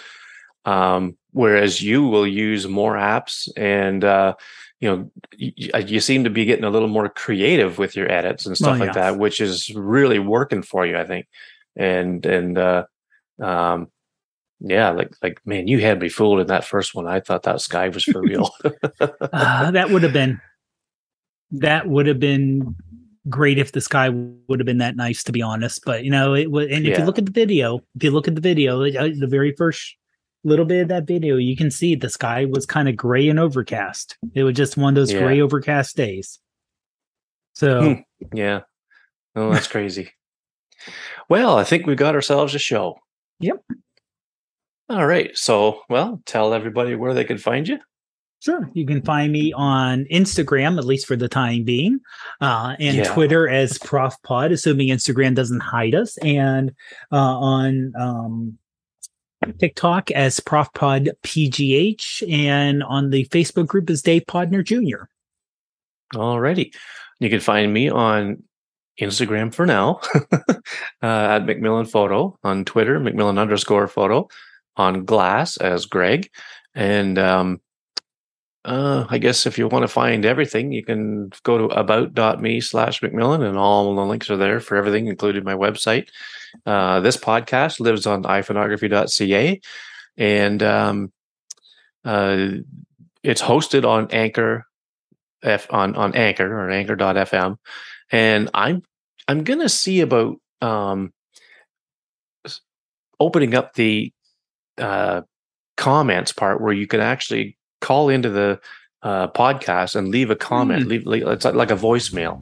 Um, 0.66 1.18
whereas 1.32 1.82
you 1.82 2.04
will 2.04 2.28
use 2.28 2.68
more 2.68 2.96
apps 2.96 3.50
and, 3.58 4.04
uh, 4.04 4.36
you 4.80 4.90
know, 4.90 5.12
you, 5.36 5.52
you, 5.86 6.00
seem 6.00 6.24
to 6.24 6.30
be 6.30 6.46
getting 6.46 6.64
a 6.66 6.70
little 6.70 6.88
more 6.88 7.10
creative 7.10 7.78
with 7.78 7.96
your 7.96 8.10
edits 8.10 8.46
and 8.46 8.56
stuff 8.56 8.80
like 8.80 8.94
that, 8.94 9.18
which 9.18 9.42
is 9.42 9.74
really 9.76 10.20
working 10.20 10.62
for 10.62 10.86
you, 10.86 10.98
I 10.98 11.06
think. 11.06 11.28
And, 11.76 12.26
and, 12.26 12.58
uh, 12.58 12.86
um, 13.42 13.88
yeah, 14.64 14.92
like 14.92 15.14
like 15.22 15.42
man, 15.46 15.68
you 15.68 15.80
had 15.80 16.00
me 16.00 16.08
fooled 16.08 16.40
in 16.40 16.48
that 16.48 16.64
first 16.64 16.96
one. 16.96 17.06
I 17.06 17.20
thought 17.20 17.44
that 17.44 17.60
sky 17.60 17.90
was 17.90 18.06
for 18.06 18.22
real. 18.22 18.50
uh, 19.02 19.72
that 19.72 19.90
would 19.90 20.04
have 20.04 20.14
been 20.14 20.40
that 21.52 21.88
would 21.88 22.08
have 22.08 22.20
been 22.20 22.74
great 23.28 23.58
if 23.58 23.74
the 23.74 23.82
sky 23.82 24.10
would 24.10 24.60
have 24.60 24.66
been 24.66 24.78
that 24.78 24.96
nice, 24.96 25.22
to 25.24 25.34
be 25.34 25.42
honest. 25.42 25.84
But 25.86 26.06
you 26.06 26.12
know, 26.12 26.34
it 26.34 26.50
was. 26.50 26.70
And 26.72 26.88
if 26.88 26.98
you 26.98 27.04
look 27.04 27.20
at 27.20 27.26
the 27.26 27.32
video, 27.32 27.80
if 27.96 28.04
you 28.04 28.12
look 28.12 28.30
at 28.30 28.36
the 28.36 28.42
video, 28.42 28.82
uh, 28.84 29.10
the 29.20 29.28
very 29.30 29.54
first 29.58 29.98
little 30.46 30.66
bit 30.66 30.84
of 30.84 30.88
that 30.88 31.08
video, 31.08 31.36
you 31.36 31.58
can 31.58 31.70
see 31.70 31.96
the 31.96 32.10
sky 32.10 32.46
was 32.46 32.66
kind 32.66 32.88
of 32.88 32.96
gray 32.96 33.28
and 33.28 33.42
overcast. 33.42 34.18
It 34.34 34.44
was 34.44 34.56
just 34.56 34.78
one 34.78 34.94
of 34.94 34.96
those 34.96 35.12
yeah. 35.12 35.20
gray 35.20 35.42
overcast 35.42 35.98
days. 35.98 36.40
So 37.52 37.96
hmm. 37.96 38.38
yeah, 38.38 38.62
oh, 39.36 39.52
that's 39.52 39.68
crazy. 39.68 40.12
well, 41.28 41.58
I 41.58 41.66
think 41.66 41.86
we've 41.86 41.98
got 41.98 42.16
ourselves 42.16 42.56
a 42.56 42.60
show. 42.60 42.98
Yep. 43.42 43.62
All 44.90 45.06
right. 45.06 45.36
So, 45.38 45.82
well, 45.90 46.22
tell 46.26 46.54
everybody 46.54 46.96
where 46.96 47.14
they 47.14 47.24
can 47.24 47.38
find 47.38 47.68
you. 47.68 47.80
Sure. 48.44 48.70
You 48.74 48.86
can 48.86 49.02
find 49.02 49.32
me 49.32 49.54
on 49.54 50.06
Instagram, 50.12 50.78
at 50.78 50.84
least 50.84 51.08
for 51.08 51.16
the 51.16 51.30
time 51.30 51.64
being, 51.64 52.02
uh, 52.42 52.76
and 52.78 52.98
yeah. 52.98 53.14
Twitter 53.14 53.48
as 53.48 53.78
Prof 53.78 54.22
Pod, 54.24 54.52
assuming 54.52 54.90
Instagram 54.90 55.34
doesn't 55.34 55.62
hide 55.62 55.96
us, 55.96 56.18
and 56.18 56.72
uh, 57.14 57.16
on 57.16 57.94
um, 57.98 58.58
TikTok 59.60 60.12
as 60.12 60.42
Prof 60.42 60.68
Pod 60.74 61.12
PGH, 61.24 62.30
and 62.30 62.84
on 62.84 63.12
the 63.12 63.26
Facebook 63.28 63.68
group 63.68 63.90
as 63.90 64.02
Dave 64.02 64.24
Podner 64.28 64.62
Jr. 64.62 65.06
Alrighty. 66.14 66.76
You 67.22 67.30
can 67.30 67.40
find 67.40 67.74
me 67.74 67.90
on 67.90 68.44
Instagram 69.00 69.54
for 69.54 69.66
now 69.66 70.02
uh, 70.34 70.50
at 71.02 71.46
McMillan 71.46 71.90
Photo, 71.90 72.38
on 72.44 72.66
Twitter, 72.66 73.00
McMillan 73.00 73.40
underscore 73.40 73.88
photo, 73.88 74.28
on 74.76 75.06
Glass 75.06 75.58
as 75.58 75.86
Greg. 75.86 76.30
And 76.76 77.20
um, 77.20 77.62
uh, 78.66 79.06
I 79.10 79.18
guess 79.18 79.46
if 79.46 79.58
you 79.58 79.68
want 79.68 79.84
to 79.84 79.88
find 79.88 80.26
everything, 80.26 80.72
you 80.72 80.84
can 80.84 81.30
go 81.44 81.58
to 81.58 81.66
about.me 81.66 82.62
slash 82.62 83.02
McMillan 83.02 83.48
and 83.48 83.58
all 83.58 83.94
the 83.94 84.02
links 84.02 84.30
are 84.30 84.38
there 84.38 84.60
for 84.60 84.78
everything, 84.78 85.08
including 85.08 85.44
my 85.44 85.56
website. 85.56 86.08
Uh, 86.66 87.00
this 87.02 87.18
podcast 87.18 87.80
lives 87.80 88.06
on 88.06 88.24
iphoneography.ca 88.24 89.60
and 90.18 90.64
um, 90.64 91.12
uh, 92.06 92.48
it's 93.24 93.42
hosted 93.42 93.86
on 93.86 94.08
Anchor 94.12 94.66
F 95.42 95.68
on, 95.72 95.96
on 95.96 96.16
Anchor 96.16 96.48
or 96.48 96.70
anchor.fm. 96.70 97.58
And 98.12 98.50
I'm 98.54 98.84
I'm 99.28 99.44
gonna 99.44 99.70
see 99.70 100.02
about 100.02 100.36
um, 100.62 101.14
opening 103.20 103.56
up 103.56 103.74
the 103.74 104.12
uh, 104.78 105.22
comments 105.78 106.32
part 106.32 106.62
where 106.62 106.74
you 106.74 106.88
can 106.88 107.00
actually 107.00 107.58
call 107.82 108.10
into 108.10 108.30
the 108.30 108.60
uh, 109.02 109.28
podcast 109.30 109.96
and 109.96 110.10
leave 110.10 110.30
a 110.30 110.36
comment. 110.36 110.86
Mm. 110.86 110.90
Leave, 110.90 111.06
leave 111.06 111.28
it's 111.28 111.46
like 111.46 111.72
a 111.72 111.76
voicemail. 111.76 112.42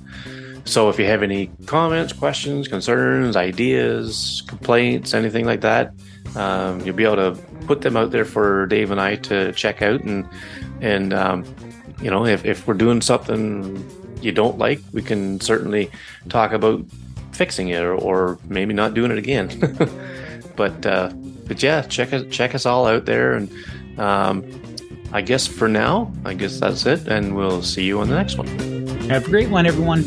So 0.64 0.90
if 0.90 0.99
you 0.99 1.06
have 1.06 1.24
any 1.24 1.49
comments, 1.66 2.14
questions, 2.14 2.68
concerns, 2.68 3.36
ideas, 3.36 4.44
complaints, 4.48 5.14
anything 5.14 5.45
like 5.45 5.62
that, 5.62 5.91
um, 6.36 6.80
you'll 6.82 6.95
be 6.95 7.03
able 7.03 7.34
to 7.34 7.41
put 7.66 7.82
them 7.82 7.98
out 7.98 8.12
there 8.12 8.26
for 8.26 8.68
Dave 8.68 8.91
and 8.91 9.02
I 9.02 9.16
to 9.16 9.52
check 9.53 9.82
out. 9.82 10.02
And 10.02 10.28
and 10.80 11.14
um, 11.14 11.45
you 12.02 12.12
know, 12.12 12.26
if 12.26 12.45
if 12.45 12.68
we're 12.68 12.76
doing 12.76 13.02
something 13.02 13.84
you 14.22 14.32
don't 14.32 14.58
like, 14.58 14.80
we 14.94 15.02
can 15.02 15.40
certainly 15.40 15.90
talk 16.30 16.53
about 16.53 16.86
fixing 17.32 17.70
it 17.70 17.82
or, 17.82 17.95
or 17.95 18.38
maybe 18.48 18.74
not 18.74 18.94
doing 18.94 19.12
it 19.12 19.18
again. 19.18 19.49
but 20.56 20.86
uh, 20.86 21.12
but 21.52 21.61
yeah, 21.61 21.82
check 21.82 22.14
us 22.14 22.23
check 22.30 22.56
us 22.56 22.65
all 22.65 22.88
out 22.88 23.03
there 23.03 23.34
and. 23.34 23.52
Um, 23.98 24.45
I 25.14 25.19
guess 25.19 25.45
for 25.45 25.68
now, 25.68 26.10
I 26.23 26.34
guess 26.34 26.61
that's 26.61 26.86
it, 26.86 27.06
and 27.06 27.36
we'll 27.36 27.61
see 27.61 27.84
you 27.84 27.99
on 27.99 28.07
the 28.07 28.15
next 28.15 28.38
one. 28.38 28.48
Have 29.10 29.28
a 29.28 29.30
great 29.30 29.49
one, 29.49 29.65
everyone. 29.65 30.06